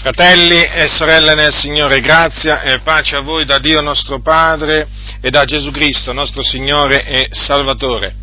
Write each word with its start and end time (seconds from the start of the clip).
Fratelli 0.00 0.60
e 0.60 0.86
sorelle 0.86 1.34
nel 1.34 1.52
Signore, 1.52 1.98
grazia 1.98 2.62
e 2.62 2.78
pace 2.82 3.16
a 3.16 3.20
voi 3.20 3.44
da 3.44 3.58
Dio 3.58 3.80
nostro 3.80 4.20
Padre 4.20 4.86
e 5.20 5.28
da 5.28 5.44
Gesù 5.44 5.72
Cristo, 5.72 6.12
nostro 6.12 6.40
Signore 6.40 7.04
e 7.04 7.26
Salvatore. 7.32 8.14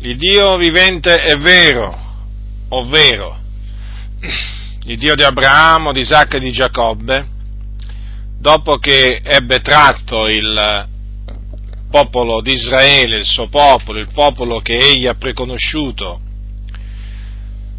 Il 0.00 0.18
Dio 0.18 0.58
vivente 0.58 1.22
è 1.22 1.38
vero, 1.38 1.98
ovvero 2.68 3.38
il 4.84 4.98
Dio 4.98 5.14
di 5.14 5.22
Abramo, 5.22 5.92
di 5.92 6.00
Isacco 6.00 6.36
e 6.36 6.40
di 6.40 6.50
Giacobbe, 6.50 7.26
dopo 8.38 8.76
che 8.76 9.18
ebbe 9.24 9.60
tratto 9.60 10.28
il 10.28 10.86
popolo 11.90 12.42
di 12.42 12.52
Israele, 12.52 13.20
il 13.20 13.24
suo 13.24 13.48
popolo, 13.48 13.98
il 13.98 14.12
popolo 14.12 14.60
che 14.60 14.76
egli 14.76 15.06
ha 15.06 15.14
preconosciuto 15.14 16.20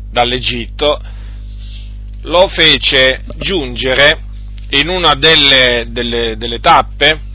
dall'Egitto, 0.09 1.17
lo 2.23 2.47
fece 2.47 3.23
giungere 3.37 4.27
in 4.71 4.89
una 4.89 5.15
delle, 5.15 5.85
delle, 5.89 6.37
delle 6.37 6.59
tappe 6.59 7.27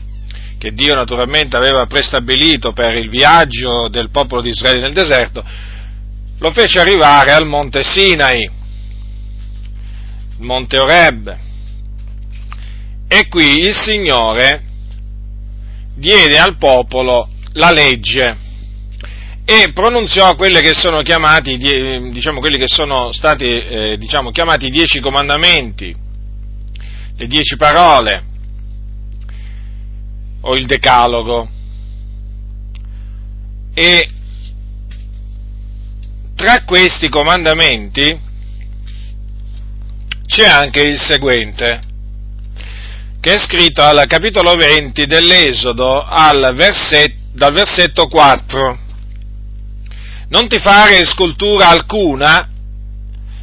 che 0.57 0.73
Dio 0.73 0.95
naturalmente 0.95 1.57
aveva 1.57 1.85
prestabilito 1.85 2.71
per 2.71 2.95
il 2.95 3.09
viaggio 3.09 3.87
del 3.89 4.09
popolo 4.09 4.41
di 4.41 4.49
Israele 4.49 4.79
nel 4.79 4.93
deserto, 4.93 5.43
lo 6.39 6.51
fece 6.51 6.79
arrivare 6.79 7.33
al 7.33 7.45
monte 7.45 7.83
Sinai, 7.83 8.41
il 8.41 10.45
monte 10.45 10.77
Oreb, 10.77 11.37
e 13.07 13.27
qui 13.27 13.59
il 13.59 13.75
Signore 13.75 14.63
diede 15.93 16.39
al 16.39 16.57
popolo 16.57 17.29
la 17.53 17.71
legge 17.71 18.43
e 19.47 19.71
pronunziò 19.73 20.35
quelli 20.35 20.59
che 20.59 20.73
sono 20.73 21.03
chiamati, 21.03 21.57
diciamo, 21.57 22.39
quelli 22.39 22.57
che 22.57 22.67
sono 22.67 23.11
stati 23.11 23.45
eh, 23.45 23.95
diciamo, 23.99 24.31
chiamati 24.31 24.65
i 24.65 24.71
dieci 24.71 24.99
comandamenti, 24.99 25.95
le 27.15 27.27
dieci 27.27 27.55
parole, 27.55 28.23
o 30.41 30.55
il 30.55 30.65
decalogo. 30.65 31.47
E 33.75 34.09
tra 36.35 36.63
questi 36.63 37.07
comandamenti 37.09 38.19
c'è 40.25 40.47
anche 40.47 40.81
il 40.81 40.99
seguente, 40.99 41.81
che 43.19 43.35
è 43.35 43.37
scritto 43.37 43.83
al 43.83 44.05
capitolo 44.07 44.53
20 44.55 45.05
dell'Esodo 45.05 46.03
verset, 46.55 47.13
dal 47.31 47.53
versetto 47.53 48.07
4 48.07 48.79
non 50.29 50.47
ti 50.47 50.59
fare 50.59 51.05
scultura 51.05 51.69
alcuna, 51.69 52.49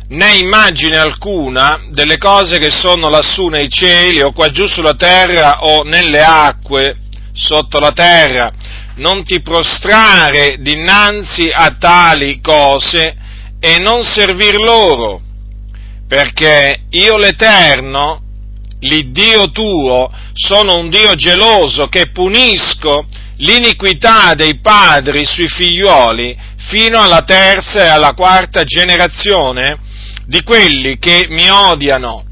né 0.08 0.34
immagine 0.36 0.96
alcuna 0.96 1.86
delle 1.90 2.18
cose 2.18 2.58
che 2.58 2.70
sono 2.70 3.08
lassù 3.08 3.48
nei 3.48 3.68
cieli 3.68 4.20
o 4.20 4.32
qua 4.32 4.50
giù 4.50 4.66
sulla 4.66 4.94
terra 4.94 5.62
o 5.64 5.82
nelle 5.82 6.22
acque 6.22 6.96
sotto 7.32 7.78
la 7.78 7.92
terra. 7.92 8.52
Non 8.96 9.24
ti 9.24 9.40
prostrare 9.40 10.56
dinanzi 10.60 11.50
a 11.50 11.76
tali 11.78 12.40
cose 12.40 13.16
e 13.58 13.78
non 13.78 14.02
servir 14.02 14.56
loro, 14.56 15.20
perché 16.06 16.82
io 16.90 17.16
l'Eterno, 17.16 18.20
l'Iddio 18.80 19.50
tuo, 19.50 20.10
sono 20.34 20.76
un 20.76 20.90
Dio 20.90 21.14
geloso 21.14 21.86
che 21.86 22.10
punisco 22.10 23.06
l'iniquità 23.42 24.34
dei 24.34 24.60
padri 24.60 25.24
sui 25.24 25.48
figlioli 25.48 26.36
fino 26.68 27.00
alla 27.00 27.22
terza 27.22 27.84
e 27.84 27.88
alla 27.88 28.14
quarta 28.14 28.64
generazione 28.64 29.78
di 30.26 30.42
quelli 30.42 30.98
che 30.98 31.26
mi 31.28 31.48
odiano 31.50 32.24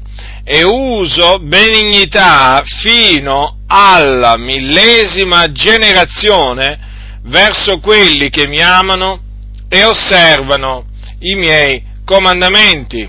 e 0.43 0.63
uso 0.63 1.39
benignità 1.39 2.61
fino 2.65 3.59
alla 3.67 4.37
millesima 4.37 5.51
generazione 5.51 6.79
verso 7.23 7.79
quelli 7.79 8.29
che 8.29 8.47
mi 8.47 8.61
amano 8.61 9.21
e 9.69 9.83
osservano 9.83 10.85
i 11.19 11.35
miei 11.35 11.83
comandamenti. 12.03 13.07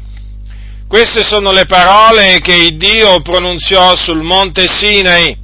Queste 0.87 1.23
sono 1.23 1.53
le 1.53 1.65
parole 1.65 2.39
che 2.41 2.77
Dio 2.77 3.21
pronunziò 3.23 3.97
sul 3.97 4.23
monte 4.23 4.69
Sinai 4.69 5.42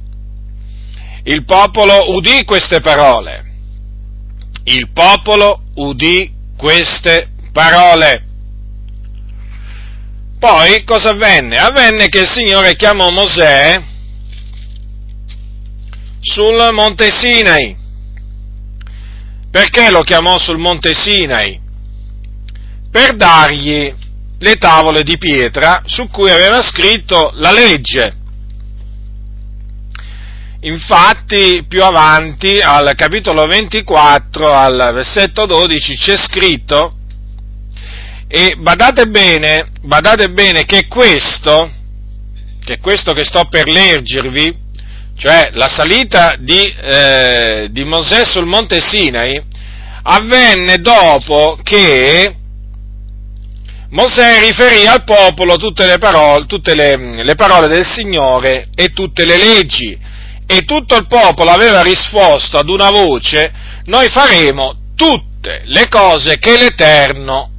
il 1.29 1.45
popolo 1.45 2.15
udì 2.15 2.43
queste 2.43 2.81
parole. 2.81 3.45
Il 4.63 4.89
popolo 4.91 5.61
udì 5.75 6.31
queste 6.57 7.29
parole. 7.51 8.25
Poi 10.39 10.83
cosa 10.85 11.11
avvenne? 11.11 11.59
Avvenne 11.59 12.07
che 12.07 12.21
il 12.21 12.27
Signore 12.27 12.75
chiamò 12.75 13.11
Mosè 13.11 13.79
sul 16.19 16.69
monte 16.73 17.11
Sinai. 17.11 17.77
Perché 19.51 19.91
lo 19.91 20.01
chiamò 20.01 20.37
sul 20.39 20.57
monte 20.57 20.95
Sinai? 20.95 21.59
Per 22.89 23.15
dargli 23.15 23.93
le 24.39 24.55
tavole 24.55 25.03
di 25.03 25.17
pietra 25.19 25.83
su 25.85 26.09
cui 26.09 26.31
aveva 26.31 26.63
scritto 26.63 27.31
la 27.35 27.51
legge. 27.51 28.18
Infatti, 30.61 31.63
più 31.69 31.81
avanti, 31.81 32.59
al 32.59 32.91
capitolo 32.95 33.45
24, 33.45 34.51
al 34.51 34.91
versetto 34.93 35.45
12, 35.45 35.95
c'è 35.95 36.17
scritto, 36.17 36.95
e 38.27 38.57
badate 38.57 39.07
bene, 39.07 39.69
badate 39.83 40.29
bene 40.31 40.65
che 40.65 40.87
questo, 40.87 41.71
che 42.61 42.79
questo 42.79 43.13
che 43.13 43.23
sto 43.23 43.45
per 43.45 43.69
leggervi, 43.69 44.53
cioè 45.17 45.51
la 45.53 45.69
salita 45.69 46.35
di, 46.37 46.59
eh, 46.59 47.69
di 47.71 47.85
Mosè 47.85 48.25
sul 48.25 48.45
monte 48.45 48.81
Sinai, 48.81 49.41
avvenne 50.03 50.79
dopo 50.79 51.57
che 51.63 52.35
Mosè 53.91 54.41
riferì 54.41 54.85
al 54.85 55.05
popolo 55.05 55.55
tutte 55.55 55.85
le 55.85 55.97
parole, 55.99 56.45
tutte 56.47 56.75
le, 56.75 57.23
le 57.23 57.35
parole 57.35 57.67
del 57.69 57.85
Signore 57.85 58.67
e 58.75 58.89
tutte 58.89 59.23
le 59.23 59.37
leggi 59.37 60.17
e 60.51 60.63
tutto 60.63 60.95
il 60.95 61.05
popolo 61.05 61.51
aveva 61.51 61.83
risposto 61.83 62.57
ad 62.57 62.69
una 62.69 62.89
voce, 62.89 63.53
noi 63.83 64.09
faremo 64.09 64.75
tutte 64.95 65.61
le 65.65 65.87
cose 65.87 66.39
che 66.39 66.57
l'Eterno 66.57 67.51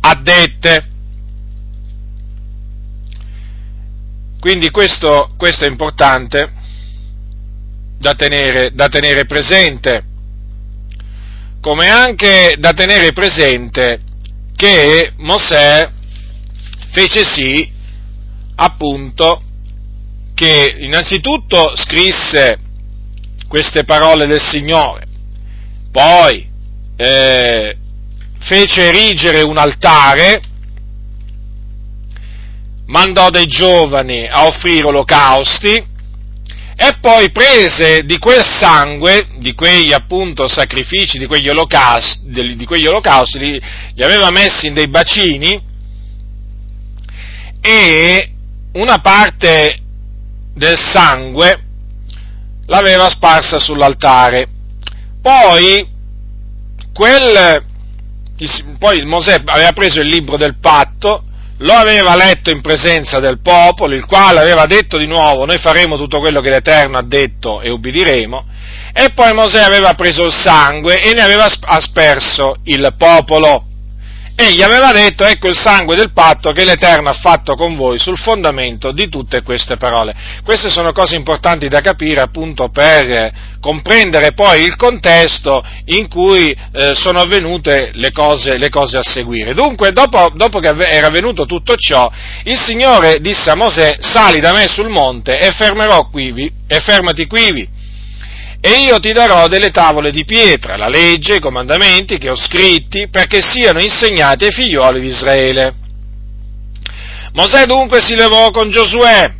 ha 0.00 0.14
dette. 0.16 0.88
Quindi 4.40 4.70
questo, 4.70 5.32
questo 5.36 5.66
è 5.66 5.68
importante 5.68 6.52
da 8.00 8.14
tenere, 8.14 8.72
da 8.74 8.88
tenere 8.88 9.24
presente, 9.24 10.04
come 11.60 11.90
anche 11.90 12.56
da 12.58 12.72
tenere 12.72 13.12
presente 13.12 14.00
che 14.56 15.12
Mosè 15.18 15.88
fece 16.90 17.22
sì, 17.22 17.70
appunto, 18.56 19.44
che 20.42 20.74
innanzitutto 20.78 21.76
scrisse 21.76 22.58
queste 23.46 23.84
parole 23.84 24.26
del 24.26 24.40
Signore, 24.40 25.06
poi 25.92 26.44
eh, 26.96 27.76
fece 28.40 28.88
erigere 28.88 29.42
un 29.42 29.56
altare, 29.56 30.42
mandò 32.86 33.30
dei 33.30 33.46
giovani 33.46 34.26
a 34.26 34.46
offrire 34.46 34.82
olocausti 34.82 35.74
e 36.74 36.98
poi 37.00 37.30
prese 37.30 38.02
di 38.02 38.18
quel 38.18 38.44
sangue, 38.44 39.28
di 39.38 39.54
quegli 39.54 39.92
appunto 39.92 40.48
sacrifici, 40.48 41.18
di 41.18 41.26
quegli 41.26 41.48
olocausti, 41.50 42.56
di 42.56 42.64
quegli 42.64 42.86
olocausti 42.86 43.38
li, 43.38 43.62
li 43.94 44.02
aveva 44.02 44.30
messi 44.30 44.66
in 44.66 44.74
dei 44.74 44.88
bacini 44.88 45.62
e 47.60 48.32
una 48.72 48.98
parte 48.98 49.76
del 50.54 50.76
sangue 50.76 51.64
l'aveva 52.66 53.08
sparsa 53.08 53.58
sull'altare. 53.58 54.48
Poi, 55.20 55.86
quel, 56.92 57.64
poi 58.78 59.04
Mosè 59.04 59.42
aveva 59.44 59.72
preso 59.72 60.00
il 60.00 60.08
libro 60.08 60.36
del 60.36 60.58
patto, 60.58 61.24
lo 61.58 61.72
aveva 61.74 62.16
letto 62.16 62.50
in 62.50 62.60
presenza 62.60 63.20
del 63.20 63.40
popolo, 63.40 63.94
il 63.94 64.06
quale 64.06 64.40
aveva 64.40 64.66
detto 64.66 64.98
di 64.98 65.06
nuovo 65.06 65.44
noi 65.44 65.58
faremo 65.58 65.96
tutto 65.96 66.18
quello 66.18 66.40
che 66.40 66.50
l'Eterno 66.50 66.98
ha 66.98 67.02
detto 67.02 67.60
e 67.60 67.70
ubbidiremo, 67.70 68.46
e 68.92 69.10
poi 69.14 69.32
Mosè 69.32 69.62
aveva 69.62 69.94
preso 69.94 70.24
il 70.24 70.32
sangue 70.32 71.00
e 71.00 71.12
ne 71.14 71.22
aveva 71.22 71.46
asperso 71.66 72.56
il 72.64 72.94
popolo 72.98 73.66
e 74.34 74.54
gli 74.54 74.62
aveva 74.62 74.92
detto 74.92 75.24
ecco 75.24 75.48
il 75.48 75.56
sangue 75.56 75.94
del 75.94 76.12
patto 76.12 76.52
che 76.52 76.64
l'Eterno 76.64 77.10
ha 77.10 77.14
fatto 77.14 77.54
con 77.54 77.76
voi 77.76 77.98
sul 77.98 78.16
fondamento 78.16 78.90
di 78.90 79.08
tutte 79.08 79.42
queste 79.42 79.76
parole. 79.76 80.14
Queste 80.42 80.70
sono 80.70 80.92
cose 80.92 81.16
importanti 81.16 81.68
da 81.68 81.80
capire 81.80 82.22
appunto 82.22 82.68
per 82.70 83.50
comprendere 83.60 84.32
poi 84.32 84.64
il 84.64 84.74
contesto 84.76 85.62
in 85.86 86.08
cui 86.08 86.50
eh, 86.50 86.94
sono 86.94 87.20
avvenute 87.20 87.90
le 87.94 88.10
cose, 88.10 88.56
le 88.56 88.70
cose, 88.70 88.98
a 88.98 89.02
seguire. 89.02 89.54
Dunque, 89.54 89.92
dopo, 89.92 90.30
dopo 90.34 90.58
che 90.58 90.68
era 90.68 91.06
avvenuto 91.06 91.46
tutto 91.46 91.76
ciò, 91.76 92.10
il 92.44 92.58
Signore 92.58 93.20
disse 93.20 93.50
a 93.50 93.54
Mosè, 93.54 93.98
sali 94.00 94.40
da 94.40 94.52
me 94.52 94.66
sul 94.66 94.88
monte 94.88 95.38
e, 95.38 95.50
quivi, 96.10 96.50
e 96.66 96.80
fermati 96.80 97.26
quivi 97.26 97.71
e 98.64 98.82
io 98.82 99.00
ti 99.00 99.12
darò 99.12 99.48
delle 99.48 99.72
tavole 99.72 100.12
di 100.12 100.24
pietra, 100.24 100.76
la 100.76 100.86
legge, 100.86 101.34
i 101.34 101.40
comandamenti 101.40 102.16
che 102.16 102.30
ho 102.30 102.36
scritti, 102.36 103.08
perché 103.08 103.42
siano 103.42 103.80
insegnati 103.80 104.44
ai 104.44 104.52
figlioli 104.52 105.00
di 105.00 105.08
Israele. 105.08 105.74
Mosè 107.32 107.64
dunque 107.66 108.00
si 108.00 108.14
levò 108.14 108.52
con 108.52 108.70
Giosuè, 108.70 109.34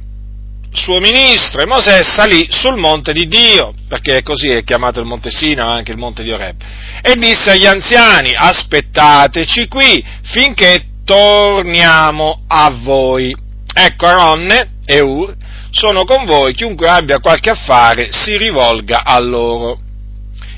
suo 0.73 0.99
ministro, 0.99 1.61
e 1.61 1.67
Mosè 1.67 2.03
salì 2.03 2.49
sul 2.51 2.77
monte 2.77 3.13
di 3.13 3.29
Dio, 3.29 3.73
perché 3.87 4.25
così 4.25 4.49
è 4.49 4.65
chiamato 4.65 4.99
il 4.99 5.07
monte 5.07 5.31
Sina, 5.31 5.71
anche 5.71 5.93
il 5.93 5.99
monte 5.99 6.25
di 6.25 6.33
Oreb, 6.33 6.57
e 7.01 7.15
disse 7.15 7.53
agli 7.53 7.67
anziani, 7.67 8.33
aspettateci 8.35 9.69
qui 9.69 10.05
finché 10.23 10.85
torniamo 11.05 12.43
a 12.49 12.71
voi. 12.83 13.33
Ecco 13.73 14.05
Aronne 14.05 14.79
e 14.85 14.99
Ur 14.99 15.37
sono 15.73 16.05
con 16.05 16.27
voi, 16.27 16.55
chiunque 16.55 16.87
abbia 16.87 17.19
qualche 17.19 17.51
affare 17.51 18.09
si 18.13 18.37
rivolga 18.37 19.03
a 19.05 19.19
loro. 19.19 19.81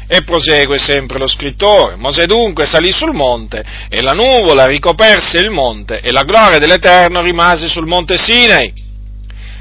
E 0.06 0.22
prosegue 0.22 0.78
sempre 0.78 1.18
lo 1.18 1.26
scrittore. 1.26 1.96
Mosè 1.96 2.26
dunque 2.26 2.66
salì 2.66 2.92
sul 2.92 3.14
monte 3.14 3.64
e 3.88 4.02
la 4.02 4.12
nuvola 4.12 4.66
ricoperse 4.66 5.38
il 5.38 5.50
monte 5.50 6.00
e 6.00 6.12
la 6.12 6.24
gloria 6.24 6.58
dell'Eterno 6.58 7.22
rimase 7.22 7.68
sul 7.68 7.86
monte 7.86 8.18
Sinai. 8.18 8.82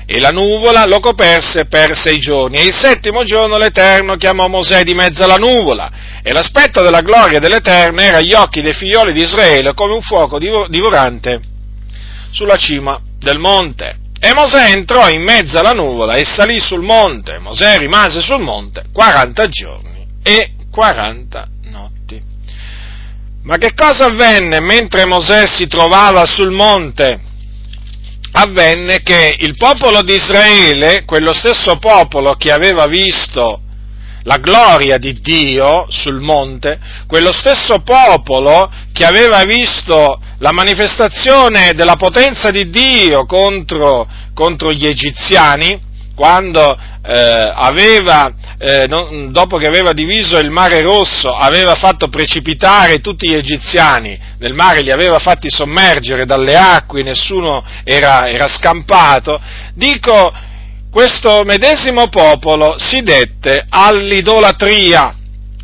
E 0.06 0.20
la 0.20 0.32
nuvola 0.32 0.86
lo 0.86 1.00
coperse 1.00 1.66
per 1.66 1.96
sei 1.96 2.20
giorni. 2.20 2.58
E 2.58 2.66
il 2.66 2.74
settimo 2.74 3.24
giorno 3.24 3.58
l'Eterno 3.58 4.18
chiamò 4.18 4.48
Mosè 4.50 4.84
di 4.84 4.94
mezzo 4.94 5.24
alla 5.24 5.38
nuvola. 5.38 5.90
E 6.22 6.34
l'aspetto 6.34 6.82
della 6.82 7.02
gloria 7.02 7.40
dell'Eterno 7.40 8.02
era 8.02 8.18
agli 8.18 8.34
occhi 8.34 8.62
dei 8.62 8.74
figlioli 8.74 9.14
di 9.14 9.22
Israele 9.22 9.74
come 9.74 9.94
un 9.94 10.02
fuoco 10.02 10.40
divorante 10.40 11.40
sulla 12.32 12.58
cima 12.58 13.00
del 13.18 13.38
monte. 13.38 14.02
E 14.26 14.34
Mosè 14.34 14.70
entrò 14.70 15.10
in 15.10 15.22
mezzo 15.22 15.60
alla 15.60 15.74
nuvola 15.74 16.14
e 16.14 16.24
salì 16.24 16.58
sul 16.62 16.82
monte. 16.82 17.40
Mosè 17.40 17.78
rimase 17.78 18.22
sul 18.22 18.40
monte 18.40 18.86
40 18.94 19.48
giorni 19.50 20.08
e 20.24 20.54
40 20.72 21.48
notti. 21.64 22.22
Ma 23.44 23.58
che 23.58 23.74
cosa 23.76 24.06
avvenne 24.06 24.62
mentre 24.62 25.04
Mosè 25.04 25.46
si 25.46 25.68
trovava 25.68 26.26
sul 26.26 26.52
monte? 26.52 27.20
Avvenne 28.32 29.02
che 29.04 29.36
il 29.40 29.58
popolo 29.58 30.02
di 30.04 30.14
Israele, 30.14 31.04
quello 31.04 31.34
stesso 31.34 31.76
popolo 31.76 32.36
che 32.36 32.54
aveva 32.54 32.88
visto 32.88 33.60
la 34.24 34.38
gloria 34.38 34.98
di 34.98 35.20
Dio 35.22 35.86
sul 35.90 36.20
monte, 36.20 36.80
quello 37.08 37.32
stesso 37.32 37.80
popolo 37.80 38.72
che 38.92 39.06
aveva 39.06 39.44
visto 39.44 40.20
la 40.40 40.52
manifestazione 40.52 41.74
della 41.74 41.96
potenza 41.96 42.50
di 42.52 42.70
Dio 42.70 43.26
contro, 43.26 44.08
contro 44.34 44.72
gli 44.72 44.86
egiziani, 44.86 45.92
quando 46.16 46.78
eh, 47.06 47.52
aveva, 47.54 48.32
eh, 48.58 48.86
non, 48.88 49.32
dopo 49.32 49.58
che 49.58 49.68
aveva 49.68 49.94
diviso 49.94 50.38
il 50.38 50.52
mare 50.52 50.82
rosso, 50.82 51.30
aveva 51.30 51.76
fatto 51.76 52.08
precipitare 52.08 53.00
tutti 53.00 53.28
gli 53.28 53.34
egiziani 53.34 54.18
nel 54.38 54.54
mare, 54.54 54.82
li 54.82 54.92
aveva 54.92 55.20
fatti 55.20 55.50
sommergere 55.50 56.26
dalle 56.26 56.56
acque, 56.56 57.04
nessuno 57.04 57.64
era, 57.84 58.28
era 58.30 58.48
scampato, 58.48 59.42
dico, 59.74 60.32
questo 60.94 61.42
medesimo 61.44 62.08
popolo 62.08 62.76
si 62.78 63.02
dette 63.02 63.66
all'idolatria, 63.68 65.16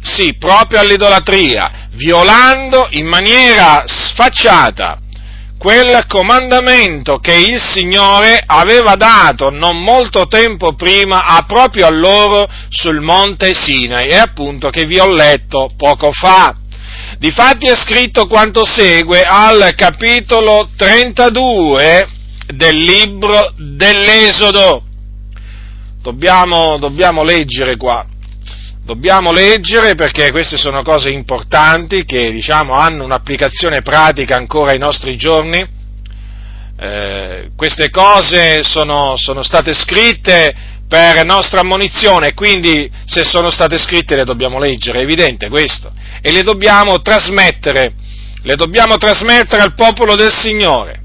sì, 0.01 0.35
proprio 0.39 0.79
all'idolatria, 0.79 1.87
violando 1.91 2.87
in 2.93 3.05
maniera 3.05 3.83
sfacciata 3.85 4.97
quel 5.59 6.05
comandamento 6.07 7.17
che 7.17 7.35
il 7.35 7.61
Signore 7.61 8.41
aveva 8.43 8.95
dato 8.95 9.51
non 9.51 9.79
molto 9.79 10.25
tempo 10.25 10.73
prima 10.73 11.25
a 11.25 11.43
proprio 11.45 11.85
a 11.85 11.91
loro 11.91 12.47
sul 12.69 12.99
monte 12.99 13.53
Sinai 13.53 14.07
e 14.07 14.17
appunto 14.17 14.69
che 14.69 14.85
vi 14.85 14.97
ho 14.97 15.13
letto 15.13 15.69
poco 15.77 16.11
fa. 16.11 16.55
Difatti 17.19 17.67
è 17.67 17.75
scritto 17.75 18.25
quanto 18.25 18.65
segue 18.65 19.21
al 19.21 19.73
capitolo 19.75 20.69
32 20.75 22.07
del 22.47 22.75
libro 22.75 23.53
dell'Esodo. 23.57 24.85
Dobbiamo, 26.01 26.77
dobbiamo 26.77 27.23
leggere 27.23 27.75
qua. 27.75 28.05
Dobbiamo 28.83 29.31
leggere 29.31 29.95
perché 29.95 30.31
queste 30.31 30.55
sono 30.55 30.81
cose 30.81 31.09
importanti 31.09 32.05
che 32.05 32.31
diciamo, 32.31 32.73
hanno 32.73 33.03
un'applicazione 33.03 33.81
pratica 33.81 34.37
ancora 34.37 34.71
ai 34.71 34.79
nostri 34.79 35.17
giorni. 35.17 35.77
Eh, 36.81 37.51
queste 37.55 37.89
cose 37.89 38.63
sono, 38.63 39.17
sono 39.17 39.43
state 39.43 39.73
scritte 39.73 40.55
per 40.87 41.23
nostra 41.25 41.59
ammonizione, 41.59 42.33
quindi 42.33 42.89
se 43.05 43.23
sono 43.25 43.51
state 43.51 43.77
scritte 43.77 44.15
le 44.15 44.23
dobbiamo 44.23 44.57
leggere, 44.57 44.99
è 44.99 45.03
evidente 45.03 45.49
questo, 45.49 45.91
e 46.21 46.31
le 46.31 46.41
dobbiamo 46.41 47.01
trasmettere, 47.01 47.93
le 48.41 48.55
dobbiamo 48.55 48.95
trasmettere 48.95 49.61
al 49.61 49.75
popolo 49.75 50.15
del 50.15 50.33
Signore 50.33 50.99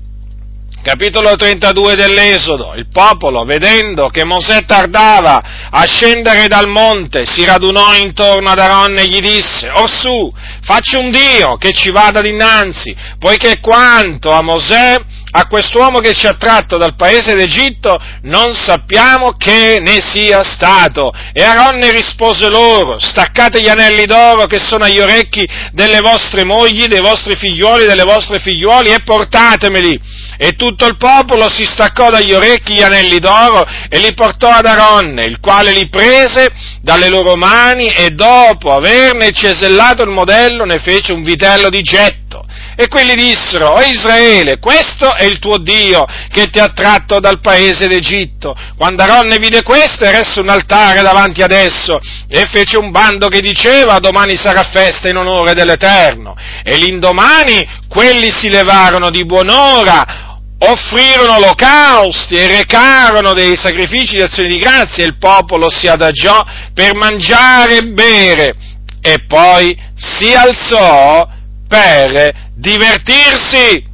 capitolo 0.84 1.34
32 1.34 1.96
dell'Esodo, 1.96 2.74
il 2.76 2.88
popolo, 2.92 3.44
vedendo 3.44 4.08
che 4.08 4.22
Mosè 4.22 4.66
tardava 4.66 5.42
a 5.70 5.82
scendere 5.86 6.46
dal 6.46 6.68
monte, 6.68 7.24
si 7.24 7.42
radunò 7.42 7.94
intorno 7.94 8.50
ad 8.50 8.58
Aaron 8.58 8.98
e 8.98 9.06
gli 9.06 9.18
disse, 9.18 9.70
Orsù, 9.70 10.30
facci 10.60 10.96
un 10.96 11.10
Dio 11.10 11.56
che 11.56 11.72
ci 11.72 11.90
vada 11.90 12.20
dinanzi, 12.20 12.94
poiché 13.18 13.60
quanto 13.60 14.30
a 14.30 14.42
Mosè 14.42 15.00
a 15.36 15.46
quest'uomo 15.48 15.98
che 15.98 16.12
ci 16.12 16.28
ha 16.28 16.34
tratto 16.34 16.76
dal 16.76 16.94
paese 16.94 17.34
d'Egitto 17.34 17.96
non 18.22 18.54
sappiamo 18.54 19.32
che 19.36 19.78
ne 19.80 20.00
sia 20.00 20.44
stato. 20.44 21.12
E 21.32 21.42
Aaronne 21.42 21.90
rispose 21.90 22.48
loro, 22.48 23.00
staccate 23.00 23.60
gli 23.60 23.68
anelli 23.68 24.04
d'oro 24.04 24.46
che 24.46 24.60
sono 24.60 24.84
agli 24.84 25.00
orecchi 25.00 25.48
delle 25.72 26.00
vostre 26.00 26.44
mogli, 26.44 26.86
dei 26.86 27.00
vostri 27.00 27.34
figlioli, 27.34 27.84
delle 27.84 28.04
vostre 28.04 28.38
figliuoli 28.38 28.92
e 28.92 29.02
portatemeli. 29.02 30.00
E 30.36 30.52
tutto 30.52 30.86
il 30.86 30.96
popolo 30.96 31.48
si 31.48 31.64
staccò 31.64 32.10
dagli 32.10 32.32
orecchi 32.32 32.74
gli 32.74 32.82
anelli 32.82 33.18
d'oro 33.18 33.66
e 33.88 33.98
li 33.98 34.12
portò 34.14 34.50
ad 34.50 34.66
Aaronne, 34.66 35.24
il 35.24 35.40
quale 35.40 35.72
li 35.72 35.88
prese 35.88 36.50
dalle 36.80 37.08
loro 37.08 37.36
mani 37.36 37.86
e 37.86 38.10
dopo 38.10 38.74
averne 38.74 39.32
cesellato 39.32 40.02
il 40.02 40.10
modello 40.10 40.64
ne 40.64 40.78
fece 40.78 41.12
un 41.12 41.22
vitello 41.22 41.68
di 41.68 41.82
getto 41.82 42.44
e 42.76 42.88
quelli 42.88 43.14
dissero, 43.14 43.68
o 43.68 43.80
Israele, 43.80 44.58
questo 44.58 45.14
è 45.14 45.24
il 45.24 45.38
tuo 45.38 45.58
Dio 45.58 46.04
che 46.30 46.48
ti 46.48 46.58
ha 46.58 46.72
tratto 46.74 47.20
dal 47.20 47.40
paese 47.40 47.86
d'Egitto. 47.86 48.56
Quando 48.76 49.02
Aronne 49.02 49.38
vide 49.38 49.62
questo, 49.62 50.04
eresse 50.04 50.40
un 50.40 50.48
altare 50.48 51.02
davanti 51.02 51.42
ad 51.42 51.52
esso 51.52 52.00
e 52.28 52.48
fece 52.50 52.76
un 52.76 52.90
bando 52.90 53.28
che 53.28 53.40
diceva, 53.40 53.98
domani 53.98 54.36
sarà 54.36 54.64
festa 54.64 55.08
in 55.08 55.16
onore 55.16 55.54
dell'Eterno. 55.54 56.36
E 56.64 56.76
l'indomani 56.76 57.82
quelli 57.88 58.32
si 58.32 58.48
levarono 58.48 59.10
di 59.10 59.24
buon'ora, 59.24 60.23
offrirono 60.58 61.36
olocausti 61.36 62.36
e 62.36 62.46
recarono 62.46 63.32
dei 63.32 63.56
sacrifici 63.56 64.16
di 64.16 64.22
azione 64.22 64.48
di 64.48 64.58
grazia 64.58 65.04
e 65.04 65.08
il 65.08 65.18
popolo 65.18 65.68
si 65.70 65.88
adagiò 65.88 66.42
per 66.72 66.94
mangiare 66.94 67.78
e 67.78 67.82
bere 67.82 68.54
e 69.00 69.24
poi 69.26 69.76
si 69.94 70.32
alzò 70.32 71.28
per 71.68 72.52
divertirsi. 72.54 73.92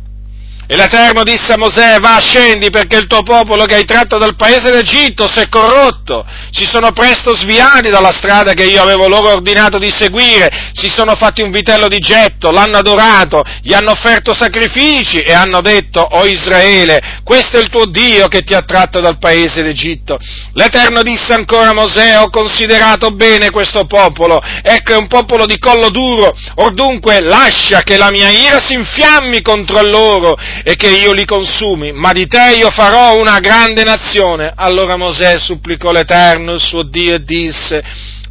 E 0.72 0.76
l'Eterno 0.76 1.24
disse 1.24 1.54
a 1.54 1.58
Mosè, 1.58 1.98
va, 1.98 2.20
scendi 2.20 2.70
perché 2.70 2.96
il 2.96 3.08
tuo 3.08 3.24
popolo 3.24 3.64
che 3.64 3.74
hai 3.74 3.84
tratto 3.84 4.18
dal 4.18 4.36
paese 4.36 4.70
d'Egitto 4.70 5.26
si 5.26 5.40
è 5.40 5.48
corrotto, 5.48 6.24
si 6.52 6.64
sono 6.64 6.92
presto 6.92 7.34
sviati 7.34 7.90
dalla 7.90 8.12
strada 8.12 8.52
che 8.52 8.66
io 8.66 8.80
avevo 8.80 9.08
loro 9.08 9.32
ordinato 9.32 9.78
di 9.78 9.90
seguire, 9.90 10.70
si 10.74 10.88
sono 10.88 11.16
fatti 11.16 11.42
un 11.42 11.50
vitello 11.50 11.88
di 11.88 11.98
getto, 11.98 12.52
l'hanno 12.52 12.78
adorato, 12.78 13.42
gli 13.62 13.72
hanno 13.72 13.90
offerto 13.90 14.32
sacrifici 14.32 15.20
e 15.22 15.32
hanno 15.32 15.60
detto, 15.60 16.02
o 16.02 16.20
oh 16.20 16.26
Israele, 16.26 17.18
questo 17.24 17.56
è 17.56 17.60
il 17.62 17.68
tuo 17.68 17.86
Dio 17.86 18.28
che 18.28 18.42
ti 18.42 18.54
ha 18.54 18.62
tratto 18.62 19.00
dal 19.00 19.18
paese 19.18 19.64
d'Egitto. 19.64 20.18
L'Eterno 20.52 21.02
disse 21.02 21.34
ancora 21.34 21.70
a 21.70 21.74
Mosè, 21.74 22.16
ho 22.20 22.30
considerato 22.30 23.10
bene 23.10 23.50
questo 23.50 23.86
popolo, 23.86 24.40
ecco 24.62 24.92
è 24.92 24.96
un 24.96 25.08
popolo 25.08 25.46
di 25.46 25.58
collo 25.58 25.90
duro, 25.90 26.32
or 26.54 26.74
dunque 26.74 27.18
lascia 27.18 27.82
che 27.82 27.96
la 27.96 28.12
mia 28.12 28.28
ira 28.28 28.60
si 28.60 28.74
infiammi 28.74 29.42
contro 29.42 29.82
loro 29.82 30.36
e 30.62 30.76
che 30.76 30.88
io 30.88 31.12
li 31.12 31.24
consumi, 31.24 31.92
ma 31.92 32.12
di 32.12 32.26
te 32.26 32.54
io 32.56 32.70
farò 32.70 33.18
una 33.18 33.38
grande 33.40 33.82
nazione. 33.82 34.52
Allora 34.54 34.96
Mosè 34.96 35.38
supplicò 35.38 35.92
l'Eterno, 35.92 36.52
il 36.52 36.60
suo 36.60 36.82
Dio, 36.82 37.14
e 37.14 37.22
disse, 37.22 37.82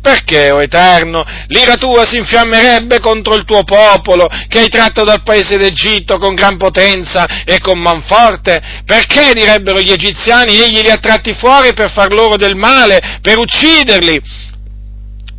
perché, 0.02 0.50
o 0.52 0.62
Eterno, 0.62 1.26
l'ira 1.48 1.76
tua 1.76 2.06
si 2.06 2.18
infiammerebbe 2.18 3.00
contro 3.00 3.36
il 3.36 3.44
tuo 3.44 3.64
popolo, 3.64 4.30
che 4.48 4.60
hai 4.60 4.70
tratto 4.70 5.04
dal 5.04 5.24
paese 5.24 5.58
d'Egitto 5.58 6.18
con 6.18 6.36
gran 6.36 6.58
potenza 6.58 7.44
e 7.44 7.60
con 7.60 7.80
manforte? 7.80 8.62
Perché, 8.86 9.34
direbbero 9.34 9.82
gli 9.82 9.92
egiziani, 9.92 10.58
egli 10.58 10.82
li 10.82 10.90
ha 10.90 10.98
tratti 10.98 11.34
fuori 11.34 11.74
per 11.74 11.92
far 11.92 12.14
loro 12.14 12.38
del 12.38 12.56
male, 12.56 13.20
per 13.22 13.38
ucciderli? 13.38 14.48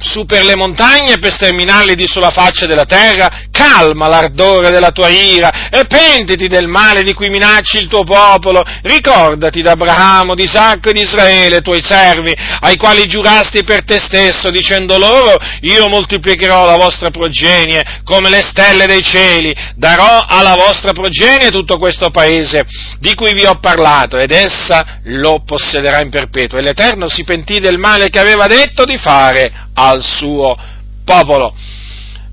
Su 0.01 0.25
per 0.25 0.45
le 0.45 0.57
montagne 0.57 1.19
per 1.19 1.33
sterminarli 1.33 1.95
di 1.95 2.07
sulla 2.07 2.31
faccia 2.31 2.67
della 2.67 2.85
terra, 2.85 3.29
calma 3.51 4.09
l'ardore 4.09 4.71
della 4.71 4.91
tua 4.91 5.09
ira 5.09 5.69
e 5.71 5.85
pentiti 5.87 6.47
del 6.47 6.69
male 6.69 7.03
di 7.03 7.13
cui 7.13 7.29
minacci 7.29 7.79
il 7.79 7.89
tuo 7.89 8.03
popolo, 8.03 8.63
ricordati 8.83 9.63
d'Abramo, 9.63 10.35
di 10.35 10.45
Isacco 10.45 10.89
e 10.89 10.93
di 10.93 11.03
Israele, 11.03 11.61
tuoi 11.61 11.83
servi, 11.83 12.35
ai 12.61 12.77
quali 12.77 13.07
giurasti 13.07 13.63
per 13.63 13.85
te 13.85 13.99
stesso, 13.99 14.51
dicendo 14.51 14.99
loro, 14.99 15.37
io 15.63 15.89
moltiplicherò 15.89 16.67
la 16.67 16.77
vostra 16.77 17.11
progenie 17.11 18.01
come 18.05 18.31
le 18.31 18.41
stelle 18.41 18.87
dei 18.87 19.03
cieli, 19.03 19.55
darò 19.77 20.25
alla 20.27 20.55
vostra 20.55 20.93
progenie 20.93 21.51
tutto 21.51 21.77
questo 21.79 22.11
paese 22.11 22.65
di 22.99 23.15
cui 23.15 23.35
vi 23.35 23.45
ho 23.45 23.59
parlato, 23.59 24.17
ed 24.17 24.31
essa 24.31 25.01
lo 25.05 25.43
possederà 25.45 26.01
in 26.01 26.11
perpetuo. 26.11 26.59
E 26.59 26.63
l'Eterno 26.63 27.09
si 27.09 27.25
pentì 27.25 27.61
del 27.61 27.79
male 27.79 28.09
che 28.09 28.19
aveva 28.19 28.47
detto 28.47 28.85
di 28.85 28.97
fare 28.97 29.69
al 29.75 30.03
suo 30.03 30.57
popolo. 31.05 31.55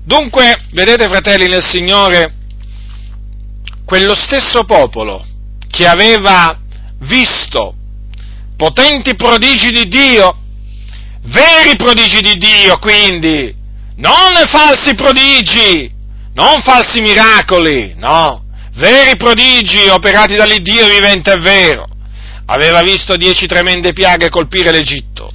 Dunque, 0.04 0.56
vedete 0.72 1.08
fratelli 1.08 1.48
nel 1.48 1.62
Signore, 1.62 2.32
quello 3.84 4.14
stesso 4.14 4.64
popolo 4.64 5.24
che 5.70 5.86
aveva 5.86 6.58
visto 7.00 7.74
potenti 8.56 9.14
prodigi 9.14 9.70
di 9.70 9.86
Dio, 9.86 10.36
veri 11.24 11.76
prodigi 11.76 12.20
di 12.20 12.36
Dio 12.38 12.78
quindi, 12.78 13.54
non 13.96 14.32
falsi 14.46 14.94
prodigi, 14.94 15.90
non 16.34 16.62
falsi 16.62 17.00
miracoli, 17.00 17.94
no, 17.96 18.44
veri 18.74 19.16
prodigi 19.16 19.88
operati 19.88 20.36
dall'Iddio 20.36 20.88
vivente 20.88 21.32
e 21.32 21.40
vero. 21.40 21.86
Aveva 22.46 22.80
visto 22.80 23.16
dieci 23.16 23.46
tremende 23.46 23.92
piaghe 23.92 24.30
colpire 24.30 24.70
l'Egitto 24.70 25.30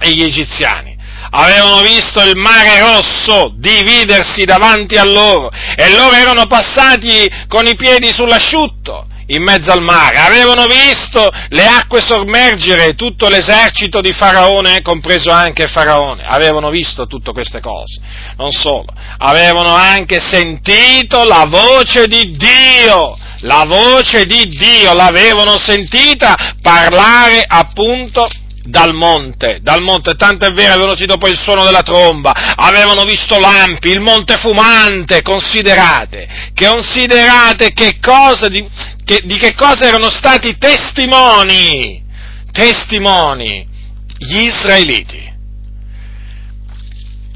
e 0.00 0.12
gli 0.12 0.22
egiziani 0.22 0.87
avevano 1.30 1.80
visto 1.82 2.22
il 2.22 2.36
mare 2.36 2.78
rosso 2.80 3.52
dividersi 3.56 4.44
davanti 4.44 4.96
a 4.96 5.04
loro 5.04 5.50
e 5.76 5.90
loro 5.90 6.14
erano 6.14 6.46
passati 6.46 7.30
con 7.48 7.66
i 7.66 7.74
piedi 7.76 8.12
sull'asciutto 8.12 9.06
in 9.28 9.42
mezzo 9.42 9.72
al 9.72 9.82
mare, 9.82 10.18
avevano 10.18 10.66
visto 10.66 11.28
le 11.48 11.66
acque 11.66 12.00
sommergere 12.00 12.94
tutto 12.94 13.28
l'esercito 13.28 14.00
di 14.00 14.12
Faraone, 14.12 14.80
compreso 14.82 15.30
anche 15.30 15.66
Faraone, 15.66 16.24
avevano 16.26 16.70
visto 16.70 17.06
tutte 17.06 17.32
queste 17.32 17.60
cose, 17.60 18.00
non 18.36 18.52
solo, 18.52 18.86
avevano 19.18 19.74
anche 19.74 20.20
sentito 20.20 21.24
la 21.24 21.44
voce 21.46 22.06
di 22.06 22.36
Dio, 22.36 23.16
la 23.40 23.64
voce 23.66 24.24
di 24.24 24.46
Dio 24.46 24.94
l'avevano 24.94 25.58
sentita 25.58 26.34
parlare 26.62 27.44
appunto 27.46 28.26
dal 28.68 28.94
monte, 28.94 29.60
dal 29.62 29.80
monte, 29.80 30.14
tanto 30.14 30.44
è 30.44 30.52
vero, 30.52 30.74
avevano 30.74 30.94
sentito 30.94 31.16
poi 31.16 31.30
il 31.30 31.38
suono 31.38 31.64
della 31.64 31.82
tromba, 31.82 32.32
avevano 32.54 33.04
visto 33.04 33.38
lampi, 33.38 33.88
il 33.88 34.00
monte 34.00 34.36
fumante, 34.36 35.22
considerate, 35.22 36.28
considerate 36.54 37.72
che 37.72 37.98
cosa, 38.00 38.48
di 38.48 38.66
che, 39.04 39.22
di 39.24 39.38
che 39.38 39.54
cosa 39.54 39.86
erano 39.86 40.10
stati 40.10 40.58
testimoni, 40.58 42.04
testimoni, 42.52 43.66
gli 44.18 44.42
israeliti. 44.42 45.26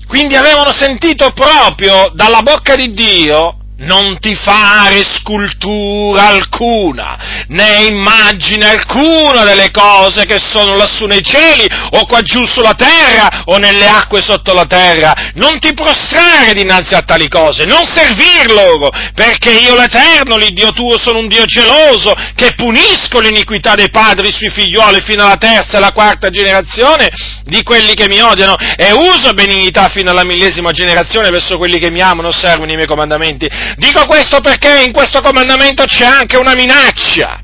Quindi 0.07 0.37
avevano 0.37 0.73
sentito 0.73 1.31
proprio 1.33 2.11
dalla 2.15 2.43
bocca 2.43 2.77
di 2.77 2.93
Dio 2.93 3.57
non 3.83 4.19
ti 4.21 4.35
fare 4.35 5.03
scultura 5.05 6.29
alcuna, 6.29 7.45
né 7.49 7.87
immagine 7.87 8.67
alcuna 8.67 9.45
delle 9.45 9.71
cose 9.71 10.25
che 10.25 10.39
sono 10.39 10.77
lassù 10.77 11.07
nei 11.07 11.23
cieli, 11.23 11.67
o 11.91 12.07
qua 12.07 12.21
giù 12.21 12.45
sulla 12.47 12.75
terra, 12.75 13.43
o 13.47 13.57
nelle 13.59 13.87
acque 13.87 14.23
sotto 14.23 14.53
la 14.53 14.67
terra. 14.67 15.13
Non 15.35 15.59
ti 15.59 15.73
prostrare 15.73 16.53
dinanzi 16.53 16.95
a 16.95 17.03
tali 17.03 17.29
cose, 17.29 17.65
non 17.65 17.85
servir 17.85 18.51
loro, 18.51 18.91
perché 19.15 19.51
io 19.51 19.77
l'Eterno, 19.77 20.37
l'Iddio 20.37 20.71
tuo, 20.71 20.99
sono 20.99 21.19
un 21.19 21.29
Dio 21.29 21.45
geloso, 21.45 22.13
che 22.35 22.55
punisco 22.55 23.21
l'iniquità 23.21 23.75
dei 23.75 23.91
padri 23.91 24.33
sui 24.33 24.51
figlioli 24.51 25.03
fino 25.05 25.25
alla 25.25 25.37
terza 25.37 25.75
e 25.75 25.77
alla 25.79 25.93
quarta 25.93 26.29
generazione 26.29 27.09
di 27.45 27.63
quelli 27.63 27.95
che 27.95 28.09
mi 28.09 28.21
odiano, 28.21 28.55
e 28.77 28.93
uso 28.93 29.33
benignità 29.33 29.89
fino 29.89 30.11
alla 30.11 30.25
millesima 30.25 30.71
generazione 30.71 31.31
verso 31.31 31.59
quelli 31.59 31.79
che 31.79 31.91
mi 31.91 32.01
amano, 32.01 32.29
osservano 32.29 32.71
i 32.71 32.77
miei 32.77 32.87
comandamenti 32.87 33.49
Dico 33.77 34.07
questo 34.07 34.41
perché 34.41 34.83
in 34.83 34.93
questo 34.93 35.21
comandamento 35.21 35.85
c'è 35.85 36.05
anche 36.05 36.37
una 36.37 36.55
minaccia, 36.55 37.41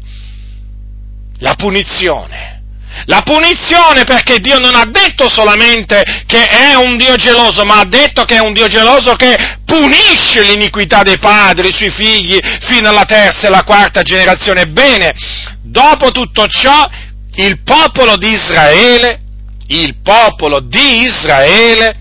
la 1.39 1.55
punizione. 1.55 2.57
La 3.05 3.23
punizione 3.23 4.05
perché 4.05 4.41
Dio 4.41 4.59
non 4.59 4.75
ha 4.75 4.85
detto 4.85 5.29
solamente 5.29 6.25
che 6.27 6.49
è 6.49 6.75
un 6.75 6.97
Dio 6.97 7.15
geloso, 7.15 7.65
ma 7.65 7.79
ha 7.79 7.85
detto 7.85 8.25
che 8.25 8.37
è 8.37 8.41
un 8.41 8.53
Dio 8.53 8.67
geloso 8.67 9.15
che 9.15 9.59
punisce 9.65 10.43
l'iniquità 10.43 11.03
dei 11.03 11.19
padri 11.19 11.71
sui 11.71 11.91
figli 11.91 12.39
fino 12.63 12.89
alla 12.89 13.05
terza 13.05 13.45
e 13.45 13.47
alla 13.49 13.63
quarta 13.63 14.03
generazione. 14.03 14.67
Bene, 14.67 15.15
dopo 15.63 16.11
tutto 16.11 16.49
ciò, 16.49 16.89
il 17.37 17.63
popolo 17.63 18.17
di 18.17 18.31
Israele, 18.31 19.21
il 19.69 19.97
popolo 20.03 20.61
di 20.61 21.03
Israele, 21.03 21.95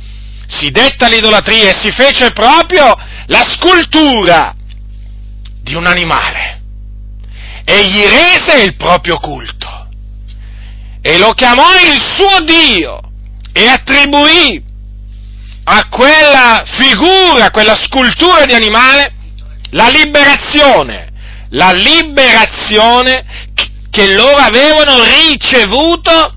si 0.48 0.72
detta 0.72 1.08
l'idolatria 1.08 1.70
e 1.70 1.78
si 1.80 1.92
fece 1.92 2.32
proprio 2.32 2.94
la 3.28 3.46
scultura 3.48 4.56
di 5.62 5.76
un 5.76 5.86
animale. 5.86 6.62
E 7.66 7.86
gli 7.86 8.02
rese 8.02 8.64
il 8.64 8.76
proprio 8.78 9.18
culto. 9.18 9.90
E 11.02 11.18
lo 11.18 11.34
chiamò 11.34 11.66
il 11.76 12.00
suo 12.00 12.40
Dio 12.42 13.02
e 13.52 13.68
attribuì 13.68 14.64
a 15.66 15.88
quella 15.90 16.64
figura, 16.66 17.46
a 17.46 17.52
quella 17.52 17.76
scultura 17.76 18.46
di 18.46 18.54
animale, 18.54 19.14
la 19.72 19.90
liberazione, 19.90 21.10
la 21.50 21.74
liberazione 21.74 23.26
che 23.90 24.14
loro 24.14 24.38
avevano 24.38 25.04
ricevuto 25.04 26.37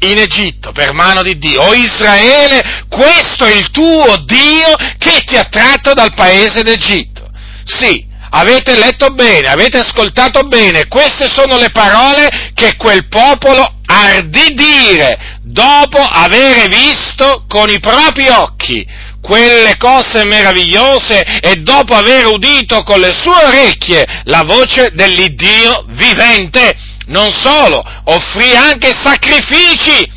in 0.00 0.18
Egitto 0.18 0.72
per 0.72 0.92
mano 0.92 1.22
di 1.22 1.38
Dio. 1.38 1.62
O 1.62 1.74
Israele, 1.74 2.84
questo 2.88 3.44
è 3.44 3.52
il 3.52 3.70
tuo 3.70 4.16
Dio 4.24 4.74
che 4.98 5.22
ti 5.24 5.36
ha 5.36 5.44
tratto 5.44 5.92
dal 5.94 6.14
paese 6.14 6.62
d'Egitto. 6.62 7.28
Sì, 7.64 8.06
avete 8.30 8.76
letto 8.76 9.08
bene, 9.08 9.48
avete 9.48 9.78
ascoltato 9.78 10.42
bene, 10.44 10.86
queste 10.88 11.28
sono 11.28 11.58
le 11.58 11.70
parole 11.70 12.52
che 12.54 12.76
quel 12.76 13.08
popolo 13.08 13.74
ardì 13.86 14.54
dire 14.54 15.38
dopo 15.42 15.98
aver 15.98 16.68
visto 16.68 17.44
con 17.48 17.68
i 17.68 17.80
propri 17.80 18.28
occhi 18.28 18.86
quelle 19.20 19.76
cose 19.76 20.24
meravigliose 20.24 21.40
e 21.40 21.56
dopo 21.56 21.94
aver 21.94 22.26
udito 22.26 22.82
con 22.84 23.00
le 23.00 23.12
sue 23.12 23.44
orecchie 23.44 24.04
la 24.24 24.42
voce 24.44 24.92
dell'Iddio 24.94 25.84
vivente 25.88 26.74
non 27.10 27.30
solo, 27.30 27.82
offrì 28.04 28.54
anche 28.54 28.92
sacrifici 28.92 30.08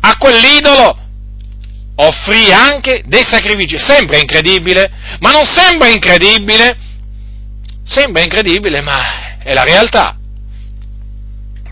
a 0.00 0.16
quell'idolo, 0.16 0.98
offrì 1.96 2.52
anche 2.52 3.02
dei 3.06 3.24
sacrifici. 3.24 3.78
Sembra 3.78 4.18
incredibile, 4.18 4.90
ma 5.20 5.32
non 5.32 5.44
sembra 5.44 5.88
incredibile, 5.88 6.76
sembra 7.84 8.22
incredibile, 8.22 8.80
ma 8.82 9.38
è 9.38 9.52
la 9.52 9.64
realtà. 9.64 10.16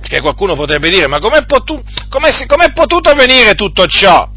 Perché 0.00 0.20
qualcuno 0.20 0.54
potrebbe 0.56 0.88
dire, 0.88 1.06
ma 1.08 1.18
com'è, 1.18 1.44
potu- 1.44 1.84
com'è, 2.08 2.30
com'è 2.46 2.72
potuto 2.72 3.10
avvenire 3.10 3.54
tutto 3.54 3.86
ciò? 3.86 4.28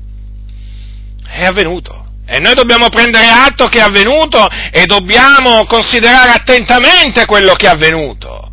È 1.26 1.46
avvenuto. 1.46 2.02
E 2.26 2.40
noi 2.40 2.54
dobbiamo 2.54 2.90
prendere 2.90 3.28
atto 3.28 3.68
che 3.68 3.80
è 3.80 3.82
avvenuto 3.82 4.48
e 4.72 4.86
dobbiamo 4.86 5.66
considerare 5.66 6.32
attentamente 6.32 7.26
quello 7.26 7.54
che 7.54 7.66
è 7.68 7.70
avvenuto, 7.70 8.52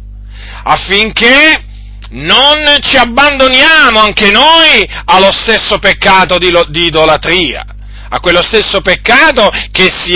affinché 0.65 1.69
non 2.11 2.79
ci 2.81 2.97
abbandoniamo 2.97 4.01
anche 4.01 4.31
noi 4.31 4.89
allo 5.05 5.33
stesso 5.33 5.79
peccato 5.79 6.39
di, 6.39 6.51
di 6.69 6.87
idolatria, 6.87 7.65
a 8.09 8.21
quello 8.21 8.43
stesso 8.43 8.81
peccato 8.81 9.51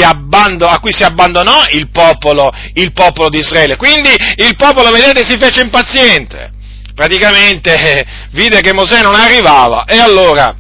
abbando, 0.03 0.67
a 0.67 0.81
cui 0.81 0.93
si 0.93 1.05
abbandonò 1.05 1.65
il 1.71 1.91
popolo, 1.91 2.53
il 2.75 2.93
popolo 2.93 3.29
di 3.29 3.39
Israele. 3.39 3.77
Quindi 3.77 4.11
il 4.37 4.57
popolo, 4.57 4.91
vedete, 4.91 5.25
si 5.25 5.37
fece 5.39 5.63
impaziente. 5.63 6.53
Praticamente 6.95 7.75
eh, 7.75 8.07
vide 8.31 8.61
che 8.61 8.73
Mosè 8.73 9.03
non 9.03 9.15
arrivava 9.15 9.85
e 9.85 9.99
allora 9.99 10.55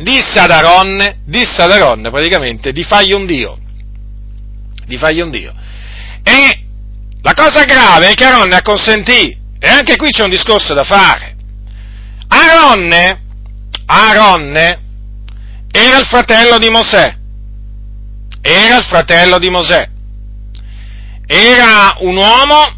disse 0.00 0.40
ad 0.40 0.50
Aronne, 0.50 1.20
disse 1.24 1.62
ad 1.62 1.70
Aronne 1.70 2.10
praticamente 2.10 2.72
di 2.72 2.82
fargli 2.82 3.12
un 3.12 3.26
Dio. 3.26 3.56
Di 4.86 4.98
fargli 4.98 5.20
un 5.20 5.30
Dio. 5.30 5.52
E 6.22 6.60
la 7.22 7.32
cosa 7.34 7.64
grave 7.64 8.10
è 8.10 8.14
che 8.14 8.24
Aronne 8.24 8.56
acconsentì 8.56 9.44
e 9.66 9.68
anche 9.68 9.96
qui 9.96 10.12
c'è 10.12 10.22
un 10.22 10.30
discorso 10.30 10.74
da 10.74 10.84
fare. 10.84 11.34
Aaronne, 12.28 13.22
Aaronne 13.86 14.80
era 15.72 15.98
il 15.98 16.06
fratello 16.06 16.58
di 16.58 16.68
Mosè, 16.68 17.16
era 18.40 18.76
il 18.76 18.84
fratello 18.84 19.38
di 19.40 19.50
Mosè, 19.50 19.88
era 21.26 21.96
un 21.98 22.16
uomo 22.16 22.74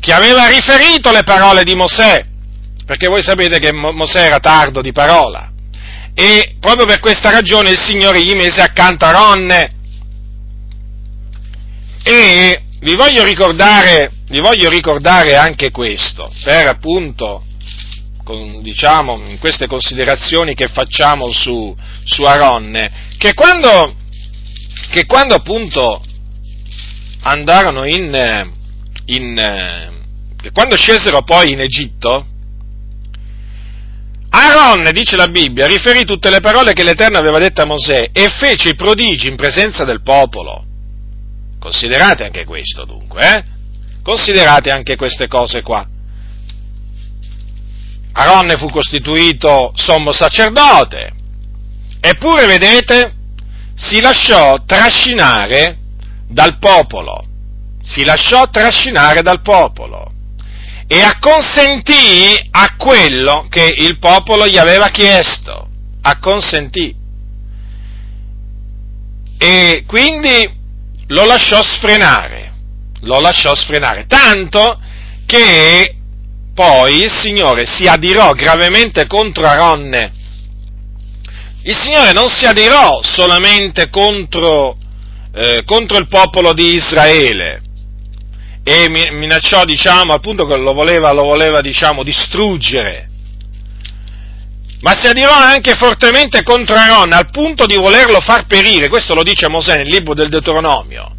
che 0.00 0.14
aveva 0.14 0.48
riferito 0.48 1.12
le 1.12 1.24
parole 1.24 1.62
di 1.62 1.74
Mosè, 1.74 2.24
perché 2.86 3.08
voi 3.08 3.22
sapete 3.22 3.58
che 3.58 3.72
Mosè 3.72 4.24
era 4.24 4.38
tardo 4.38 4.80
di 4.80 4.92
parola, 4.92 5.52
e 6.14 6.56
proprio 6.58 6.86
per 6.86 7.00
questa 7.00 7.30
ragione 7.30 7.68
il 7.68 7.78
Signore 7.78 8.24
gli 8.24 8.34
mise 8.34 8.62
accanto 8.62 9.04
a 9.04 9.10
Ronne. 9.10 9.74
E 12.02 12.62
vi 12.80 12.94
voglio 12.94 13.24
ricordare, 13.24 14.12
vi 14.28 14.40
voglio 14.40 14.68
ricordare 14.68 15.36
anche 15.36 15.70
questo, 15.70 16.32
per 16.42 16.66
appunto, 16.66 17.44
con, 18.24 18.60
diciamo, 18.60 19.22
in 19.26 19.38
queste 19.38 19.66
considerazioni 19.66 20.54
che 20.54 20.66
facciamo 20.66 21.30
su, 21.30 21.76
su 22.04 22.22
Aronne, 22.22 23.14
che 23.18 23.34
quando, 23.34 23.94
che 24.90 25.06
quando 25.06 25.34
appunto 25.34 26.02
andarono 27.22 27.84
in, 27.84 28.50
in 29.06 29.94
quando 30.52 30.76
scesero 30.76 31.22
poi 31.22 31.52
in 31.52 31.60
Egitto, 31.60 32.26
Aaron, 34.30 34.90
dice 34.92 35.16
la 35.16 35.28
Bibbia, 35.28 35.66
riferì 35.66 36.04
tutte 36.04 36.30
le 36.30 36.40
parole 36.40 36.72
che 36.72 36.84
l'Eterno 36.84 37.18
aveva 37.18 37.38
dette 37.38 37.62
a 37.62 37.64
Mosè 37.64 38.10
e 38.12 38.28
fece 38.28 38.70
i 38.70 38.74
prodigi 38.74 39.28
in 39.28 39.36
presenza 39.36 39.84
del 39.84 40.02
popolo. 40.02 40.64
Considerate 41.58 42.24
anche 42.24 42.44
questo 42.44 42.84
dunque, 42.84 43.22
eh? 43.22 43.44
Considerate 44.06 44.70
anche 44.70 44.94
queste 44.94 45.26
cose 45.26 45.62
qua. 45.62 45.84
Aaron 48.12 48.54
fu 48.56 48.68
costituito 48.70 49.72
sommo 49.74 50.12
sacerdote, 50.12 51.10
eppure, 51.98 52.46
vedete, 52.46 53.14
si 53.74 54.00
lasciò 54.00 54.62
trascinare 54.64 55.78
dal 56.28 56.56
popolo. 56.58 57.26
Si 57.82 58.04
lasciò 58.04 58.48
trascinare 58.48 59.22
dal 59.22 59.42
popolo 59.42 60.12
e 60.86 61.00
acconsentì 61.00 62.48
a 62.52 62.76
quello 62.76 63.46
che 63.50 63.74
il 63.76 63.98
popolo 63.98 64.46
gli 64.46 64.56
aveva 64.56 64.88
chiesto, 64.90 65.68
acconsentì. 66.02 66.94
E 69.36 69.82
quindi 69.84 70.48
lo 71.08 71.24
lasciò 71.24 71.60
sfrenare, 71.60 72.45
lo 73.00 73.20
lasciò 73.20 73.54
sfrenare, 73.54 74.06
tanto 74.06 74.80
che 75.26 75.94
poi 76.54 77.02
il 77.02 77.12
Signore 77.12 77.66
si 77.66 77.86
adirò 77.86 78.32
gravemente 78.32 79.06
contro 79.06 79.46
Aronne. 79.46 80.12
Il 81.64 81.76
Signore 81.76 82.12
non 82.12 82.28
si 82.28 82.46
adirò 82.46 83.02
solamente 83.02 83.90
contro, 83.90 84.76
eh, 85.34 85.64
contro 85.64 85.98
il 85.98 86.08
popolo 86.08 86.52
di 86.52 86.74
Israele, 86.76 87.60
e 88.62 88.88
minacciò, 88.88 89.64
diciamo, 89.64 90.12
appunto 90.12 90.46
che 90.46 90.56
lo 90.56 90.72
voleva, 90.72 91.12
lo 91.12 91.24
voleva, 91.24 91.60
diciamo, 91.60 92.02
distruggere. 92.02 93.08
Ma 94.80 94.96
si 94.98 95.06
adirò 95.06 95.32
anche 95.32 95.74
fortemente 95.74 96.42
contro 96.42 96.76
Aaron, 96.76 97.12
al 97.12 97.30
punto 97.30 97.66
di 97.66 97.76
volerlo 97.76 98.20
far 98.20 98.46
perire, 98.46 98.88
questo 98.88 99.14
lo 99.14 99.22
dice 99.22 99.48
Mosè 99.48 99.76
nel 99.76 99.88
libro 99.88 100.14
del 100.14 100.28
Deuteronomio. 100.28 101.15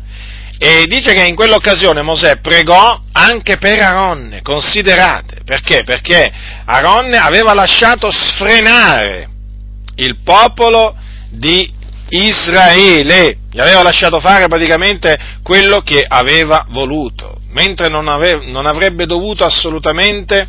E 0.60 0.86
dice 0.88 1.14
che 1.14 1.26
in 1.26 1.36
quell'occasione 1.36 2.02
Mosè 2.02 2.38
pregò 2.38 3.02
anche 3.12 3.58
per 3.58 3.80
Aaron, 3.80 4.40
considerate, 4.42 5.42
perché? 5.46 5.84
Perché 5.84 6.32
Aaron 6.66 7.14
aveva 7.14 7.54
lasciato 7.54 8.10
sfrenare 8.12 9.28
il 9.96 10.18
popolo 10.24 10.96
di 11.30 11.72
Israele, 12.10 13.38
gli 13.52 13.60
aveva 13.60 13.84
lasciato 13.84 14.20
fare 14.20 14.48
praticamente 14.48 15.18
quello 15.44 15.82
che 15.82 16.04
aveva 16.08 16.66
voluto 16.70 17.38
mentre 17.58 17.90
non, 17.90 18.08
ave, 18.08 18.46
non 18.46 18.68
avrebbe 18.68 19.08
dovuto 19.08 19.44
assolutamente 19.44 20.48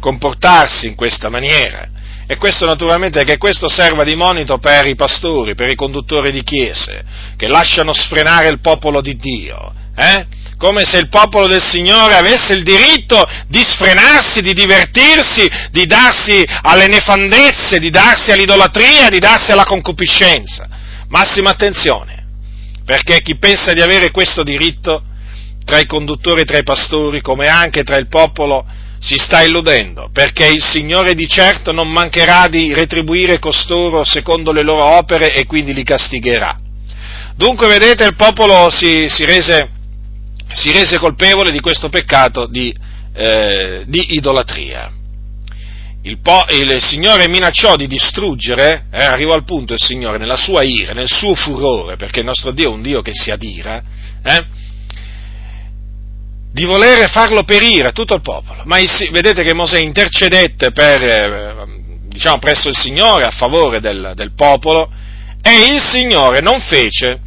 comportarsi 0.00 0.86
in 0.86 0.94
questa 0.94 1.28
maniera. 1.28 1.88
E 2.26 2.36
questo 2.36 2.64
naturalmente 2.64 3.24
che 3.24 3.36
questo 3.36 3.68
serva 3.68 4.02
di 4.02 4.14
monito 4.14 4.58
per 4.58 4.86
i 4.86 4.94
pastori, 4.94 5.54
per 5.54 5.68
i 5.68 5.74
conduttori 5.74 6.30
di 6.30 6.42
chiese, 6.42 7.04
che 7.36 7.48
lasciano 7.48 7.92
sfrenare 7.92 8.48
il 8.48 8.60
popolo 8.60 9.02
di 9.02 9.16
Dio, 9.16 9.74
eh? 9.94 10.26
come 10.56 10.84
se 10.86 10.98
il 10.98 11.08
popolo 11.10 11.46
del 11.46 11.62
Signore 11.62 12.14
avesse 12.14 12.54
il 12.54 12.62
diritto 12.62 13.22
di 13.48 13.62
sfrenarsi, 13.62 14.40
di 14.40 14.54
divertirsi, 14.54 15.46
di 15.70 15.84
darsi 15.84 16.42
alle 16.62 16.86
nefandezze, 16.86 17.78
di 17.78 17.90
darsi 17.90 18.30
all'idolatria, 18.30 19.10
di 19.10 19.18
darsi 19.18 19.50
alla 19.50 19.64
concupiscenza. 19.64 20.66
Massima 21.08 21.50
attenzione, 21.50 22.24
perché 22.86 23.20
chi 23.20 23.36
pensa 23.36 23.74
di 23.74 23.82
avere 23.82 24.10
questo 24.10 24.42
diritto 24.42 25.02
tra 25.64 25.78
i 25.78 25.86
conduttori 25.86 26.40
e 26.40 26.44
tra 26.44 26.58
i 26.58 26.62
pastori, 26.62 27.20
come 27.20 27.46
anche 27.46 27.82
tra 27.82 27.96
il 27.96 28.08
popolo, 28.08 28.64
si 29.04 29.16
sta 29.18 29.42
illudendo, 29.42 30.08
perché 30.10 30.46
il 30.46 30.62
Signore 30.64 31.12
di 31.12 31.28
certo 31.28 31.72
non 31.72 31.90
mancherà 31.90 32.48
di 32.48 32.72
retribuire 32.72 33.38
costoro 33.38 34.02
secondo 34.02 34.50
le 34.50 34.62
loro 34.62 34.82
opere 34.82 35.34
e 35.34 35.44
quindi 35.44 35.74
li 35.74 35.84
castigherà. 35.84 36.58
Dunque, 37.36 37.68
vedete, 37.68 38.06
il 38.06 38.16
popolo 38.16 38.70
si, 38.70 39.04
si, 39.10 39.26
rese, 39.26 39.68
si 40.50 40.72
rese, 40.72 40.96
colpevole 40.96 41.50
di 41.50 41.60
questo 41.60 41.90
peccato 41.90 42.46
di, 42.46 42.74
eh, 43.14 43.84
di 43.86 44.14
idolatria. 44.14 44.90
Il, 46.04 46.20
po, 46.20 46.42
il, 46.48 46.82
Signore 46.82 47.28
minacciò 47.28 47.76
di 47.76 47.86
distruggere, 47.86 48.86
eh, 48.90 49.04
arrivò 49.04 49.34
al 49.34 49.44
punto 49.44 49.74
il 49.74 49.82
Signore, 49.82 50.16
nella 50.16 50.36
sua 50.36 50.62
ira, 50.62 50.94
nel 50.94 51.10
suo 51.10 51.34
furore, 51.34 51.96
perché 51.96 52.20
il 52.20 52.26
nostro 52.26 52.52
Dio 52.52 52.70
è 52.70 52.72
un 52.72 52.80
Dio 52.80 53.02
che 53.02 53.12
si 53.12 53.30
adira, 53.30 53.82
eh, 54.24 54.44
di 56.54 56.64
volere 56.66 57.08
farlo 57.08 57.42
perire 57.42 57.90
tutto 57.90 58.14
il 58.14 58.20
popolo. 58.20 58.62
Ma 58.66 58.78
il, 58.78 58.88
vedete 59.10 59.42
che 59.42 59.54
Mosè 59.54 59.80
intercedette 59.80 60.70
per, 60.70 61.02
eh, 61.02 61.66
diciamo, 62.06 62.38
presso 62.38 62.68
il 62.68 62.76
Signore 62.76 63.24
a 63.24 63.32
favore 63.32 63.80
del, 63.80 64.12
del 64.14 64.34
popolo 64.36 64.88
e 65.42 65.74
il 65.74 65.82
Signore 65.82 66.40
non 66.40 66.60
fece, 66.60 67.18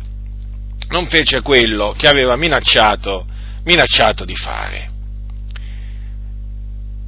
non 0.92 1.08
fece 1.08 1.42
quello 1.42 1.94
che 1.98 2.08
aveva 2.08 2.38
minacciato, 2.38 3.26
minacciato 3.66 4.24
di 4.24 4.34
fare. 4.34 4.92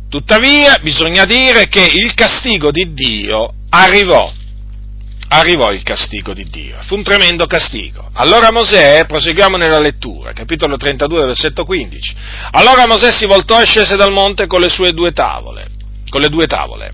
Tuttavia 0.10 0.77
bisogna 0.82 1.23
dire 1.23 1.69
che 1.69 1.88
il 1.89 2.13
castigo 2.15 2.69
di 2.69 2.91
Dio 2.93 3.53
arrivò 3.69 4.29
arrivò 5.29 5.71
il 5.71 5.83
castigo 5.83 6.33
di 6.33 6.45
Dio. 6.45 6.77
Fu 6.81 6.95
un 6.95 7.03
tremendo 7.03 7.45
castigo. 7.45 8.09
Allora 8.13 8.51
Mosè, 8.51 9.05
proseguiamo 9.05 9.57
nella 9.57 9.79
lettura, 9.79 10.33
capitolo 10.33 10.77
32, 10.77 11.25
versetto 11.25 11.65
15. 11.65 12.15
Allora 12.51 12.87
Mosè 12.87 13.11
si 13.11 13.25
voltò 13.25 13.61
e 13.61 13.65
scese 13.65 13.95
dal 13.95 14.11
monte 14.11 14.47
con 14.47 14.61
le 14.61 14.69
sue 14.69 14.93
due 14.93 15.11
tavole, 15.11 15.67
con 16.09 16.21
le 16.21 16.29
due 16.29 16.45
tavole 16.47 16.93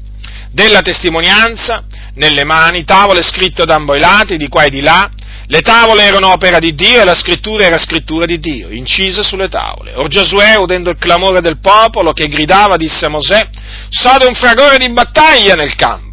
della 0.56 0.82
testimonianza 0.82 1.84
nelle 2.14 2.46
mani, 2.46 2.86
tavole 2.86 3.22
scritte 3.24 3.66
da 3.66 3.76
ambo 3.76 3.94
i 3.94 4.00
lati, 4.00 4.38
di 4.38 4.48
qua 4.48 4.64
e 4.64 4.70
di 4.70 4.80
là. 4.80 5.12
Le 5.48 5.60
tavole 5.60 6.04
erano 6.04 6.32
opera 6.32 6.60
di 6.60 6.74
Dio 6.74 7.02
e 7.02 7.04
la 7.04 7.14
scrittura 7.14 7.66
era 7.66 7.78
scrittura 7.78 8.26
di 8.26 8.40
Dio, 8.40 8.70
incise 8.70 9.22
sulle 9.22 9.50
tavole. 9.50 9.94
Or 9.96 10.08
Giosuè, 10.08 10.56
udendo 10.56 10.90
il 10.90 10.98
clamore 10.98 11.42
del 11.42 11.60
popolo 11.60 12.14
che 12.14 12.28
gridava, 12.28 12.78
disse 12.78 13.06
a 13.06 13.10
Mosè, 13.10 13.50
sode 13.90 14.26
un 14.26 14.34
fragore 14.34 14.78
di 14.78 14.92
battaglia 14.92 15.56
nel 15.56 15.76
campo 15.76 16.05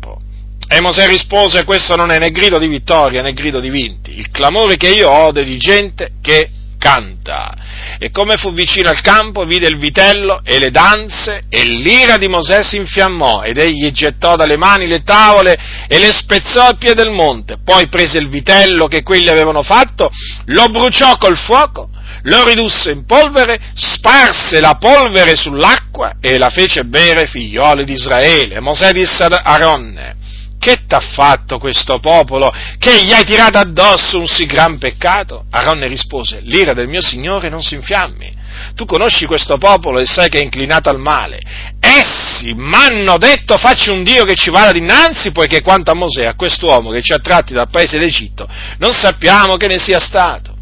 e 0.73 0.81
Mosè 0.81 1.07
rispose, 1.07 1.65
questo 1.65 1.97
non 1.97 2.11
è 2.11 2.19
né 2.19 2.31
grido 2.31 2.59
di 2.59 2.67
vittoria 2.67 3.21
né 3.21 3.35
grido 3.35 3.61
di 3.61 3.69
vinti, 3.69 4.17
il 4.17 4.31
clamore 4.31 4.79
che 4.79 4.89
io 4.89 5.11
ode 5.11 5.45
di 5.45 5.59
gente 5.59 6.13
che 6.23 6.49
canta. 6.79 7.55
E 7.99 8.11
come 8.11 8.39
fu 8.39 8.55
vicino 8.55 8.89
al 8.89 9.03
campo, 9.03 9.45
vide 9.45 9.69
il 9.69 9.77
vitello 9.77 10.41
e 10.43 10.59
le 10.59 10.71
danze, 10.71 11.43
e 11.51 11.65
l'ira 11.65 12.17
di 12.17 12.27
Mosè 12.27 12.63
si 12.63 12.77
infiammò, 12.77 13.43
ed 13.43 13.59
egli 13.59 13.93
gettò 13.93 14.35
dalle 14.35 14.57
mani 14.57 14.87
le 14.87 15.03
tavole 15.03 15.59
e 15.87 15.99
le 15.99 16.11
spezzò 16.11 16.69
al 16.69 16.79
piede 16.79 17.03
del 17.03 17.13
monte. 17.13 17.59
Poi 17.63 17.89
prese 17.89 18.19
il 18.19 18.31
vitello 18.31 18.87
che 18.87 19.03
quelli 19.03 19.29
avevano 19.29 19.63
fatto, 19.63 20.11
lo 20.47 20.65
bruciò 20.71 21.19
col 21.19 21.37
fuoco, 21.37 21.91
lo 22.23 22.45
ridusse 22.45 22.93
in 22.93 23.05
polvere, 23.05 23.61
sparse 23.75 24.59
la 24.59 24.77
polvere 24.81 25.37
sull'acqua 25.37 26.15
e 26.19 26.39
la 26.39 26.49
fece 26.49 26.85
bere 26.85 27.27
figlioli 27.27 27.85
di 27.85 27.93
Israele. 27.93 28.59
Mosè 28.61 28.91
disse 28.91 29.23
ad 29.23 29.39
Aronne, 29.41 30.17
che 30.63 30.85
t'ha 30.87 31.01
fatto 31.01 31.59
questo 31.59 31.99
popolo? 31.99 32.55
Che 32.79 33.03
gli 33.03 33.11
hai 33.13 33.25
tirato 33.25 33.59
addosso 33.59 34.17
un 34.17 34.27
sì 34.27 34.47
gran 34.47 34.79
peccato? 34.79 35.47
Aronne 35.51 35.89
rispose, 35.89 36.39
l'ira 36.45 36.73
del 36.73 36.87
mio 36.87 37.01
Signore 37.01 37.49
non 37.49 37.63
si 37.63 37.75
infiammi. 37.75 38.33
Tu 38.77 38.85
conosci 38.85 39.27
questo 39.27 39.59
popolo 39.59 39.99
e 39.99 40.07
sai 40.07 40.29
che 40.29 40.39
è 40.39 40.43
inclinato 40.43 40.89
al 40.89 41.01
male. 41.01 41.41
Essi 41.81 42.55
m'hanno 42.55 43.19
detto 43.19 43.59
facci 43.59 43.91
un 43.91 44.05
Dio 44.05 44.23
che 44.23 44.37
ci 44.37 44.51
vada 44.51 44.71
dinanzi, 44.71 45.33
poiché 45.33 45.63
quanto 45.63 45.91
a 45.91 45.95
Mosè, 45.95 46.27
a 46.27 46.37
quest'uomo 46.37 46.91
che 46.91 47.03
ci 47.03 47.13
ha 47.13 47.19
tratti 47.19 47.53
dal 47.53 47.69
paese 47.69 47.99
d'Egitto, 47.99 48.49
non 48.79 48.93
sappiamo 48.93 49.57
che 49.57 49.67
ne 49.67 49.81
sia 49.81 49.99
stato. 49.99 50.55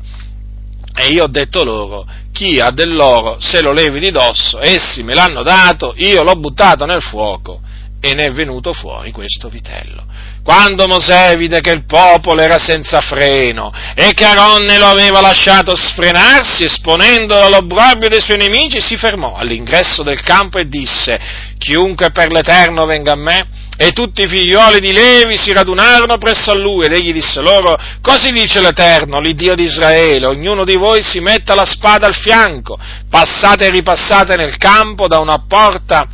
E 0.97 1.09
io 1.09 1.25
ho 1.25 1.29
detto 1.29 1.63
loro, 1.63 2.07
chi 2.33 2.59
ha 2.59 2.71
dell'oro 2.71 3.37
se 3.39 3.61
lo 3.61 3.75
levi 3.75 4.01
di 4.01 4.11
dosso, 4.11 4.63
essi 4.63 5.03
me 5.03 5.13
l'hanno 5.13 5.43
dato, 5.43 5.93
io 5.97 6.23
l'ho 6.23 6.37
buttato 6.37 6.87
nel 6.87 7.03
fuoco 7.03 7.69
e 8.01 8.15
ne 8.15 8.27
è 8.27 8.33
venuto 8.33 8.73
fuori 8.73 9.13
questo 9.13 9.49
vitello. 9.49 10.05
Quando 10.43 10.87
Mosè 10.87 11.37
vide 11.37 11.61
che 11.61 11.71
il 11.71 11.85
popolo 11.85 12.41
era 12.41 12.59
senza 12.59 13.01
freno 13.01 13.71
e 13.95 14.13
che 14.15 14.25
Aronne 14.25 14.79
lo 14.79 14.87
aveva 14.87 15.21
lasciato 15.21 15.77
sfrenarsi 15.77 16.65
esponendolo 16.65 17.45
all'obbrobrio 17.45 18.09
dei 18.09 18.23
suoi 18.23 18.39
nemici, 18.39 18.81
si 18.81 18.97
fermò 18.97 19.35
all'ingresso 19.35 20.03
del 20.03 20.23
campo 20.23 20.59
e 20.59 20.67
disse, 20.67 21.19
chiunque 21.59 22.11
per 22.11 22.33
l'Eterno 22.33 22.87
venga 22.87 23.13
a 23.13 23.17
me, 23.17 23.49
e 23.77 23.93
tutti 23.93 24.23
i 24.23 24.29
figlioli 24.29 24.81
di 24.81 24.93
Levi 24.93 25.39
si 25.39 25.53
radunarono 25.53 26.19
presso 26.19 26.51
a 26.51 26.55
lui 26.55 26.87
ed 26.87 26.93
egli 26.93 27.13
disse 27.13 27.41
loro, 27.41 27.77
così 28.01 28.31
dice 28.31 28.61
l'Eterno, 28.61 29.21
l'Iddio 29.21 29.55
di 29.55 29.65
Israele, 29.65 30.27
ognuno 30.27 30.65
di 30.65 30.77
voi 30.77 31.03
si 31.03 31.21
metta 31.21 31.55
la 31.55 31.65
spada 31.65 32.07
al 32.07 32.15
fianco, 32.15 32.79
passate 33.09 33.67
e 33.67 33.71
ripassate 33.71 34.37
nel 34.37 34.57
campo 34.57 35.07
da 35.07 35.19
una 35.19 35.45
porta 35.47 36.09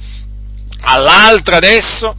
all'altra 0.87 1.57
adesso, 1.57 2.17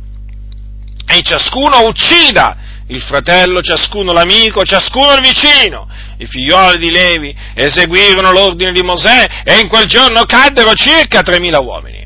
e 1.09 1.21
ciascuno 1.21 1.85
uccida 1.87 2.57
il 2.87 3.01
fratello, 3.01 3.61
ciascuno 3.61 4.11
l'amico, 4.11 4.63
ciascuno 4.63 5.13
il 5.13 5.21
vicino. 5.21 5.87
I 6.17 6.25
figlioli 6.25 6.77
di 6.77 6.89
Levi 6.89 7.35
eseguirono 7.53 8.31
l'ordine 8.31 8.71
di 8.71 8.81
Mosè 8.81 9.43
e 9.43 9.59
in 9.59 9.67
quel 9.67 9.85
giorno 9.85 10.23
caddero 10.25 10.73
circa 10.73 11.21
3.000 11.21 11.63
uomini. 11.63 12.05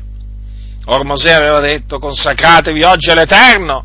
Or 0.86 1.04
Mosè 1.04 1.32
aveva 1.32 1.60
detto 1.60 1.98
consacratevi 1.98 2.82
oggi 2.82 3.10
all'Eterno, 3.10 3.84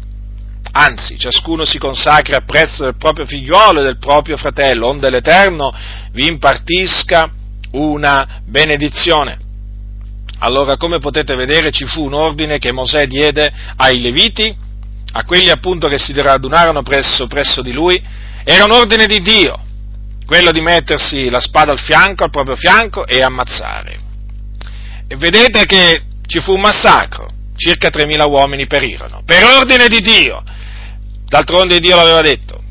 anzi 0.72 1.18
ciascuno 1.18 1.63
si 1.63 1.78
consacra 1.78 2.38
a 2.38 2.44
prezzo 2.46 2.84
del 2.84 2.98
proprio 2.98 3.26
figliolo 3.26 3.80
e 3.80 3.84
del 3.84 3.98
proprio 3.98 4.38
fratello, 4.38 4.88
onde 4.88 5.10
l'Eterno 5.10 5.72
vi 6.12 6.28
impartisca 6.28 7.30
una 7.72 8.42
benedizione. 8.44 9.46
Allora, 10.39 10.78
come 10.78 11.00
potete 11.00 11.36
vedere, 11.36 11.71
ci 11.71 11.86
fu 11.86 12.04
un 12.04 12.13
ordine 12.13 12.60
che 12.60 12.71
Mosè 12.71 13.08
diede 13.08 13.52
ai 13.76 14.00
Leviti, 14.00 14.56
a 15.13 15.23
quelli 15.23 15.50
appunto 15.50 15.88
che 15.88 15.97
si 15.97 16.13
radunarono 16.13 16.84
presso, 16.84 17.28
presso 17.28 17.62
di 17.62 17.73
lui, 17.73 18.02
era 18.43 18.65
un 18.65 18.71
ordine 18.71 19.08
di 19.08 19.19
Dio, 19.19 19.60
quello 20.26 20.52
di 20.52 20.62
mettersi 20.62 21.30
la 21.30 21.39
spada 21.39 21.71
al 21.71 21.80
fianco, 21.80 22.23
al 22.23 22.30
proprio 22.30 22.56
fianco 22.56 23.08
e 23.08 23.21
ammazzare. 23.21 23.97
E 25.08 25.15
vedete 25.15 25.65
che 25.65 26.02
ci 26.28 26.39
fu 26.39 26.54
un 26.54 26.62
massacro, 26.62 27.32
circa 27.56 27.89
3.000 27.89 28.30
uomini 28.30 28.67
perirono, 28.67 29.21
per 29.26 29.43
ordine 29.43 29.88
di 29.88 30.02
Dio. 30.02 30.43
D'altronde 31.26 31.80
Dio 31.80 31.95
l'aveva 31.95 32.21
detto, 32.21 32.62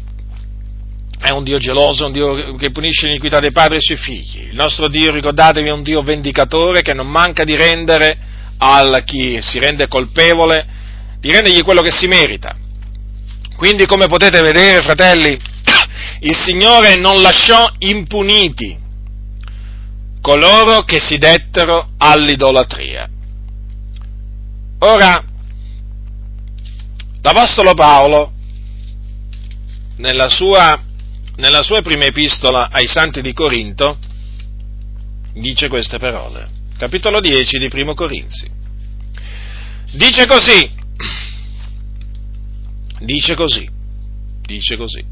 è 1.18 1.30
un 1.30 1.44
Dio 1.44 1.58
geloso, 1.58 2.06
un 2.06 2.12
Dio 2.12 2.56
che 2.56 2.70
punisce 2.70 3.06
l'iniquità 3.06 3.40
dei 3.40 3.52
padri 3.52 3.76
e 3.76 3.78
dei 3.78 3.96
suoi 3.96 3.98
figli. 3.98 4.48
Il 4.48 4.54
nostro 4.54 4.88
Dio, 4.88 5.10
ricordatevi, 5.10 5.68
è 5.68 5.72
un 5.72 5.82
Dio 5.82 6.02
vendicatore 6.02 6.82
che 6.82 6.92
non 6.92 7.08
manca 7.08 7.44
di 7.44 7.56
rendere 7.56 8.18
a 8.58 9.02
chi 9.04 9.38
si 9.40 9.58
rende 9.58 9.88
colpevole, 9.88 10.66
di 11.18 11.30
rendergli 11.30 11.62
quello 11.62 11.82
che 11.82 11.90
si 11.90 12.06
merita. 12.06 12.56
Quindi, 13.56 13.86
come 13.86 14.06
potete 14.06 14.40
vedere, 14.40 14.82
fratelli, 14.82 15.38
il 16.20 16.36
Signore 16.36 16.96
non 16.96 17.20
lasciò 17.22 17.66
impuniti 17.78 18.84
coloro 20.20 20.82
che 20.82 20.98
si 21.00 21.18
dettero 21.18 21.90
all'idolatria. 21.96 23.08
Ora, 24.80 25.24
l'Apostolo 27.22 27.74
Paolo, 27.74 28.32
nella 29.96 30.28
sua, 30.28 30.82
nella 31.36 31.62
sua 31.62 31.82
prima 31.82 32.04
epistola 32.04 32.68
ai 32.70 32.86
Santi 32.86 33.20
di 33.20 33.32
Corinto, 33.32 33.98
dice 35.34 35.68
queste 35.68 35.98
parole, 35.98 36.48
capitolo 36.78 37.20
10 37.20 37.58
di 37.58 37.68
Primo 37.68 37.94
Corinzi. 37.94 38.48
Dice 39.92 40.26
così, 40.26 40.70
dice 43.00 43.34
così, 43.34 43.68
dice 44.42 44.76
così, 44.76 45.04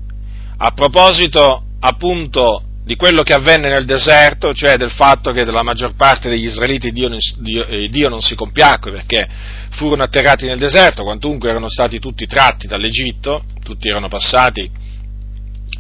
a 0.59 0.71
proposito 0.73 1.63
appunto 1.81 2.63
di 2.85 2.97
quello 2.97 3.23
che 3.23 3.33
avvenne 3.33 3.69
nel 3.69 3.85
deserto, 3.85 4.53
cioè 4.53 4.77
del 4.77 4.91
fatto 4.91 5.33
che 5.33 5.45
della 5.45 5.63
maggior 5.63 5.95
parte 5.95 6.29
degli 6.29 6.45
israeliti 6.45 6.93
Dio, 6.93 7.09
Dio, 7.39 7.67
eh, 7.67 7.89
Dio 7.89 8.09
non 8.09 8.21
si 8.21 8.35
compiacque 8.35 8.91
perché 8.91 9.27
furono 9.71 10.03
atterrati 10.03 10.47
nel 10.47 10.59
deserto, 10.59 11.03
quantunque 11.03 11.49
erano 11.49 11.69
stati 11.69 11.99
tutti 11.99 12.27
tratti 12.27 12.67
dall'Egitto, 12.67 13.45
tutti 13.63 13.89
erano 13.89 14.09
passati 14.09 14.71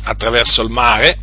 attraverso 0.05 0.63
il 0.63 0.71
mare, 0.71 1.19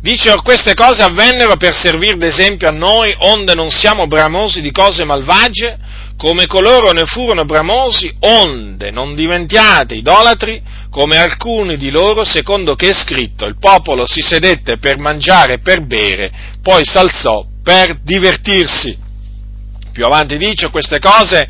dice 0.00 0.30
or 0.30 0.42
queste 0.42 0.74
cose 0.74 1.02
avvennero 1.02 1.56
per 1.56 1.76
servire 1.76 2.16
d'esempio 2.16 2.68
a 2.68 2.72
noi, 2.72 3.14
onde 3.18 3.54
non 3.54 3.70
siamo 3.70 4.06
bramosi 4.06 4.60
di 4.60 4.72
cose 4.72 5.04
malvagie, 5.04 5.78
come 6.16 6.46
coloro 6.46 6.90
ne 6.90 7.04
furono 7.04 7.44
bramosi, 7.44 8.12
onde 8.20 8.90
non 8.90 9.14
diventiate 9.14 9.94
idolatri, 9.94 10.62
come 10.90 11.16
alcuni 11.16 11.76
di 11.76 11.90
loro, 11.90 12.24
secondo 12.24 12.74
che 12.74 12.90
è 12.90 12.94
scritto, 12.94 13.46
il 13.46 13.58
popolo 13.58 14.06
si 14.06 14.20
sedette 14.20 14.76
per 14.78 14.98
mangiare 14.98 15.54
e 15.54 15.58
per 15.60 15.84
bere, 15.86 16.30
poi 16.62 16.84
s'alzò 16.84 17.46
per 17.62 17.98
divertirsi. 18.02 18.98
Più 19.92 20.04
avanti 20.04 20.36
dice, 20.36 20.70
queste 20.70 20.98
cose 20.98 21.48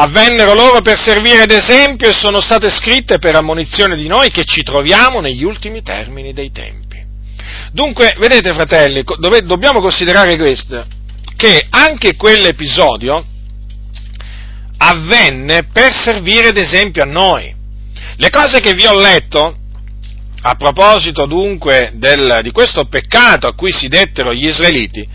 avvennero 0.00 0.54
loro 0.54 0.80
per 0.80 0.96
servire 0.96 1.44
d'esempio 1.44 2.08
e 2.08 2.12
sono 2.12 2.40
state 2.40 2.70
scritte 2.70 3.18
per 3.18 3.34
ammonizione 3.34 3.96
di 3.96 4.06
noi 4.06 4.30
che 4.30 4.44
ci 4.44 4.62
troviamo 4.62 5.20
negli 5.20 5.42
ultimi 5.42 5.82
termini 5.82 6.32
dei 6.32 6.52
tempi. 6.52 7.04
Dunque, 7.72 8.14
vedete 8.18 8.52
fratelli, 8.52 9.02
dove, 9.18 9.42
dobbiamo 9.42 9.80
considerare 9.80 10.36
questo, 10.36 10.86
che 11.36 11.66
anche 11.68 12.14
quell'episodio 12.14 13.24
avvenne 14.76 15.64
per 15.72 15.92
servire 15.92 16.52
d'esempio 16.52 17.02
a 17.02 17.06
noi. 17.06 17.52
Le 18.16 18.30
cose 18.30 18.60
che 18.60 18.74
vi 18.74 18.86
ho 18.86 19.00
letto, 19.00 19.56
a 20.42 20.54
proposito 20.54 21.26
dunque 21.26 21.90
del, 21.94 22.38
di 22.44 22.52
questo 22.52 22.84
peccato 22.84 23.48
a 23.48 23.54
cui 23.54 23.72
si 23.72 23.88
dettero 23.88 24.32
gli 24.32 24.46
israeliti, 24.46 25.06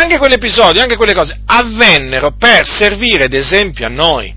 anche 0.00 0.18
quell'episodio, 0.18 0.82
anche 0.82 0.96
quelle 0.96 1.14
cose 1.14 1.40
avvennero 1.44 2.32
per 2.32 2.66
servire 2.66 3.28
d'esempio 3.28 3.86
a 3.86 3.90
noi. 3.90 4.34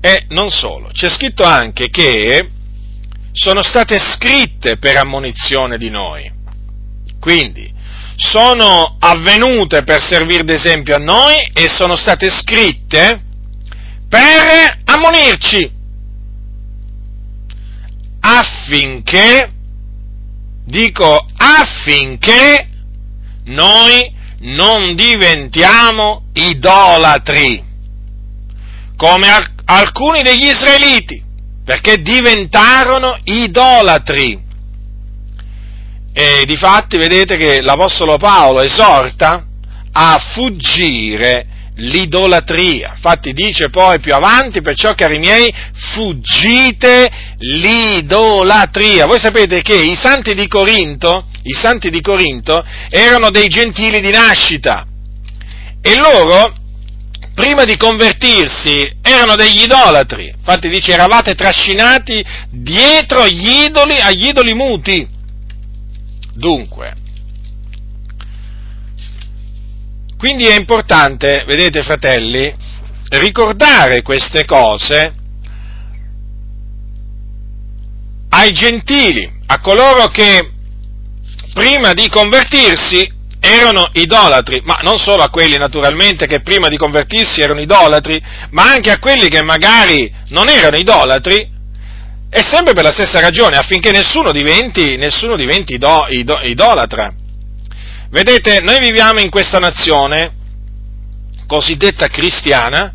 E 0.00 0.24
non 0.28 0.50
solo, 0.50 0.88
c'è 0.92 1.10
scritto 1.10 1.42
anche 1.44 1.90
che 1.90 2.48
sono 3.32 3.62
state 3.62 3.98
scritte 3.98 4.78
per 4.78 4.96
ammonizione 4.96 5.76
di 5.76 5.90
noi. 5.90 6.30
Quindi, 7.20 7.72
sono 8.16 8.96
avvenute 8.98 9.82
per 9.82 10.02
servire 10.02 10.44
d'esempio 10.44 10.96
a 10.96 10.98
noi 10.98 11.36
e 11.52 11.68
sono 11.68 11.96
state 11.96 12.30
scritte 12.30 13.22
per 14.08 14.78
ammonirci, 14.84 15.70
affinché, 18.20 19.50
dico 20.64 21.26
affinché 21.36 22.69
noi 23.44 24.12
non 24.40 24.94
diventiamo 24.94 26.24
idolatri, 26.32 27.62
come 28.96 29.28
alcuni 29.64 30.22
degli 30.22 30.46
israeliti, 30.46 31.22
perché 31.64 32.00
diventarono 32.00 33.18
idolatri. 33.24 34.48
E 36.12 36.44
di 36.44 36.56
fatti 36.56 36.96
vedete 36.96 37.36
che 37.36 37.62
l'Apostolo 37.62 38.16
Paolo 38.16 38.62
esorta 38.62 39.44
a 39.92 40.18
fuggire 40.32 41.46
l'idolatria. 41.80 42.92
Infatti 42.94 43.32
dice 43.32 43.70
poi 43.70 44.00
più 44.00 44.14
avanti, 44.14 44.60
perciò 44.60 44.94
cari 44.94 45.18
miei, 45.18 45.52
fuggite 45.92 47.10
l'idolatria. 47.38 49.06
Voi 49.06 49.18
sapete 49.18 49.62
che 49.62 49.74
i 49.74 49.96
santi 49.96 50.34
di 50.34 50.46
Corinto, 50.46 51.26
i 51.42 51.52
santi 51.52 51.90
di 51.90 52.00
Corinto 52.00 52.64
erano 52.88 53.30
dei 53.30 53.48
gentili 53.48 54.00
di 54.00 54.10
nascita 54.10 54.86
e 55.82 55.96
loro 55.96 56.54
prima 57.34 57.64
di 57.64 57.76
convertirsi 57.76 58.98
erano 59.02 59.34
degli 59.34 59.62
idolatri. 59.62 60.32
Infatti 60.36 60.68
dice 60.68 60.92
eravate 60.92 61.34
trascinati 61.34 62.22
dietro 62.50 63.26
gli 63.26 63.64
idoli, 63.64 63.98
agli 63.98 64.26
idoli 64.28 64.52
muti. 64.54 65.08
Dunque, 66.34 66.94
Quindi 70.20 70.44
è 70.44 70.54
importante, 70.54 71.44
vedete 71.46 71.82
fratelli, 71.82 72.54
ricordare 73.08 74.02
queste 74.02 74.44
cose 74.44 75.14
ai 78.28 78.52
gentili, 78.52 79.32
a 79.46 79.60
coloro 79.60 80.08
che 80.08 80.50
prima 81.54 81.94
di 81.94 82.06
convertirsi 82.10 83.10
erano 83.40 83.88
idolatri, 83.94 84.60
ma 84.62 84.80
non 84.82 84.98
solo 84.98 85.22
a 85.22 85.30
quelli 85.30 85.56
naturalmente 85.56 86.26
che 86.26 86.42
prima 86.42 86.68
di 86.68 86.76
convertirsi 86.76 87.40
erano 87.40 87.60
idolatri, 87.60 88.22
ma 88.50 88.70
anche 88.70 88.90
a 88.90 88.98
quelli 88.98 89.26
che 89.28 89.40
magari 89.40 90.12
non 90.28 90.50
erano 90.50 90.76
idolatri, 90.76 91.50
e 92.28 92.42
sempre 92.42 92.74
per 92.74 92.84
la 92.84 92.92
stessa 92.92 93.20
ragione, 93.20 93.56
affinché 93.56 93.90
nessuno 93.90 94.32
diventi, 94.32 94.98
nessuno 94.98 95.34
diventi 95.34 95.76
ido, 95.76 96.04
ido, 96.10 96.38
idolatra. 96.42 97.14
Vedete, 98.10 98.58
noi 98.60 98.80
viviamo 98.80 99.20
in 99.20 99.30
questa 99.30 99.58
nazione 99.58 100.32
cosiddetta 101.46 102.08
cristiana, 102.08 102.92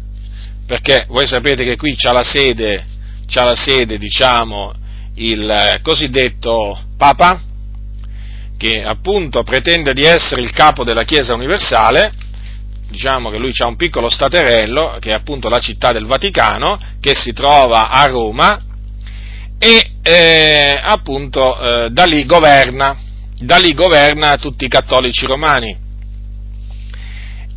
perché 0.67 1.06
voi 1.08 1.25
sapete 1.25 1.63
che 1.63 1.78
qui 1.78 1.95
c'ha 1.95 2.12
la 2.12 2.21
sede, 2.21 2.86
c'ha 3.25 3.45
la 3.45 3.56
sede, 3.56 3.97
diciamo, 3.97 4.73
il 5.15 5.80
cosiddetto 5.82 6.78
Papa, 6.97 7.41
che 8.58 8.82
appunto 8.82 9.43
pretende 9.43 9.93
di 9.93 10.04
essere 10.04 10.41
il 10.41 10.51
capo 10.51 10.84
della 10.84 11.06
Chiesa 11.06 11.34
universale, 11.34 12.12
diciamo 12.89 13.30
che 13.30 13.38
lui 13.38 13.54
ha 13.56 13.67
un 13.67 13.78
piccolo 13.78 14.10
staterello, 14.10 14.97
che 14.99 15.12
è 15.12 15.13
appunto 15.13 15.47
la 15.47 15.60
città 15.60 15.93
del 15.93 16.08
Vaticano, 16.08 16.78
che 16.99 17.15
si 17.15 17.32
trova 17.32 17.88
a 17.89 18.06
Roma, 18.08 18.62
e 19.58 19.91
eh, 20.04 20.78
appunto 20.84 21.58
eh, 21.58 21.89
da 21.89 22.04
lì 22.04 22.25
governa, 22.25 23.13
da 23.39 23.58
lì 23.58 23.74
governa 23.74 24.38
tutti 24.38 24.65
i 24.65 24.69
cattolici 24.69 25.26
romani. 25.26 25.84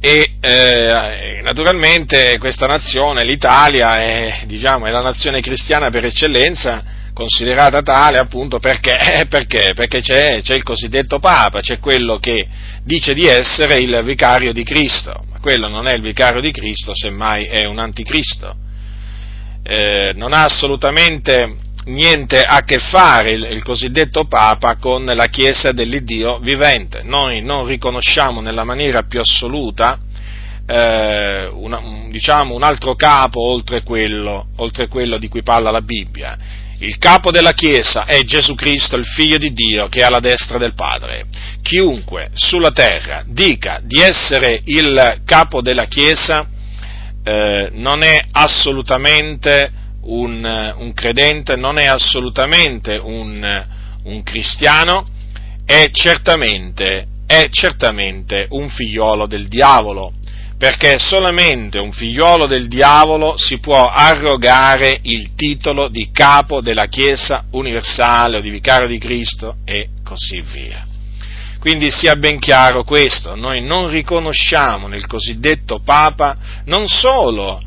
E 0.00 0.34
eh, 0.40 1.40
naturalmente 1.42 2.38
questa 2.38 2.66
nazione, 2.66 3.24
l'Italia, 3.24 3.96
è, 3.96 4.44
diciamo, 4.46 4.86
è 4.86 4.90
la 4.90 5.00
nazione 5.00 5.40
cristiana 5.40 5.90
per 5.90 6.04
eccellenza, 6.04 6.84
considerata 7.12 7.82
tale 7.82 8.18
appunto 8.18 8.60
perché, 8.60 9.26
perché? 9.28 9.72
perché 9.74 10.00
c'è, 10.00 10.40
c'è, 10.40 10.54
il 10.54 10.62
cosiddetto 10.62 11.18
Papa, 11.18 11.60
c'è 11.60 11.80
quello 11.80 12.18
che 12.18 12.46
dice 12.84 13.12
di 13.12 13.26
essere 13.26 13.78
il 13.78 14.00
vicario 14.04 14.52
di 14.52 14.62
Cristo, 14.62 15.24
ma 15.30 15.40
quello 15.40 15.66
non 15.66 15.88
è 15.88 15.94
il 15.94 16.02
vicario 16.02 16.40
di 16.40 16.52
Cristo, 16.52 16.92
semmai 16.94 17.46
è 17.46 17.64
un 17.64 17.78
anticristo. 17.80 18.54
Eh, 19.64 20.12
non 20.14 20.32
ha 20.32 20.44
assolutamente 20.44 21.56
niente 21.88 22.42
a 22.42 22.62
che 22.62 22.78
fare 22.78 23.32
il, 23.32 23.42
il, 23.50 23.62
cosiddetto 23.62 24.26
Papa 24.26 24.76
con 24.76 25.04
la 25.04 25.26
Chiesa 25.26 25.72
dell'Iddio 25.72 26.38
vivente. 26.38 27.02
Noi 27.02 27.42
non 27.42 27.66
riconosciamo 27.66 28.40
nella 28.40 28.64
maniera 28.64 29.02
più 29.02 29.20
assoluta 29.20 29.98
eh, 30.66 31.48
una, 31.52 31.80
diciamo, 32.10 32.54
un 32.54 32.62
altro 32.62 32.94
capo 32.94 33.40
oltre 33.40 33.82
quello, 33.82 34.48
oltre 34.56 34.86
quello 34.88 35.18
di 35.18 35.28
cui 35.28 35.42
parla 35.42 35.70
la 35.70 35.82
Bibbia. 35.82 36.36
Il 36.80 36.98
capo 36.98 37.32
della 37.32 37.54
Chiesa 37.54 38.04
è 38.04 38.22
Gesù 38.22 38.54
Cristo, 38.54 38.96
il 38.96 39.04
Figlio 39.04 39.38
di 39.38 39.52
Dio, 39.52 39.88
che 39.88 40.00
è 40.00 40.04
alla 40.04 40.20
destra 40.20 40.58
del 40.58 40.74
Padre. 40.74 41.26
Chiunque 41.60 42.30
sulla 42.34 42.70
terra 42.70 43.24
dica 43.26 43.80
di 43.82 44.00
essere 44.00 44.60
il 44.64 45.22
capo 45.24 45.60
della 45.60 45.86
Chiesa 45.86 46.46
eh, 47.24 47.70
non 47.72 48.02
è 48.02 48.22
assolutamente 48.30 49.72
un, 50.08 50.74
un, 50.76 50.92
credente, 50.94 51.56
non 51.56 51.78
è 51.78 51.86
assolutamente 51.86 52.96
un, 52.96 53.66
un 54.04 54.22
cristiano, 54.22 55.06
è 55.64 55.90
certamente, 55.90 57.06
è 57.26 57.48
certamente 57.50 58.46
un 58.50 58.68
figliolo 58.68 59.26
del 59.26 59.48
diavolo 59.48 60.12
perché 60.58 60.98
solamente 60.98 61.78
un 61.78 61.92
figliolo 61.92 62.46
del 62.46 62.66
diavolo 62.66 63.34
si 63.36 63.58
può 63.60 63.88
arrogare 63.88 64.98
il 65.02 65.36
titolo 65.36 65.86
di 65.86 66.10
capo 66.10 66.60
della 66.60 66.86
Chiesa 66.86 67.44
universale 67.52 68.38
o 68.38 68.40
di 68.40 68.50
vicario 68.50 68.88
di 68.88 68.98
Cristo 68.98 69.58
e 69.64 69.90
così 70.02 70.40
via. 70.40 70.84
Quindi 71.60 71.90
sia 71.92 72.16
ben 72.16 72.40
chiaro 72.40 72.82
questo, 72.82 73.36
noi 73.36 73.62
non 73.62 73.88
riconosciamo 73.88 74.88
nel 74.88 75.06
cosiddetto 75.06 75.80
Papa 75.80 76.36
non 76.64 76.88
solo 76.88 77.60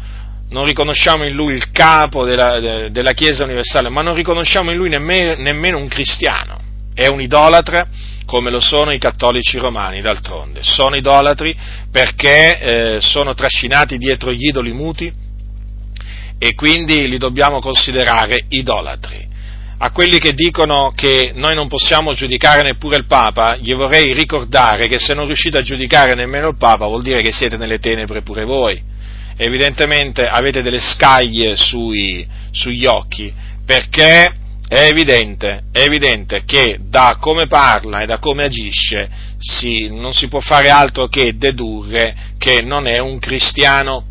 non 0.51 0.65
riconosciamo 0.65 1.25
in 1.25 1.33
lui 1.33 1.53
il 1.53 1.71
capo 1.71 2.25
della, 2.25 2.89
della 2.89 3.13
Chiesa 3.13 3.43
universale, 3.43 3.89
ma 3.89 4.01
non 4.01 4.15
riconosciamo 4.15 4.71
in 4.71 4.77
lui 4.77 4.89
nemmeno, 4.89 5.41
nemmeno 5.41 5.77
un 5.77 5.87
cristiano, 5.87 6.59
è 6.93 7.07
un 7.07 7.21
idolatra 7.21 7.87
come 8.25 8.49
lo 8.49 8.61
sono 8.61 8.91
i 8.91 8.97
cattolici 8.97 9.57
romani, 9.57 10.01
d'altronde. 10.01 10.61
Sono 10.63 10.95
idolatri 10.95 11.55
perché 11.91 12.59
eh, 12.59 13.01
sono 13.01 13.33
trascinati 13.33 13.97
dietro 13.97 14.31
gli 14.31 14.47
idoli 14.47 14.71
muti 14.71 15.11
e 16.37 16.55
quindi 16.55 17.07
li 17.07 17.17
dobbiamo 17.17 17.59
considerare 17.59 18.45
idolatri. 18.49 19.27
A 19.79 19.91
quelli 19.91 20.19
che 20.19 20.33
dicono 20.33 20.93
che 20.95 21.31
noi 21.33 21.55
non 21.55 21.67
possiamo 21.67 22.13
giudicare 22.13 22.61
neppure 22.61 22.97
il 22.97 23.05
Papa, 23.05 23.55
gli 23.55 23.73
vorrei 23.73 24.13
ricordare 24.13 24.87
che 24.87 24.99
se 24.99 25.13
non 25.13 25.25
riuscite 25.25 25.57
a 25.57 25.61
giudicare 25.61 26.13
nemmeno 26.13 26.49
il 26.49 26.57
Papa 26.57 26.85
vuol 26.85 27.01
dire 27.01 27.21
che 27.21 27.31
siete 27.31 27.57
nelle 27.57 27.79
tenebre 27.79 28.21
pure 28.21 28.45
voi. 28.45 28.90
Evidentemente 29.43 30.27
avete 30.27 30.61
delle 30.61 30.77
scaglie 30.77 31.55
sui, 31.55 32.27
sugli 32.51 32.85
occhi 32.85 33.33
perché 33.65 34.35
è 34.67 34.83
evidente, 34.85 35.63
è 35.71 35.79
evidente, 35.79 36.43
che 36.45 36.77
da 36.79 37.17
come 37.19 37.47
parla 37.47 38.01
e 38.01 38.05
da 38.05 38.19
come 38.19 38.43
agisce 38.43 39.09
si, 39.39 39.89
non 39.89 40.13
si 40.13 40.27
può 40.27 40.39
fare 40.41 40.69
altro 40.69 41.07
che 41.07 41.37
dedurre 41.37 42.15
che 42.37 42.61
non 42.61 42.85
è 42.85 42.99
un 42.99 43.17
cristiano 43.17 44.10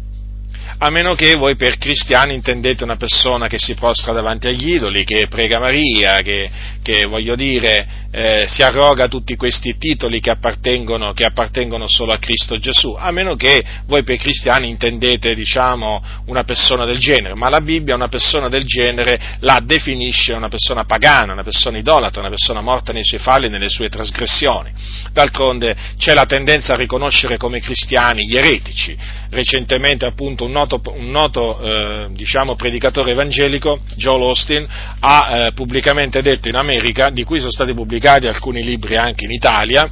a 0.83 0.89
meno 0.89 1.15
che 1.15 1.35
voi 1.35 1.57
per 1.57 1.77
cristiani 1.77 2.33
intendete 2.33 2.85
una 2.85 2.97
persona 2.97 3.49
che 3.49 3.59
si 3.59 3.75
prostra 3.75 4.13
davanti 4.13 4.49
agli 4.49 4.73
idoli, 4.73 5.05
che 5.05 5.27
prega 5.29 5.59
Maria, 5.59 6.23
che, 6.23 6.51
che 6.83 7.05
voglio 7.05 7.35
dire, 7.35 8.09
eh, 8.11 8.47
si 8.49 8.63
arroga 8.63 9.07
tutti 9.07 9.37
questi 9.37 9.77
titoli 9.77 10.21
che 10.21 10.31
appartengono, 10.31 11.13
che 11.13 11.27
appartengono, 11.27 11.87
solo 11.87 12.13
a 12.13 12.19
Cristo 12.19 12.57
Gesù, 12.57 12.97
a 12.99 13.11
meno 13.11 13.35
che 13.35 13.63
voi 13.87 14.03
per 14.03 14.17
cristiani 14.17 14.71
intendete, 14.71 15.35
diciamo, 15.35 16.03
una 16.27 16.45
persona 16.45 16.87
del 16.87 16.99
genere, 16.99 17.35
ma 17.35 17.51
la 17.51 17.61
Bibbia 17.61 17.95
una 17.95 18.09
persona 18.09 18.49
del 18.49 18.65
genere 18.65 19.37
la 19.41 19.61
definisce 19.63 20.33
una 20.33 20.49
persona 20.49 20.85
pagana, 20.85 21.35
una 21.35 21.45
persona 21.45 21.77
idolatra, 21.77 22.21
una 22.21 22.31
persona 22.31 22.63
morta 22.63 22.93
nei 22.93 23.05
suoi 23.05 23.21
falli 23.21 23.47
e 23.47 23.49
nelle 23.51 23.69
sue 23.69 23.91
trasgressioni. 23.91 24.73
D'altronde 25.13 25.77
c'è 25.99 26.15
la 26.15 26.25
tendenza 26.25 26.73
a 26.73 26.77
riconoscere 26.77 27.37
come 27.37 27.61
cristiani 27.61 28.27
gli 28.27 28.37
eretici. 28.37 28.97
Recentemente 29.31 30.07
appunto 30.07 30.45
un 30.45 30.53
noto 30.53 30.70
noto, 30.71 30.93
un 30.95 31.11
noto 31.11 31.61
eh, 31.61 32.07
diciamo, 32.11 32.55
predicatore 32.55 33.13
evangelico, 33.13 33.81
Joel 33.97 34.23
Austin, 34.23 34.67
ha 35.01 35.29
eh, 35.31 35.53
pubblicamente 35.53 36.23
detto 36.23 36.49
in 36.49 36.57
America, 36.57 37.11
di 37.11 37.25
cui 37.25 37.39
sono 37.39 37.51
stati 37.51 37.75
pubblicati 37.75 38.27
alcuni 38.27 38.63
libri 38.63 38.97
anche 38.97 39.25
in 39.25 39.33
Italia, 39.33 39.89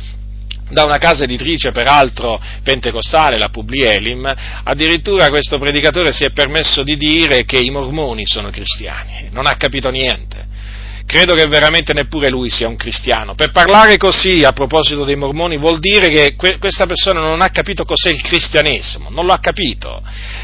da 0.71 0.85
una 0.85 0.99
casa 0.99 1.25
editrice 1.25 1.73
peraltro 1.73 2.41
pentecostale, 2.63 3.39
la 3.39 3.49
Publielim, 3.49 4.31
addirittura 4.65 5.29
questo 5.31 5.59
predicatore 5.59 6.13
si 6.13 6.25
è 6.25 6.31
permesso 6.31 6.83
di 6.83 6.97
dire 6.97 7.45
che 7.45 7.57
i 7.57 7.71
mormoni 7.71 8.27
sono 8.27 8.51
cristiani, 8.51 9.29
non 9.33 9.47
ha 9.47 9.57
capito 9.57 9.89
niente 9.91 10.48
credo 11.09 11.33
che 11.33 11.47
veramente 11.47 11.95
neppure 11.95 12.29
lui 12.29 12.51
sia 12.51 12.69
un 12.69 12.77
cristiano. 12.77 13.35
Per 13.35 13.51
parlare 13.51 13.97
così 13.97 14.45
a 14.45 14.53
proposito 14.53 15.05
dei 15.05 15.17
mormoni 15.17 15.57
vuol 15.57 15.79
dire 15.79 16.11
che 16.11 16.35
que- 16.37 16.59
questa 16.59 16.85
persona 16.85 17.21
non 17.21 17.41
ha 17.41 17.49
capito 17.49 17.87
cos'è 17.87 18.11
il 18.11 18.21
cristianesimo, 18.21 19.09
non 19.09 19.25
lo 19.25 19.33
ha 19.33 19.39
capito, 19.39 20.03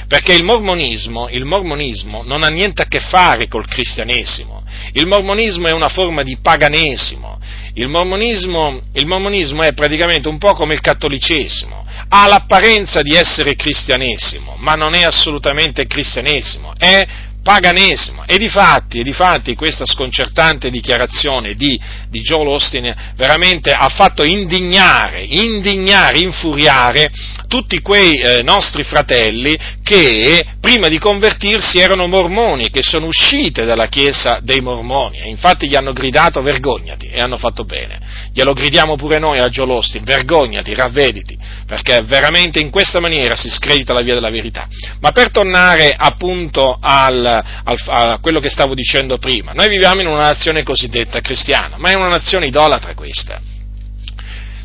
perché 0.09 0.33
il 0.33 0.43
mormonismo, 0.43 1.29
il 1.29 1.45
mormonismo 1.45 2.23
non 2.25 2.43
ha 2.43 2.49
niente 2.49 2.81
a 2.81 2.87
che 2.87 3.01
fare 3.01 3.47
col 3.47 3.67
cristianesimo, 3.67 4.65
il 4.93 5.07
mormonismo 5.07 5.69
è 5.69 5.73
una 5.73 5.91
forma 5.91 6.23
di 6.23 6.39
paganesimo, 6.41 7.39
il 7.75 7.89
mormonismo, 7.89 8.81
il 8.95 9.05
mormonismo 9.05 9.63
è 9.65 9.75
praticamente 9.75 10.29
un 10.29 10.39
po' 10.39 10.55
come 10.55 10.73
il 10.73 10.81
cattolicesimo, 10.81 11.85
ha 12.09 12.27
l'apparenza 12.27 13.03
di 13.03 13.15
essere 13.15 13.55
cristianesimo, 13.55 14.57
ma 14.61 14.73
non 14.73 14.95
è 14.95 15.03
assolutamente 15.03 15.87
cristianesimo, 15.87 16.73
è 16.79 17.07
paganesimo. 17.45 18.25
E 18.27 18.39
di 18.39 18.49
fatti, 18.49 19.01
e 19.01 19.03
di 19.03 19.13
fatti 19.13 19.55
questa 19.55 19.85
sconcertante 19.85 20.71
dichiarazione 20.71 21.55
di, 21.55 21.79
di 22.09 22.21
Joel 22.21 22.49
Austin 22.49 22.93
veramente 23.15 23.71
ha 23.71 23.89
fatto 23.89 24.25
indignare, 24.25 25.23
indignare, 25.23 26.19
infuriare 26.19 27.13
tutti 27.47 27.81
quei 27.81 28.19
eh, 28.19 28.43
nostri 28.43 28.83
fratelli 28.83 29.57
che 29.83 30.45
prima 30.59 30.89
di 30.89 30.99
convertirsi 30.99 31.79
erano 31.79 32.07
mormoni, 32.07 32.71
che 32.71 32.83
sono 32.83 33.07
uscite 33.07 33.65
dalla 33.65 33.87
chiesa 33.87 34.41
dei 34.43 34.61
mormoni 34.61 35.19
e 35.19 35.29
infatti 35.29 35.69
gli 35.69 35.77
hanno 35.77 35.93
gridato 35.93 36.41
vergognati 36.41 37.07
e 37.07 37.21
hanno 37.21 37.37
fatto 37.37 37.65
bene. 37.65 38.01
Glielo 38.33 38.55
gridiamo 38.55 38.97
pure 38.97 39.19
noi 39.19 39.39
a 39.39 39.49
Joel 39.49 39.71
Austin, 39.71 40.03
vergognati, 40.03 40.75
ravvediti, 40.75 41.39
perché 41.67 42.03
veramente 42.03 42.59
in 42.59 42.71
questa 42.71 42.99
maniera 43.01 43.37
si 43.37 43.51
scredita 43.51 43.93
la 43.93 44.01
via 44.01 44.15
della 44.15 44.31
verità. 44.31 44.67
Ma 45.01 45.13
per 45.13 45.31
tornare 45.31 45.95
appunto 45.97 46.79
al, 46.81 47.34
al, 47.39 47.77
a 47.87 48.19
quello 48.19 48.41
che 48.41 48.51
stavo 48.51 48.75
dicendo 48.75 49.19
prima. 49.19 49.53
Noi 49.53 49.69
viviamo 49.69 50.01
in 50.01 50.07
una 50.07 50.23
nazione 50.23 50.63
cosiddetta 50.63 51.21
cristiana, 51.21 51.77
ma 51.79 51.91
è 51.91 51.95
una 51.95 52.09
nazione 52.09 52.47
idolatra 52.47 52.95
questa. 52.95 53.41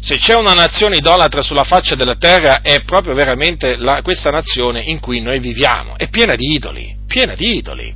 Se 0.01 0.17
c'è 0.17 0.35
una 0.35 0.53
nazione 0.53 0.97
idolatra 0.97 1.41
sulla 1.41 1.63
faccia 1.65 1.95
della 1.95 2.15
terra 2.15 2.61
è 2.61 2.83
proprio 2.83 3.13
veramente 3.13 3.75
la, 3.75 4.01
questa 4.01 4.29
nazione 4.29 4.81
in 4.81 4.99
cui 4.99 5.19
noi 5.19 5.39
viviamo, 5.39 5.97
è 5.97 6.07
piena 6.09 6.35
di 6.35 6.53
idoli, 6.53 6.95
piena 7.05 7.35
di 7.35 7.57
idoli, 7.57 7.93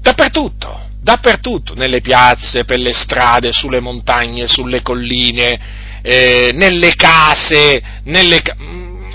dappertutto, 0.00 0.88
dappertutto, 1.00 1.74
nelle 1.74 2.00
piazze, 2.00 2.64
per 2.64 2.78
le 2.78 2.92
strade, 2.92 3.52
sulle 3.52 3.80
montagne, 3.80 4.48
sulle 4.48 4.82
colline, 4.82 6.00
eh, 6.02 6.50
nelle 6.52 6.94
case, 6.96 7.80
nelle, 8.04 8.42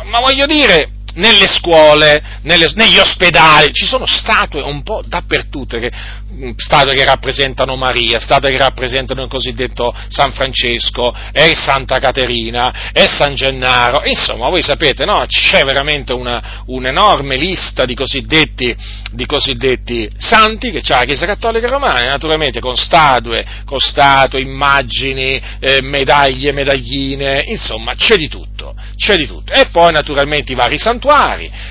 ma 0.06 0.20
voglio 0.22 0.46
dire, 0.46 0.92
nelle 1.20 1.48
scuole, 1.48 2.40
nelle, 2.44 2.72
negli 2.76 2.98
ospedali, 2.98 3.74
ci 3.74 3.86
sono 3.86 4.06
statue 4.06 4.62
un 4.62 4.82
po' 4.84 5.04
dappertutto, 5.06 5.78
che, 5.78 5.92
mm, 6.34 6.52
statue 6.56 6.96
che 6.96 7.06
rappresentano 7.06 7.76
Maria, 7.76 8.20
statue 8.20 8.52
che 8.52 8.58
rappresentano 8.58 9.24
il 9.24 9.30
cosiddetto 9.30 9.94
San 10.08 10.32
Francesco, 10.32 11.14
e 11.32 11.54
Santa 11.56 12.00
Caterina, 12.00 12.92
e 12.94 13.08
San 13.08 13.36
Gennaro, 13.36 14.02
insomma 14.06 14.50
voi 14.50 14.62
sapete, 14.62 15.06
no? 15.06 15.26
c'è 15.28 15.64
veramente 15.64 16.14
una, 16.14 16.64
un'enorme 16.66 17.36
lista 17.36 17.86
di 17.86 17.96
cosiddetti, 17.96 18.76
di 19.12 19.26
cosiddetti 19.26 20.10
santi 20.18 20.72
che 20.72 20.82
c'ha 20.82 21.00
la 21.00 21.06
Chiesa 21.06 21.26
Cattolica 21.26 21.68
Romana, 21.68 22.08
naturalmente 22.08 22.60
con 22.60 22.76
statue, 22.76 23.46
con 23.66 23.80
statue, 23.80 24.40
immagini, 24.42 25.42
eh, 25.60 25.82
medaglie, 25.82 26.54
medagline, 26.54 27.44
insomma 27.48 27.94
c'è 27.96 28.16
di 28.16 28.30
tutto, 28.30 28.74
c'è 28.96 29.16
di 29.16 29.28
tutto. 29.28 29.52
E 29.52 29.68
poi 29.72 29.92
naturalmente 29.92 30.52
i 30.54 30.56
vari 30.56 30.78
santuari, 30.78 31.08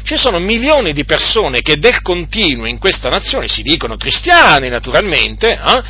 ci 0.02 0.16
sono 0.16 0.38
milioni 0.38 0.92
di 0.92 1.04
persone 1.04 1.60
che 1.60 1.76
del 1.76 2.02
continuo 2.02 2.66
in 2.66 2.78
questa 2.78 3.08
nazione 3.08 3.46
si 3.46 3.62
dicono 3.62 3.96
cristiani 3.96 4.68
naturalmente, 4.68 5.48
eh, 5.48 5.82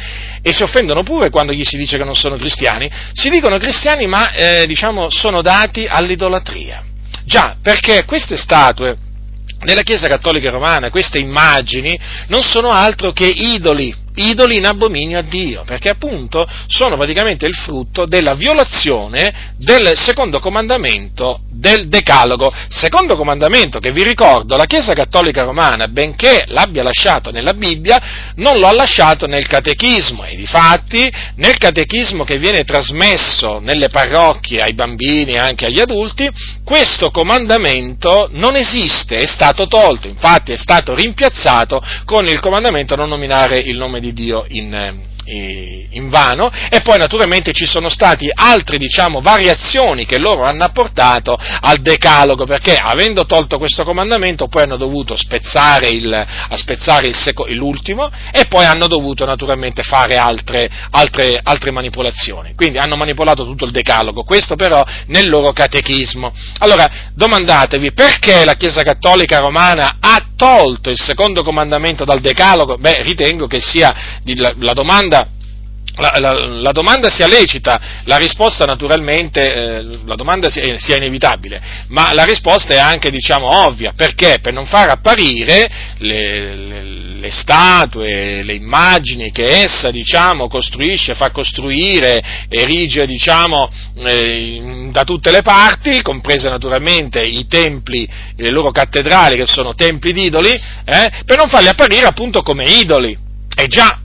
e 0.42 0.52
si 0.52 0.62
offendono 0.62 1.02
pure 1.02 1.30
quando 1.30 1.52
gli 1.52 1.64
si 1.64 1.76
dice 1.76 1.96
che 1.96 2.04
non 2.04 2.14
sono 2.14 2.36
cristiani, 2.36 2.90
si 3.12 3.30
dicono 3.30 3.56
cristiani 3.58 4.06
ma 4.06 4.32
eh, 4.32 4.66
diciamo 4.66 5.10
sono 5.10 5.42
dati 5.42 5.86
all'idolatria. 5.86 6.82
Già, 7.24 7.56
perché 7.60 8.04
queste 8.04 8.36
statue 8.36 8.96
nella 9.60 9.82
Chiesa 9.82 10.06
Cattolica 10.06 10.50
Romana, 10.50 10.90
queste 10.90 11.18
immagini 11.18 11.98
non 12.28 12.42
sono 12.42 12.70
altro 12.70 13.12
che 13.12 13.26
idoli, 13.26 13.94
idoli 14.18 14.56
in 14.56 14.66
abominio 14.66 15.18
a 15.18 15.22
Dio, 15.22 15.62
perché 15.64 15.88
appunto 15.88 16.46
sono 16.66 16.96
praticamente 16.96 17.46
il 17.46 17.54
frutto 17.54 18.06
della 18.06 18.34
violazione 18.34 19.54
del 19.56 19.92
secondo 19.96 20.40
comandamento 20.40 21.40
del 21.50 21.88
Decalogo, 21.88 22.52
secondo 22.68 23.16
comandamento 23.16 23.80
che 23.80 23.90
vi 23.90 24.04
ricordo 24.04 24.56
la 24.56 24.66
Chiesa 24.66 24.92
Cattolica 24.92 25.42
Romana, 25.42 25.88
benché 25.88 26.44
l'abbia 26.48 26.82
lasciato 26.82 27.30
nella 27.30 27.52
Bibbia, 27.52 28.32
non 28.36 28.58
lo 28.58 28.66
ha 28.68 28.74
lasciato 28.74 29.26
nel 29.26 29.46
Catechismo. 29.46 30.24
E 30.24 30.36
difatti 30.36 31.10
nel 31.36 31.58
Catechismo 31.58 32.24
che 32.24 32.38
viene 32.38 32.64
trasmesso 32.64 33.58
nelle 33.60 33.88
parrocchie 33.88 34.62
ai 34.62 34.74
bambini 34.74 35.32
e 35.32 35.38
anche 35.38 35.66
agli 35.66 35.80
adulti, 35.80 36.28
questo 36.64 37.10
comandamento 37.10 38.28
non 38.32 38.56
esiste, 38.56 39.18
è 39.18 39.26
stato 39.26 39.66
tolto, 39.66 40.06
infatti 40.06 40.52
è 40.52 40.56
stato 40.56 40.94
rimpiazzato 40.94 41.82
con 42.04 42.26
il 42.26 42.40
comandamento 42.40 42.94
non 42.94 43.08
nominare 43.08 43.58
il 43.58 43.76
nome 43.76 44.00
di 44.00 44.07
di 44.12 44.24
Dio 44.24 44.44
in, 44.48 45.06
in 45.90 46.08
vano. 46.08 46.50
E 46.70 46.80
poi 46.80 46.98
naturalmente 46.98 47.52
ci 47.52 47.66
sono 47.66 47.88
stati 47.88 48.30
altre 48.32 48.78
diciamo, 48.78 49.20
variazioni 49.20 50.06
che 50.06 50.18
loro 50.18 50.44
hanno 50.44 50.64
apportato 50.64 51.38
al 51.38 51.78
decalogo 51.78 52.44
perché 52.44 52.76
avendo 52.76 53.26
tolto 53.26 53.58
questo 53.58 53.84
comandamento 53.84 54.48
poi 54.48 54.62
hanno 54.62 54.76
dovuto 54.76 55.16
spezzare, 55.16 55.88
il, 55.88 56.26
spezzare 56.54 57.08
il 57.08 57.16
seco, 57.16 57.46
l'ultimo 57.48 58.10
e 58.32 58.46
poi 58.46 58.64
hanno 58.64 58.86
dovuto 58.86 59.24
naturalmente 59.24 59.82
fare 59.82 60.16
altre, 60.16 60.68
altre, 60.90 61.40
altre 61.42 61.70
manipolazioni. 61.70 62.54
Quindi 62.54 62.78
hanno 62.78 62.96
manipolato 62.96 63.44
tutto 63.44 63.64
il 63.64 63.70
decalogo. 63.70 64.24
Questo 64.24 64.56
però 64.56 64.84
nel 65.06 65.28
loro 65.28 65.52
catechismo. 65.52 66.32
Allora 66.58 67.10
domandatevi 67.12 67.92
perché 67.92 68.44
la 68.44 68.54
Chiesa 68.54 68.82
Cattolica 68.82 69.38
Romana 69.38 69.96
ha 70.00 70.27
tolto 70.38 70.88
il 70.88 71.00
secondo 71.00 71.42
comandamento 71.42 72.04
dal 72.04 72.20
decalogo 72.20 72.78
beh 72.78 73.02
ritengo 73.02 73.48
che 73.48 73.60
sia 73.60 73.92
la, 74.58 74.72
domanda 74.72 75.26
la, 75.98 76.12
la, 76.18 76.32
la, 76.32 76.72
domanda 76.72 77.10
sia 77.10 77.26
lecita, 77.26 77.80
la 78.04 78.16
risposta 78.16 78.64
naturalmente, 78.64 79.52
eh, 79.52 79.82
la 80.04 80.14
domanda 80.14 80.48
sia, 80.48 80.78
sia, 80.78 80.96
inevitabile, 80.96 81.60
ma 81.88 82.12
la 82.12 82.24
risposta 82.24 82.74
è 82.74 82.78
anche, 82.78 83.10
diciamo, 83.10 83.66
ovvia, 83.66 83.92
perché? 83.94 84.38
Per 84.40 84.52
non 84.52 84.66
far 84.66 84.88
apparire 84.90 85.68
le, 85.98 86.54
le, 86.54 86.82
le 87.18 87.30
statue, 87.30 88.42
le 88.42 88.54
immagini 88.54 89.32
che 89.32 89.62
essa, 89.62 89.90
diciamo, 89.90 90.48
costruisce, 90.48 91.14
fa 91.14 91.30
costruire, 91.30 92.46
erige, 92.48 93.06
diciamo, 93.06 93.70
eh, 94.06 94.88
da 94.90 95.04
tutte 95.04 95.30
le 95.30 95.42
parti, 95.42 96.02
comprese 96.02 96.48
naturalmente 96.48 97.20
i 97.20 97.46
templi, 97.46 98.08
le 98.36 98.50
loro 98.50 98.70
cattedrali 98.70 99.36
che 99.36 99.46
sono 99.46 99.74
templi 99.74 100.12
di 100.12 100.24
idoli, 100.26 100.50
eh, 100.50 101.10
per 101.24 101.36
non 101.36 101.48
farli 101.48 101.68
apparire 101.68 102.06
appunto 102.06 102.42
come 102.42 102.64
idoli. 102.64 103.26
E 103.56 103.66
già, 103.66 103.98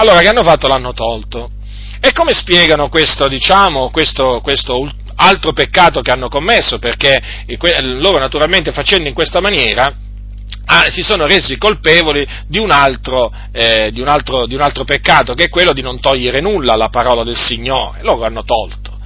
allora, 0.00 0.20
che 0.20 0.28
hanno 0.28 0.44
fatto? 0.44 0.68
L'hanno 0.68 0.92
tolto. 0.92 1.50
E 2.00 2.12
come 2.12 2.32
spiegano 2.32 2.88
questo, 2.88 3.26
diciamo, 3.26 3.90
questo, 3.90 4.40
questo 4.42 4.88
altro 5.16 5.52
peccato 5.52 6.00
che 6.00 6.12
hanno 6.12 6.28
commesso? 6.28 6.78
Perché 6.78 7.20
loro 7.82 8.18
naturalmente 8.18 8.70
facendo 8.70 9.08
in 9.08 9.14
questa 9.14 9.40
maniera 9.40 9.92
ah, 10.66 10.88
si 10.88 11.02
sono 11.02 11.26
resi 11.26 11.58
colpevoli 11.58 12.24
di 12.46 12.58
un, 12.58 12.70
altro, 12.70 13.32
eh, 13.50 13.90
di, 13.92 14.00
un 14.00 14.06
altro, 14.06 14.46
di 14.46 14.54
un 14.54 14.60
altro 14.60 14.84
peccato, 14.84 15.34
che 15.34 15.44
è 15.44 15.48
quello 15.48 15.72
di 15.72 15.82
non 15.82 15.98
togliere 15.98 16.40
nulla 16.40 16.74
alla 16.74 16.90
parola 16.90 17.24
del 17.24 17.36
Signore. 17.36 17.98
Loro 18.02 18.24
hanno 18.24 18.44
tolto. 18.44 18.96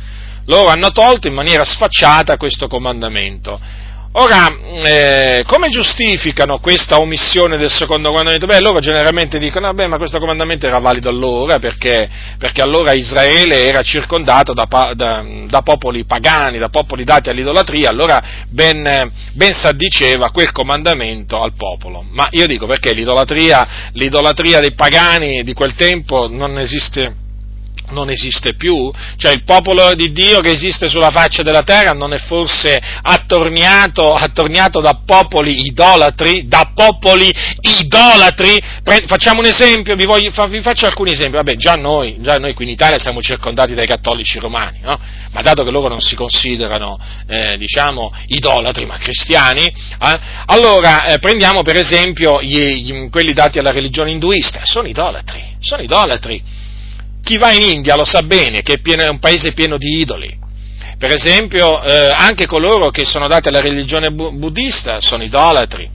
Loro 0.47 0.69
hanno 0.69 0.91
tolto 0.91 1.27
in 1.27 1.35
maniera 1.35 1.65
sfacciata 1.65 2.37
questo 2.37 2.67
comandamento 2.67 3.59
Ora, 4.15 4.55
eh, 4.85 5.43
come 5.47 5.69
giustificano 5.69 6.59
questa 6.59 6.99
omissione 6.99 7.57
del 7.57 7.71
secondo 7.71 8.11
comandamento? 8.11 8.45
Beh, 8.45 8.61
loro 8.61 8.79
generalmente 8.79 9.39
dicono, 9.39 9.69
vabbè, 9.69 9.87
ma 9.87 9.97
questo 9.97 10.19
comandamento 10.19 10.67
era 10.67 10.81
valido 10.81 11.09
allora, 11.09 11.59
perché, 11.59 12.11
perché 12.37 12.61
allora 12.61 12.93
Israele 12.93 13.65
era 13.65 13.81
circondato 13.81 14.53
da, 14.53 14.69
da, 14.95 15.25
da, 15.47 15.63
popoli 15.63 16.05
pagani, 16.05 16.59
da 16.59 16.69
popoli 16.69 17.05
dati 17.05 17.31
all'idolatria, 17.31 17.89
allora 17.89 18.23
ben, 18.49 19.11
ben 19.33 19.55
s'addiceva 19.55 20.31
quel 20.31 20.53
comandamento 20.53 21.41
al 21.41 21.55
popolo. 21.57 22.05
Ma 22.11 22.29
io 22.33 22.47
dico, 22.47 22.67
perché 22.67 22.93
l'idolatria, 22.93 23.91
l'idolatria 23.93 24.61
dei 24.61 24.75
pagani 24.75 25.43
di 25.43 25.55
quel 25.55 25.75
tempo 25.75 26.29
non 26.29 26.59
esiste 26.59 27.22
non 27.93 28.11
esiste 28.11 28.55
più? 28.55 28.91
Cioè 29.17 29.33
il 29.33 29.45
popolo 29.45 29.95
di 29.95 30.11
Dio 30.11 30.41
che 30.41 30.51
esiste 30.51 30.89
sulla 30.89 31.11
faccia 31.11 31.43
della 31.43 31.63
terra 31.63 31.93
non 31.93 32.13
è 32.13 32.19
forse 32.19 32.81
attorniato, 33.03 34.15
attorniato 34.15 34.81
da 34.81 35.01
popoli 35.05 35.67
idolatri? 35.67 36.47
Da 36.47 36.73
popoli 36.75 37.33
idolatri? 37.79 38.61
Pre- 38.83 39.05
facciamo 39.07 39.41
un 39.41 39.47
esempio, 39.47 39.95
vi, 39.95 40.07
voglio, 40.07 40.31
fa, 40.31 40.47
vi, 40.47 40.61
faccio 40.61 40.87
alcuni 40.87 41.13
esempi. 41.13 41.37
Vabbè, 41.37 41.55
già 41.57 41.75
noi, 41.75 42.17
già 42.21 42.37
noi 42.39 42.55
qui 42.55 42.65
in 42.65 42.71
Italia 42.71 42.99
siamo 42.99 43.21
circondati 43.21 43.75
dai 43.75 43.87
cattolici 43.87 44.39
romani, 44.39 44.81
no? 44.83 44.99
ma 45.33 45.43
dato 45.43 45.65
che 45.65 45.71
loro 45.71 45.89
non 45.89 46.01
si 46.01 46.15
considerano, 46.15 46.99
eh, 47.27 47.57
diciamo, 47.57 48.13
idolatri, 48.27 48.87
ma 48.87 48.97
cristiani, 48.99 49.65
eh, 49.65 50.21
allora 50.47 51.05
eh, 51.05 51.19
prendiamo 51.19 51.63
per 51.63 51.77
esempio 51.77 52.41
gli, 52.43 52.59
gli, 52.59 53.11
quelli 53.11 53.33
dati 53.33 53.59
alla 53.59 53.73
religione 53.73 54.11
induista, 54.11 54.61
sono 54.65 54.87
idolatri, 54.87 55.57
sono 55.61 55.83
idolatri 55.83 56.61
chi 57.23 57.39
va 57.39 57.53
in 57.53 57.63
India 57.63 57.97
lo 57.97 58.05
sa 58.05 58.23
bene 58.23 58.63
che 58.63 58.75
è, 58.75 58.81
pieno, 58.81 59.03
è 59.03 59.09
un 59.09 59.19
paese 59.19 59.53
pieno 59.53 59.79
di 59.79 60.01
idoli. 60.01 60.41
Per 60.99 61.11
esempio, 61.11 61.83
eh, 61.83 62.13
anche 62.15 62.47
coloro 62.47 62.91
che 62.91 63.05
sono 63.05 63.27
dati 63.27 63.49
alla 63.49 63.61
religione 63.61 64.11
bu- 64.11 64.33
buddista 64.33 65.01
sono 65.01 65.23
idolatri. 65.23 65.91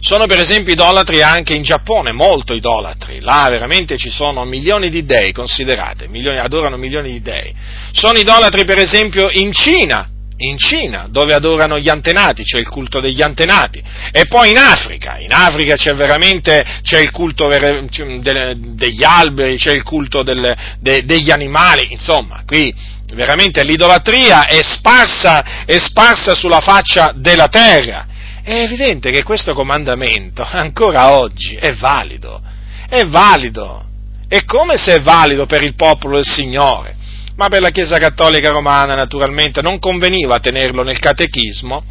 Sono 0.00 0.26
per 0.26 0.40
esempio 0.40 0.72
idolatri 0.72 1.22
anche 1.22 1.54
in 1.54 1.62
Giappone, 1.62 2.10
molto 2.10 2.54
idolatri. 2.54 3.20
Là 3.20 3.46
veramente 3.50 3.96
ci 3.96 4.10
sono 4.10 4.44
milioni 4.44 4.90
di 4.90 5.04
dei, 5.04 5.32
considerate, 5.32 6.08
milioni, 6.08 6.38
adorano 6.38 6.76
milioni 6.76 7.12
di 7.12 7.20
dei. 7.20 7.54
Sono 7.92 8.18
idolatri 8.18 8.64
per 8.64 8.78
esempio 8.78 9.28
in 9.30 9.52
Cina, 9.52 10.08
in 10.46 10.58
Cina, 10.58 11.06
dove 11.08 11.34
adorano 11.34 11.78
gli 11.78 11.88
antenati, 11.88 12.42
c'è 12.42 12.58
il 12.58 12.68
culto 12.68 13.00
degli 13.00 13.22
antenati, 13.22 13.82
e 14.10 14.26
poi 14.26 14.50
in 14.50 14.58
Africa, 14.58 15.18
in 15.18 15.32
Africa 15.32 15.74
c'è 15.74 15.94
veramente 15.94 16.64
c'è 16.82 17.00
il 17.00 17.10
culto 17.10 17.48
degli 17.48 19.04
alberi, 19.04 19.56
c'è 19.56 19.72
il 19.72 19.82
culto 19.82 20.22
del, 20.22 20.52
de, 20.78 21.04
degli 21.04 21.30
animali, 21.30 21.92
insomma, 21.92 22.42
qui 22.46 22.74
veramente 23.14 23.62
l'idolatria 23.62 24.46
è 24.46 24.62
sparsa, 24.62 25.64
è 25.66 25.78
sparsa 25.78 26.34
sulla 26.34 26.60
faccia 26.60 27.12
della 27.14 27.48
terra. 27.48 28.06
È 28.42 28.54
evidente 28.54 29.10
che 29.10 29.22
questo 29.22 29.54
comandamento 29.54 30.42
ancora 30.42 31.12
oggi 31.12 31.54
è 31.54 31.74
valido, 31.74 32.40
è 32.88 33.04
valido, 33.04 33.84
è 34.26 34.44
come 34.44 34.76
se 34.76 34.96
è 34.96 35.00
valido 35.00 35.46
per 35.46 35.62
il 35.62 35.74
popolo 35.74 36.14
del 36.14 36.24
Signore 36.24 36.96
ma 37.36 37.48
per 37.48 37.60
la 37.60 37.70
Chiesa 37.70 37.98
Cattolica 37.98 38.50
Romana 38.50 38.94
naturalmente 38.94 39.62
non 39.62 39.78
conveniva 39.78 40.38
tenerlo 40.38 40.82
nel 40.82 40.98
catechismo 40.98 41.84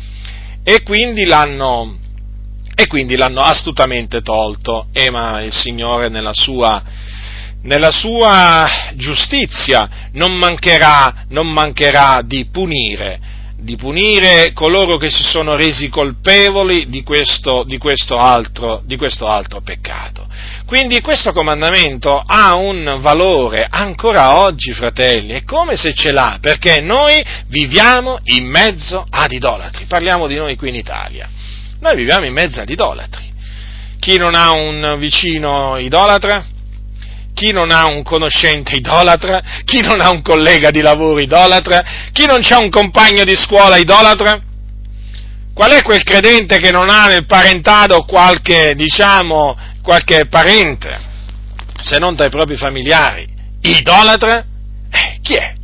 e 0.63 0.83
quindi 0.83 1.25
l'hanno, 1.25 1.97
e 2.75 2.87
quindi 2.87 3.15
l'hanno 3.15 3.41
astutamente 3.41 4.21
tolto, 4.21 4.87
e 4.93 5.09
ma 5.09 5.41
il 5.41 5.53
Signore 5.53 6.09
nella 6.09 6.33
sua, 6.33 6.83
nella 7.63 7.91
sua 7.91 8.67
giustizia 8.93 10.09
non 10.13 10.33
mancherà, 10.33 11.25
non 11.29 11.47
mancherà 11.47 12.21
di 12.23 12.45
punire 12.51 13.39
di 13.61 13.75
punire 13.75 14.53
coloro 14.53 14.97
che 14.97 15.11
si 15.11 15.21
sono 15.21 15.53
resi 15.55 15.87
colpevoli 15.87 16.89
di 16.89 17.03
questo, 17.03 17.63
di 17.63 17.77
questo, 17.77 18.17
altro, 18.17 18.81
di 18.85 18.97
questo 18.97 19.27
altro 19.27 19.61
peccato. 19.61 20.27
Quindi 20.65 20.99
questo 21.01 21.31
comandamento 21.31 22.21
ha 22.25 22.55
un 22.55 22.97
valore 23.01 23.67
ancora 23.69 24.39
oggi, 24.41 24.73
fratelli, 24.73 25.33
è 25.33 25.43
come 25.43 25.75
se 25.75 25.93
ce 25.93 26.11
l'ha, 26.11 26.39
perché 26.41 26.81
noi 26.81 27.23
viviamo 27.47 28.17
in 28.25 28.45
mezzo 28.47 29.05
ad 29.07 29.31
idolatri. 29.31 29.85
Parliamo 29.85 30.25
di 30.25 30.35
noi 30.35 30.55
qui 30.55 30.69
in 30.69 30.75
Italia. 30.75 31.29
Noi 31.81 31.95
viviamo 31.95 32.25
in 32.25 32.33
mezzo 32.33 32.61
ad 32.61 32.69
idolatri. 32.69 33.29
Chi 33.99 34.17
non 34.17 34.33
ha 34.33 34.51
un 34.51 34.95
vicino 34.97 35.77
idolatra? 35.77 36.43
Chi 37.41 37.51
non 37.51 37.71
ha 37.71 37.87
un 37.87 38.03
conoscente 38.03 38.75
idolatra? 38.75 39.41
Chi 39.65 39.81
non 39.81 39.99
ha 39.99 40.11
un 40.11 40.21
collega 40.21 40.69
di 40.69 40.79
lavoro 40.79 41.19
idolatra? 41.19 41.83
Chi 42.11 42.27
non 42.27 42.41
ha 42.47 42.57
un 42.59 42.69
compagno 42.69 43.23
di 43.23 43.35
scuola 43.35 43.77
idolatra? 43.77 44.39
Qual 45.51 45.71
è 45.71 45.81
quel 45.81 46.03
credente 46.03 46.59
che 46.59 46.69
non 46.69 46.87
ha 46.87 47.07
nel 47.07 47.25
parentato 47.25 48.01
qualche, 48.01 48.75
diciamo, 48.75 49.57
qualche 49.81 50.27
parente, 50.27 50.99
se 51.81 51.97
non 51.97 52.15
tra 52.15 52.27
i 52.27 52.29
propri 52.29 52.57
familiari, 52.57 53.25
idolatra? 53.61 54.45
Eh, 54.91 55.17
chi 55.23 55.33
è? 55.33 55.55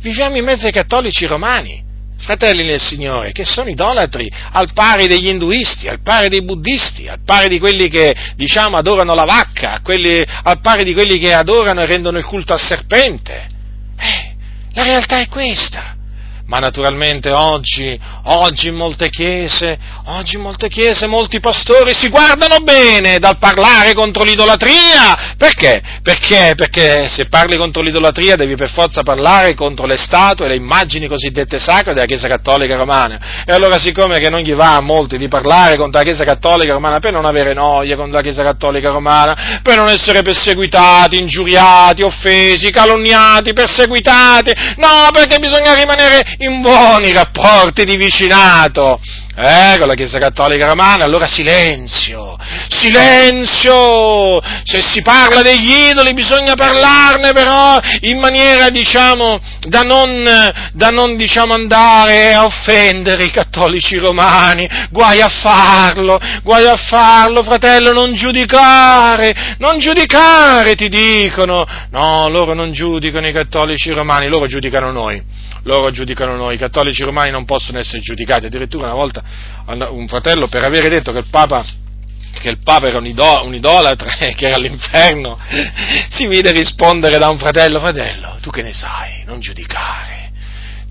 Viviamo 0.00 0.38
in 0.38 0.44
mezzo 0.44 0.64
ai 0.64 0.72
cattolici 0.72 1.26
romani, 1.26 1.84
fratelli 2.18 2.64
nel 2.64 2.80
Signore, 2.80 3.32
che 3.32 3.44
sono 3.44 3.68
idolatri 3.68 4.30
al 4.52 4.72
pari 4.72 5.06
degli 5.06 5.28
induisti, 5.28 5.88
al 5.88 6.00
pari 6.00 6.28
dei 6.28 6.42
buddisti, 6.42 7.06
al 7.06 7.20
pari 7.24 7.48
di 7.48 7.58
quelli 7.58 7.88
che, 7.88 8.14
diciamo, 8.36 8.76
adorano 8.76 9.14
la 9.14 9.24
vacca, 9.24 9.80
quelli, 9.82 10.24
al 10.42 10.60
pari 10.60 10.84
di 10.84 10.94
quelli 10.94 11.18
che 11.18 11.32
adorano 11.32 11.80
e 11.80 11.86
rendono 11.86 12.18
il 12.18 12.24
culto 12.24 12.52
al 12.52 12.60
serpente. 12.60 13.48
Eh, 13.98 14.34
la 14.74 14.82
realtà 14.82 15.20
è 15.20 15.28
questa 15.28 15.95
ma 16.46 16.58
naturalmente 16.58 17.32
oggi, 17.32 17.98
oggi 18.24 18.68
in 18.68 18.76
molte 18.76 19.08
chiese, 19.08 19.76
oggi 20.04 20.36
in 20.36 20.42
molte 20.42 20.68
chiese 20.68 21.06
molti 21.06 21.40
pastori 21.40 21.92
si 21.92 22.08
guardano 22.08 22.58
bene 22.58 23.18
dal 23.18 23.36
parlare 23.38 23.94
contro 23.94 24.22
l'idolatria. 24.22 25.34
Perché? 25.36 25.82
Perché? 26.02 26.52
Perché 26.54 27.08
se 27.08 27.26
parli 27.26 27.56
contro 27.56 27.82
l'idolatria 27.82 28.36
devi 28.36 28.54
per 28.54 28.70
forza 28.70 29.02
parlare 29.02 29.54
contro 29.54 29.86
le 29.86 29.96
statue, 29.96 30.46
le 30.46 30.54
immagini 30.54 31.08
cosiddette 31.08 31.58
sacre 31.58 31.94
della 31.94 32.06
Chiesa 32.06 32.28
Cattolica 32.28 32.76
Romana. 32.76 33.44
E 33.44 33.52
allora 33.52 33.78
siccome 33.78 34.20
che 34.20 34.30
non 34.30 34.40
gli 34.40 34.54
va 34.54 34.76
a 34.76 34.80
molti 34.80 35.18
di 35.18 35.26
parlare 35.26 35.76
contro 35.76 35.98
la 35.98 36.04
Chiesa 36.04 36.24
Cattolica 36.24 36.72
Romana 36.72 37.00
per 37.00 37.12
non 37.12 37.24
avere 37.24 37.54
noia 37.54 37.96
contro 37.96 38.16
la 38.16 38.22
Chiesa 38.22 38.44
Cattolica 38.44 38.90
Romana, 38.90 39.60
per 39.62 39.74
non 39.76 39.88
essere 39.88 40.22
perseguitati, 40.22 41.18
ingiuriati, 41.18 42.02
offesi, 42.02 42.70
calunniati, 42.70 43.52
perseguitati, 43.52 44.52
no, 44.76 45.08
perché 45.12 45.40
bisogna 45.40 45.74
rimanere 45.74 46.34
in 46.38 46.60
buoni 46.60 47.12
rapporti 47.12 47.84
di 47.84 47.96
vicinato 47.96 49.00
eh, 49.36 49.76
con 49.78 49.86
la 49.86 49.94
Chiesa 49.94 50.18
Cattolica 50.18 50.66
Romana, 50.66 51.04
allora 51.04 51.26
silenzio, 51.26 52.36
silenzio, 52.68 54.40
se 54.64 54.82
si 54.82 55.02
parla 55.02 55.42
degli 55.42 55.90
idoli 55.90 56.14
bisogna 56.14 56.54
parlarne 56.54 57.32
però 57.32 57.78
in 58.00 58.18
maniera, 58.18 58.70
diciamo, 58.70 59.38
da 59.66 59.82
non, 59.82 60.24
da 60.72 60.90
non 60.90 61.16
diciamo, 61.16 61.52
andare 61.52 62.32
a 62.32 62.44
offendere 62.44 63.24
i 63.24 63.30
cattolici 63.30 63.98
romani, 63.98 64.66
guai 64.90 65.20
a 65.20 65.28
farlo, 65.28 66.18
guai 66.42 66.66
a 66.66 66.76
farlo, 66.76 67.42
fratello, 67.42 67.92
non 67.92 68.14
giudicare, 68.14 69.56
non 69.58 69.78
giudicare, 69.78 70.74
ti 70.74 70.88
dicono, 70.88 71.66
no, 71.90 72.28
loro 72.28 72.54
non 72.54 72.72
giudicano 72.72 73.26
i 73.26 73.32
cattolici 73.32 73.90
romani, 73.90 74.28
loro 74.28 74.46
giudicano 74.46 74.90
noi 74.90 75.44
loro 75.66 75.90
giudicano 75.90 76.36
noi, 76.36 76.54
i 76.54 76.58
cattolici 76.58 77.02
romani 77.02 77.30
non 77.30 77.44
possono 77.44 77.78
essere 77.78 78.00
giudicati, 78.00 78.46
addirittura 78.46 78.86
una 78.86 78.94
volta 78.94 79.22
un 79.66 80.06
fratello 80.08 80.46
per 80.46 80.64
avere 80.64 80.88
detto 80.88 81.12
che 81.12 81.18
il 81.18 81.26
Papa 81.28 81.64
che 82.38 82.50
il 82.50 82.58
Papa 82.62 82.88
era 82.88 82.98
un, 82.98 83.06
idol- 83.06 83.46
un 83.46 83.54
idolatra 83.54 84.16
e 84.20 84.34
che 84.34 84.46
era 84.46 84.56
all'inferno, 84.56 85.38
si 86.10 86.26
vide 86.26 86.52
rispondere 86.52 87.16
da 87.16 87.28
un 87.28 87.38
fratello, 87.38 87.78
fratello, 87.80 88.38
tu 88.40 88.50
che 88.50 88.62
ne 88.62 88.74
sai, 88.74 89.24
non 89.24 89.40
giudicare, 89.40 90.30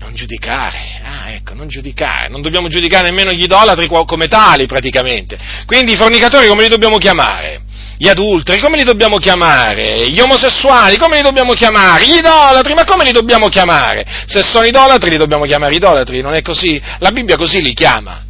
non 0.00 0.12
giudicare, 0.12 1.00
ah 1.02 1.30
ecco, 1.30 1.54
non 1.54 1.68
giudicare, 1.68 2.28
non 2.28 2.42
dobbiamo 2.42 2.68
giudicare 2.68 3.08
nemmeno 3.08 3.30
gli 3.30 3.44
idolatri 3.44 3.86
come 3.86 4.26
tali 4.26 4.66
praticamente, 4.66 5.38
quindi 5.66 5.92
i 5.92 5.96
fornicatori 5.96 6.48
come 6.48 6.64
li 6.64 6.68
dobbiamo 6.68 6.98
chiamare? 6.98 7.62
Gli 7.98 8.08
adulteri 8.08 8.60
come 8.60 8.76
li 8.76 8.84
dobbiamo 8.84 9.18
chiamare? 9.18 10.08
Gli 10.10 10.20
omosessuali 10.20 10.98
come 10.98 11.16
li 11.16 11.22
dobbiamo 11.22 11.54
chiamare? 11.54 12.04
Gli 12.06 12.16
idolatri 12.16 12.74
ma 12.74 12.84
come 12.84 13.04
li 13.04 13.12
dobbiamo 13.12 13.48
chiamare? 13.48 14.04
Se 14.26 14.42
sono 14.42 14.66
idolatri 14.66 15.10
li 15.10 15.16
dobbiamo 15.16 15.44
chiamare 15.44 15.74
idolatri, 15.74 16.20
non 16.20 16.34
è 16.34 16.42
così? 16.42 16.80
La 16.98 17.10
Bibbia 17.10 17.36
così 17.36 17.62
li 17.62 17.72
chiama. 17.72 18.24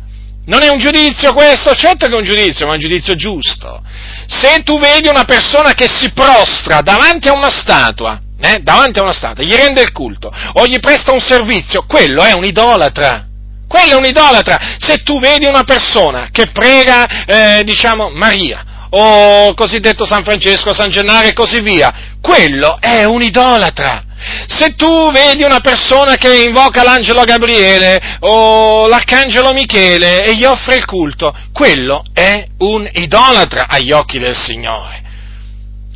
Non 0.47 0.63
è 0.63 0.69
un 0.69 0.79
giudizio 0.79 1.33
questo? 1.33 1.73
Certo 1.75 2.07
che 2.07 2.13
è 2.13 2.17
un 2.17 2.23
giudizio, 2.23 2.67
ma 2.67 2.73
è 2.73 2.75
un 2.75 2.81
giudizio 2.81 3.17
giusto. 3.17 3.83
Se 4.29 4.63
tu 4.63 4.79
vedi 4.79 5.09
una 5.09 5.25
persona 5.25 5.75
che 5.75 5.89
si 5.89 6.13
prostra 6.13 6.83
davanti 6.83 7.27
a 7.27 7.33
una 7.33 7.51
statua, 7.51 8.21
eh, 8.41 8.61
davanti 8.63 9.01
a 9.01 9.03
una 9.03 9.13
statua, 9.13 9.43
gli 9.43 9.55
rende 9.55 9.81
il 9.81 9.91
culto 9.91 10.33
o 10.53 10.67
gli 10.67 10.79
presta 10.79 11.13
un 11.13 11.21
servizio, 11.21 11.85
quello 11.89 12.23
è 12.23 12.33
un 12.33 12.45
idolatra. 12.45 13.25
Quello 13.67 13.93
è 13.93 13.97
un 13.97 14.05
idolatra. 14.05 14.77
Se 14.79 15.03
tu 15.03 15.19
vedi 15.19 15.47
una 15.47 15.65
persona 15.65 16.29
che 16.31 16.53
prega, 16.53 17.25
eh, 17.27 17.65
diciamo, 17.65 18.11
Maria, 18.11 18.65
o 18.91 19.55
cosiddetto 19.55 20.05
San 20.05 20.25
Francesco, 20.25 20.73
San 20.73 20.91
Gennaro 20.91 21.27
e 21.27 21.33
così 21.33 21.61
via, 21.61 21.93
quello 22.21 22.79
è 22.81 23.05
un 23.05 23.23
idolatra. 23.23 24.05
Se 24.49 24.75
tu 24.75 25.11
vedi 25.13 25.43
una 25.45 25.61
persona 25.61 26.17
che 26.17 26.45
invoca 26.45 26.83
l'angelo 26.83 27.23
Gabriele 27.23 28.19
o 28.21 28.89
l'arcangelo 28.89 29.53
Michele 29.53 30.25
e 30.25 30.35
gli 30.35 30.45
offre 30.45 30.77
il 30.77 30.85
culto, 30.85 31.35
quello 31.53 32.03
è 32.13 32.47
un 32.59 32.89
idolatra 32.93 33.67
agli 33.69 33.93
occhi 33.93 34.19
del 34.19 34.37
Signore. 34.37 35.06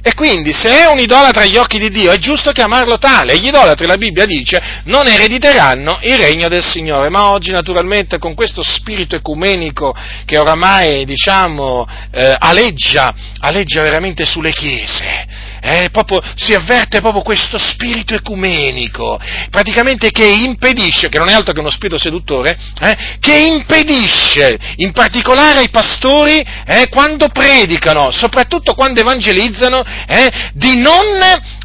E 0.02 0.14
quindi 0.14 0.52
se 0.54 0.70
è 0.70 0.90
un 0.90 0.98
idolatra 0.98 1.42
agli 1.42 1.58
occhi 1.58 1.78
di 1.78 1.90
Dio 1.90 2.10
è 2.10 2.16
giusto 2.16 2.52
chiamarlo 2.52 2.96
tale. 2.98 3.36
Gli 3.38 3.48
idolatri, 3.48 3.86
la 3.86 3.96
Bibbia 3.96 4.24
dice, 4.24 4.80
non 4.84 5.06
erediteranno 5.06 5.98
il 6.02 6.16
regno 6.16 6.48
del 6.48 6.64
Signore. 6.64 7.10
Ma 7.10 7.30
oggi 7.30 7.50
naturalmente 7.50 8.18
con 8.18 8.34
questo 8.34 8.62
spirito 8.62 9.16
ecumenico 9.16 9.94
che 10.24 10.38
oramai 10.38 11.04
diciamo 11.04 11.86
eh, 12.12 12.34
aleggia, 12.38 13.14
aleggia 13.40 13.82
veramente 13.82 14.24
sulle 14.24 14.52
chiese, 14.52 15.26
eh, 15.60 15.90
proprio, 15.90 16.20
si 16.34 16.54
avverte 16.54 17.00
proprio 17.00 17.22
questo 17.22 17.58
spirito 17.58 18.14
ecumenico, 18.14 19.20
praticamente 19.50 20.10
che 20.10 20.26
impedisce, 20.26 21.08
che 21.08 21.18
non 21.18 21.28
è 21.28 21.32
altro 21.32 21.52
che 21.52 21.60
uno 21.60 21.70
spirito 21.70 21.98
seduttore, 21.98 22.58
eh, 22.80 22.96
che 23.20 23.36
impedisce 23.36 24.58
in 24.76 24.92
particolare 24.92 25.60
ai 25.60 25.70
pastori 25.70 26.44
eh, 26.66 26.88
quando 26.88 27.28
predicano, 27.28 28.10
soprattutto 28.10 28.74
quando 28.74 29.00
evangelizzano, 29.00 29.84
eh, 30.06 30.50
di 30.54 30.78
non, 30.78 31.04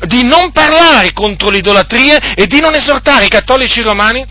di 0.05 0.23
non 0.23 0.51
parlare 0.51 1.13
contro 1.13 1.49
l'idolatria 1.49 2.35
e 2.35 2.47
di 2.47 2.59
non 2.59 2.75
esortare 2.75 3.25
i 3.25 3.29
cattolici 3.29 3.81
romani 3.81 4.25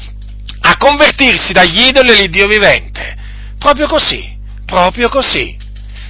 a 0.67 0.77
convertirsi 0.77 1.53
dagli 1.53 1.87
idoli 1.87 2.11
all'Iddio 2.11 2.47
vivente. 2.47 3.17
Proprio 3.59 3.87
così, 3.87 4.37
proprio 4.67 5.09
così 5.09 5.63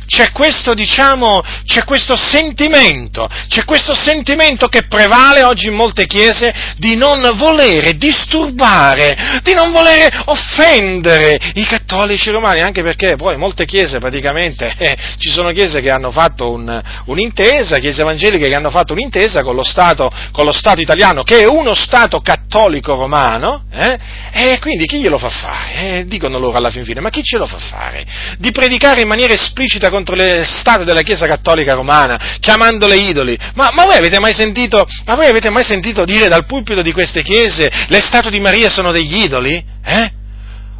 c'è 0.06 0.30
questo, 0.32 0.74
diciamo, 0.74 1.42
c'è 1.64 1.84
questo 1.84 2.16
sentimento, 2.16 3.28
c'è 3.48 3.64
questo 3.64 3.94
sentimento 3.94 4.68
che 4.68 4.86
prevale 4.86 5.42
oggi 5.42 5.68
in 5.68 5.74
molte 5.74 6.06
chiese 6.06 6.52
di 6.76 6.96
non 6.96 7.32
volere 7.34 7.96
disturbare, 7.96 9.40
di 9.42 9.54
non 9.54 9.72
volere 9.72 10.10
offendere 10.26 11.38
i 11.54 11.64
cattolici 11.64 12.30
romani, 12.30 12.60
anche 12.60 12.82
perché 12.82 13.16
poi 13.16 13.36
molte 13.36 13.64
chiese 13.64 13.98
praticamente, 13.98 14.74
eh, 14.78 14.96
ci 15.18 15.30
sono 15.30 15.50
chiese 15.50 15.80
che 15.80 15.90
hanno 15.90 16.10
fatto 16.10 16.50
un, 16.50 16.82
un'intesa, 17.06 17.78
chiese 17.78 18.02
evangeliche 18.02 18.48
che 18.48 18.54
hanno 18.54 18.70
fatto 18.70 18.92
un'intesa 18.92 19.42
con 19.42 19.54
lo 19.54 19.64
Stato, 19.64 20.10
con 20.32 20.44
lo 20.44 20.52
Stato 20.52 20.80
italiano, 20.80 21.22
che 21.22 21.40
è 21.40 21.46
uno 21.46 21.74
Stato 21.74 22.20
cattolico 22.20 22.94
romano, 22.94 23.64
eh, 23.72 23.98
e 24.32 24.58
quindi 24.58 24.86
chi 24.86 25.00
glielo 25.00 25.18
fa 25.18 25.30
fare? 25.30 25.72
Eh, 25.74 26.06
dicono 26.06 26.38
loro 26.38 26.56
alla 26.56 26.70
fin 26.70 26.84
fine, 26.84 27.00
ma 27.00 27.10
chi 27.10 27.22
ce 27.22 27.38
lo 27.38 27.46
fa 27.46 27.58
fare? 27.58 28.04
Di 28.38 28.50
predicare 28.50 29.02
in 29.02 29.08
maniera 29.08 29.32
esplicita 29.32 29.90
contro 29.94 30.16
le 30.16 30.42
statue 30.44 30.84
della 30.84 31.02
Chiesa 31.02 31.26
Cattolica 31.26 31.74
Romana, 31.74 32.36
chiamandole 32.40 32.96
idoli. 32.96 33.38
Ma, 33.54 33.70
ma, 33.72 33.84
voi 33.84 33.96
avete 33.96 34.18
mai 34.18 34.34
sentito, 34.34 34.86
ma 35.06 35.14
voi 35.14 35.28
avete 35.28 35.50
mai 35.50 35.62
sentito 35.62 36.04
dire 36.04 36.28
dal 36.28 36.46
pulpito 36.46 36.82
di 36.82 36.92
queste 36.92 37.22
chiese 37.22 37.70
le 37.86 38.00
statue 38.00 38.30
di 38.30 38.40
Maria 38.40 38.68
sono 38.68 38.90
degli 38.90 39.22
idoli? 39.22 39.64
Eh? 39.84 40.10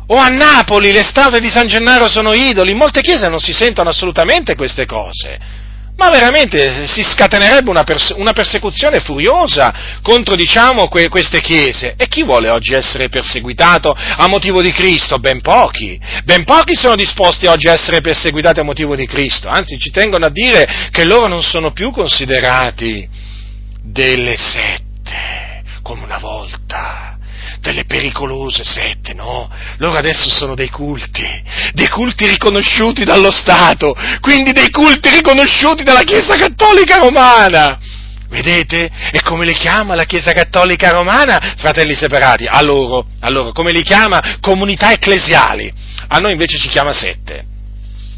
O 0.06 0.16
a 0.16 0.28
Napoli 0.28 0.92
le 0.92 1.02
statue 1.02 1.40
di 1.40 1.48
San 1.48 1.66
Gennaro 1.66 2.08
sono 2.08 2.32
idoli? 2.32 2.72
In 2.72 2.76
molte 2.76 3.00
chiese 3.00 3.28
non 3.28 3.38
si 3.38 3.52
sentono 3.52 3.88
assolutamente 3.88 4.54
queste 4.56 4.84
cose 4.84 5.62
ma 5.96 6.10
veramente 6.10 6.86
si 6.86 7.02
scatenerebbe 7.02 7.70
una, 7.70 7.84
perse- 7.84 8.14
una 8.14 8.32
persecuzione 8.32 9.00
furiosa 9.00 9.98
contro, 10.02 10.34
diciamo, 10.34 10.88
que- 10.88 11.08
queste 11.08 11.40
chiese. 11.40 11.94
E 11.96 12.08
chi 12.08 12.24
vuole 12.24 12.50
oggi 12.50 12.74
essere 12.74 13.08
perseguitato 13.08 13.94
a 13.94 14.26
motivo 14.26 14.60
di 14.60 14.72
Cristo? 14.72 15.18
Ben 15.18 15.40
pochi. 15.40 15.98
Ben 16.24 16.44
pochi 16.44 16.74
sono 16.74 16.96
disposti 16.96 17.46
oggi 17.46 17.68
a 17.68 17.72
essere 17.72 18.00
perseguitati 18.00 18.60
a 18.60 18.64
motivo 18.64 18.96
di 18.96 19.06
Cristo. 19.06 19.48
Anzi, 19.48 19.78
ci 19.78 19.90
tengono 19.90 20.26
a 20.26 20.30
dire 20.30 20.88
che 20.90 21.04
loro 21.04 21.28
non 21.28 21.42
sono 21.42 21.72
più 21.72 21.90
considerati 21.92 23.08
delle 23.82 24.36
sette, 24.36 25.62
come 25.82 26.02
una 26.04 26.18
volta 26.18 27.13
delle 27.60 27.84
pericolose 27.84 28.64
sette, 28.64 29.14
no? 29.14 29.50
Loro 29.78 29.98
adesso 29.98 30.30
sono 30.30 30.54
dei 30.54 30.70
culti, 30.70 31.26
dei 31.72 31.88
culti 31.88 32.26
riconosciuti 32.26 33.04
dallo 33.04 33.30
Stato, 33.30 33.94
quindi 34.20 34.52
dei 34.52 34.70
culti 34.70 35.08
riconosciuti 35.10 35.82
dalla 35.82 36.02
Chiesa 36.02 36.36
Cattolica 36.36 36.98
Romana. 36.98 37.78
Vedete? 38.28 38.90
E 39.12 39.20
come 39.22 39.44
li 39.44 39.52
chiama 39.52 39.94
la 39.94 40.04
Chiesa 40.04 40.32
Cattolica 40.32 40.90
Romana? 40.90 41.54
Fratelli 41.56 41.94
separati. 41.94 42.46
A 42.46 42.62
loro, 42.62 43.06
a 43.20 43.30
loro. 43.30 43.52
Come 43.52 43.70
li 43.70 43.84
chiama? 43.84 44.38
Comunità 44.40 44.90
ecclesiali. 44.90 45.72
A 46.08 46.18
noi 46.18 46.32
invece 46.32 46.58
ci 46.58 46.68
chiama 46.68 46.92
sette. 46.92 47.52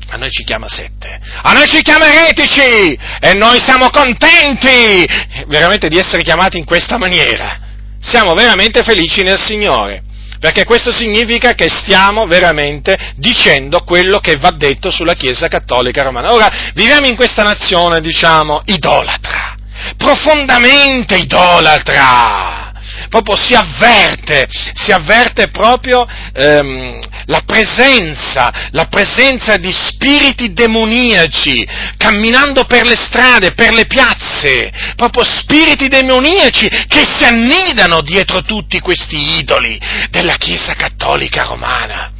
A 0.09 0.17
noi 0.17 0.31
ci 0.31 0.45
chiama 0.45 0.69
sette. 0.69 1.21
A 1.43 1.53
noi 1.53 1.67
ci 1.67 1.83
chiama 1.83 2.07
eretici! 2.07 2.97
E 3.21 3.35
noi 3.35 3.61
siamo 3.61 3.91
contenti 3.91 5.05
veramente 5.49 5.89
di 5.89 5.99
essere 5.99 6.23
chiamati 6.23 6.59
in 6.59 6.65
questa 6.65 6.97
maniera. 6.97 7.66
Siamo 8.01 8.35
veramente 8.35 8.83
felici 8.83 9.23
nel 9.23 9.41
Signore. 9.41 10.03
Perché 10.39 10.65
questo 10.65 10.93
significa 10.93 11.55
che 11.55 11.69
stiamo 11.71 12.27
veramente 12.27 13.15
dicendo 13.17 13.83
quello 13.85 14.19
che 14.21 14.37
va 14.37 14.51
detto 14.51 14.91
sulla 14.91 15.15
Chiesa 15.15 15.49
Cattolica 15.49 16.03
Romana. 16.03 16.33
Ora, 16.33 16.71
viviamo 16.75 17.07
in 17.07 17.17
questa 17.17 17.43
nazione, 17.43 18.01
diciamo, 18.01 18.63
idolatra 18.67 19.57
profondamente 19.97 21.17
idolatra. 21.17 22.66
Proprio 23.09 23.37
si 23.37 23.55
avverte, 23.55 24.47
si 24.49 24.93
avverte 24.93 25.49
proprio 25.49 26.07
ehm, 26.33 27.01
la 27.27 27.43
presenza, 27.45 28.69
la 28.71 28.87
presenza 28.87 29.57
di 29.57 29.73
spiriti 29.73 30.53
demoniaci 30.53 31.67
camminando 31.97 32.65
per 32.65 32.87
le 32.87 32.97
strade, 32.97 33.53
per 33.53 33.73
le 33.73 33.87
piazze, 33.87 34.71
proprio 34.97 35.25
spiriti 35.25 35.89
demoniaci 35.89 36.69
che 36.89 37.05
si 37.05 37.25
annidano 37.25 38.01
dietro 38.01 38.43
tutti 38.43 38.81
questi 38.81 39.39
idoli 39.39 39.79
della 40.11 40.37
Chiesa 40.37 40.75
Cattolica 40.75 41.45
Romana. 41.45 42.13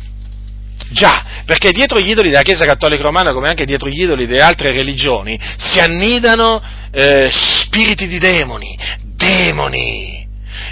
Già, 0.89 1.25
perché 1.45 1.73
dietro 1.73 2.01
gli 2.01 2.11
idoli 2.11 2.31
della 2.31 2.43
Chiesa 2.43 2.65
Cattolica 2.65 3.03
Romana, 3.03 3.33
come 3.33 3.49
anche 3.49 3.65
dietro 3.65 3.89
gli 3.89 4.03
idoli 4.03 4.27
delle 4.27 4.43
altre 4.43 4.73
religioni, 4.73 5.39
si 5.59 5.79
annidano 5.79 6.63
eh, 6.93 7.29
spiriti 7.31 8.07
di 8.07 8.19
demoni, 8.19 8.79
demoni. 9.05 10.16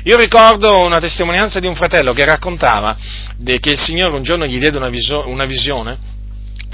Io 0.05 0.16
ricordo 0.16 0.80
una 0.80 1.01
testimonianza 1.01 1.61
di 1.61 1.66
un 1.66 1.74
fratello 1.74 2.12
che 2.12 2.24
raccontava 2.24 2.97
che 3.43 3.70
il 3.70 3.80
Signore 3.80 4.16
un 4.16 4.22
giorno 4.22 4.47
gli 4.47 4.59
diede 4.59 4.76
una, 4.76 4.89
viso, 4.89 5.24
una 5.26 5.45
visione, 5.45 5.97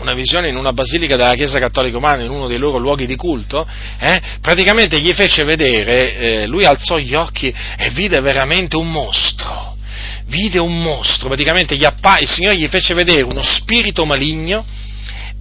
una 0.00 0.14
visione 0.14 0.48
in 0.48 0.56
una 0.56 0.72
basilica 0.72 1.16
della 1.16 1.34
Chiesa 1.34 1.58
Cattolica 1.58 1.94
Romana, 1.94 2.22
in 2.22 2.30
uno 2.30 2.46
dei 2.46 2.58
loro 2.58 2.78
luoghi 2.78 3.06
di 3.06 3.16
culto, 3.16 3.66
eh, 3.98 4.20
praticamente 4.40 4.98
gli 4.98 5.12
fece 5.12 5.44
vedere, 5.44 6.16
eh, 6.16 6.46
lui 6.46 6.64
alzò 6.64 6.96
gli 6.96 7.14
occhi 7.14 7.54
e 7.76 7.90
vide 7.90 8.20
veramente 8.20 8.76
un 8.76 8.90
mostro, 8.90 9.76
vide 10.26 10.58
un 10.58 10.80
mostro, 10.80 11.28
praticamente 11.28 11.74
appa- 11.84 12.18
il 12.18 12.28
Signore 12.28 12.56
gli 12.56 12.68
fece 12.68 12.94
vedere 12.94 13.22
uno 13.22 13.42
spirito 13.42 14.04
maligno 14.04 14.64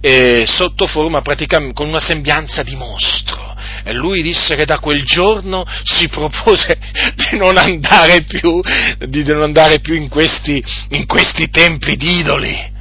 eh, 0.00 0.44
sotto 0.46 0.86
forma, 0.86 1.20
praticamente, 1.22 1.74
con 1.74 1.88
una 1.88 2.00
sembianza 2.00 2.62
di 2.62 2.74
mostro. 2.76 3.49
E 3.84 3.92
lui 3.92 4.22
disse 4.22 4.56
che 4.56 4.64
da 4.64 4.78
quel 4.78 5.04
giorno 5.04 5.64
si 5.84 6.08
propose 6.08 6.78
di 7.30 7.38
non 7.38 7.56
andare 7.56 8.22
più, 8.22 8.60
non 9.24 9.42
andare 9.42 9.80
più 9.80 9.94
in, 9.94 10.08
questi, 10.08 10.62
in 10.90 11.06
questi 11.06 11.50
templi 11.50 11.96
d'idoli 11.96 12.78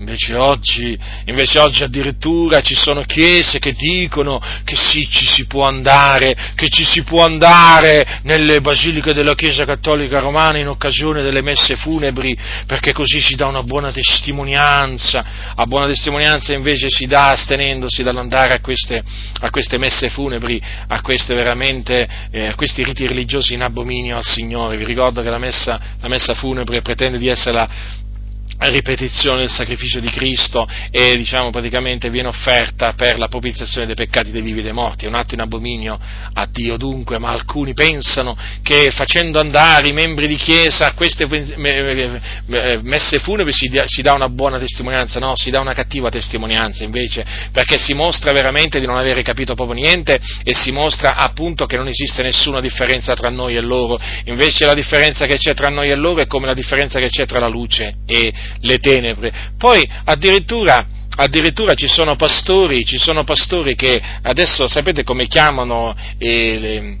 Invece 0.00 0.36
oggi, 0.36 0.96
invece 1.24 1.58
oggi, 1.58 1.82
addirittura 1.82 2.60
ci 2.60 2.76
sono 2.76 3.02
chiese 3.02 3.58
che 3.58 3.72
dicono 3.72 4.40
che 4.62 4.76
sì, 4.76 5.08
ci 5.10 5.26
si 5.26 5.46
può 5.46 5.66
andare, 5.66 6.52
che 6.54 6.68
ci 6.68 6.84
si 6.84 7.02
può 7.02 7.24
andare 7.24 8.20
nelle 8.22 8.60
basiliche 8.60 9.12
della 9.12 9.34
Chiesa 9.34 9.64
Cattolica 9.64 10.20
Romana 10.20 10.58
in 10.58 10.68
occasione 10.68 11.22
delle 11.22 11.42
messe 11.42 11.74
funebri, 11.74 12.36
perché 12.66 12.92
così 12.92 13.20
si 13.20 13.34
dà 13.34 13.46
una 13.46 13.64
buona 13.64 13.90
testimonianza. 13.90 15.52
A 15.56 15.66
buona 15.66 15.86
testimonianza 15.86 16.52
invece 16.52 16.88
si 16.90 17.06
dà 17.06 17.30
astenendosi 17.30 18.04
dall'andare 18.04 18.54
a 18.54 18.60
queste, 18.60 19.02
a 19.40 19.50
queste 19.50 19.78
messe 19.78 20.10
funebri, 20.10 20.62
a, 20.86 21.02
eh, 22.30 22.46
a 22.46 22.54
questi 22.54 22.84
riti 22.84 23.04
religiosi 23.04 23.54
in 23.54 23.62
abominio 23.62 24.16
al 24.16 24.24
Signore. 24.24 24.76
Vi 24.76 24.84
ricordo 24.84 25.22
che 25.22 25.30
la 25.30 25.38
messa, 25.38 25.96
la 26.00 26.08
messa 26.08 26.34
funebre 26.34 26.82
pretende 26.82 27.18
di 27.18 27.26
essere 27.26 27.56
la 27.56 27.68
ripetizione 28.58 29.40
del 29.40 29.50
sacrificio 29.50 30.00
di 30.00 30.10
Cristo 30.10 30.68
e 30.90 31.16
diciamo 31.16 31.50
praticamente 31.50 32.10
viene 32.10 32.28
offerta 32.28 32.92
per 32.94 33.18
la 33.18 33.28
propiziazione 33.28 33.86
dei 33.86 33.94
peccati 33.94 34.30
dei 34.30 34.42
vivi 34.42 34.60
e 34.60 34.62
dei 34.62 34.72
morti, 34.72 35.04
è 35.04 35.08
un 35.08 35.14
atto 35.14 35.34
in 35.34 35.40
abominio 35.40 35.98
a 36.32 36.46
Dio 36.50 36.76
dunque, 36.76 37.18
ma 37.18 37.30
alcuni 37.30 37.72
pensano 37.72 38.36
che 38.62 38.90
facendo 38.90 39.38
andare 39.38 39.88
i 39.88 39.92
membri 39.92 40.26
di 40.26 40.36
chiesa 40.36 40.88
a 40.88 40.92
queste 40.92 41.26
messe 42.82 43.18
funebri 43.20 43.52
si, 43.52 43.70
si 43.86 44.02
dà 44.02 44.14
una 44.14 44.28
buona 44.28 44.58
testimonianza, 44.58 45.20
no, 45.20 45.34
si 45.36 45.50
dà 45.50 45.60
una 45.60 45.74
cattiva 45.74 46.10
testimonianza 46.10 46.84
invece, 46.84 47.24
perché 47.52 47.78
si 47.78 47.94
mostra 47.94 48.32
veramente 48.32 48.80
di 48.80 48.86
non 48.86 48.96
avere 48.96 49.22
capito 49.22 49.54
proprio 49.54 49.80
niente 49.80 50.18
e 50.42 50.54
si 50.54 50.72
mostra 50.72 51.16
appunto 51.16 51.66
che 51.66 51.76
non 51.76 51.88
esiste 51.88 52.22
nessuna 52.22 52.60
differenza 52.60 53.14
tra 53.14 53.30
noi 53.30 53.56
e 53.56 53.60
loro, 53.60 53.98
invece 54.24 54.66
la 54.66 54.74
differenza 54.74 55.26
che 55.26 55.38
c'è 55.38 55.54
tra 55.54 55.68
noi 55.68 55.90
e 55.90 55.94
loro 55.94 56.20
è 56.20 56.26
come 56.26 56.46
la 56.46 56.54
differenza 56.54 56.98
che 56.98 57.08
c'è 57.08 57.26
tra 57.26 57.38
la 57.38 57.48
luce 57.48 57.94
e 58.06 58.32
le 58.60 58.78
tenebre. 58.78 59.32
Poi 59.56 59.88
addirittura, 60.04 60.86
addirittura 61.16 61.74
ci, 61.74 61.88
sono 61.88 62.16
pastori, 62.16 62.84
ci 62.84 62.98
sono 62.98 63.24
pastori 63.24 63.74
che 63.74 64.00
adesso 64.22 64.68
sapete 64.68 65.02
come 65.02 65.26
chiamano 65.26 65.94
eh, 66.18 66.58
le, 66.58 66.98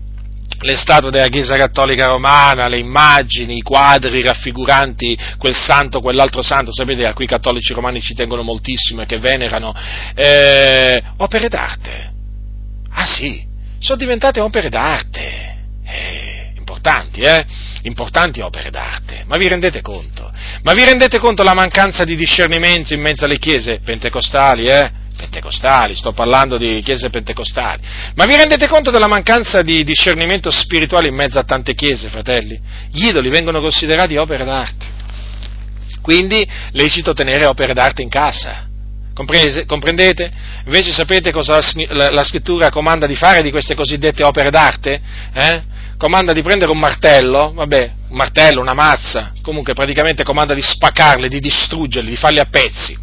le 0.60 0.76
statue 0.76 1.10
della 1.10 1.28
Chiesa 1.28 1.54
Cattolica 1.54 2.06
Romana, 2.06 2.68
le 2.68 2.78
immagini, 2.78 3.58
i 3.58 3.62
quadri 3.62 4.22
raffiguranti 4.22 5.16
quel 5.38 5.54
santo, 5.54 6.00
quell'altro 6.00 6.42
santo, 6.42 6.72
sapete 6.72 7.06
a 7.06 7.12
cui 7.12 7.24
i 7.24 7.28
cattolici 7.28 7.72
romani 7.72 8.00
ci 8.00 8.14
tengono 8.14 8.42
moltissimo 8.42 9.02
e 9.02 9.06
che 9.06 9.18
venerano, 9.18 9.72
eh, 10.14 11.02
opere 11.18 11.48
d'arte. 11.48 12.12
Ah 12.90 13.06
sì, 13.06 13.46
sono 13.78 13.98
diventate 13.98 14.40
opere 14.40 14.68
d'arte. 14.68 15.56
Eh, 15.84 16.52
importanti, 16.56 17.20
eh? 17.20 17.46
Importanti 17.82 18.40
opere 18.40 18.70
d'arte. 18.70 19.24
Ma 19.26 19.36
vi 19.36 19.48
rendete 19.48 19.80
conto? 19.80 20.30
Ma 20.62 20.74
vi 20.74 20.84
rendete 20.84 21.18
conto 21.18 21.42
la 21.42 21.54
mancanza 21.54 22.04
di 22.04 22.16
discernimento 22.16 22.92
in 22.94 23.00
mezzo 23.00 23.24
alle 23.24 23.38
chiese 23.38 23.80
pentecostali, 23.84 24.66
eh? 24.66 24.90
Pentecostali, 25.16 25.96
sto 25.96 26.12
parlando 26.12 26.58
di 26.58 26.80
chiese 26.82 27.10
pentecostali. 27.10 27.82
Ma 28.14 28.24
vi 28.24 28.36
rendete 28.36 28.68
conto 28.68 28.90
della 28.90 29.08
mancanza 29.08 29.62
di 29.62 29.82
discernimento 29.82 30.50
spirituale 30.50 31.08
in 31.08 31.14
mezzo 31.14 31.38
a 31.38 31.44
tante 31.44 31.74
chiese, 31.74 32.08
fratelli? 32.08 32.60
Gli 32.90 33.06
idoli 33.06 33.28
vengono 33.28 33.60
considerati 33.60 34.16
opere 34.16 34.44
d'arte. 34.44 34.86
Quindi 36.00 36.46
lecito 36.72 37.12
tenere 37.12 37.46
opere 37.46 37.74
d'arte 37.74 38.02
in 38.02 38.08
casa. 38.08 38.66
Comprese, 39.12 39.66
comprendete? 39.66 40.30
Invece 40.66 40.92
sapete 40.92 41.32
cosa 41.32 41.60
la, 41.88 42.10
la, 42.10 42.22
scrittura 42.22 42.70
comanda 42.70 43.04
di 43.06 43.16
fare 43.16 43.42
di 43.42 43.50
queste 43.50 43.74
cosiddette 43.74 44.22
opere 44.22 44.48
d'arte? 44.48 45.00
Eh? 45.32 45.62
Comanda 45.98 46.32
di 46.32 46.42
prendere 46.42 46.70
un 46.70 46.78
martello, 46.78 47.52
vabbè, 47.54 47.92
un 48.08 48.16
martello, 48.16 48.60
una 48.60 48.72
mazza, 48.72 49.32
comunque 49.42 49.74
praticamente 49.74 50.22
comanda 50.22 50.54
di 50.54 50.62
spaccarli, 50.62 51.28
di 51.28 51.40
distruggerli, 51.40 52.10
di 52.10 52.16
farli 52.16 52.38
a 52.38 52.46
pezzi. 52.48 52.96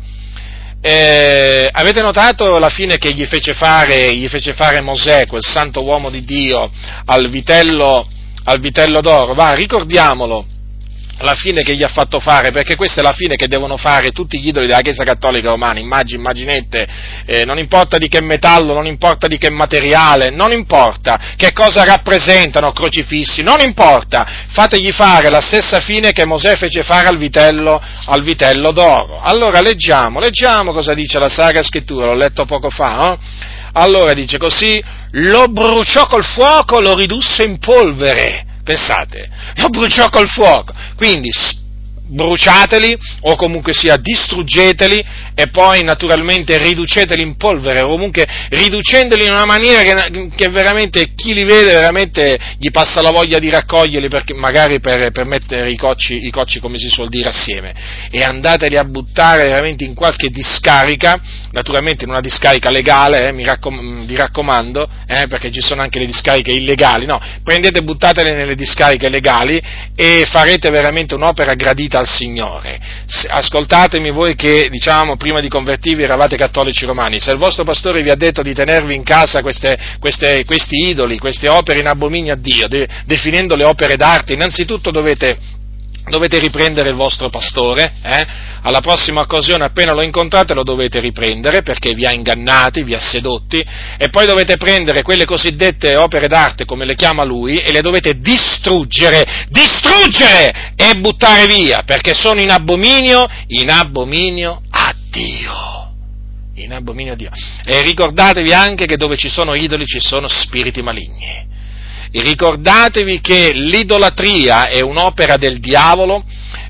Eh, 0.82 1.70
avete 1.72 2.02
notato 2.02 2.58
la 2.58 2.70
fine 2.70 2.98
che 2.98 3.12
gli 3.14 3.26
fece, 3.26 3.54
fare, 3.54 4.16
gli 4.16 4.28
fece 4.28 4.54
fare 4.54 4.82
Mosè, 4.82 5.26
quel 5.28 5.44
santo 5.44 5.84
uomo 5.84 6.10
di 6.10 6.24
Dio, 6.24 6.72
al 7.06 7.30
vitello, 7.30 8.08
al 8.46 8.60
vitello 8.60 9.02
d'oro? 9.02 9.34
Va, 9.34 9.54
ricordiamolo 9.54 10.46
la 11.20 11.34
fine 11.34 11.64
che 11.64 11.76
gli 11.76 11.84
ha 11.84 11.88
fatto 11.88 12.20
fare, 12.20 12.52
perché 12.52 12.76
questa 12.76 13.00
è 13.00 13.04
la 13.04 13.14
fine 13.14 13.36
che 13.36 13.48
devono 13.48 13.78
fare 13.78 14.12
tutti 14.12 14.40
gli 14.40 14.50
idoli 14.50 14.68
della 14.68 14.82
Chiesa 14.82 15.04
Cattolica 15.04 15.50
Romana, 15.50 15.80
immagini, 15.80 16.20
immaginette, 16.20 16.88
eh, 17.26 17.46
non 17.46 17.58
importa 17.58 17.98
di 17.98 18.10
che 18.10 18.22
metallo, 18.22 18.74
non 18.74 18.86
importa 18.86 19.28
di 19.28 19.38
che 19.38 19.50
materiale, 19.50 20.30
non 20.30 20.52
importa 20.52 21.34
che 21.38 21.54
cosa 21.54 21.86
rappresentano 21.86 22.74
crocifissi, 22.74 23.44
non 23.44 23.62
importa, 23.62 24.28
fategli 24.50 24.92
fare 24.92 25.30
la 25.30 25.42
stessa 25.42 25.80
fine 25.80 26.12
che 26.12 26.26
Mosè 26.26 26.58
fece 26.58 26.84
fare 26.84 27.08
al 27.08 27.18
vitello, 27.18 27.82
al 28.08 28.22
vitello 28.22 28.72
d'oro. 28.72 29.22
Allora 29.22 29.62
leggiamo, 29.62 30.20
leggiamo 30.20 30.74
cosa 30.74 30.94
dice 30.94 31.18
la 31.18 31.30
Sacra 31.30 31.64
Scrittura, 31.64 32.08
l'ho 32.08 32.16
letto 32.16 32.46
poco 32.46 32.70
fa, 32.70 32.96
no? 32.96 33.20
Allora 33.78 34.14
dice 34.14 34.38
così, 34.38 34.82
lo 35.12 35.48
bruciò 35.48 36.08
col 36.08 36.24
fuoco, 36.24 36.80
lo 36.80 36.96
ridusse 36.96 37.44
in 37.44 37.58
polvere 37.60 38.45
Pensate, 38.66 39.30
lo 39.58 39.70
bruciò 39.70 40.10
col 40.10 40.28
fuoco. 40.28 40.74
Quindi 40.98 41.30
bruciateli 42.08 42.98
o 43.22 43.36
comunque 43.36 43.74
sia 43.74 43.98
distruggeteli 43.98 45.04
e 45.34 45.48
poi 45.48 45.84
naturalmente 45.84 46.58
riduceteli 46.58 47.22
in 47.22 47.36
polvere 47.36 47.82
o 47.82 47.88
comunque 47.88 48.28
riducendoli 48.50 49.26
in 49.26 49.32
una 49.32 49.46
maniera 49.46 49.82
che, 49.82 50.30
che, 50.36 50.50
veramente 50.50 51.14
chi 51.14 51.34
li 51.34 51.44
vede 51.44 51.74
veramente 51.74 52.40
gli 52.58 52.70
passa 52.70 53.02
la 53.02 53.12
voglia 53.12 53.40
di 53.40 53.50
raccoglierli 53.50 54.08
perché, 54.08 54.34
magari 54.34 54.80
per, 54.80 55.12
per 55.12 55.26
mettere 55.26 55.72
i 55.72 55.78
cocci, 55.78 56.26
i 56.26 56.32
cocci 56.32 56.60
come 56.60 56.78
si 56.78 56.90
suol 56.90 57.10
dire 57.10 57.30
assieme 57.30 57.74
e 58.12 58.24
andateli 58.24 58.78
a 58.78 58.84
buttare 58.84 59.46
veramente 59.46 59.84
in 59.84 59.94
qualche 59.94 60.30
discarica 60.30 61.20
naturalmente 61.56 62.04
in 62.04 62.10
una 62.10 62.20
discarica 62.20 62.70
legale, 62.70 63.30
eh, 63.30 63.32
mi 63.32 63.46
raccom- 63.46 64.06
vi 64.06 64.16
raccomando, 64.16 64.90
eh, 65.08 65.28
perché 65.28 65.50
ci 65.52 65.62
sono 65.62 65.82
anche 65.82 66.00
le 66.00 66.06
discariche 66.06 66.52
illegali, 66.52 67.06
no, 67.06 67.18
prendete 67.44 67.80
e 67.80 67.82
buttatele 67.82 68.34
nelle 68.34 68.56
discariche 68.56 69.08
legali 69.08 69.62
e 69.96 70.28
farete 70.30 70.70
veramente 70.70 71.16
un'opera 71.16 71.54
gradita 71.54 71.98
al 71.98 72.10
Signore. 72.10 72.78
Se, 73.06 73.28
ascoltatemi 73.30 74.12
voi 74.12 74.36
che, 74.36 74.68
diciamo, 74.70 75.16
prima 75.16 75.40
di 75.40 75.48
convertirvi 75.48 76.04
eravate 76.04 76.36
cattolici 76.36 76.86
romani, 76.86 77.22
se 77.22 77.32
il 77.32 77.38
vostro 77.38 77.64
pastore 77.64 78.04
vi 78.04 78.10
ha 78.10 78.16
detto 78.16 78.42
di 78.42 78.54
tenervi 78.54 78.94
in 78.94 79.04
casa 79.04 79.42
queste, 79.42 79.80
queste, 80.00 80.44
questi 80.44 80.90
idoli, 80.90 81.18
queste 81.18 81.48
opere 81.48 81.80
in 81.80 81.88
abominio 81.88 82.34
a 82.34 82.38
Dio, 82.38 82.68
de- 82.68 82.88
definendo 83.06 83.56
le 83.56 83.64
opere 83.64 83.96
d'arte, 83.96 84.34
innanzitutto 84.34 84.92
dovete 84.92 85.38
dovete 86.10 86.40
riprendere 86.40 86.90
il 86.90 86.96
vostro 86.96 87.30
pastore, 87.30 87.94
eh? 88.04 88.26
alla 88.62 88.80
prossima 88.80 89.22
occasione 89.22 89.64
appena 89.64 89.92
lo 89.92 90.04
incontrate 90.04 90.54
lo 90.54 90.64
dovete 90.64 91.00
riprendere 91.00 91.62
perché 91.62 91.94
vi 91.94 92.06
ha 92.06 92.12
ingannati, 92.12 92.84
vi 92.84 92.94
ha 92.94 93.00
sedotti 93.00 93.64
e 93.98 94.10
poi 94.10 94.26
dovete 94.26 94.58
prendere 94.58 95.02
quelle 95.02 95.26
cosiddette 95.26 95.96
opere 95.96 96.28
d'arte 96.28 96.66
come 96.66 96.86
le 96.86 96.96
chiama 96.96 97.24
lui 97.24 97.58
e 97.58 97.72
le 97.72 97.82
dovete 97.82 98.20
distruggere, 98.20 99.48
distruggere 99.50 100.74
e 100.76 100.96
buttare 101.00 101.46
via 101.46 101.84
perché 101.84 102.14
sono 102.14 102.42
in 102.42 102.52
abominio, 102.52 103.28
in 103.48 103.70
abominio 103.70 104.62
a 104.70 104.94
Dio. 105.10 105.74
In 106.56 106.74
abominio 106.74 107.14
a 107.14 107.16
Dio. 107.16 107.32
E 107.66 107.82
ricordatevi 107.82 108.54
anche 108.54 108.86
che 108.86 108.98
dove 108.98 109.18
ci 109.18 109.30
sono 109.30 109.54
idoli 109.54 109.86
ci 109.86 110.00
sono 110.00 110.28
spiriti 110.28 110.82
maligni 110.82 111.54
ricordatevi 112.12 113.22
che 113.22 113.52
l'idolatria 113.54 114.68
è 114.68 114.82
un'opera 114.82 115.38
del 115.38 115.60
diavolo, 115.60 116.24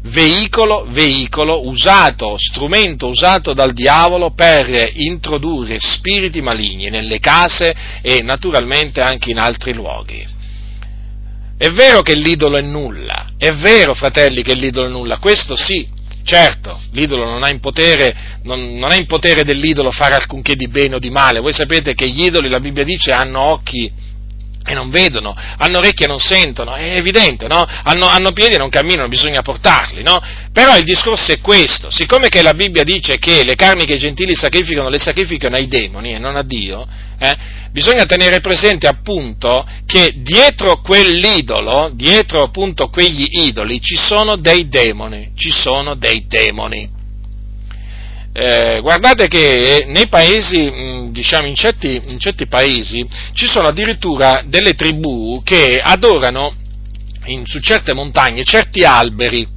veicolo, 0.04 0.86
veicolo 0.90 1.68
usato, 1.68 2.36
strumento 2.38 3.08
usato 3.08 3.54
dal 3.54 3.74
diavolo 3.74 4.32
per 4.32 4.92
introdurre 4.94 5.78
spiriti 5.80 6.42
maligni 6.42 6.90
nelle 6.90 7.20
case 7.20 7.76
e 8.02 8.22
naturalmente 8.22 9.02
anche 9.02 9.32
in 9.32 9.40
altri 9.40 9.74
luoghi. 9.74 10.34
È 11.58 11.70
vero 11.70 12.02
che 12.02 12.16
l'idolo 12.16 12.58
è 12.58 12.62
nulla, 12.62 13.28
è 13.38 13.52
vero 13.54 13.94
fratelli 13.94 14.44
che 14.44 14.56
l'idolo 14.56 14.88
è 14.88 14.90
nulla, 14.90 15.18
questo 15.18 15.56
sì, 15.56 15.94
Certo, 16.26 16.82
l'idolo 16.94 17.26
non 17.26 17.44
ha, 17.44 17.52
in 17.52 17.60
potere, 17.60 18.40
non, 18.42 18.78
non 18.78 18.92
ha 18.92 18.96
in 18.96 19.06
potere 19.06 19.44
dell'idolo 19.44 19.92
fare 19.92 20.16
alcunché 20.16 20.56
di 20.56 20.68
bene 20.68 20.96
o 20.96 21.00
di 21.00 21.12
male. 21.12 21.40
Voi 21.40 21.54
sapete 21.54 21.94
che 21.94 22.10
gli 22.10 22.24
idoli, 22.24 22.50
la 22.50 22.60
Bibbia 22.60 22.84
dice, 22.84 23.12
hanno 23.12 23.42
occhi 23.42 23.94
e 24.66 24.74
non 24.74 24.90
vedono, 24.90 25.36
hanno 25.58 25.78
orecchie 25.78 26.06
e 26.06 26.10
non 26.10 26.20
sentono, 26.20 26.74
è 26.74 26.96
evidente, 26.96 27.48
no? 27.48 27.64
Hanno, 27.66 28.08
hanno 28.08 28.32
piedi 28.32 28.56
e 28.56 28.58
non 28.58 28.70
camminano, 28.70 29.08
bisogna 29.08 29.42
portarli, 29.42 30.02
no? 30.02 30.20
Però 30.52 30.76
il 30.76 30.84
discorso 30.84 31.32
è 31.32 31.40
questo, 31.40 31.92
siccome 31.92 32.30
che 32.30 32.42
la 32.42 32.54
Bibbia 32.54 32.84
dice 32.84 33.18
che 33.20 33.44
le 33.44 33.56
carni 33.56 33.86
che 33.86 33.94
i 33.94 34.00
gentili 34.00 34.36
sacrificano 34.36 34.90
le 34.90 34.98
sacrificano 34.98 35.56
ai 35.56 35.68
demoni 35.68 36.14
e 36.14 36.18
non 36.18 36.36
a 36.36 36.42
Dio, 36.42 36.88
eh, 37.20 37.38
bisogna 37.72 38.06
tenere 38.06 38.40
presente 38.40 38.88
appunto 38.88 39.68
che 39.86 40.14
dietro 40.18 40.82
quell'idolo, 40.82 41.92
dietro 41.94 42.42
appunto 42.42 42.90
quegli 42.90 43.28
idoli, 43.32 43.80
ci 43.80 43.96
sono 43.96 44.36
dei 44.36 44.68
demoni, 44.68 45.32
ci 45.36 45.52
sono 45.52 45.96
dei 45.96 46.26
demoni. 46.28 46.95
Eh, 48.38 48.82
guardate 48.82 49.30
che 49.30 49.86
nei 49.88 50.10
paesi, 50.10 51.10
diciamo 51.10 51.48
in 51.48 51.56
certi, 51.56 52.02
in 52.08 52.20
certi, 52.20 52.48
paesi, 52.48 53.08
ci 53.32 53.48
sono 53.48 53.70
addirittura 53.70 54.44
delle 54.46 54.74
tribù 54.74 55.42
che 55.42 55.80
adorano 55.82 56.54
in, 57.28 57.46
su 57.46 57.62
certe 57.62 57.94
montagne 57.94 58.44
certi 58.44 58.84
alberi. 58.84 59.48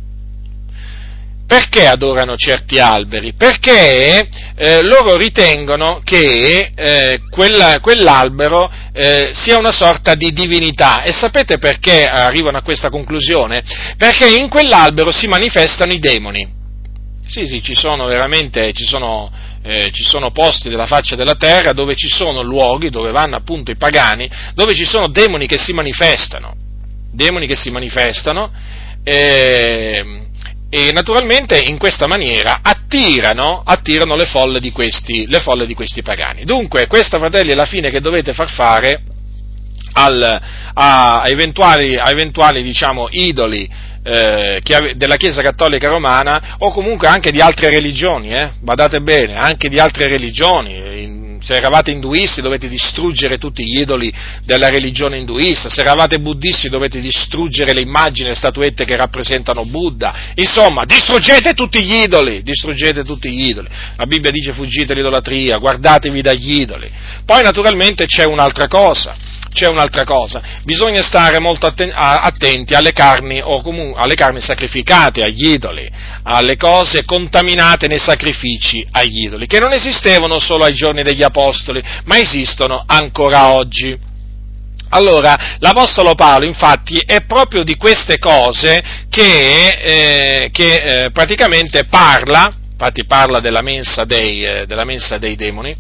Perché 1.44 1.88
adorano 1.88 2.36
certi 2.36 2.78
alberi? 2.78 3.32
Perché 3.32 4.28
eh, 4.54 4.82
loro 4.82 5.16
ritengono 5.16 6.00
che 6.04 6.70
eh, 6.72 7.20
quella, 7.30 7.80
quell'albero 7.80 8.70
eh, 8.92 9.30
sia 9.32 9.58
una 9.58 9.72
sorta 9.72 10.14
di 10.14 10.32
divinità. 10.32 11.02
E 11.02 11.12
sapete 11.12 11.58
perché 11.58 12.06
arrivano 12.06 12.58
a 12.58 12.62
questa 12.62 12.90
conclusione? 12.90 13.64
Perché 13.96 14.28
in 14.28 14.48
quell'albero 14.48 15.10
si 15.10 15.26
manifestano 15.26 15.92
i 15.92 15.98
demoni. 15.98 16.57
Sì, 17.28 17.46
sì, 17.46 17.62
ci 17.62 17.74
sono 17.74 18.06
veramente, 18.06 18.72
ci 18.72 18.86
sono, 18.86 19.30
eh, 19.62 19.90
ci 19.92 20.02
sono, 20.02 20.30
posti 20.30 20.70
della 20.70 20.86
faccia 20.86 21.14
della 21.14 21.34
terra 21.34 21.74
dove 21.74 21.94
ci 21.94 22.08
sono 22.08 22.40
luoghi, 22.40 22.88
dove 22.88 23.10
vanno 23.10 23.36
appunto 23.36 23.70
i 23.70 23.76
pagani, 23.76 24.30
dove 24.54 24.74
ci 24.74 24.86
sono 24.86 25.08
demoni 25.08 25.46
che 25.46 25.58
si 25.58 25.74
manifestano, 25.74 26.54
demoni 27.12 27.46
che 27.46 27.54
si 27.54 27.70
manifestano 27.70 28.50
eh, 29.04 30.22
e 30.70 30.92
naturalmente 30.92 31.58
in 31.58 31.76
questa 31.76 32.06
maniera 32.06 32.60
attirano, 32.62 33.60
attirano 33.62 34.16
le, 34.16 34.24
folle 34.24 34.58
questi, 34.70 35.26
le, 35.26 35.40
folle 35.40 35.66
di 35.66 35.74
questi, 35.74 36.00
pagani. 36.00 36.44
Dunque, 36.44 36.86
questa, 36.86 37.18
fratelli, 37.18 37.52
è 37.52 37.54
la 37.54 37.66
fine 37.66 37.90
che 37.90 38.00
dovete 38.00 38.32
far 38.32 38.48
fare 38.48 39.02
al, 39.92 40.22
a, 40.22 41.20
a, 41.20 41.28
eventuali, 41.28 41.94
a 41.94 42.08
eventuali 42.08 42.62
diciamo, 42.62 43.08
idoli 43.10 43.68
eh, 44.09 44.94
della 44.94 45.16
Chiesa 45.16 45.42
Cattolica 45.42 45.88
Romana 45.88 46.56
o 46.59 46.72
comunque 46.72 47.09
anche 47.09 47.30
di 47.30 47.40
altre 47.40 47.68
religioni, 47.68 48.30
eh? 48.30 48.52
badate 48.61 49.00
bene, 49.02 49.34
anche 49.34 49.68
di 49.68 49.78
altre 49.78 50.06
religioni. 50.06 51.36
Se 51.40 51.54
eravate 51.54 51.92
induisti 51.92 52.40
dovete 52.40 52.68
distruggere 52.68 53.38
tutti 53.38 53.64
gli 53.64 53.80
idoli 53.80 54.12
della 54.44 54.68
religione 54.70 55.18
induista, 55.18 55.68
se 55.68 55.82
eravate 55.82 56.18
buddisti 56.18 56.68
dovete 56.68 57.00
distruggere 57.00 57.72
le 57.72 57.82
immagini, 57.82 58.28
le 58.28 58.34
statuette 58.34 58.84
che 58.84 58.96
rappresentano 58.96 59.64
Buddha. 59.64 60.32
Insomma, 60.34 60.84
distruggete 60.84 61.54
tutti 61.54 61.84
gli 61.84 62.00
idoli, 62.02 62.42
distruggete 62.42 63.04
tutti 63.04 63.30
gli 63.30 63.50
idoli. 63.50 63.68
La 63.96 64.06
Bibbia 64.06 64.32
dice 64.32 64.52
fuggite 64.52 64.94
l'idolatria, 64.94 65.59
guardatevi 65.59 66.22
dagli 66.22 66.61
idoli. 66.61 66.90
Poi 67.24 67.42
naturalmente 67.42 68.06
c'è 68.06 68.24
un'altra 68.24 68.66
cosa 68.66 69.27
c'è 69.53 69.66
un'altra 69.66 70.05
cosa, 70.05 70.40
bisogna 70.62 71.03
stare 71.03 71.38
molto 71.38 71.66
attenti 71.66 72.74
alle 72.74 72.92
carni, 72.92 73.40
o 73.42 73.62
comunque, 73.62 74.01
alle 74.01 74.14
carni 74.14 74.40
sacrificate 74.40 75.22
agli 75.22 75.53
idoli, 75.53 75.90
alle 76.22 76.57
cose 76.57 77.05
contaminate 77.05 77.86
nei 77.86 77.99
sacrifici 77.99 78.86
agli 78.92 79.24
idoli, 79.24 79.46
che 79.46 79.61
non 79.61 79.72
esistevano 79.72 80.38
solo 80.38 80.64
ai 80.64 80.74
giorni 80.74 81.03
degli 81.03 81.22
Apostoli, 81.22 81.82
ma 82.05 82.18
esistono 82.18 82.82
ancora 82.86 83.53
oggi. 83.53 84.07
Allora, 84.90 85.57
l'Apostolo 85.59 86.14
Paolo 86.14 86.46
infatti 86.46 86.96
è 87.05 87.22
proprio 87.26 87.62
di 87.62 87.76
queste 87.76 88.18
cose 88.18 88.82
che, 89.11 89.68
eh, 89.68 90.49
che 90.51 90.76
eh, 90.76 91.11
praticamente 91.11 91.84
parla, 91.84 92.57
infatti 92.78 93.04
parla 93.06 93.40
della 93.40 93.60
mensa 93.60 94.04
dei, 94.04 94.44
eh, 94.44 94.66
della 94.66 94.84
mensa 94.84 95.18
dei 95.18 95.34
demoni, 95.34 95.76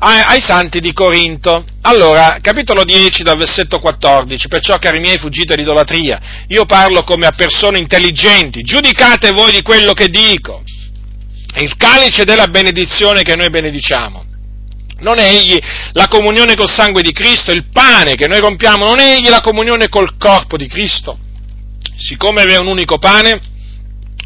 ai 0.00 0.40
santi 0.40 0.80
di 0.80 0.92
Corinto. 0.92 1.64
Allora, 1.82 2.38
capitolo 2.40 2.82
10 2.82 3.22
dal 3.22 3.38
versetto 3.38 3.78
14, 3.78 4.48
perciò 4.48 4.76
cari 4.78 4.98
miei 4.98 5.18
fuggite 5.18 5.54
l'idolatria, 5.54 6.44
io 6.48 6.64
parlo 6.64 7.04
come 7.04 7.26
a 7.26 7.30
persone 7.30 7.78
intelligenti, 7.78 8.62
giudicate 8.62 9.30
voi 9.30 9.52
di 9.52 9.62
quello 9.62 9.92
che 9.92 10.08
dico. 10.08 10.64
Il 11.58 11.76
calice 11.76 12.24
della 12.24 12.48
benedizione 12.48 13.22
che 13.22 13.36
noi 13.36 13.48
benediciamo. 13.48 14.24
Non 14.98 15.18
è 15.18 15.28
egli 15.28 15.56
la 15.92 16.08
comunione 16.08 16.56
col 16.56 16.70
sangue 16.70 17.02
di 17.02 17.12
Cristo, 17.12 17.52
il 17.52 17.66
pane 17.72 18.16
che 18.16 18.26
noi 18.26 18.40
rompiamo, 18.40 18.84
non 18.84 18.98
è 18.98 19.14
egli 19.14 19.28
la 19.28 19.40
comunione 19.40 19.88
col 19.88 20.16
corpo 20.18 20.56
di 20.56 20.66
Cristo. 20.66 21.18
Siccome 21.96 22.42
è 22.42 22.58
un 22.58 22.66
unico 22.66 22.98
pane, 22.98 23.54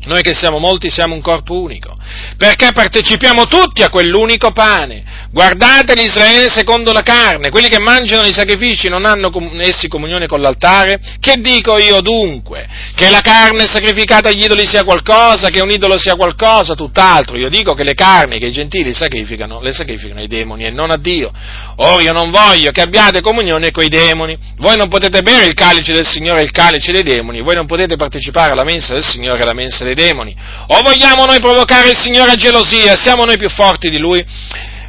noi 0.07 0.23
che 0.23 0.35
siamo 0.35 0.59
molti 0.59 0.91
siamo 0.91 1.15
un 1.15 1.21
corpo 1.21 1.61
unico, 1.61 1.97
perché 2.37 2.73
partecipiamo 2.73 3.47
tutti 3.47 3.83
a 3.83 3.91
quell'unico 3.91 4.51
pane. 4.53 5.05
Guardate 5.31 5.95
l'Israele 5.95 6.51
secondo 6.51 6.93
la 6.93 7.03
carne, 7.03 7.51
quelli 7.51 7.69
che 7.69 7.79
mangiano 7.79 8.27
i 8.27 8.33
sacrifici 8.33 8.89
non 8.89 9.05
hanno 9.05 9.31
essi 9.59 9.89
comunione 9.89 10.27
con 10.27 10.41
l'altare? 10.41 11.01
Che 11.21 11.37
dico 11.37 11.79
io 11.79 12.01
dunque? 12.01 12.67
Che 12.95 13.11
la 13.11 13.21
carne 13.21 13.67
sacrificata 13.67 14.29
agli 14.29 14.43
idoli 14.43 14.67
sia 14.67 14.83
qualcosa, 14.83 15.49
che 15.51 15.61
un 15.61 15.71
idolo 15.71 15.99
sia 15.99 16.17
qualcosa, 16.17 16.75
tutt'altro. 16.75 17.39
Io 17.39 17.49
dico 17.49 17.75
che 17.75 17.85
le 17.85 17.95
carni 17.95 18.39
che 18.39 18.47
i 18.47 18.53
gentili 18.53 18.93
sacrificano, 18.93 19.61
le 19.61 19.73
sacrificano 19.73 20.21
ai 20.21 20.27
demoni 20.27 20.65
e 20.65 20.71
non 20.71 20.91
a 20.91 20.97
Dio. 20.97 21.31
Ora 21.77 22.03
io 22.03 22.13
non 22.13 22.31
voglio 22.31 22.71
che 22.71 22.81
abbiate 22.81 23.21
comunione 23.21 23.71
con 23.71 23.85
i 23.85 23.89
demoni. 23.89 24.37
Voi 24.57 24.77
non 24.77 24.89
potete 24.89 25.23
bere 25.23 25.47
il 25.47 25.55
calice 25.55 25.93
del 25.93 26.07
Signore 26.07 26.41
e 26.41 26.45
il 26.45 26.51
calice 26.51 26.93
dei 26.93 27.03
demoni, 27.03 27.41
voi 27.41 27.55
non 27.55 27.67
potete 27.67 27.97
partecipare 27.97 28.53
alla 28.53 28.65
mensa 28.65 28.95
del 28.95 29.05
Signore 29.05 29.39
e 29.39 29.43
alla 29.43 29.55
mensa 29.55 29.85
dei 29.85 29.90
dei 29.95 30.07
demoni? 30.07 30.35
O 30.69 30.81
vogliamo 30.83 31.25
noi 31.27 31.41
provocare 31.41 31.91
il 31.91 31.97
Signore 31.97 32.33
a 32.33 32.37
gelosia? 32.37 32.97
Siamo 32.97 33.25
noi 33.25 33.39
più 33.39 33.49
forti 33.49 33.91
di 33.91 33.99
Lui? 33.99 34.25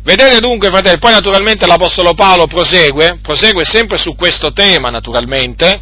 Vedete 0.04 0.40
dunque, 0.40 0.70
fratelli, 0.70 0.98
poi 0.98 1.12
naturalmente 1.12 1.68
l'Apostolo 1.68 2.14
Paolo 2.14 2.48
prosegue, 2.48 3.20
prosegue 3.22 3.64
sempre 3.64 4.00
su 4.00 4.16
questo 4.16 4.52
tema, 4.52 4.90
naturalmente, 4.90 5.82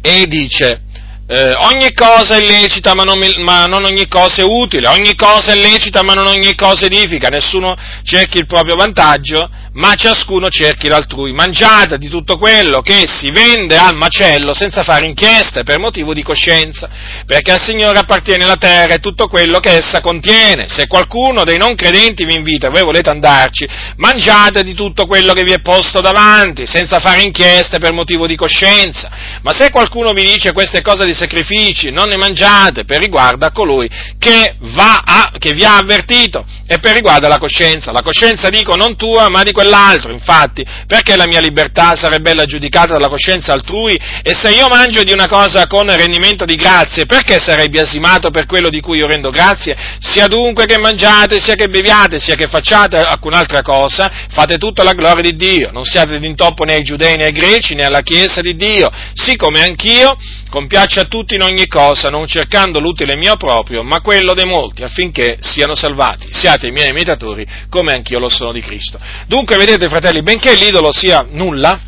e 0.00 0.26
dice, 0.26 0.82
eh, 1.30 1.52
ogni 1.58 1.92
cosa 1.92 2.36
è 2.36 2.40
lecita 2.40 2.94
ma 2.94 3.02
non, 3.02 3.18
ma 3.40 3.66
non, 3.66 3.84
ogni 3.84 4.08
cosa 4.08 4.40
è 4.40 4.44
utile, 4.44 4.88
ogni 4.88 5.14
cosa 5.14 5.52
è 5.52 5.56
lecita 5.56 6.02
ma 6.02 6.14
non 6.14 6.26
ogni 6.26 6.54
cosa 6.54 6.86
edifica, 6.86 7.28
nessuno 7.28 7.76
cerchi 8.02 8.38
il 8.38 8.46
proprio 8.46 8.76
vantaggio, 8.76 9.50
ma 9.74 9.94
ciascuno 9.94 10.48
cerchi 10.48 10.88
l'altrui. 10.88 11.32
Mangiate 11.32 11.98
di 11.98 12.08
tutto 12.08 12.38
quello 12.38 12.80
che 12.80 13.04
si 13.06 13.30
vende 13.30 13.76
al 13.76 13.94
macello 13.94 14.54
senza 14.54 14.82
fare 14.82 15.04
inchieste 15.04 15.64
per 15.64 15.78
motivo 15.78 16.14
di 16.14 16.22
coscienza, 16.22 16.88
perché 17.26 17.52
al 17.52 17.62
Signore 17.62 17.98
appartiene 17.98 18.46
la 18.46 18.56
terra 18.56 18.94
e 18.94 18.98
tutto 18.98 19.28
quello 19.28 19.60
che 19.60 19.76
essa 19.76 20.00
contiene. 20.00 20.66
Se 20.66 20.86
qualcuno 20.86 21.44
dei 21.44 21.58
non 21.58 21.74
credenti 21.74 22.24
vi 22.24 22.34
invita 22.34 22.68
e 22.68 22.70
voi 22.70 22.84
volete 22.84 23.10
andarci, 23.10 23.68
mangiate 23.96 24.62
di 24.62 24.72
tutto 24.72 25.04
quello 25.04 25.34
che 25.34 25.44
vi 25.44 25.52
è 25.52 25.60
posto 25.60 26.00
davanti, 26.00 26.66
senza 26.66 27.00
fare 27.00 27.20
inchieste 27.20 27.78
per 27.78 27.92
motivo 27.92 28.26
di 28.26 28.34
coscienza. 28.34 29.10
Ma 29.42 29.52
se 29.52 29.70
qualcuno 29.70 30.12
vi 30.12 30.24
dice 30.24 30.52
queste 30.52 30.80
cose 30.80 31.04
di 31.04 31.16
sacrifici, 31.18 31.90
non 31.90 32.08
ne 32.08 32.16
mangiate 32.16 32.84
per 32.84 33.00
riguardo 33.00 33.44
a 33.44 33.50
colui 33.50 33.90
che, 34.18 34.54
a, 34.76 35.32
che 35.38 35.52
vi 35.52 35.64
ha 35.64 35.76
avvertito 35.76 36.46
e 36.66 36.78
per 36.78 36.94
riguardo 36.94 37.26
alla 37.26 37.38
coscienza. 37.38 37.90
La 37.90 38.02
coscienza 38.02 38.48
dico 38.48 38.76
non 38.76 38.96
tua 38.96 39.28
ma 39.28 39.42
di 39.42 39.52
quell'altro, 39.52 40.12
infatti, 40.12 40.64
perché 40.86 41.16
la 41.16 41.26
mia 41.26 41.40
libertà 41.40 41.96
sarebbe 41.96 42.28
bella 42.28 42.44
giudicata 42.44 42.92
dalla 42.92 43.08
coscienza 43.08 43.52
altrui 43.52 43.98
e 44.22 44.34
se 44.34 44.50
io 44.50 44.68
mangio 44.68 45.02
di 45.02 45.12
una 45.12 45.28
cosa 45.28 45.66
con 45.66 45.94
rendimento 45.96 46.44
di 46.44 46.56
grazie, 46.56 47.06
perché 47.06 47.38
sarei 47.38 47.68
biasimato 47.68 48.30
per 48.30 48.46
quello 48.46 48.68
di 48.68 48.80
cui 48.80 48.98
io 48.98 49.06
rendo 49.06 49.30
grazie? 49.30 49.76
Sia 49.98 50.26
dunque 50.26 50.66
che 50.66 50.78
mangiate, 50.78 51.40
sia 51.40 51.54
che 51.54 51.68
beviate, 51.68 52.18
sia 52.18 52.34
che 52.34 52.48
facciate 52.48 52.98
alcun'altra 52.98 53.62
cosa, 53.62 54.10
fate 54.30 54.58
tutto 54.58 54.82
alla 54.82 54.92
gloria 54.92 55.22
di 55.22 55.36
Dio, 55.36 55.70
non 55.72 55.84
siate 55.84 56.18
d'intoppo 56.18 56.64
né 56.64 56.74
ai 56.74 56.82
giudei 56.82 57.16
né 57.16 57.24
ai 57.24 57.32
greci 57.32 57.74
né 57.74 57.84
alla 57.84 58.02
Chiesa 58.02 58.40
di 58.40 58.54
Dio, 58.54 58.90
siccome 59.14 59.62
anch'io 59.62 60.16
compiaccio 60.50 61.00
a 61.00 61.04
tutti 61.08 61.34
in 61.34 61.42
ogni 61.42 61.66
cosa, 61.66 62.10
non 62.10 62.26
cercando 62.26 62.78
l'utile 62.78 63.16
mio 63.16 63.36
proprio, 63.36 63.82
ma 63.82 64.00
quello 64.00 64.34
dei 64.34 64.46
molti, 64.46 64.82
affinché 64.82 65.38
siano 65.40 65.74
salvati. 65.74 66.28
Siate 66.30 66.68
i 66.68 66.72
miei 66.72 66.90
imitatori, 66.90 67.46
come 67.68 67.92
anch'io 67.92 68.18
lo 68.18 68.28
sono 68.28 68.52
di 68.52 68.60
Cristo. 68.60 68.98
Dunque, 69.26 69.56
vedete, 69.56 69.88
fratelli, 69.88 70.22
benché 70.22 70.54
l'idolo 70.54 70.92
sia 70.92 71.26
nulla, 71.30 71.80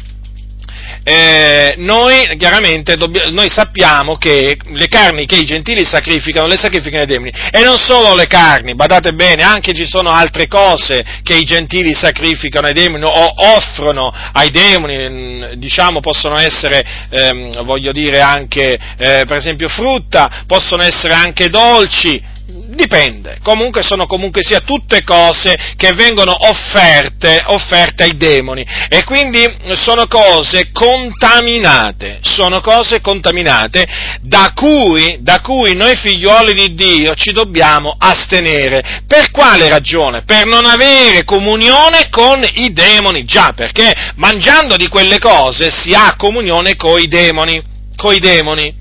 eh, 1.03 1.75
noi 1.79 2.37
chiaramente 2.37 2.97
dobb- 2.97 3.29
noi 3.31 3.49
sappiamo 3.49 4.17
che 4.17 4.57
le 4.65 4.87
carni 4.87 5.27
che 5.27 5.37
i 5.37 5.45
gentili 5.45 5.85
sacrificano, 5.85 6.47
le 6.47 6.57
sacrificano 6.57 7.03
ai 7.03 7.09
demoni. 7.09 7.33
E 7.51 7.63
non 7.65 7.79
solo 7.79 8.15
le 8.15 8.27
carni, 8.27 8.75
badate 8.75 9.13
bene, 9.13 9.43
anche 9.43 9.73
ci 9.73 9.87
sono 9.87 10.11
altre 10.11 10.47
cose 10.47 11.05
che 11.23 11.37
i 11.37 11.45
gentili 11.45 11.95
sacrificano 11.95 12.67
ai 12.67 12.75
demoni 12.75 13.05
o 13.05 13.35
offrono 13.37 14.13
ai 14.33 14.51
demoni, 14.51 15.09
mm, 15.09 15.45
diciamo 15.55 16.01
possono 16.01 16.37
essere, 16.37 16.85
ehm, 17.09 17.65
voglio 17.65 17.93
dire, 17.93 18.21
anche 18.21 18.79
eh, 18.99 19.25
per 19.27 19.37
esempio 19.37 19.69
frutta, 19.69 20.45
possono 20.47 20.83
essere 20.83 21.15
anche 21.15 21.49
dolci, 21.49 22.23
Dipende, 22.53 23.39
comunque 23.43 23.83
sono 23.83 24.07
comunque 24.07 24.43
sia 24.43 24.61
tutte 24.61 25.05
cose 25.05 25.57
che 25.77 25.93
vengono 25.93 26.35
offerte, 26.49 27.43
offerte 27.47 28.05
ai 28.05 28.17
demoni 28.17 28.67
e 28.89 29.05
quindi 29.05 29.47
sono 29.75 30.07
cose 30.07 30.71
contaminate, 30.73 32.19
sono 32.23 32.61
cose 32.61 33.01
contaminate 33.01 33.87
da 34.23 34.53
cui, 34.55 35.19
da 35.21 35.41
cui 35.41 35.77
noi 35.77 35.95
figlioli 35.95 36.53
di 36.53 36.75
Dio 36.75 37.15
ci 37.15 37.33
dobbiamo 37.33 37.95
astenere. 37.97 39.03
Per 39.07 39.31
quale 39.31 39.69
ragione? 39.69 40.23
Per 40.23 40.47
non 40.47 40.65
avere 40.65 41.25
comunione 41.25 42.09
con 42.11 42.45
i 42.55 42.73
demoni, 42.73 43.25
già 43.25 43.53
perché 43.55 44.13
mangiando 44.17 44.77
di 44.77 44.89
quelle 44.89 45.19
cose 45.19 45.71
si 45.71 45.93
ha 45.93 46.17
comunione 46.17 46.75
con 46.75 46.99
i 46.99 47.07
demoni, 47.07 47.63
con 47.95 48.13
i 48.13 48.19
demoni. 48.19 48.80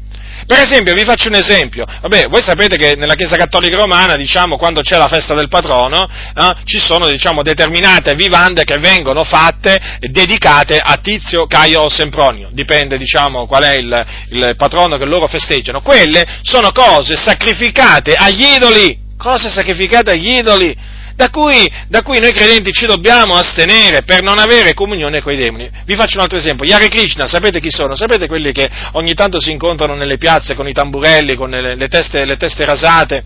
Per 0.50 0.60
esempio, 0.60 0.95
vi 0.95 1.04
faccio 1.04 1.28
un 1.28 1.36
esempio. 1.36 1.86
Vabbè, 1.86 2.26
voi 2.28 2.41
sapete 2.41 2.76
che 2.76 2.95
nella 2.95 3.14
Chiesa 3.14 3.36
Cattolica 3.36 3.78
Romana, 3.78 4.16
diciamo, 4.16 4.58
quando 4.58 4.82
c'è 4.82 4.97
la 4.97 5.08
festa 5.08 5.36
del 5.36 5.47
patrono, 5.47 6.10
eh, 6.10 6.56
ci 6.64 6.80
sono, 6.80 7.08
diciamo, 7.08 7.43
determinate 7.43 8.16
vivande 8.16 8.64
che 8.64 8.80
vengono 8.80 9.24
fatte 9.24 9.80
dedicate 10.00 10.80
a 10.80 10.95
Tizio, 10.95 11.45
Caio 11.45 11.82
o 11.82 11.88
Sempronio. 11.88 12.50
Dipende, 12.52 12.97
diciamo, 12.97 13.45
qual 13.45 13.62
è 13.62 13.76
il, 13.76 14.06
il 14.32 14.56
patrono 14.58 14.97
che 14.97 15.06
loro 15.06 15.28
festeggiano. 15.28 15.82
Quelle 15.82 16.26
sono 16.41 16.72
cose 16.72 17.16
sacrificate 17.16 18.14
agli 18.14 18.56
idoli. 18.56 18.97
Cose 19.18 19.52
sacrificate 19.52 20.14
agli 20.14 20.38
idoli 20.38 20.76
da 21.20 21.30
cui, 21.30 21.70
da 21.89 22.01
cui, 22.01 22.17
noi 22.17 22.32
credenti 22.32 22.72
ci 22.72 22.86
dobbiamo 22.86 23.36
astenere 23.36 24.03
per 24.03 24.24
non 24.24 24.39
avere 24.39 24.74
comunione 24.74 25.22
con 25.22 25.34
i 25.34 25.36
demoni. 25.36 25.70
Vi 25.84 25.95
faccio 25.95 26.15
un 26.15 26.24
altro 26.24 26.38
esempio, 26.38 26.65
gli 26.65 26.72
Hare 26.72 26.88
Krishna, 26.88 27.28
sapete 27.28 27.59
chi 27.59 27.70
sono? 27.70 27.93
Sapete 27.93 28.26
quelli 28.26 28.53
che 28.53 28.70
ogni 28.93 29.13
tanto 29.13 29.41
si 29.41 29.51
incontrano 29.51 29.95
nelle 29.95 30.15
piazze 30.15 30.55
con 30.55 30.65
i 30.65 30.72
tamburelli, 30.72 31.36
con 31.36 31.49
le, 31.49 31.76
le, 31.76 31.88
teste, 31.89 32.24
le 32.24 32.38
teste 32.38 32.63
rasate, 32.63 33.22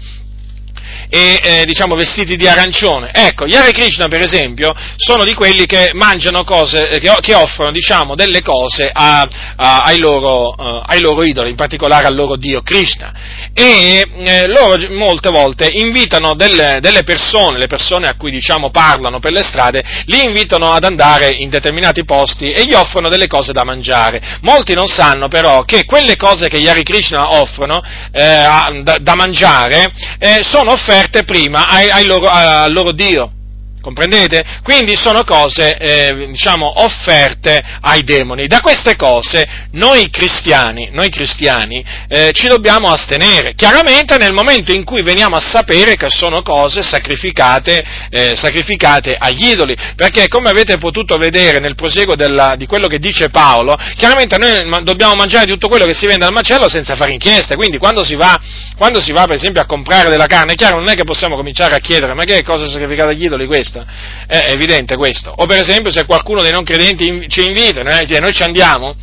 e 1.09 1.39
eh, 1.41 1.65
diciamo 1.65 1.95
vestiti 1.95 2.35
di 2.35 2.47
arancione. 2.47 3.11
Ecco, 3.13 3.45
gli 3.45 3.55
Hare 3.55 3.71
Krishna 3.71 4.07
per 4.07 4.21
esempio 4.21 4.73
sono 4.97 5.23
di 5.23 5.33
quelli 5.33 5.65
che 5.65 5.91
mangiano 5.93 6.43
cose, 6.43 6.89
eh, 6.89 6.99
che, 6.99 7.11
che 7.21 7.35
offrono 7.35 7.71
diciamo 7.71 8.15
delle 8.15 8.41
cose 8.41 8.89
a, 8.91 9.27
a, 9.55 9.83
ai, 9.83 9.99
loro, 9.99 10.49
uh, 10.49 10.81
ai, 10.85 11.01
loro, 11.01 11.23
idoli, 11.23 11.49
in 11.49 11.55
particolare 11.55 12.07
al 12.07 12.15
loro 12.15 12.35
dio 12.35 12.61
Krishna. 12.61 13.13
E 13.53 14.07
eh, 14.15 14.47
loro 14.47 14.75
molte 14.89 15.29
volte 15.29 15.69
invitano 15.71 16.33
delle, 16.33 16.79
delle, 16.81 17.03
persone, 17.03 17.57
le 17.57 17.67
persone 17.67 18.07
a 18.07 18.15
cui 18.15 18.31
diciamo 18.31 18.71
parlano 18.71 19.19
per 19.19 19.31
le 19.31 19.43
strade, 19.43 19.83
li 20.05 20.23
invitano 20.23 20.71
ad 20.71 20.83
andare 20.83 21.35
in 21.37 21.49
determinati 21.49 22.03
posti 22.03 22.51
e 22.51 22.65
gli 22.65 22.73
offrono 22.73 23.09
delle 23.09 23.27
cose 23.27 23.51
da 23.51 23.63
mangiare. 23.63 24.39
Molti 24.41 24.73
non 24.73 24.87
sanno 24.87 25.27
però 25.27 25.63
che 25.63 25.85
quelle 25.85 26.15
cose 26.15 26.47
che 26.47 26.59
gli 26.59 26.67
Hare 26.67 26.83
Krishna 26.83 27.39
offrono 27.39 27.81
eh, 28.11 28.81
da, 28.81 28.97
da, 28.99 29.15
mangiare 29.15 29.91
eh, 30.19 30.41
sono 30.41 30.72
offerte 30.73 31.23
prima 31.23 31.67
ai, 31.69 31.89
ai 31.89 32.05
loro, 32.05 32.27
al 32.27 32.71
loro 32.71 32.91
Dio. 32.91 33.31
Comprendete? 33.83 34.61
Quindi 34.63 34.95
sono 34.95 35.23
cose, 35.25 35.75
eh, 35.75 36.27
diciamo, 36.29 36.81
offerte 36.83 37.61
ai 37.81 38.03
demoni. 38.03 38.47
Da 38.47 38.61
queste 38.61 38.95
cose 38.95 39.45
noi 39.71 40.09
cristiani, 40.09 40.87
noi 40.93 41.09
cristiani 41.09 41.83
eh, 42.07 42.31
ci 42.31 42.47
dobbiamo 42.47 42.89
astenere. 42.89 43.55
Chiaramente 43.55 44.15
nel 44.17 44.31
momento 44.31 44.71
in 44.71 44.85
cui 44.85 45.01
veniamo 45.01 45.35
a 45.35 45.41
sapere 45.41 45.97
che 45.97 46.09
sono 46.09 46.41
cose 46.41 46.81
sacrificate, 46.81 47.83
eh, 48.09 48.35
sacrificate 48.35 49.17
agli 49.19 49.49
idoli. 49.49 49.75
Perché 49.97 50.29
come 50.29 50.49
avete 50.49 50.77
potuto 50.77 51.17
vedere 51.17 51.59
nel 51.59 51.75
proseguo 51.75 52.15
della, 52.15 52.55
di 52.55 52.65
quello 52.65 52.87
che 52.87 52.99
dice 52.99 53.31
Paolo, 53.31 53.77
chiaramente 53.97 54.37
noi 54.37 54.83
dobbiamo 54.83 55.15
mangiare 55.15 55.45
tutto 55.45 55.67
quello 55.67 55.85
che 55.85 55.93
si 55.93 56.05
vende 56.05 56.23
al 56.23 56.31
macello 56.31 56.69
senza 56.69 56.95
fare 56.95 57.11
inchieste. 57.11 57.55
Quindi 57.55 57.77
quando 57.79 58.05
si 58.05 58.15
va, 58.15 58.39
quando 58.77 59.01
si 59.01 59.11
va 59.11 59.25
per 59.25 59.35
esempio 59.35 59.61
a 59.61 59.65
comprare 59.65 60.09
della 60.09 60.27
carne, 60.27 60.53
è 60.53 60.55
chiaro, 60.55 60.77
non 60.77 60.87
è 60.87 60.95
che 60.95 61.03
possiamo 61.03 61.35
cominciare 61.35 61.75
a 61.75 61.79
chiedere 61.79 62.11
ma 62.13 62.23
che 62.23 62.37
è 62.37 62.43
cosa 62.43 62.67
sacrificata 62.67 63.09
agli 63.09 63.25
idoli 63.25 63.45
questa? 63.45 63.72
Questa? 63.73 63.85
È 64.27 64.51
evidente 64.51 64.95
questo. 64.95 65.33
O 65.35 65.45
per 65.45 65.59
esempio 65.59 65.91
se 65.91 66.05
qualcuno 66.05 66.41
dei 66.41 66.51
non 66.51 66.63
credenti 66.63 67.27
ci 67.27 67.43
invita, 67.43 67.81
noi, 67.81 68.33
ci 68.33 68.43
andiamo, 68.43 68.95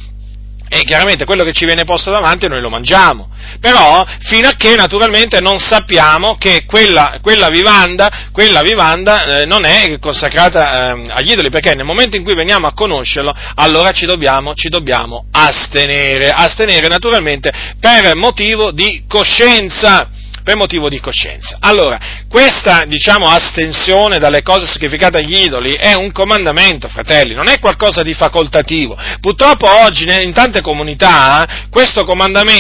e 0.73 0.85
chiaramente 0.85 1.25
quello 1.25 1.43
che 1.43 1.53
ci 1.53 1.65
viene 1.65 1.83
posto 1.83 2.13
davanti 2.13 2.47
noi 2.47 2.61
lo 2.61 2.71
mangiamo. 2.71 3.29
Però 3.59 4.07
fino 4.21 4.49
a 4.49 4.53
che 4.53 4.77
naturalmente 4.77 5.41
non 5.41 5.59
sappiamo 5.59 6.37
che 6.39 6.65
quella, 6.65 7.19
quella 7.21 7.49
vivanda, 7.49 8.29
quella 8.31 8.63
vivanda 8.63 9.41
eh, 9.41 9.47
non 9.47 9.65
è 9.65 9.99
consacrata 9.99 10.95
eh, 10.95 11.03
agli 11.09 11.33
idoli, 11.33 11.51
perché 11.51 11.75
nel 11.75 11.85
momento 11.85 12.17
in 12.17 12.23
cui 12.23 12.37
veniamo 12.37 12.69
a 12.69 12.73
conoscerlo, 12.73 13.35
allora 13.57 13.91
ci 13.91 14.07
dobbiamo, 14.07 14.55
ci 14.55 14.69
dobbiamo 14.69 15.27
astenere, 15.33 16.31
astenere 16.31 16.87
naturalmente 16.87 17.53
per 17.81 18.15
motivo 18.15 18.71
di 18.71 19.03
coscienza 19.09 20.09
per 20.51 20.59
motivo 20.59 20.89
di 20.89 20.99
coscienza. 20.99 21.59
Allora, 21.61 21.97
questa, 22.29 22.85
diciamo, 22.85 23.29
astensione 23.29 24.19
dalle 24.19 24.43
cose 24.43 24.67
sacrificate 24.67 25.19
agli 25.19 25.37
idoli 25.37 25.75
è 25.75 25.95
un 25.95 26.11
comandamento, 26.11 26.89
fratelli, 26.89 27.35
non 27.35 27.47
è 27.47 27.61
qualcosa 27.61 28.03
di 28.03 28.15
facoltativo. 28.15 28.97
Purtroppo 29.21 29.71
oggi 29.85 30.07
in 30.21 30.33
tante 30.33 30.61
comunità 30.61 31.69
questo 31.71 32.05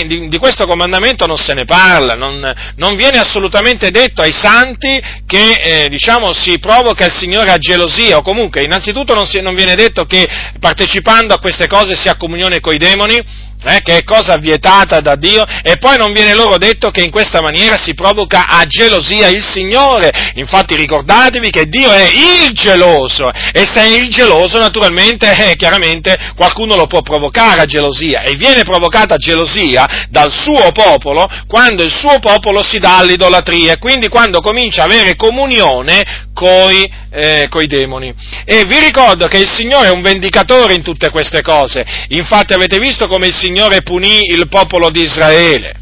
di, 0.07 0.29
di, 0.29 0.39
questo 0.39 0.67
comandamento 0.67 1.27
non 1.27 1.37
se 1.37 1.53
ne 1.53 1.65
parla, 1.65 2.15
non, 2.15 2.55
non 2.77 2.95
viene 2.95 3.19
assolutamente 3.19 3.91
detto 3.91 4.23
ai 4.23 4.33
santi 4.33 5.03
che, 5.27 5.53
eh, 5.55 5.89
diciamo, 5.89 6.33
si 6.33 6.61
provoca 6.61 7.07
il 7.07 7.13
Signore 7.13 7.51
a 7.51 7.59
gelosia, 7.59 8.19
o 8.19 8.23
comunque, 8.23 8.63
innanzitutto 8.63 9.15
non, 9.15 9.27
si, 9.27 9.41
non 9.41 9.57
viene 9.57 9.75
detto 9.75 10.05
che 10.05 10.29
partecipando 10.61 11.35
a 11.35 11.41
queste 11.41 11.67
cose 11.67 11.97
si 11.97 12.09
ha 12.09 12.15
comunione 12.15 12.61
con 12.61 12.73
i 12.73 12.79
demoni, 12.79 13.49
eh, 13.65 13.81
che 13.83 13.99
è 13.99 14.05
cosa 14.05 14.37
vietata 14.37 15.01
da 15.01 15.17
Dio, 15.17 15.45
e 15.63 15.77
poi 15.79 15.97
non 15.97 16.13
viene 16.13 16.35
loro 16.35 16.57
detto 16.57 16.91
che 16.91 17.03
in 17.03 17.11
questa 17.11 17.41
maniera 17.41 17.77
si 17.77 17.95
provoca 17.95 18.47
a 18.47 18.65
gelosia 18.67 19.29
il 19.29 19.43
Signore. 19.43 20.11
Infatti 20.35 20.77
ricordatevi 20.77 21.51
che 21.51 21.67
Dio 21.67 21.91
è 21.91 22.09
il 22.09 22.53
geloso, 22.53 23.31
e 23.31 23.69
se 23.73 23.81
è 23.81 23.87
il 23.87 24.11
geloso 24.11 24.59
naturalmente, 24.59 25.31
eh, 25.33 25.57
chiaramente, 25.57 26.33
qualcuno 26.37 26.77
lo 26.77 26.87
può 26.87 27.03
provocare 27.03 27.61
a 27.61 27.67
gelosia, 27.67 28.23
e 28.23 28.35
viene 28.35 28.63
provocata 28.63 29.17
gelosia 29.17 30.07
dal 30.09 30.33
suo 30.33 30.73
popolo 30.73 31.29
quando 31.47 31.83
il 31.83 31.93
suo 31.93 32.19
popolo 32.19 32.63
si 32.63 32.79
dà 32.79 32.99
all'idolatria, 32.99 33.73
e 33.73 33.79
quindi 33.79 34.09
quando 34.09 34.41
comincia 34.41 34.83
a 34.83 34.85
avere 34.87 35.17
comunione 35.17 36.29
coi, 36.33 36.91
eh, 37.11 37.47
coi 37.51 37.67
demoni. 37.67 38.15
E 38.45 38.65
vi 38.65 38.79
ricordo 38.79 39.27
che 39.27 39.39
il 39.39 39.51
Signore 39.51 39.89
è 39.89 39.93
un 39.93 40.03
vendicatore 40.03 40.75
in 40.75 40.83
tutte 40.83 41.11
queste 41.11 41.43
cose. 41.43 41.85
Infatti 42.09 42.53
avete 42.53 42.79
visto 42.79 43.09
come 43.09 43.27
il 43.27 43.35
Signore 43.35 43.83
punì 43.83 44.21
il 44.31 44.49
popolo 44.49 44.91
di 44.91 45.03
Israele. 45.03 45.75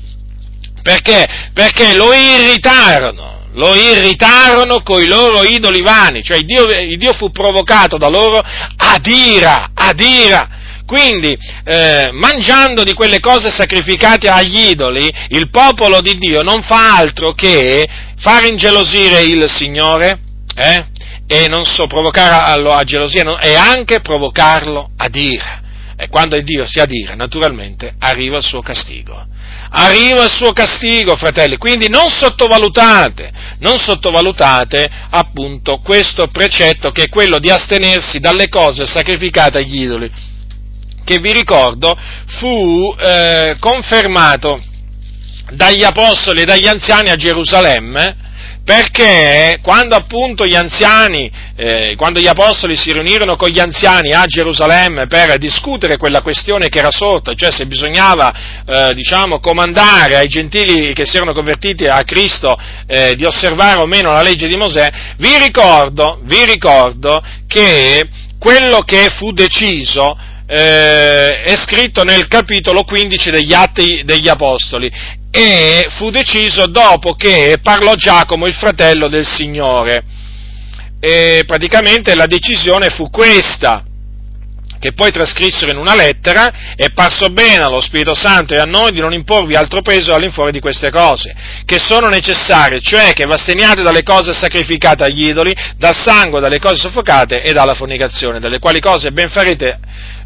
Perché? 0.83 1.27
Perché 1.53 1.95
lo 1.95 2.13
irritarono 2.13 3.37
lo 3.59 3.75
irritarono 3.75 4.83
coi 4.83 5.07
loro 5.07 5.43
idoli 5.43 5.83
vani, 5.83 6.23
cioè 6.23 6.39
il 6.39 6.45
Dio, 6.45 6.67
il 6.67 6.97
Dio, 6.97 7.13
fu 7.13 7.31
provocato 7.31 7.97
da 7.97 8.09
loro 8.09 8.41
ad 8.41 9.07
ira, 9.07 9.71
ad 9.75 9.99
ira. 9.99 10.49
Quindi, 10.87 11.37
eh, 11.65 12.11
mangiando 12.13 12.85
di 12.85 12.95
quelle 12.95 13.21
cose 13.21 13.51
sacrificate 13.51 14.29
agli 14.29 14.71
idoli, 14.71 15.13
il 15.31 15.51
popolo 15.51 16.01
di 16.01 16.17
Dio 16.17 16.43
non 16.43 16.63
fa 16.63 16.97
altro 16.97 17.33
che 17.33 17.87
far 18.19 18.45
ingelosire 18.45 19.23
il 19.23 19.51
Signore, 19.51 20.21
eh? 20.55 20.87
E 21.29 21.47
non 21.47 21.65
so, 21.65 21.87
provocarlo 21.87 22.73
a 22.73 22.83
gelosia, 22.85 23.39
e 23.39 23.55
anche 23.55 24.01
provocarlo 24.01 24.91
ad 24.97 25.15
ira. 25.15 25.61
E 25.95 26.09
quando 26.09 26.41
Dio 26.41 26.67
si 26.67 26.81
adira, 26.81 27.15
naturalmente, 27.15 27.95
arriva 27.99 28.39
il 28.39 28.45
suo 28.45 28.63
castigo 28.63 29.27
arriva 29.71 30.25
il 30.25 30.31
suo 30.31 30.53
castigo, 30.53 31.17
fratelli. 31.17 31.57
Quindi 31.57 31.89
non 31.89 32.09
sottovalutate, 32.09 33.31
non 33.59 33.79
sottovalutate 33.79 34.89
appunto 35.11 35.79
questo 35.79 36.27
precetto 36.29 36.91
che 36.91 37.05
è 37.05 37.09
quello 37.09 37.39
di 37.39 37.51
astenersi 37.51 38.21
dalle 38.21 38.49
cose 38.49 38.87
sacrificate 38.87 39.59
agli 39.59 39.83
idoli, 39.83 40.11
che 41.05 41.19
vi 41.19 41.33
ricordo 41.33 41.97
fu 42.27 42.95
eh, 42.99 43.57
confermato 43.59 44.63
dagli 45.51 45.83
apostoli 45.83 46.43
e 46.43 46.45
dagli 46.45 46.67
anziani 46.67 47.11
a 47.11 47.17
Gerusalemme 47.17 48.27
perché 48.69 49.61
quando 49.63 49.95
appunto 49.95 50.47
gli 50.47 50.55
anziani, 50.55 51.31
eh, 51.57 51.95
quando 51.97 52.21
gli 52.21 52.27
apostoli 52.27 52.77
si 52.77 52.93
riunirono 52.93 53.35
con 53.35 53.49
gli 53.49 53.59
anziani 53.59 54.13
a 54.13 54.27
Gerusalemme 54.27 55.07
per 55.07 55.39
discutere 55.39 55.97
quella 55.97 56.21
questione 56.21 56.69
che 56.69 56.81
era 56.81 56.91
sorta, 56.91 57.33
cioè 57.33 57.51
se 57.51 57.65
bisognava, 57.65 58.61
eh, 58.67 58.93
diciamo, 58.93 59.41
comandare 59.41 60.17
ai 60.17 60.29
gentili 60.29 60.93
che 60.93 61.07
si 61.07 61.17
erano 61.17 61.33
convertiti 61.33 61.87
a 61.87 62.05
Cristo 62.05 62.59
eh, 62.87 63.15
di 63.15 63.25
osservare 63.25 63.79
o 63.79 63.87
meno 63.87 64.13
la 64.13 64.21
legge 64.21 64.47
di 64.47 64.57
Mosè, 64.59 64.91
vi 65.17 65.39
ricordo, 65.39 66.21
vi 66.25 66.45
ricordo 66.45 67.23
che 67.47 68.07
quello 68.39 68.83
che 68.83 69.09
fu 69.17 69.33
deciso 69.33 70.15
eh, 70.47 71.43
è 71.43 71.57
scritto 71.57 72.05
nel 72.05 72.29
capitolo 72.29 72.83
15 72.83 73.31
degli 73.31 73.55
Atti 73.55 74.03
degli 74.05 74.29
Apostoli 74.29 74.91
e 75.31 75.87
fu 75.91 76.11
deciso 76.11 76.67
dopo 76.67 77.15
che 77.15 77.59
parlò 77.63 77.95
Giacomo, 77.95 78.47
il 78.47 78.55
fratello 78.55 79.09
del 79.09 79.27
Signore. 79.27 80.05
E 81.01 81.45
praticamente 81.47 82.15
la 82.15 82.27
decisione 82.27 82.89
fu 82.89 83.09
questa, 83.11 83.85
che 84.81 84.93
poi 84.93 85.11
trascrissero 85.11 85.71
in 85.71 85.77
una 85.77 85.95
lettera, 85.95 86.75
è 86.75 86.91
parso 86.91 87.29
bene 87.29 87.63
allo 87.63 87.81
Spirito 87.81 88.15
Santo 88.15 88.55
e 88.55 88.59
a 88.59 88.65
noi 88.65 88.93
di 88.93 89.01
non 89.01 89.13
imporvi 89.13 89.55
altro 89.55 89.83
peso 89.83 90.15
all'infuori 90.15 90.53
di 90.53 90.61
queste 90.61 90.91
cose, 90.91 91.35
che 91.65 91.79
sono 91.79 92.09
necessarie, 92.09 92.81
cioè 92.81 93.13
che 93.13 93.27
vasteniate 93.27 93.83
dalle 93.83 94.03
cose 94.03 94.33
sacrificate 94.33 95.05
agli 95.05 95.29
idoli, 95.29 95.55
dal 95.77 95.95
sangue, 95.95 96.41
dalle 96.41 96.59
cose 96.59 96.77
soffocate 96.77 97.43
e 97.43 97.53
dalla 97.53 97.75
fornicazione, 97.75 98.41
dalle 98.41 98.59
quali 98.59 98.81
cose 98.81 99.11
ben 99.11 99.31
farete, 99.31 99.79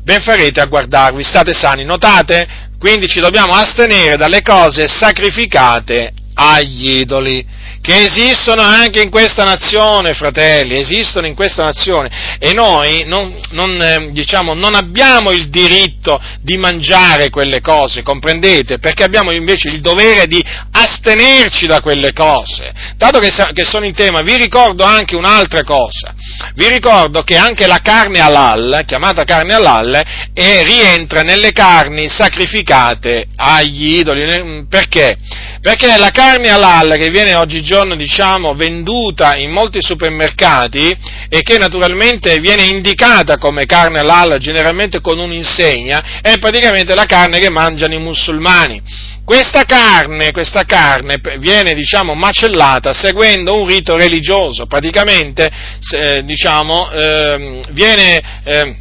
ben 0.02 0.20
farete 0.20 0.60
a 0.60 0.66
guardarvi, 0.66 1.22
state 1.22 1.52
sani. 1.52 1.84
Notate? 1.84 2.70
Quindi 2.78 3.06
ci 3.08 3.20
dobbiamo 3.20 3.54
astenere 3.54 4.16
dalle 4.16 4.42
cose 4.42 4.88
sacrificate 4.88 6.12
agli 6.34 6.98
idoli 6.98 7.46
che 7.82 8.04
esistono 8.04 8.62
anche 8.62 9.02
in 9.02 9.10
questa 9.10 9.42
nazione, 9.42 10.14
fratelli, 10.14 10.78
esistono 10.78 11.26
in 11.26 11.34
questa 11.34 11.64
nazione 11.64 12.36
e 12.38 12.52
noi 12.54 13.02
non, 13.06 13.34
non, 13.50 13.82
eh, 13.82 14.10
diciamo, 14.12 14.54
non 14.54 14.76
abbiamo 14.76 15.32
il 15.32 15.50
diritto 15.50 16.22
di 16.40 16.56
mangiare 16.56 17.28
quelle 17.28 17.60
cose, 17.60 18.02
comprendete? 18.02 18.78
Perché 18.78 19.02
abbiamo 19.02 19.32
invece 19.32 19.68
il 19.68 19.80
dovere 19.80 20.26
di 20.26 20.40
astenerci 20.70 21.66
da 21.66 21.80
quelle 21.80 22.12
cose. 22.12 22.72
Dato 22.96 23.18
che, 23.18 23.32
che 23.52 23.64
sono 23.64 23.84
in 23.84 23.94
tema, 23.94 24.20
vi 24.20 24.36
ricordo 24.36 24.84
anche 24.84 25.16
un'altra 25.16 25.64
cosa, 25.64 26.14
vi 26.54 26.68
ricordo 26.68 27.22
che 27.24 27.36
anche 27.36 27.66
la 27.66 27.80
carne 27.82 28.20
halal, 28.20 28.84
chiamata 28.86 29.24
carne 29.24 29.54
halal, 29.54 30.04
è, 30.32 30.62
rientra 30.64 31.22
nelle 31.22 31.50
carni 31.50 32.08
sacrificate 32.08 33.26
agli 33.34 33.98
idoli, 33.98 34.66
perché? 34.68 35.18
Perché 35.62 35.96
la 35.96 36.10
carne 36.10 36.50
halal 36.50 36.96
che 36.96 37.08
viene 37.08 37.36
oggigiorno, 37.36 37.94
diciamo, 37.94 38.52
venduta 38.52 39.36
in 39.36 39.52
molti 39.52 39.80
supermercati 39.80 40.88
e 41.28 41.42
che 41.42 41.56
naturalmente 41.56 42.40
viene 42.40 42.64
indicata 42.64 43.38
come 43.38 43.64
carne 43.64 44.00
halal 44.00 44.38
generalmente 44.40 45.00
con 45.00 45.20
un'insegna, 45.20 46.18
è 46.20 46.36
praticamente 46.38 46.96
la 46.96 47.04
carne 47.04 47.38
che 47.38 47.48
mangiano 47.48 47.94
i 47.94 48.00
musulmani. 48.00 48.82
Questa 49.24 49.62
carne, 49.62 50.32
questa 50.32 50.64
carne 50.64 51.20
viene, 51.38 51.74
diciamo, 51.74 52.14
macellata 52.14 52.92
seguendo 52.92 53.56
un 53.56 53.68
rito 53.68 53.96
religioso, 53.96 54.66
praticamente, 54.66 55.48
eh, 55.94 56.24
diciamo, 56.24 56.90
eh, 56.90 57.60
viene, 57.70 58.20
eh, 58.42 58.76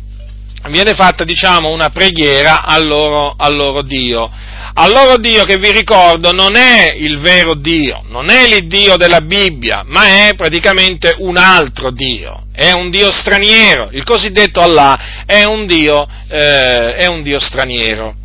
viene, 0.67 0.95
fatta, 0.95 1.23
diciamo, 1.25 1.69
una 1.69 1.89
preghiera 1.89 2.63
al 2.63 2.87
loro, 2.87 3.35
al 3.37 3.53
loro 3.53 3.83
Dio 3.83 4.31
al 4.73 4.91
loro 4.91 5.17
Dio 5.17 5.43
che 5.43 5.57
vi 5.57 5.71
ricordo 5.71 6.31
non 6.31 6.55
è 6.55 6.93
il 6.95 7.19
vero 7.19 7.55
Dio, 7.55 8.03
non 8.07 8.29
è 8.29 8.47
l'Iddio 8.47 8.95
della 8.95 9.21
Bibbia, 9.21 9.83
ma 9.85 10.27
è 10.27 10.33
praticamente 10.35 11.15
un 11.19 11.35
altro 11.37 11.91
Dio, 11.91 12.45
è 12.53 12.71
un 12.71 12.89
Dio 12.89 13.11
straniero, 13.11 13.89
il 13.91 14.03
cosiddetto 14.03 14.61
Allah 14.61 15.23
è 15.25 15.43
un 15.43 15.65
Dio, 15.65 16.07
eh, 16.29 16.93
è 16.93 17.05
un 17.07 17.21
Dio 17.21 17.39
straniero. 17.39 18.15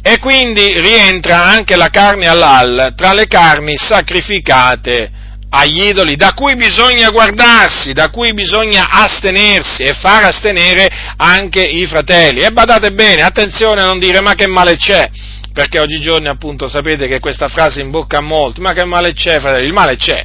E 0.00 0.18
quindi 0.20 0.80
rientra 0.80 1.42
anche 1.42 1.74
la 1.74 1.88
carne 1.88 2.28
halal 2.28 2.94
tra 2.96 3.12
le 3.12 3.26
carni 3.26 3.76
sacrificate 3.76 5.10
agli 5.50 5.88
idoli, 5.88 6.16
da 6.16 6.32
cui 6.34 6.54
bisogna 6.56 7.10
guardarsi, 7.10 7.92
da 7.92 8.10
cui 8.10 8.32
bisogna 8.34 8.88
astenersi 8.90 9.82
e 9.82 9.94
far 9.94 10.24
astenere 10.24 10.88
anche 11.16 11.62
i 11.62 11.86
fratelli. 11.86 12.40
E 12.40 12.50
badate 12.50 12.92
bene, 12.92 13.22
attenzione 13.22 13.80
a 13.80 13.86
non 13.86 13.98
dire 13.98 14.20
ma 14.20 14.34
che 14.34 14.46
male 14.46 14.76
c'è, 14.76 15.10
perché 15.58 15.80
oggigiorno 15.80 16.30
appunto 16.30 16.68
sapete 16.68 17.08
che 17.08 17.18
questa 17.18 17.48
frase 17.48 17.80
in 17.80 17.90
bocca 17.90 18.18
a 18.18 18.20
molti, 18.20 18.60
ma 18.60 18.72
che 18.74 18.84
male 18.84 19.12
c'è, 19.12 19.40
fratelli? 19.40 19.66
Il 19.66 19.72
male 19.72 19.96
c'è. 19.96 20.24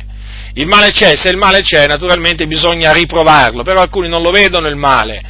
Il 0.54 0.68
male 0.68 0.92
c'è, 0.92 1.16
se 1.16 1.30
il 1.30 1.38
male 1.38 1.62
c'è 1.62 1.88
naturalmente 1.88 2.46
bisogna 2.46 2.92
riprovarlo, 2.92 3.64
però 3.64 3.82
alcuni 3.82 4.08
non 4.08 4.22
lo 4.22 4.30
vedono 4.30 4.68
il 4.68 4.76
male, 4.76 5.24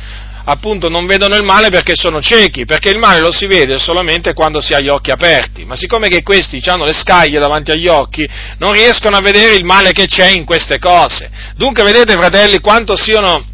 appunto 0.43 0.89
non 0.89 1.05
vedono 1.05 1.35
il 1.35 1.43
male 1.43 1.69
perché 1.69 1.93
sono 1.95 2.19
ciechi, 2.19 2.65
perché 2.65 2.89
il 2.89 2.97
male 2.97 3.21
lo 3.21 3.31
si 3.31 3.45
vede 3.45 3.79
solamente 3.79 4.33
quando 4.33 4.59
si 4.59 4.73
ha 4.73 4.81
gli 4.81 4.89
occhi 4.89 5.11
aperti, 5.11 5.63
ma 5.63 5.77
siccome 5.77 6.09
che 6.09 6.21
questi 6.21 6.61
hanno 6.65 6.83
le 6.83 6.91
scaglie 6.91 7.39
davanti 7.39 7.71
agli 7.71 7.87
occhi, 7.87 8.27
non 8.57 8.73
riescono 8.73 9.15
a 9.15 9.21
vedere 9.21 9.55
il 9.55 9.63
male 9.63 9.93
che 9.93 10.07
c'è 10.07 10.27
in 10.31 10.43
queste 10.43 10.79
cose. 10.79 11.31
Dunque 11.55 11.81
vedete 11.83 12.11
fratelli 12.15 12.59
quanto 12.59 12.97
siano 12.97 13.51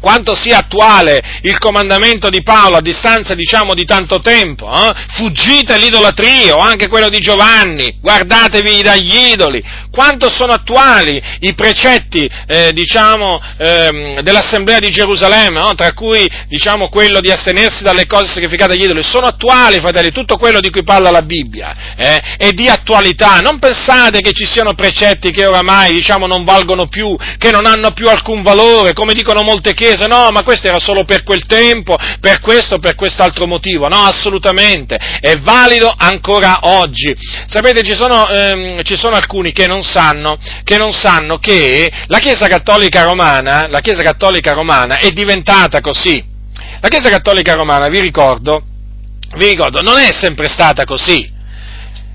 quanto 0.00 0.34
sia 0.34 0.58
attuale 0.58 1.22
il 1.42 1.58
comandamento 1.58 2.28
di 2.30 2.42
Paolo 2.42 2.76
a 2.76 2.80
distanza 2.80 3.34
diciamo 3.34 3.74
di 3.74 3.84
tanto 3.84 4.20
tempo, 4.20 4.70
eh? 4.70 4.92
fuggite 5.14 5.76
l'idolatria 5.78 6.56
o 6.56 6.60
anche 6.60 6.88
quello 6.88 7.08
di 7.08 7.18
Giovanni, 7.18 7.96
guardatevi 8.00 8.82
dagli 8.82 9.32
idoli, 9.32 9.62
quanto 9.90 10.28
sono 10.28 10.52
attuali 10.52 11.22
i 11.40 11.54
precetti 11.54 12.28
eh, 12.46 12.72
diciamo, 12.72 13.40
ehm, 13.56 14.20
dell'Assemblea 14.20 14.78
di 14.78 14.90
Gerusalemme, 14.90 15.60
no? 15.60 15.74
tra 15.74 15.92
cui 15.92 16.28
diciamo, 16.48 16.88
quello 16.88 17.20
di 17.20 17.30
astenersi 17.30 17.82
dalle 17.82 18.06
cose 18.06 18.32
sacrificate 18.32 18.72
agli 18.72 18.82
idoli, 18.82 19.02
sono 19.02 19.26
attuali 19.26 19.80
fratelli, 19.80 20.10
tutto 20.12 20.36
quello 20.36 20.60
di 20.60 20.70
cui 20.70 20.82
parla 20.82 21.10
la 21.10 21.22
Bibbia 21.22 21.94
eh? 21.96 22.20
è 22.36 22.50
di 22.50 22.68
attualità, 22.68 23.38
non 23.38 23.58
pensate 23.58 24.20
che 24.20 24.32
ci 24.32 24.44
siano 24.44 24.74
precetti 24.74 25.30
che 25.30 25.46
oramai 25.46 25.92
diciamo, 25.92 26.26
non 26.26 26.44
valgono 26.44 26.86
più, 26.88 27.16
che 27.38 27.50
non 27.50 27.66
hanno 27.66 27.92
più 27.92 28.08
alcun 28.08 28.42
valore, 28.42 28.92
come 28.92 29.14
dicono 29.14 29.42
molte 29.42 29.74
chiese, 29.74 29.85
chiese, 29.86 30.06
no, 30.06 30.30
ma 30.32 30.42
questo 30.42 30.66
era 30.66 30.80
solo 30.80 31.04
per 31.04 31.22
quel 31.22 31.46
tempo, 31.46 31.96
per 32.20 32.40
questo 32.40 32.74
o 32.74 32.78
per 32.78 32.94
quest'altro 32.96 33.46
motivo. 33.46 33.88
No, 33.88 33.98
assolutamente, 33.98 34.96
è 35.20 35.36
valido 35.38 35.92
ancora 35.96 36.58
oggi. 36.62 37.14
Sapete, 37.46 37.82
ci 37.82 37.94
sono, 37.94 38.28
ehm, 38.28 38.82
ci 38.82 38.96
sono 38.96 39.14
alcuni 39.14 39.52
che 39.52 39.66
non, 39.66 39.82
sanno, 39.82 40.38
che 40.64 40.76
non 40.76 40.92
sanno 40.92 41.38
che 41.38 41.90
la 42.06 42.18
Chiesa 42.18 42.48
Cattolica 42.48 43.04
Romana, 43.04 43.68
la 43.68 43.80
Chiesa 43.80 44.02
Cattolica 44.02 44.52
Romana 44.52 44.98
è 44.98 45.10
diventata 45.10 45.80
così. 45.80 46.24
La 46.80 46.88
Chiesa 46.88 47.08
Cattolica 47.08 47.54
Romana, 47.54 47.88
vi 47.88 48.00
ricordo, 48.00 48.62
vi 49.36 49.48
ricordo, 49.48 49.80
non 49.82 49.98
è 49.98 50.12
sempre 50.12 50.48
stata 50.48 50.84
così. 50.84 51.34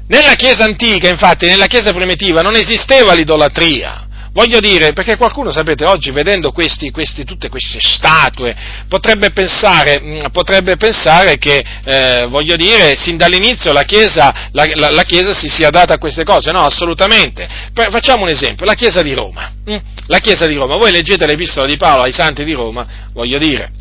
Nella 0.07 0.33
Chiesa 0.33 0.65
antica, 0.65 1.07
infatti, 1.07 1.45
nella 1.45 1.67
Chiesa 1.67 1.93
primitiva 1.93 2.41
non 2.41 2.55
esisteva 2.55 3.13
l'idolatria. 3.13 4.07
Voglio 4.33 4.61
dire, 4.61 4.93
perché 4.93 5.17
qualcuno, 5.17 5.51
sapete, 5.51 5.83
oggi 5.83 6.09
vedendo 6.11 6.53
questi, 6.53 6.89
questi, 6.89 7.25
tutte 7.25 7.49
queste 7.49 7.79
statue, 7.81 8.55
potrebbe 8.87 9.31
pensare, 9.31 9.99
mm, 10.01 10.17
potrebbe 10.31 10.77
pensare 10.77 11.37
che, 11.37 11.61
eh, 11.83 12.27
voglio 12.27 12.55
dire, 12.55 12.95
sin 12.95 13.17
dall'inizio 13.17 13.73
la 13.73 13.83
Chiesa, 13.83 14.49
la, 14.53 14.65
la, 14.75 14.89
la 14.89 15.03
Chiesa, 15.03 15.33
si 15.33 15.49
sia 15.49 15.69
data 15.69 15.95
a 15.95 15.97
queste 15.97 16.23
cose. 16.23 16.51
No, 16.51 16.61
assolutamente. 16.61 17.45
Per, 17.73 17.91
facciamo 17.91 18.23
un 18.23 18.29
esempio, 18.29 18.65
la 18.65 18.73
Chiesa 18.73 19.01
di 19.01 19.13
Roma. 19.13 19.51
Hm? 19.65 19.77
La 20.07 20.19
Chiesa 20.19 20.47
di 20.47 20.55
Roma, 20.55 20.77
voi 20.77 20.91
leggete 20.93 21.25
l'Epistola 21.25 21.67
di 21.67 21.75
Paolo 21.75 22.03
ai 22.03 22.13
Santi 22.13 22.45
di 22.45 22.53
Roma, 22.53 23.09
voglio 23.11 23.37
dire, 23.37 23.71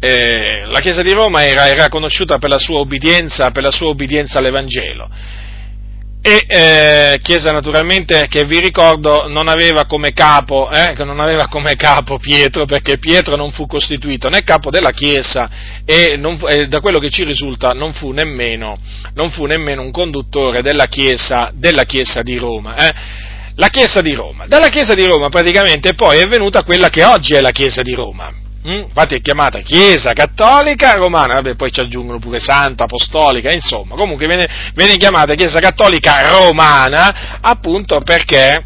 eh, 0.00 0.64
la 0.66 0.80
Chiesa 0.80 1.02
di 1.02 1.12
Roma 1.12 1.44
era, 1.44 1.68
era 1.68 1.88
conosciuta 1.88 2.38
per 2.38 2.50
la 2.50 2.58
obbedienza, 2.68 3.52
per 3.52 3.62
la 3.62 3.70
sua 3.70 3.90
obbedienza 3.90 4.40
all'Evangelo 4.40 5.08
e 6.26 6.44
eh, 6.48 7.20
Chiesa 7.22 7.52
naturalmente 7.52 8.26
che 8.28 8.44
vi 8.46 8.58
ricordo 8.58 9.28
non 9.28 9.46
aveva 9.46 9.86
come 9.86 10.12
capo, 10.12 10.68
eh, 10.72 10.92
non 11.04 11.20
aveva 11.20 11.46
come 11.46 11.76
capo 11.76 12.18
Pietro 12.18 12.64
perché 12.64 12.98
Pietro 12.98 13.36
non 13.36 13.52
fu 13.52 13.66
costituito 13.66 14.28
né 14.28 14.42
capo 14.42 14.70
della 14.70 14.90
Chiesa 14.90 15.48
e, 15.84 16.18
fu, 16.36 16.48
e 16.48 16.66
da 16.66 16.80
quello 16.80 16.98
che 16.98 17.10
ci 17.10 17.22
risulta 17.22 17.74
non 17.74 17.92
fu 17.92 18.10
nemmeno, 18.10 18.76
non 19.14 19.30
fu 19.30 19.44
nemmeno 19.44 19.82
un 19.82 19.92
conduttore 19.92 20.62
della 20.62 20.86
Chiesa, 20.86 21.52
della 21.54 21.84
chiesa 21.84 22.22
di 22.22 22.36
Roma. 22.38 22.74
Eh. 22.74 22.92
La 23.54 23.68
Chiesa 23.68 24.00
di 24.00 24.12
Roma. 24.12 24.46
Dalla 24.48 24.68
Chiesa 24.68 24.94
di 24.94 25.06
Roma 25.06 25.28
praticamente 25.28 25.94
poi 25.94 26.18
è 26.18 26.26
venuta 26.26 26.64
quella 26.64 26.88
che 26.88 27.04
oggi 27.04 27.34
è 27.34 27.40
la 27.40 27.52
Chiesa 27.52 27.82
di 27.82 27.94
Roma? 27.94 28.45
Infatti 28.66 29.14
è 29.14 29.20
chiamata 29.20 29.60
Chiesa 29.60 30.12
Cattolica 30.12 30.94
Romana, 30.94 31.34
vabbè, 31.34 31.54
poi 31.54 31.70
ci 31.70 31.80
aggiungono 31.80 32.18
pure 32.18 32.40
Santa, 32.40 32.84
Apostolica, 32.84 33.52
insomma, 33.52 33.94
comunque 33.94 34.26
viene, 34.26 34.48
viene 34.74 34.96
chiamata 34.96 35.34
Chiesa 35.34 35.60
Cattolica 35.60 36.28
Romana 36.28 37.38
appunto 37.40 38.00
perché, 38.00 38.64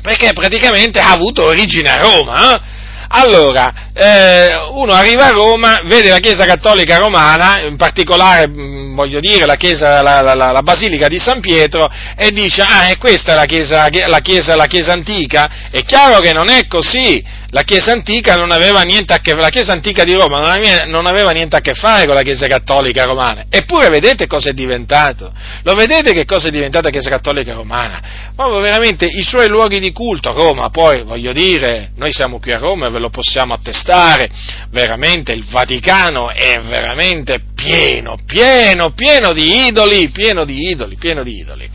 perché 0.00 0.32
praticamente 0.32 1.00
ha 1.00 1.10
avuto 1.10 1.44
origine 1.44 1.90
a 1.90 1.98
Roma. 1.98 2.54
Eh? 2.54 2.60
Allora, 3.08 3.72
eh, 3.92 4.54
uno 4.70 4.92
arriva 4.92 5.26
a 5.26 5.30
Roma, 5.30 5.80
vede 5.84 6.10
la 6.10 6.18
Chiesa 6.18 6.44
Cattolica 6.44 6.98
Romana, 6.98 7.60
in 7.60 7.76
particolare, 7.76 8.48
mm, 8.48 8.94
voglio 8.94 9.20
dire, 9.20 9.46
la, 9.46 9.54
chiesa, 9.54 10.02
la, 10.02 10.20
la, 10.20 10.34
la, 10.34 10.62
Basilica 10.62 11.06
di 11.06 11.18
San 11.18 11.40
Pietro, 11.40 11.88
e 12.16 12.30
dice, 12.30 12.62
ah, 12.62 12.88
è 12.88 12.96
questa 12.96 13.34
la 13.34 13.44
chiesa, 13.44 13.88
la 14.06 14.66
chiesa 14.66 14.92
antica? 14.92 15.68
È 15.70 15.84
chiaro 15.84 16.18
che 16.18 16.32
non 16.32 16.48
è 16.48 16.66
così, 16.66 17.24
la 17.56 17.62
Chiesa 17.62 17.92
antica 17.92 18.34
non 18.34 18.50
aveva 18.50 18.82
niente 18.82 19.14
a 19.14 19.18
che 19.18 19.34
la 19.34 19.48
Chiesa 19.48 19.72
antica 19.72 20.04
di 20.04 20.12
Roma 20.12 20.36
non 20.36 20.50
aveva, 20.50 20.84
non 20.84 21.06
aveva, 21.06 21.30
niente 21.30 21.56
a 21.56 21.60
che 21.60 21.72
fare 21.72 22.04
con 22.04 22.14
la 22.14 22.20
Chiesa 22.20 22.46
cattolica 22.46 23.04
romana. 23.04 23.46
Eppure 23.48 23.88
vedete 23.88 24.26
cosa 24.26 24.50
è 24.50 24.52
diventato? 24.52 25.32
Lo 25.62 25.72
vedete 25.74 26.12
che 26.12 26.26
cosa 26.26 26.48
è 26.48 26.50
diventata 26.50 26.84
la 26.84 26.90
Chiesa 26.90 27.08
cattolica 27.08 27.54
romana? 27.54 28.30
Proprio 28.36 28.60
veramente 28.60 29.06
i 29.06 29.22
suoi 29.22 29.48
luoghi 29.48 29.80
di 29.80 29.90
culto, 29.92 30.34
Roma, 30.34 30.68
poi 30.68 31.02
voglio 31.02 31.32
dire, 31.32 31.92
noi 31.96 32.12
siamo 32.12 32.38
qui 32.40 32.52
a 32.52 32.58
Roma 32.58 32.88
e 32.88 32.90
ve 32.90 32.98
lo 32.98 33.08
possiamo 33.08 33.54
attestare, 33.54 34.28
veramente 34.68 35.32
il 35.32 35.46
Vaticano 35.46 36.28
è 36.28 36.60
veramente 36.60 37.40
pieno, 37.54 38.18
pieno, 38.26 38.90
pieno 38.90 39.32
di 39.32 39.66
idoli, 39.66 40.10
pieno 40.10 40.44
di 40.44 40.68
idoli, 40.68 40.96
pieno 40.96 41.22
di 41.22 41.38
idoli. 41.38 41.66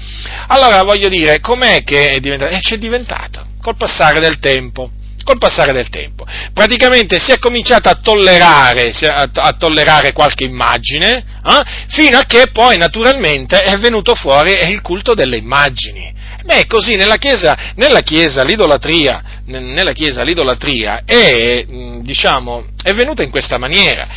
Allora 0.46 0.84
voglio 0.84 1.10
dire, 1.10 1.40
com'è 1.40 1.84
che 1.84 2.10
è 2.10 2.20
diventato? 2.20 2.54
E 2.54 2.60
c'è 2.60 2.78
diventato, 2.78 3.48
col 3.60 3.78
passare 3.78 4.20
del 4.20 4.38
tempo 4.38 4.92
col 5.24 5.38
passare 5.38 5.74
del 5.74 5.90
tempo. 5.90 6.26
Praticamente 6.54 7.20
si 7.20 7.32
è 7.32 7.40
cominciato 7.40 7.90
a 7.90 7.96
tollerare, 8.02 8.92
a, 8.92 9.54
tollerare 9.54 10.14
qualche 10.14 10.44
immagine, 10.44 11.18
eh, 11.18 11.64
fino 11.90 12.18
a 12.18 12.26
che 12.26 12.48
poi 12.52 12.78
naturalmente 12.78 13.62
è 13.62 13.78
venuto 13.78 14.16
fuori 14.16 14.52
il 14.52 14.82
culto 14.82 15.14
delle 15.14 15.38
immagini. 15.38 16.14
Beh, 16.44 16.66
così 16.66 16.96
nella 16.96 17.18
Chiesa, 17.18 17.74
nella 17.76 18.02
chiesa 18.02 18.44
l'idolatria, 18.44 19.22
nella 19.46 19.92
chiesa, 19.92 20.24
l'idolatria 20.24 21.04
è, 21.06 21.64
diciamo, 22.02 22.66
è 22.82 22.94
venuta 22.94 23.22
in 23.22 23.30
questa 23.30 23.60
maniera, 23.60 24.08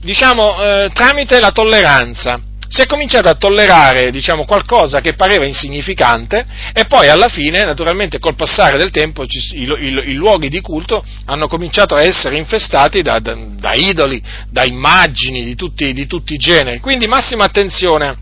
diciamo, 0.00 0.62
eh, 0.62 0.90
tramite 0.94 1.40
la 1.40 1.50
tolleranza 1.50 2.40
si 2.68 2.82
è 2.82 2.86
cominciato 2.86 3.28
a 3.28 3.34
tollerare 3.34 4.10
diciamo, 4.10 4.44
qualcosa 4.44 5.00
che 5.00 5.14
pareva 5.14 5.46
insignificante 5.46 6.46
e 6.72 6.84
poi 6.84 7.08
alla 7.08 7.28
fine, 7.28 7.64
naturalmente 7.64 8.18
col 8.18 8.34
passare 8.34 8.76
del 8.76 8.90
tempo, 8.90 9.22
i, 9.22 9.28
i, 9.52 9.62
i 10.10 10.14
luoghi 10.14 10.48
di 10.48 10.60
culto 10.60 11.02
hanno 11.24 11.46
cominciato 11.46 11.94
a 11.94 12.02
essere 12.02 12.36
infestati 12.36 13.00
da, 13.00 13.18
da, 13.18 13.34
da 13.34 13.72
idoli, 13.72 14.22
da 14.50 14.64
immagini 14.64 15.44
di 15.44 15.54
tutti, 15.54 15.92
di 15.92 16.06
tutti 16.06 16.34
i 16.34 16.38
generi. 16.38 16.80
Quindi 16.80 17.06
massima 17.06 17.44
attenzione, 17.44 18.16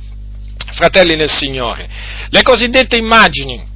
fratelli 0.72 1.16
nel 1.16 1.30
Signore. 1.30 1.88
Le 2.30 2.42
cosiddette 2.42 2.96
immagini 2.96 3.74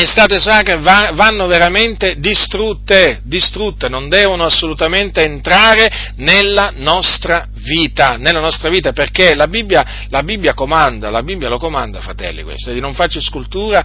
e 0.00 0.06
state 0.06 0.38
sacre 0.38 0.78
vanno 0.78 1.46
veramente 1.46 2.18
distrutte, 2.18 3.20
distrutte, 3.22 3.86
non 3.88 4.08
devono 4.08 4.44
assolutamente 4.44 5.22
entrare 5.22 6.12
nella 6.16 6.72
nostra 6.74 7.46
vita, 7.52 8.16
nella 8.16 8.40
nostra 8.40 8.70
vita, 8.70 8.92
perché 8.92 9.34
la 9.34 9.46
Bibbia, 9.46 10.06
la 10.08 10.22
Bibbia 10.22 10.54
comanda, 10.54 11.10
la 11.10 11.22
Bibbia 11.22 11.50
lo 11.50 11.58
comanda, 11.58 12.00
fratelli, 12.00 12.42
questo, 12.42 12.72
di 12.72 12.80
non 12.80 12.94
farci 12.94 13.20
scultura 13.20 13.84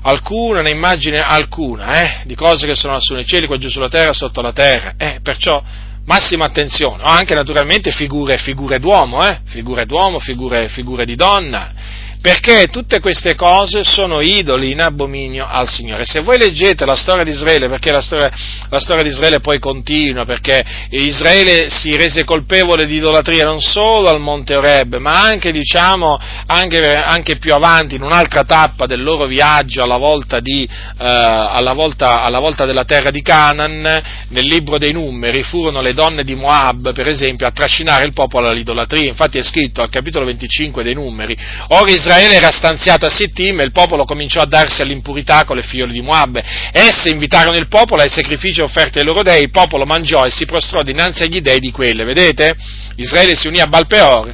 alcuna, 0.00 0.60
né 0.62 0.70
immagine 0.70 1.18
alcuna, 1.18 2.02
eh, 2.02 2.20
di 2.26 2.36
cose 2.36 2.64
che 2.64 2.76
sono 2.76 2.92
lassù 2.92 3.14
nei 3.14 3.26
cieli, 3.26 3.48
qua 3.48 3.58
giù 3.58 3.68
sulla 3.68 3.88
terra, 3.88 4.12
sotto 4.12 4.40
la 4.40 4.52
terra, 4.52 4.94
eh, 4.96 5.18
perciò 5.24 5.60
massima 6.04 6.44
attenzione, 6.44 7.02
o 7.02 7.06
anche 7.06 7.34
naturalmente 7.34 7.90
figure, 7.90 8.38
figure 8.38 8.78
d'uomo, 8.78 9.26
eh, 9.26 9.40
figure 9.46 9.86
d'uomo, 9.86 10.20
figure, 10.20 10.68
figure 10.68 11.04
di 11.04 11.16
donna, 11.16 11.72
perché 12.20 12.66
tutte 12.66 12.98
queste 13.00 13.34
cose 13.34 13.84
sono 13.84 14.20
idoli 14.20 14.72
in 14.72 14.80
abominio 14.80 15.46
al 15.46 15.68
Signore. 15.68 16.04
Se 16.04 16.20
voi 16.20 16.36
leggete 16.36 16.84
la 16.84 16.96
storia 16.96 17.22
di 17.22 17.30
Israele, 17.30 17.68
perché 17.68 17.92
la 17.92 18.00
storia, 18.00 18.30
la 18.68 18.80
storia 18.80 19.04
di 19.04 19.10
Israele 19.10 19.40
poi 19.40 19.60
continua, 19.60 20.24
perché 20.24 20.64
Israele 20.90 21.70
si 21.70 21.94
rese 21.96 22.24
colpevole 22.24 22.86
di 22.86 22.96
idolatria 22.96 23.44
non 23.44 23.60
solo 23.60 24.08
al 24.08 24.20
Monte 24.20 24.56
Oreb, 24.56 24.96
ma 24.96 25.22
anche, 25.22 25.52
diciamo, 25.52 26.18
anche, 26.46 26.94
anche 26.94 27.36
più 27.36 27.54
avanti, 27.54 27.94
in 27.94 28.02
un'altra 28.02 28.42
tappa 28.42 28.86
del 28.86 29.02
loro 29.02 29.26
viaggio 29.26 29.82
alla 29.82 29.96
volta, 29.96 30.40
di, 30.40 30.64
eh, 30.64 31.06
alla, 31.06 31.72
volta, 31.72 32.22
alla 32.22 32.40
volta 32.40 32.64
della 32.64 32.84
terra 32.84 33.10
di 33.10 33.22
Canaan, 33.22 33.80
nel 34.28 34.44
libro 34.44 34.76
dei 34.76 34.92
numeri, 34.92 35.42
furono 35.44 35.80
le 35.80 35.94
donne 35.94 36.24
di 36.24 36.34
Moab, 36.34 36.92
per 36.92 37.08
esempio, 37.08 37.46
a 37.46 37.52
trascinare 37.52 38.04
il 38.04 38.12
popolo 38.12 38.48
all'idolatria. 38.48 39.08
Infatti 39.08 39.38
è 39.38 39.42
scritto 39.44 39.82
al 39.82 39.88
capitolo 39.88 40.24
25 40.24 40.82
dei 40.82 40.94
numeri, 40.94 41.36
ora 41.68 41.88
Israele 41.88 42.06
Israele 42.08 42.36
era 42.36 42.50
stanziato 42.50 43.04
a 43.04 43.10
Sittim 43.10 43.60
e 43.60 43.64
il 43.64 43.70
popolo 43.70 44.06
cominciò 44.06 44.40
a 44.40 44.46
darsi 44.46 44.80
all'impurità 44.80 45.44
con 45.44 45.56
le 45.56 45.62
figliole 45.62 45.92
di 45.92 46.00
Moab. 46.00 46.42
Esse 46.72 47.10
invitarono 47.10 47.58
il 47.58 47.68
popolo 47.68 48.00
ai 48.00 48.08
sacrifici 48.08 48.62
offerti 48.62 48.98
ai 48.98 49.04
loro 49.04 49.22
dei, 49.22 49.42
il 49.42 49.50
popolo 49.50 49.84
mangiò 49.84 50.24
e 50.24 50.30
si 50.30 50.46
prostrò 50.46 50.82
dinanzi 50.82 51.24
agli 51.24 51.42
dei 51.42 51.60
di 51.60 51.70
quelle, 51.70 52.04
vedete? 52.04 52.56
Israele 52.96 53.36
si 53.36 53.46
unì 53.46 53.60
a 53.60 53.66
Balpeor 53.66 54.32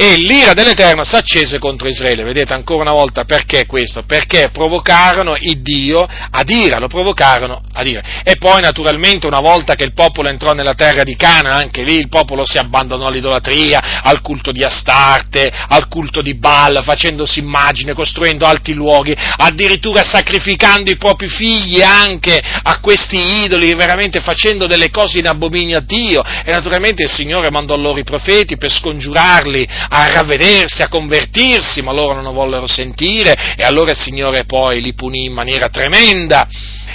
e 0.00 0.16
l'ira 0.16 0.52
dell'Eterno 0.52 1.02
si 1.02 1.16
accese 1.16 1.58
contro 1.58 1.88
Israele. 1.88 2.22
Vedete 2.22 2.52
ancora 2.52 2.82
una 2.82 2.92
volta 2.92 3.24
perché 3.24 3.66
questo? 3.66 4.04
Perché 4.04 4.48
provocarono 4.52 5.34
il 5.40 5.60
Dio 5.60 6.06
ad 6.30 6.48
ira, 6.48 6.78
lo 6.78 6.86
provocarono 6.86 7.60
ad 7.72 7.84
ira. 7.84 8.22
E 8.22 8.36
poi 8.36 8.60
naturalmente 8.60 9.26
una 9.26 9.40
volta 9.40 9.74
che 9.74 9.82
il 9.82 9.94
popolo 9.94 10.28
entrò 10.28 10.52
nella 10.52 10.74
terra 10.74 11.02
di 11.02 11.16
Cana, 11.16 11.54
anche 11.54 11.82
lì 11.82 11.96
il 11.96 12.08
popolo 12.08 12.46
si 12.46 12.58
abbandonò 12.58 13.08
all'idolatria, 13.08 14.02
al 14.04 14.20
culto 14.20 14.52
di 14.52 14.62
Astarte, 14.62 15.50
al 15.66 15.88
culto 15.88 16.22
di 16.22 16.36
Baal, 16.36 16.80
facendosi 16.84 17.40
immagine, 17.40 17.92
costruendo 17.92 18.46
alti 18.46 18.74
luoghi, 18.74 19.16
addirittura 19.38 20.04
sacrificando 20.04 20.92
i 20.92 20.96
propri 20.96 21.26
figli 21.26 21.82
anche 21.82 22.40
a 22.62 22.78
questi 22.78 23.42
idoli, 23.42 23.74
veramente 23.74 24.20
facendo 24.20 24.68
delle 24.68 24.90
cose 24.90 25.18
in 25.18 25.26
abominio 25.26 25.78
a 25.78 25.82
Dio. 25.84 26.22
E 26.22 26.52
naturalmente 26.52 27.02
il 27.02 27.10
Signore 27.10 27.50
mandò 27.50 27.76
loro 27.76 27.98
i 27.98 28.04
profeti 28.04 28.56
per 28.56 28.70
scongiurarli 28.70 29.86
a 29.88 30.12
ravvedersi, 30.12 30.82
a 30.82 30.88
convertirsi, 30.88 31.82
ma 31.82 31.92
loro 31.92 32.14
non 32.14 32.24
lo 32.24 32.32
vollero 32.32 32.66
sentire 32.66 33.54
e 33.56 33.62
allora 33.62 33.92
il 33.92 33.96
Signore 33.96 34.44
poi 34.44 34.80
li 34.80 34.94
punì 34.94 35.24
in 35.24 35.32
maniera 35.32 35.68
tremenda. 35.68 36.46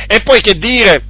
E 0.08 0.22
poi 0.22 0.41
che 0.41 0.58
dire? 0.58 1.04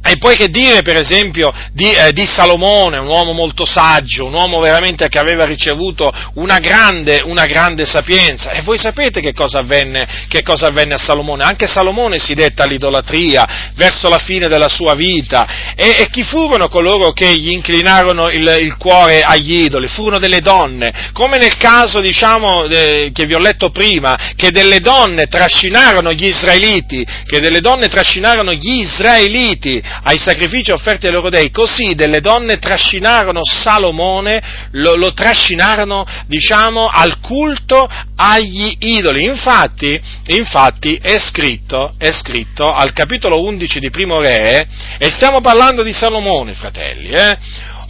E 0.00 0.16
poi 0.16 0.36
che 0.36 0.48
dire, 0.48 0.82
per 0.82 0.96
esempio, 0.96 1.52
di, 1.72 1.90
eh, 1.90 2.12
di, 2.12 2.24
Salomone, 2.24 2.98
un 2.98 3.08
uomo 3.08 3.32
molto 3.32 3.64
saggio, 3.64 4.26
un 4.26 4.32
uomo 4.32 4.60
veramente 4.60 5.08
che 5.08 5.18
aveva 5.18 5.44
ricevuto 5.44 6.12
una 6.34 6.58
grande, 6.58 7.20
una 7.24 7.46
grande 7.46 7.84
sapienza. 7.84 8.52
E 8.52 8.62
voi 8.62 8.78
sapete 8.78 9.20
che 9.20 9.32
cosa, 9.32 9.58
avvenne, 9.58 10.26
che 10.28 10.42
cosa, 10.42 10.68
avvenne, 10.68 10.94
a 10.94 10.98
Salomone? 10.98 11.42
Anche 11.42 11.66
Salomone 11.66 12.18
si 12.18 12.34
detta 12.34 12.62
all'idolatria 12.62 13.72
verso 13.74 14.08
la 14.08 14.18
fine 14.18 14.46
della 14.46 14.68
sua 14.68 14.94
vita. 14.94 15.74
E, 15.74 15.96
e 15.98 16.08
chi 16.10 16.22
furono 16.22 16.68
coloro 16.68 17.12
che 17.12 17.36
gli 17.36 17.50
inclinarono 17.50 18.30
il, 18.30 18.56
il, 18.60 18.76
cuore 18.76 19.22
agli 19.22 19.60
idoli? 19.62 19.88
Furono 19.88 20.18
delle 20.18 20.40
donne, 20.40 21.10
come 21.12 21.38
nel 21.38 21.56
caso, 21.56 22.00
diciamo, 22.00 22.64
eh, 22.64 23.10
che 23.12 23.26
vi 23.26 23.34
ho 23.34 23.38
letto 23.38 23.70
prima, 23.70 24.16
che 24.36 24.52
delle 24.52 24.78
donne 24.78 25.26
trascinarono 25.26 26.12
gli 26.12 26.26
israeliti, 26.26 27.04
che 27.26 27.40
delle 27.40 27.60
donne 27.60 27.88
trascinarono 27.88 28.52
gli 28.52 28.80
israeliti 28.80 29.82
ai 30.02 30.18
sacrifici 30.18 30.70
offerti 30.70 31.06
ai 31.06 31.12
loro 31.12 31.28
dei, 31.30 31.50
così 31.50 31.94
delle 31.94 32.20
donne 32.20 32.58
trascinarono 32.58 33.40
Salomone, 33.42 34.42
lo, 34.72 34.96
lo 34.96 35.12
trascinarono, 35.12 36.06
diciamo, 36.26 36.86
al 36.86 37.20
culto 37.20 37.88
agli 38.16 38.76
idoli. 38.80 39.24
Infatti, 39.24 40.00
infatti 40.26 40.98
è 41.00 41.18
scritto, 41.18 41.94
è 41.98 42.10
scritto 42.12 42.72
al 42.72 42.92
capitolo 42.92 43.42
11 43.42 43.80
di 43.80 43.90
Primo 43.90 44.20
Re, 44.20 44.66
e 44.98 45.10
stiamo 45.10 45.40
parlando 45.40 45.82
di 45.82 45.92
Salomone, 45.92 46.54
fratelli, 46.54 47.10
eh? 47.10 47.38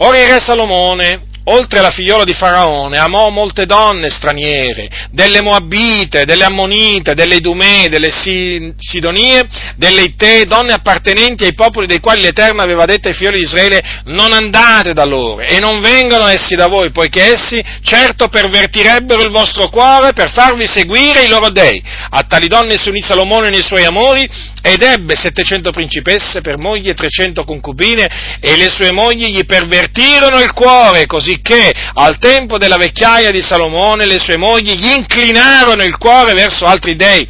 Ora 0.01 0.17
il 0.17 0.27
re 0.27 0.39
Salomone 0.39 1.27
oltre 1.45 1.79
alla 1.79 1.91
figliola 1.91 2.23
di 2.23 2.33
Faraone, 2.33 2.97
amò 2.97 3.29
molte 3.29 3.65
donne 3.65 4.09
straniere, 4.09 5.07
delle 5.11 5.41
Moabite, 5.41 6.25
delle 6.25 6.45
Ammonite, 6.45 7.13
delle 7.13 7.35
Idumee, 7.35 7.89
delle 7.89 8.11
Sidonie, 8.11 9.47
delle 9.75 10.01
Ittee, 10.01 10.45
donne 10.45 10.73
appartenenti 10.73 11.45
ai 11.45 11.53
popoli 11.53 11.87
dei 11.87 11.99
quali 11.99 12.21
l'Eterno 12.21 12.61
aveva 12.61 12.85
detto 12.85 13.07
ai 13.07 13.13
figli 13.13 13.31
di 13.31 13.41
Israele, 13.41 13.81
non 14.05 14.33
andate 14.33 14.93
da 14.93 15.05
loro 15.05 15.41
e 15.41 15.59
non 15.59 15.81
vengano 15.81 16.27
essi 16.27 16.55
da 16.55 16.67
voi, 16.67 16.91
poiché 16.91 17.33
essi 17.33 17.63
certo 17.83 18.27
pervertirebbero 18.27 19.21
il 19.21 19.31
vostro 19.31 19.69
cuore 19.69 20.13
per 20.13 20.31
farvi 20.31 20.67
seguire 20.67 21.23
i 21.23 21.29
loro 21.29 21.49
dei. 21.49 21.81
A 22.09 22.23
tali 22.23 22.47
donne 22.47 22.77
si 22.77 22.89
unì 22.89 23.01
Salomone 23.01 23.49
nei 23.49 23.63
suoi 23.63 23.85
amori 23.85 24.27
ed 24.61 24.81
ebbe 24.81 25.15
700 25.15 25.71
principesse 25.71 26.41
per 26.41 26.57
mogli 26.57 26.89
e 26.89 26.93
300 26.93 27.43
concubine 27.43 28.37
e 28.39 28.57
le 28.57 28.69
sue 28.69 28.91
mogli 28.91 29.27
gli 29.27 29.45
pervertirono 29.45 30.39
il 30.39 30.53
cuore, 30.53 31.05
così 31.05 31.38
che 31.41 31.73
al 31.93 32.17
tempo 32.17 32.57
della 32.57 32.77
vecchiaia 32.77 33.31
di 33.31 33.41
Salomone 33.41 34.05
le 34.05 34.19
sue 34.19 34.37
mogli 34.37 34.73
gli 34.73 34.91
inclinarono 34.95 35.83
il 35.83 35.97
cuore 35.97 36.33
verso 36.33 36.65
altri 36.65 36.95
dei 36.95 37.27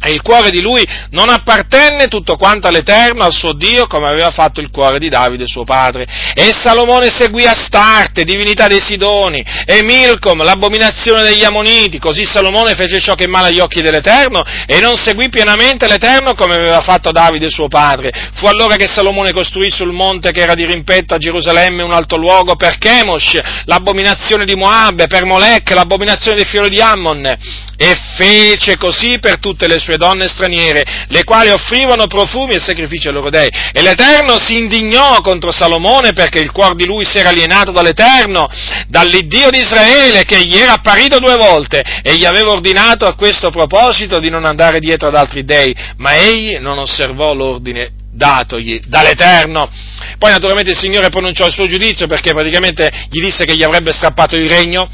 e 0.00 0.10
il 0.10 0.22
cuore 0.22 0.50
di 0.50 0.60
lui 0.60 0.86
non 1.10 1.28
appartenne 1.28 2.06
tutto 2.06 2.36
quanto 2.36 2.68
all'Eterno, 2.68 3.24
al 3.24 3.32
suo 3.32 3.52
Dio, 3.52 3.86
come 3.86 4.06
aveva 4.06 4.30
fatto 4.30 4.60
il 4.60 4.70
cuore 4.70 4.98
di 4.98 5.08
Davide 5.08 5.46
suo 5.46 5.64
padre. 5.64 6.06
E 6.34 6.52
Salomone 6.52 7.08
seguì 7.08 7.44
Astarte, 7.44 8.22
divinità 8.22 8.68
dei 8.68 8.80
Sidoni, 8.80 9.44
e 9.64 9.82
Milcom, 9.82 10.44
l'abominazione 10.44 11.22
degli 11.22 11.42
Ammoniti. 11.42 11.98
Così 11.98 12.24
Salomone 12.24 12.74
fece 12.74 13.00
ciò 13.00 13.14
che 13.14 13.24
è 13.24 13.26
male 13.28 13.48
agli 13.48 13.58
occhi 13.58 13.82
dell'Eterno 13.82 14.42
e 14.66 14.78
non 14.80 14.96
seguì 14.96 15.28
pienamente 15.28 15.88
l'Eterno 15.88 16.34
come 16.34 16.54
aveva 16.54 16.80
fatto 16.80 17.10
Davide 17.10 17.48
suo 17.50 17.68
padre. 17.68 18.12
Fu 18.34 18.46
allora 18.46 18.76
che 18.76 18.86
Salomone 18.86 19.32
costruì 19.32 19.70
sul 19.70 19.92
monte 19.92 20.30
che 20.30 20.42
era 20.42 20.54
di 20.54 20.64
rimpetto 20.64 21.14
a 21.14 21.18
Gerusalemme 21.18 21.82
un 21.82 21.92
alto 21.92 22.16
luogo 22.16 22.54
per 22.54 22.78
Chemosh, 22.78 23.40
l'abominazione 23.64 24.44
di 24.44 24.54
Moab, 24.54 25.06
per 25.08 25.24
Molech, 25.24 25.70
l'abominazione 25.70 26.36
dei 26.36 26.44
figli 26.44 26.68
di 26.68 26.80
Ammon. 26.80 27.36
E 27.76 27.94
fece 28.16 28.76
così 28.76 29.18
per 29.20 29.38
tutte 29.38 29.68
le 29.68 29.78
sue 29.78 29.87
sue 29.88 29.96
donne 29.96 30.28
straniere, 30.28 31.06
le 31.08 31.24
quali 31.24 31.48
offrivano 31.48 32.06
profumi 32.06 32.54
e 32.54 32.58
sacrifici 32.58 33.08
ai 33.08 33.14
loro 33.14 33.30
dei. 33.30 33.48
E 33.72 33.80
l'Eterno 33.80 34.38
si 34.38 34.58
indignò 34.58 35.20
contro 35.22 35.50
Salomone 35.50 36.12
perché 36.12 36.40
il 36.40 36.52
cuore 36.52 36.74
di 36.74 36.84
lui 36.84 37.06
si 37.06 37.18
era 37.18 37.30
alienato 37.30 37.72
dall'Eterno, 37.72 38.48
dall'Iddio 38.88 39.48
di 39.48 39.58
Israele, 39.58 40.24
che 40.24 40.44
gli 40.44 40.56
era 40.56 40.74
apparito 40.74 41.18
due 41.18 41.36
volte 41.36 41.82
e 42.02 42.16
gli 42.16 42.26
aveva 42.26 42.50
ordinato 42.50 43.06
a 43.06 43.14
questo 43.14 43.50
proposito 43.50 44.18
di 44.18 44.28
non 44.28 44.44
andare 44.44 44.78
dietro 44.78 45.08
ad 45.08 45.14
altri 45.14 45.44
dei, 45.44 45.74
ma 45.96 46.16
egli 46.16 46.58
non 46.58 46.78
osservò 46.78 47.32
l'ordine 47.32 47.92
datogli 48.12 48.80
dall'Eterno. 48.86 49.70
Poi 50.18 50.30
naturalmente 50.30 50.72
il 50.72 50.78
Signore 50.78 51.08
pronunciò 51.08 51.46
il 51.46 51.52
suo 51.52 51.66
giudizio 51.66 52.06
perché 52.06 52.32
praticamente 52.32 52.90
gli 53.10 53.20
disse 53.20 53.46
che 53.46 53.56
gli 53.56 53.62
avrebbe 53.62 53.92
strappato 53.92 54.36
il 54.36 54.48
regno 54.48 54.90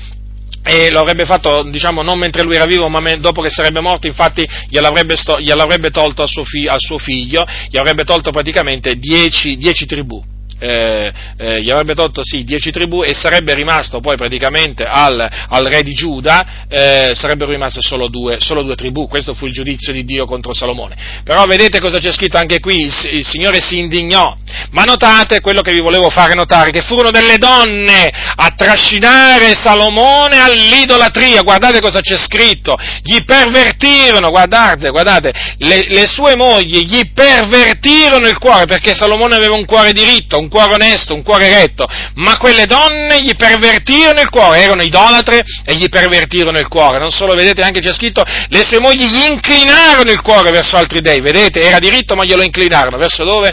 e 0.67 0.91
lo 0.91 1.01
avrebbe 1.01 1.27
fatto, 1.27 1.63
diciamo, 1.65 2.03
non 2.03 2.19
mentre 2.19 2.43
lui 2.43 2.55
era 2.55 2.65
vivo, 2.65 2.89
ma 2.89 3.17
dopo 3.17 3.43
che 3.43 3.51
sarebbe 3.51 3.81
morto, 3.81 4.07
infatti 4.07 4.49
gliel'avrebbe, 4.69 5.15
sto, 5.15 5.39
gliel'avrebbe 5.39 5.91
tolto 5.91 6.27
suo, 6.27 6.45
fi, 6.45 6.67
al 6.67 6.81
suo, 6.81 6.97
figlio, 6.97 7.45
gli 7.69 7.77
avrebbe 7.77 8.05
tolto 8.05 8.31
praticamente 8.31 8.95
dieci, 8.95 9.57
dieci 9.57 9.85
tribù 9.85 10.33
eh, 10.65 11.13
eh, 11.37 11.63
gli 11.63 11.71
avrebbe 11.71 11.95
tolto 11.95 12.23
sì, 12.25 12.43
dieci 12.43 12.71
tribù 12.71 13.03
e 13.03 13.13
sarebbe 13.13 13.53
rimasto 13.55 14.01
poi 14.01 14.17
praticamente 14.17 14.83
al, 14.83 15.29
al 15.49 15.65
re 15.67 15.83
di 15.83 15.93
Giuda, 15.93 16.67
eh, 16.69 17.13
sarebbero 17.15 17.51
rimaste 17.51 17.81
solo 17.83 18.09
due, 18.09 18.39
solo 18.41 18.63
due, 18.63 18.75
tribù, 18.75 19.07
questo 19.07 19.35
fu 19.35 19.45
il 19.45 19.53
giudizio 19.53 19.93
di 19.93 20.05
Dio 20.05 20.25
contro 20.25 20.55
Salomone. 20.55 20.97
Però 21.23 21.45
vedete 21.45 21.81
cosa 21.81 21.99
c'è 21.99 22.13
scritto 22.13 22.39
anche 22.39 22.61
qui, 22.61 22.81
il, 22.81 22.95
il 23.13 23.27
Signore 23.27 23.61
si 23.61 23.79
indignò, 23.79 24.37
ma 24.71 24.85
notate 24.85 25.41
quello 25.41 25.61
che 25.61 25.73
vi 25.73 25.81
volevo 25.81 26.09
fare 26.09 26.35
notare, 26.35 26.71
che 26.71 26.81
furono 26.81 27.11
delle 27.11 27.37
donne 27.37 28.11
a 28.37 28.51
trascinare 28.57 29.55
Salomone 29.55 30.39
all'idolatria, 30.39 31.43
guardate 31.43 31.81
cosa 31.81 32.01
c'è 32.01 32.17
scritto, 32.17 32.77
gli 33.03 33.23
pervertirono, 33.25 34.31
guardate, 34.31 34.89
guardate, 34.89 35.33
le, 35.59 35.87
le 35.89 36.07
sue 36.07 36.37
mogli 36.37 36.87
gli 36.87 37.13
pervertirono 37.13 38.29
il 38.29 38.39
cuore 38.39 38.65
perché 38.65 38.95
Salomone 38.95 39.35
aveva 39.35 39.55
un 39.55 39.65
cuore 39.65 39.93
diritto, 39.93 40.39
un 40.39 40.49
cuore 40.55 40.75
onesto, 40.75 41.15
un 41.15 41.25
cuore 41.25 41.49
retto, 41.49 41.85
ma 42.15 42.37
quelle 42.37 42.67
donne 42.67 43.21
gli 43.23 43.35
pervertirono 43.35 44.21
il 44.21 44.31
cuore, 44.31 44.61
erano 44.61 44.83
idolatre 44.83 45.43
e 45.65 45.75
gli 45.75 45.89
pervertirono 45.89 46.61
il 46.61 46.69
cuore. 46.69 46.99
Non 46.99 47.11
solo, 47.11 47.35
vedete, 47.35 47.63
anche 47.63 47.81
c'è 47.81 47.93
scritto, 47.93 48.23
le 48.23 48.65
sue 48.65 48.79
mogli 48.79 49.05
gli 49.05 49.25
inclinarono 49.29 50.13
il 50.13 50.21
cuore 50.21 50.53
verso 50.53 50.77
altri 50.77 51.01
dei, 51.01 51.21
vedete, 51.21 51.59
era 51.59 51.81
diritto 51.81 52.15
ma 52.15 52.23
glielo 52.23 52.43
inclinarono, 52.43 52.99
verso 52.99 53.25
dove? 53.25 53.53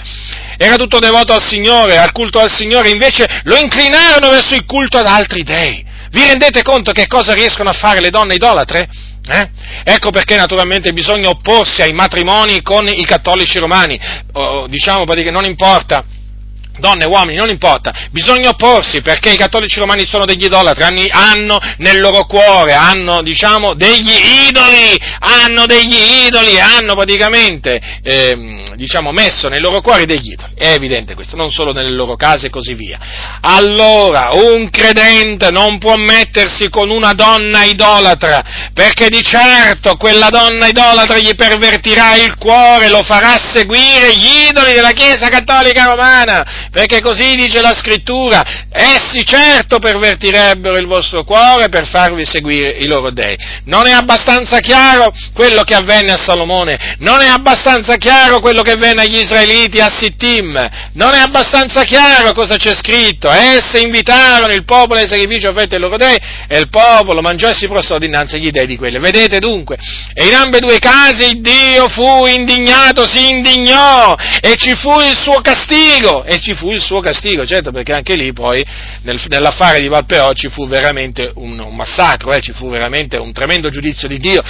Era 0.57 0.75
tutto 0.75 0.99
devoto 0.99 1.33
al 1.33 1.43
Signore, 1.43 1.97
al 1.97 2.11
culto 2.11 2.37
al 2.39 2.51
Signore, 2.51 2.89
invece 2.89 3.41
lo 3.45 3.57
inclinarono 3.57 4.29
verso 4.29 4.53
il 4.53 4.65
culto 4.65 4.99
ad 4.99 5.07
altri 5.07 5.41
dei. 5.41 5.83
Vi 6.11 6.23
rendete 6.23 6.61
conto 6.61 6.91
che 6.91 7.07
cosa 7.07 7.33
riescono 7.33 7.69
a 7.69 7.73
fare 7.73 7.99
le 7.99 8.11
donne 8.11 8.35
idolatre? 8.35 8.87
Eh? 9.27 9.49
Ecco 9.85 10.11
perché 10.11 10.35
naturalmente 10.35 10.93
bisogna 10.93 11.29
opporsi 11.29 11.81
ai 11.81 11.93
matrimoni 11.93 12.61
con 12.61 12.87
i 12.87 13.05
cattolici 13.05 13.57
romani, 13.57 13.99
o, 14.33 14.67
diciamo 14.67 15.05
perché 15.05 15.31
non 15.31 15.45
importa 15.45 16.03
donne, 16.77 17.05
uomini, 17.05 17.37
non 17.37 17.49
importa, 17.49 17.93
bisogna 18.11 18.49
opporsi 18.49 19.01
perché 19.01 19.31
i 19.31 19.37
cattolici 19.37 19.79
romani 19.79 20.05
sono 20.05 20.25
degli 20.25 20.45
idolatri, 20.45 21.09
hanno 21.11 21.59
nel 21.77 21.99
loro 21.99 22.25
cuore, 22.25 22.73
hanno 22.73 23.21
diciamo 23.21 23.73
degli 23.73 24.13
idoli, 24.47 24.97
hanno 25.19 25.65
degli 25.65 26.25
idoli, 26.25 26.59
hanno 26.59 26.95
praticamente 26.95 27.79
eh, 28.03 28.63
diciamo 28.75 29.11
messo 29.11 29.47
nei 29.47 29.59
loro 29.59 29.81
cuori 29.81 30.05
degli 30.05 30.31
idoli, 30.31 30.53
è 30.55 30.71
evidente 30.73 31.13
questo, 31.13 31.35
non 31.35 31.51
solo 31.51 31.71
nelle 31.73 31.91
loro 31.91 32.15
case 32.15 32.47
e 32.47 32.49
così 32.49 32.73
via. 32.73 32.99
Allora, 33.41 34.29
un 34.33 34.69
credente 34.69 35.51
non 35.51 35.77
può 35.77 35.95
mettersi 35.95 36.69
con 36.69 36.89
una 36.89 37.13
donna 37.13 37.63
idolatra, 37.63 38.69
perché 38.73 39.09
di 39.09 39.21
certo 39.21 39.95
quella 39.97 40.29
donna 40.29 40.67
idolatra 40.67 41.17
gli 41.17 41.35
pervertirà 41.35 42.15
il 42.15 42.37
cuore, 42.37 42.89
lo 42.89 43.03
farà 43.03 43.37
seguire 43.51 44.15
gli 44.15 44.47
idoli 44.49 44.73
della 44.73 44.91
Chiesa 44.91 45.29
Cattolica 45.29 45.85
Romana, 45.85 46.60
perché 46.71 47.01
così 47.01 47.35
dice 47.35 47.61
la 47.61 47.73
scrittura, 47.73 48.67
essi 48.71 49.25
certo 49.25 49.79
pervertirebbero 49.79 50.77
il 50.77 50.85
vostro 50.85 51.23
cuore 51.23 51.69
per 51.69 51.87
farvi 51.87 52.25
seguire 52.25 52.77
i 52.79 52.85
loro 52.85 53.11
dei. 53.11 53.37
Non 53.65 53.87
è 53.87 53.91
abbastanza 53.91 54.59
chiaro 54.59 55.11
quello 55.33 55.63
che 55.63 55.75
avvenne 55.75 56.13
a 56.13 56.17
Salomone, 56.17 56.95
non 56.99 57.21
è 57.21 57.27
abbastanza 57.27 57.95
chiaro 57.95 58.39
quello 58.39 58.61
che 58.61 58.71
avvenne 58.71 59.03
agli 59.03 59.17
israeliti 59.17 59.79
a 59.79 59.89
Sittim, 59.89 60.59
non 60.93 61.13
è 61.13 61.19
abbastanza 61.19 61.83
chiaro 61.83 62.33
cosa 62.33 62.57
c'è 62.57 62.75
scritto, 62.75 63.29
essi 63.29 63.81
invitarono 63.81 64.53
il 64.53 64.65
popolo 64.65 64.99
ai 64.99 65.07
sacrifici 65.07 65.47
offerti 65.47 65.75
ai 65.75 65.81
loro 65.81 65.97
dei 65.97 66.17
e 66.47 66.57
il 66.57 66.69
popolo 66.69 67.21
mangiò 67.21 67.49
e 67.49 67.55
si 67.55 67.67
prostrò 67.67 67.97
dinanzi 67.97 68.35
agli 68.35 68.49
dei 68.49 68.67
di 68.67 68.77
quelle. 68.77 68.99
Vedete 68.99 69.39
dunque, 69.39 69.77
e 70.13 70.25
in 70.27 70.33
ambedue 70.33 70.79
casi 70.79 71.39
Dio 71.39 71.87
fu 71.87 72.25
indignato, 72.25 73.07
si 73.07 73.29
indignò 73.29 74.15
e 74.41 74.55
ci 74.55 74.75
fu 74.75 74.99
il 74.99 75.17
suo 75.17 75.41
castigo 75.41 76.23
e 76.23 76.39
ci 76.39 76.50
fu 76.55 76.61
fu 76.61 76.71
il 76.71 76.81
suo 76.81 76.99
castigo, 76.99 77.45
certo 77.45 77.71
perché 77.71 77.93
anche 77.93 78.15
lì 78.15 78.33
poi 78.33 78.63
nel, 79.03 79.19
nell'affare 79.27 79.79
di 79.79 79.87
Valpeò 79.87 80.31
ci 80.33 80.49
fu 80.49 80.67
veramente 80.67 81.31
un, 81.35 81.59
un 81.59 81.75
massacro, 81.75 82.33
eh, 82.33 82.41
ci 82.41 82.51
fu 82.53 82.69
veramente 82.69 83.17
un 83.17 83.31
tremendo 83.31 83.69
giudizio 83.69 84.07
di 84.07 84.19
Dio, 84.19 84.43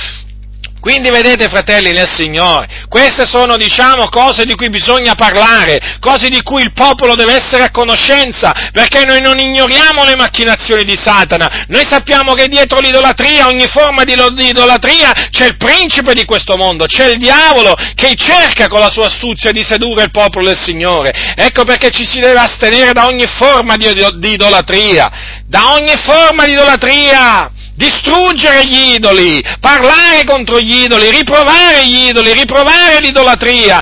quindi 0.82 1.12
vedete, 1.12 1.48
fratelli 1.48 1.92
nel 1.92 2.10
Signore, 2.10 2.86
queste 2.90 3.28
sono, 3.28 3.56
diciamo, 3.56 4.10
cose 4.10 4.46
di 4.46 4.56
cui 4.56 4.70
bisogna 4.70 5.14
parlare, 5.14 5.98
cose 6.00 6.28
di 6.28 6.42
cui 6.42 6.64
il 6.64 6.74
popolo 6.74 7.14
deve 7.14 7.36
essere 7.36 7.66
a 7.66 7.72
conoscenza, 7.72 8.52
perché 8.72 9.06
noi 9.06 9.22
non 9.22 9.38
ignoriamo 9.38 10.04
le 10.04 10.16
macchinazioni 10.16 10.84
di 10.84 10.98
Satana, 11.00 11.66
noi 11.68 11.86
sappiamo 11.88 12.34
che 12.34 12.48
dietro 12.48 12.80
l'idolatria, 12.80 13.46
ogni 13.46 13.68
forma 13.68 14.04
di 14.04 14.16
idolatria, 14.50 15.30
c'è 15.30 15.46
il 15.46 15.58
principe 15.58 16.16
di 16.16 16.26
questo 16.26 16.58
mondo, 16.58 16.86
c'è 16.86 17.12
il 17.12 17.20
diavolo 17.20 17.76
che 17.94 18.16
cerca 18.16 18.68
con 18.68 18.80
la 18.80 18.90
sua 18.90 19.06
astuzia 19.06 19.52
di 19.52 19.64
sedurre 19.64 20.06
il 20.06 20.12
popolo 20.12 20.46
del 20.46 20.60
Signore. 20.60 21.14
Ecco 21.36 21.64
perché 21.64 21.92
ci 21.92 22.08
si 22.08 22.20
deve 22.20 22.40
astenere 22.40 22.92
da 22.92 23.06
ogni 23.06 23.28
forma 23.28 23.76
di, 23.78 23.88
di 24.16 24.32
idolatria, 24.32 25.44
da 25.46 25.74
ogni 25.74 25.96
forma 25.98 26.46
di 26.46 26.54
idolatria 26.54 27.52
distruggere 27.82 28.66
gli 28.66 28.94
idoli, 28.94 29.44
parlare 29.60 30.24
contro 30.24 30.60
gli 30.60 30.84
idoli, 30.84 31.10
riprovare 31.10 31.86
gli 31.88 32.08
idoli, 32.10 32.32
riprovare 32.34 33.00
l'idolatria. 33.00 33.80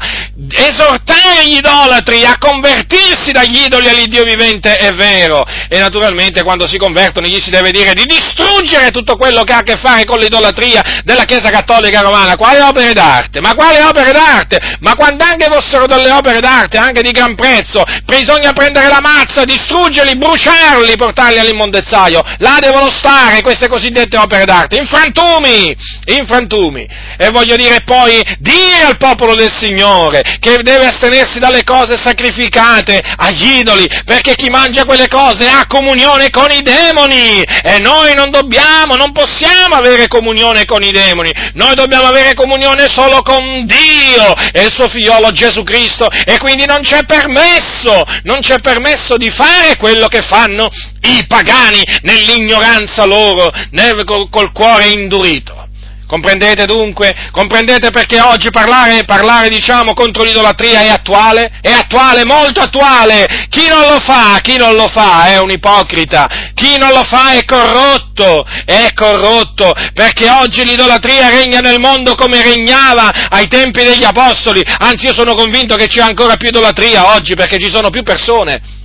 esortare 0.51 1.47
gli 1.47 1.57
idolatri 1.57 2.23
a 2.23 2.37
convertirsi 2.39 3.31
dagli 3.31 3.65
idoli 3.65 3.87
all'Iddio 3.87 4.23
vivente 4.23 4.77
è 4.77 4.93
vero, 4.93 5.45
e 5.67 5.77
naturalmente 5.77 6.43
quando 6.43 6.65
si 6.65 6.77
convertono 6.77 7.27
gli 7.27 7.39
si 7.39 7.51
deve 7.51 7.71
dire 7.71 7.93
di 7.93 8.05
distruggere 8.05 8.89
tutto 8.89 9.15
quello 9.15 9.43
che 9.43 9.53
ha 9.53 9.57
a 9.57 9.63
che 9.63 9.77
fare 9.77 10.05
con 10.05 10.17
l'idolatria 10.17 11.01
della 11.03 11.25
Chiesa 11.25 11.49
Cattolica 11.49 12.01
Romana. 12.01 12.35
Quali 12.35 12.59
opere 12.59 12.93
d'arte? 12.93 13.41
Ma 13.41 13.53
quali 13.53 13.77
opere 13.79 14.11
d'arte? 14.11 14.77
Ma 14.79 14.93
quando 14.93 15.23
anche 15.23 15.47
fossero 15.51 15.85
delle 15.85 16.11
opere 16.11 16.39
d'arte, 16.39 16.77
anche 16.77 17.01
di 17.01 17.11
gran 17.11 17.35
prezzo, 17.35 17.83
bisogna 18.05 18.53
prendere 18.53 18.87
la 18.87 19.01
mazza, 19.01 19.43
distruggerli, 19.43 20.15
bruciarli, 20.15 20.95
portarli 20.95 21.37
all'immondezzaio. 21.37 22.23
Là 22.39 22.57
devono 22.59 22.89
stare 22.89 23.41
queste 23.41 23.67
cosiddette 23.89 24.17
opere 24.17 24.45
d'arte, 24.45 24.77
in 24.77 24.87
frantumi, 24.87 25.75
in 26.05 26.25
frantumi. 26.25 26.87
E 27.17 27.29
voglio 27.31 27.55
dire 27.55 27.81
poi, 27.83 28.21
dire 28.39 28.83
al 28.85 28.97
popolo 28.97 29.35
del 29.35 29.51
Signore 29.51 30.21
che 30.39 30.61
deve 30.61 30.85
astenersi 30.85 31.39
dalle 31.39 31.63
cose 31.63 31.97
sacrificate 31.97 33.01
agli 33.17 33.59
idoli, 33.59 33.85
perché 34.05 34.35
chi 34.35 34.49
mangia 34.49 34.85
quelle 34.85 35.07
cose 35.07 35.47
ha 35.47 35.65
comunione 35.67 36.29
con 36.29 36.51
i 36.51 36.61
demoni. 36.61 37.41
E 37.41 37.79
noi 37.79 38.13
non 38.13 38.29
dobbiamo, 38.29 38.95
non 38.95 39.11
possiamo 39.11 39.75
avere 39.75 40.07
comunione 40.07 40.65
con 40.65 40.83
i 40.83 40.91
demoni, 40.91 41.31
noi 41.53 41.75
dobbiamo 41.75 42.07
avere 42.07 42.33
comunione 42.33 42.87
solo 42.87 43.21
con 43.21 43.65
Dio 43.65 44.35
e 44.51 44.63
il 44.63 44.71
suo 44.71 44.87
figliolo 44.87 45.31
Gesù 45.31 45.63
Cristo. 45.63 46.07
E 46.25 46.37
quindi 46.37 46.65
non 46.65 46.81
c'è 46.81 47.03
permesso, 47.05 48.03
non 48.23 48.39
c'è 48.39 48.59
permesso 48.59 49.17
di 49.17 49.29
fare 49.29 49.75
quello 49.77 50.07
che 50.07 50.21
fanno 50.21 50.69
i 51.01 51.25
pagani 51.27 51.81
nell'ignoranza 52.01 53.05
loro, 53.05 53.51
nel, 53.79 54.03
col, 54.03 54.29
col 54.29 54.51
cuore 54.51 54.87
indurito. 54.89 55.67
Comprendete 56.09 56.65
dunque? 56.65 57.15
Comprendete 57.29 57.91
perché 57.91 58.19
oggi 58.19 58.49
parlare, 58.49 59.05
parlare, 59.05 59.47
diciamo, 59.47 59.93
contro 59.93 60.23
l'idolatria 60.23 60.81
è 60.81 60.87
attuale? 60.89 61.51
È 61.61 61.69
attuale, 61.69 62.25
molto 62.25 62.61
attuale! 62.61 63.27
Chi 63.47 63.67
non 63.67 63.81
lo 63.81 63.99
fa, 63.99 64.39
chi 64.41 64.57
non 64.57 64.73
lo 64.73 64.87
fa 64.87 65.27
è 65.27 65.37
un 65.37 65.51
ipocrita, 65.51 66.27
chi 66.55 66.79
non 66.79 66.89
lo 66.93 67.03
fa 67.03 67.33
è 67.33 67.45
corrotto, 67.45 68.43
è 68.65 68.87
corrotto, 68.95 69.71
perché 69.93 70.27
oggi 70.31 70.65
l'idolatria 70.65 71.29
regna 71.29 71.59
nel 71.59 71.79
mondo 71.79 72.15
come 72.15 72.41
regnava 72.41 73.29
ai 73.29 73.47
tempi 73.47 73.83
degli 73.83 74.03
apostoli, 74.03 74.63
anzi 74.79 75.05
io 75.05 75.13
sono 75.13 75.35
convinto 75.35 75.75
che 75.75 75.85
c'è 75.85 76.01
ancora 76.01 76.37
più 76.37 76.47
idolatria 76.47 77.13
oggi 77.13 77.35
perché 77.35 77.59
ci 77.59 77.69
sono 77.69 77.91
più 77.91 78.01
persone 78.01 78.77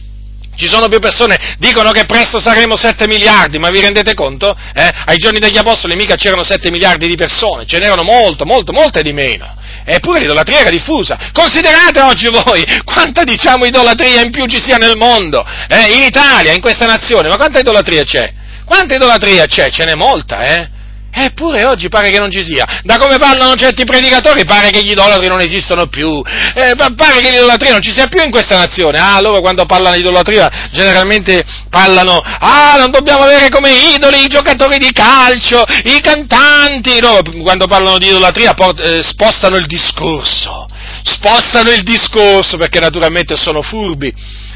ci 0.57 0.69
sono 0.69 0.89
più 0.89 0.99
persone, 0.99 1.57
dicono 1.59 1.91
che 1.91 2.05
presto 2.05 2.41
saremo 2.41 2.77
7 2.77 3.07
miliardi, 3.07 3.59
ma 3.59 3.71
vi 3.71 3.81
rendete 3.81 4.15
conto? 4.15 4.57
Eh? 4.75 4.91
Ai 5.07 5.17
giorni 5.17 5.39
degli 5.39 5.59
Apostoli 5.59 5.97
mica 5.97 6.15
c'erano 6.15 6.43
7 6.43 6.71
miliardi 6.71 7.07
di 7.07 7.17
persone, 7.17 7.67
ce 7.67 7.79
n'erano 7.79 8.03
molto, 8.03 8.45
molto, 8.45 8.73
molte 8.73 9.03
di 9.03 9.13
meno. 9.13 9.63
Eppure 9.85 10.21
l'idolatria 10.21 10.61
era 10.61 10.71
diffusa. 10.71 11.19
Considerate 11.33 12.01
oggi 12.01 12.29
voi 12.29 12.65
quanta, 12.85 13.23
diciamo, 13.23 13.67
idolatria 13.67 14.23
in 14.23 14.31
più 14.31 14.47
ci 14.47 14.61
sia 14.61 14.77
nel 14.77 14.97
mondo, 14.97 15.45
eh? 15.69 15.95
in 15.95 16.03
Italia, 16.03 16.53
in 16.53 16.61
questa 16.61 16.87
nazione, 16.87 17.29
ma 17.29 17.37
quanta 17.37 17.59
idolatria 17.59 18.03
c'è? 18.03 18.33
Quanta 18.65 18.95
idolatria 18.95 19.47
c'è? 19.47 19.71
Ce 19.71 19.85
n'è 19.85 19.95
molta, 19.95 20.41
eh? 20.47 20.69
Eppure 21.17 21.65
oggi 21.65 21.89
pare 21.89 22.11
che 22.11 22.19
non 22.19 22.29
ci 22.29 22.45
sia. 22.45 22.65
Da 22.83 22.99
come 22.99 23.19
parlano 23.19 23.55
certi 23.55 23.85
predicatori 23.85 24.45
pare 24.45 24.71
che 24.71 24.83
gli 24.83 24.91
idolatri 24.91 25.29
non 25.29 25.41
esistono 25.41 25.87
più. 25.87 26.21
Eh, 26.55 26.75
pare 26.97 27.21
che 27.21 27.31
l'idolatria 27.31 27.71
non 27.71 27.81
ci 27.81 27.93
sia 27.93 28.09
più 28.09 28.21
in 28.21 28.33
questa 28.33 28.57
nazione. 28.59 28.99
Ah, 28.99 29.21
loro 29.21 29.41
quando 29.41 29.65
parlano 29.65 29.95
di 29.95 30.01
idolatria 30.01 30.51
generalmente 30.73 31.45
parlano, 31.71 32.21
ah, 32.21 32.75
non 32.79 32.91
dobbiamo 32.91 33.23
avere 33.23 33.49
come 33.49 33.71
idoli 33.95 34.25
i 34.25 34.29
giocatori 34.29 34.79
di 34.79 34.91
calcio, 34.91 35.65
i 35.85 36.01
cantanti. 36.01 37.01
Loro 37.01 37.23
quando 37.43 37.69
parlano 37.69 37.99
di 37.99 38.09
idolatria 38.09 38.55
port- 38.55 38.81
eh, 38.81 39.03
spostano 39.05 39.55
il 39.55 39.67
discorso. 39.67 40.67
Spostano 41.07 41.71
il 41.71 41.83
discorso 41.83 42.57
perché 42.57 42.81
naturalmente 42.81 43.37
sono 43.37 43.61
furbi 43.61 44.13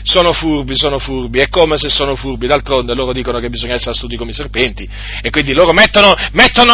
sono 0.08 0.32
furbi, 0.32 0.74
sono 0.74 0.98
furbi, 0.98 1.40
è 1.40 1.48
come 1.50 1.76
se 1.76 1.90
sono 1.90 2.16
furbi, 2.16 2.46
d'altronde 2.46 2.94
loro 2.94 3.12
dicono 3.12 3.40
che 3.40 3.50
bisogna 3.50 3.74
essere 3.74 3.90
astuti 3.90 4.16
come 4.16 4.30
i 4.30 4.34
serpenti 4.34 4.88
e 5.20 5.28
quindi 5.28 5.52
loro 5.52 5.72
mettono, 5.72 6.14
mettono 6.32 6.72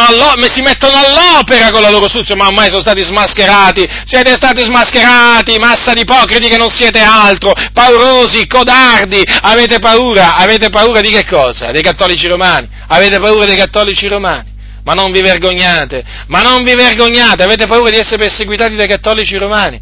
si 0.52 0.62
mettono 0.62 0.96
all'opera 0.96 1.72
con 1.72 1.82
la 1.82 1.90
loro 1.90 2.04
astuzia, 2.04 2.36
ma 2.36 2.46
ormai 2.46 2.68
sono 2.68 2.80
stati 2.80 3.02
smascherati, 3.02 3.88
siete 4.04 4.34
stati 4.34 4.62
smascherati, 4.62 5.58
massa 5.58 5.94
di 5.94 6.02
ipocriti 6.02 6.48
che 6.48 6.56
non 6.56 6.70
siete 6.70 7.00
altro, 7.00 7.52
paurosi, 7.72 8.46
codardi, 8.46 9.20
avete 9.40 9.80
paura, 9.80 10.36
avete 10.36 10.68
paura 10.68 11.00
di 11.00 11.10
che 11.10 11.24
cosa? 11.24 11.72
Dei 11.72 11.82
cattolici 11.82 12.28
romani, 12.28 12.68
avete 12.86 13.18
paura 13.18 13.44
dei 13.46 13.56
cattolici 13.56 14.06
romani? 14.06 14.53
Ma 14.84 14.92
non 14.92 15.10
vi 15.12 15.22
vergognate, 15.22 16.04
ma 16.26 16.42
non 16.42 16.62
vi 16.62 16.74
vergognate, 16.74 17.42
avete 17.42 17.66
paura 17.66 17.90
di 17.90 17.96
essere 17.96 18.18
perseguitati 18.18 18.74
dai 18.74 18.86
cattolici 18.86 19.36
romani? 19.36 19.80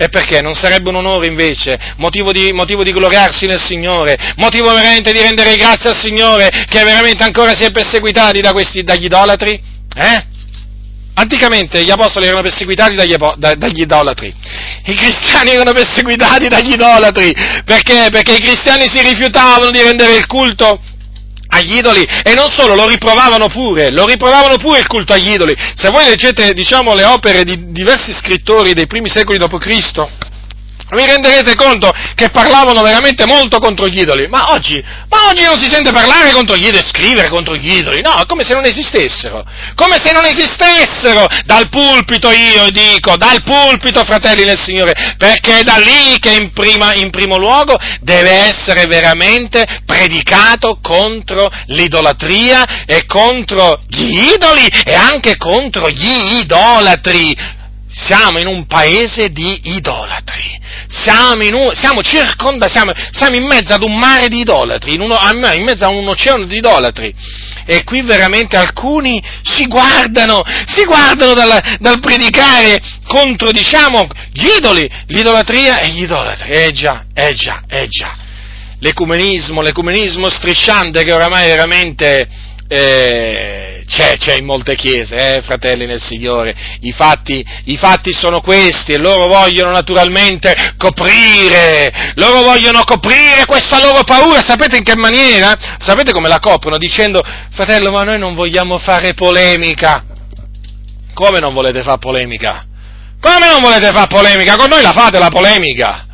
E 0.00 0.08
perché? 0.08 0.40
Non 0.40 0.54
sarebbe 0.54 0.88
un 0.88 0.94
onore 0.94 1.26
invece, 1.26 1.76
motivo 1.96 2.32
di, 2.32 2.52
motivo 2.52 2.82
di, 2.82 2.92
gloriarsi 2.92 3.46
nel 3.46 3.60
Signore, 3.60 4.16
motivo 4.36 4.72
veramente 4.72 5.12
di 5.12 5.20
rendere 5.20 5.56
grazie 5.56 5.90
al 5.90 5.96
Signore 5.96 6.50
che 6.68 6.82
veramente 6.84 7.24
ancora 7.24 7.54
si 7.54 7.64
è 7.64 7.70
perseguitati 7.72 8.40
da 8.40 8.52
questi, 8.52 8.84
dagli 8.84 9.04
idolatri? 9.04 9.60
Eh? 9.94 10.26
Anticamente 11.14 11.82
gli 11.82 11.90
apostoli 11.90 12.26
erano 12.26 12.42
perseguitati 12.42 12.94
dagli, 12.94 13.16
da, 13.16 13.54
dagli, 13.54 13.80
idolatri, 13.80 14.32
i 14.84 14.94
cristiani 14.94 15.50
erano 15.50 15.72
perseguitati 15.72 16.46
dagli 16.46 16.72
idolatri, 16.72 17.34
perché? 17.64 18.06
Perché 18.10 18.34
i 18.34 18.40
cristiani 18.40 18.88
si 18.88 19.02
rifiutavano 19.02 19.72
di 19.72 19.82
rendere 19.82 20.14
il 20.14 20.26
culto 20.26 20.80
agli 21.48 21.76
idoli 21.76 22.02
e 22.02 22.34
non 22.34 22.48
solo, 22.48 22.74
lo 22.74 22.88
riprovavano 22.88 23.48
pure, 23.48 23.90
lo 23.90 24.06
riprovavano 24.06 24.56
pure 24.56 24.80
il 24.80 24.86
culto 24.86 25.12
agli 25.12 25.32
idoli. 25.32 25.56
Se 25.74 25.90
voi 25.90 26.04
leggete, 26.04 26.52
diciamo, 26.52 26.94
le 26.94 27.04
opere 27.04 27.44
di 27.44 27.70
diversi 27.70 28.12
scrittori 28.12 28.74
dei 28.74 28.86
primi 28.86 29.08
secoli 29.08 29.38
d.C., 29.38 30.26
vi 30.90 31.04
renderete 31.04 31.54
conto 31.54 31.92
che 32.14 32.30
parlavano 32.30 32.80
veramente 32.82 33.26
molto 33.26 33.58
contro 33.58 33.88
gli 33.88 34.00
idoli, 34.00 34.26
ma 34.28 34.52
oggi, 34.52 34.82
ma 35.08 35.28
oggi 35.28 35.44
non 35.44 35.58
si 35.58 35.68
sente 35.68 35.92
parlare 35.92 36.30
contro 36.32 36.56
gli 36.56 36.66
idoli, 36.66 36.86
scrivere 36.88 37.28
contro 37.28 37.56
gli 37.56 37.72
idoli, 37.72 38.00
no, 38.00 38.20
è 38.20 38.26
come 38.26 38.44
se 38.44 38.54
non 38.54 38.64
esistessero, 38.64 39.44
come 39.74 39.98
se 40.02 40.12
non 40.12 40.24
esistessero, 40.24 41.26
dal 41.44 41.68
pulpito 41.68 42.30
io 42.30 42.70
dico, 42.70 43.16
dal 43.16 43.42
pulpito 43.42 44.04
fratelli 44.04 44.44
del 44.44 44.58
Signore, 44.58 45.14
perché 45.16 45.58
è 45.58 45.62
da 45.62 45.76
lì 45.76 46.18
che 46.18 46.30
in, 46.30 46.52
prima, 46.52 46.94
in 46.94 47.10
primo 47.10 47.36
luogo 47.36 47.76
deve 48.00 48.30
essere 48.30 48.86
veramente 48.86 49.66
predicato 49.84 50.78
contro 50.82 51.50
l'idolatria 51.66 52.84
e 52.86 53.04
contro 53.06 53.80
gli 53.88 54.32
idoli 54.34 54.66
e 54.84 54.94
anche 54.94 55.36
contro 55.36 55.88
gli 55.90 56.38
idolatri, 56.40 57.36
siamo 57.90 58.38
in 58.38 58.46
un 58.46 58.66
paese 58.66 59.30
di 59.30 59.60
idolatri, 59.76 60.57
siamo 60.88 61.42
in, 61.42 61.70
siamo 61.72 62.02
circonda, 62.02 62.68
siamo, 62.68 62.92
siamo 63.10 63.36
in 63.36 63.44
mezzo 63.46 63.74
ad 63.74 63.82
un 63.82 63.96
mare 63.96 64.28
di 64.28 64.40
idolatri, 64.40 64.94
in, 64.94 65.00
uno, 65.00 65.18
in, 65.54 65.62
mezzo 65.62 65.84
a 65.84 65.88
un 65.88 66.06
oceano 66.08 66.44
di 66.44 66.56
idolatri. 66.56 67.14
E 67.64 67.84
qui 67.84 68.02
veramente 68.02 68.56
alcuni 68.56 69.22
si 69.42 69.66
guardano, 69.66 70.42
si 70.66 70.84
guardano 70.84 71.34
dal, 71.34 71.76
dal 71.78 71.98
predicare 72.00 72.80
contro, 73.06 73.50
diciamo, 73.50 74.06
gli 74.32 74.48
idoli, 74.56 74.90
l'idolatria 75.08 75.80
e 75.80 75.88
gli 75.88 76.02
idolatri. 76.02 76.50
Eh 76.50 76.70
già, 76.72 77.04
eh 77.14 77.34
già, 77.34 77.62
eh 77.68 77.86
già. 77.88 78.16
L'ecumenismo, 78.80 79.60
l'ecumenismo 79.60 80.30
strisciante 80.30 81.02
che 81.02 81.12
oramai 81.12 81.48
veramente 81.48 82.28
eh, 82.68 83.82
c'è, 83.86 84.18
c'è, 84.18 84.36
in 84.36 84.44
molte 84.44 84.74
chiese, 84.74 85.16
eh, 85.16 85.42
fratelli 85.42 85.86
nel 85.86 86.00
Signore. 86.00 86.54
I 86.80 86.92
fatti, 86.92 87.44
I 87.64 87.76
fatti, 87.78 88.12
sono 88.12 88.40
questi 88.40 88.92
e 88.92 88.98
loro 88.98 89.26
vogliono 89.26 89.70
naturalmente 89.70 90.74
coprire, 90.76 92.12
loro 92.16 92.42
vogliono 92.42 92.84
coprire 92.84 93.46
questa 93.46 93.80
loro 93.80 94.04
paura. 94.04 94.42
Sapete 94.42 94.76
in 94.76 94.84
che 94.84 94.94
maniera? 94.94 95.56
Sapete 95.80 96.12
come 96.12 96.28
la 96.28 96.38
coprono? 96.38 96.76
Dicendo, 96.76 97.22
fratello, 97.50 97.90
ma 97.90 98.04
noi 98.04 98.18
non 98.18 98.34
vogliamo 98.34 98.78
fare 98.78 99.14
polemica. 99.14 100.04
Come 101.14 101.38
non 101.40 101.54
volete 101.54 101.82
fare 101.82 101.98
polemica? 101.98 102.66
Come 103.20 103.48
non 103.50 103.60
volete 103.60 103.90
fare 103.90 104.06
polemica? 104.06 104.56
Con 104.56 104.68
noi 104.68 104.82
la 104.82 104.92
fate 104.92 105.18
la 105.18 105.30
polemica. 105.30 106.06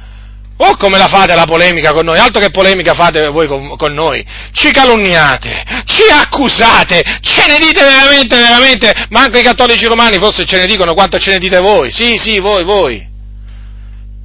Oh, 0.56 0.76
come 0.76 0.98
la 0.98 1.08
fate 1.08 1.34
la 1.34 1.46
polemica 1.46 1.92
con 1.92 2.04
noi? 2.04 2.18
Altro 2.18 2.40
che 2.40 2.50
polemica 2.50 2.94
fate 2.94 3.26
voi 3.28 3.48
con, 3.48 3.76
con, 3.76 3.92
noi? 3.92 4.24
Ci 4.52 4.70
calunniate, 4.70 5.64
ci 5.84 6.02
accusate, 6.08 7.02
ce 7.20 7.46
ne 7.48 7.58
dite 7.58 7.82
veramente, 7.82 8.36
veramente, 8.36 9.06
ma 9.10 9.22
anche 9.22 9.40
i 9.40 9.42
cattolici 9.42 9.86
romani 9.86 10.18
forse 10.18 10.44
ce 10.44 10.58
ne 10.58 10.66
dicono 10.66 10.94
quanto 10.94 11.18
ce 11.18 11.32
ne 11.32 11.38
dite 11.38 11.58
voi. 11.58 11.90
Sì, 11.92 12.18
sì, 12.18 12.38
voi, 12.38 12.62
voi. 12.62 13.04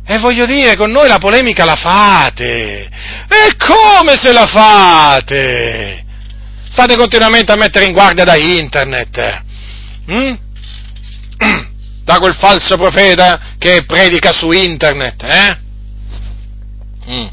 E 0.05 0.17
voglio 0.19 0.45
dire, 0.45 0.75
con 0.75 0.91
noi 0.91 1.07
la 1.07 1.17
polemica 1.17 1.65
la 1.65 1.75
fate. 1.75 2.89
E 3.27 3.55
come 3.57 4.15
se 4.15 4.31
la 4.31 4.45
fate? 4.45 6.05
State 6.69 6.95
continuamente 6.95 7.51
a 7.51 7.55
mettere 7.55 7.85
in 7.85 7.91
guardia 7.91 8.23
da 8.23 8.35
internet. 8.35 9.41
Hm? 10.05 10.37
Da 12.09 12.17
quel 12.17 12.33
falso 12.33 12.75
profeta 12.75 13.39
che 13.59 13.83
predica 13.85 14.31
su 14.31 14.49
internet, 14.49 15.23
eh? 15.31 15.57
Mm. 17.11 17.27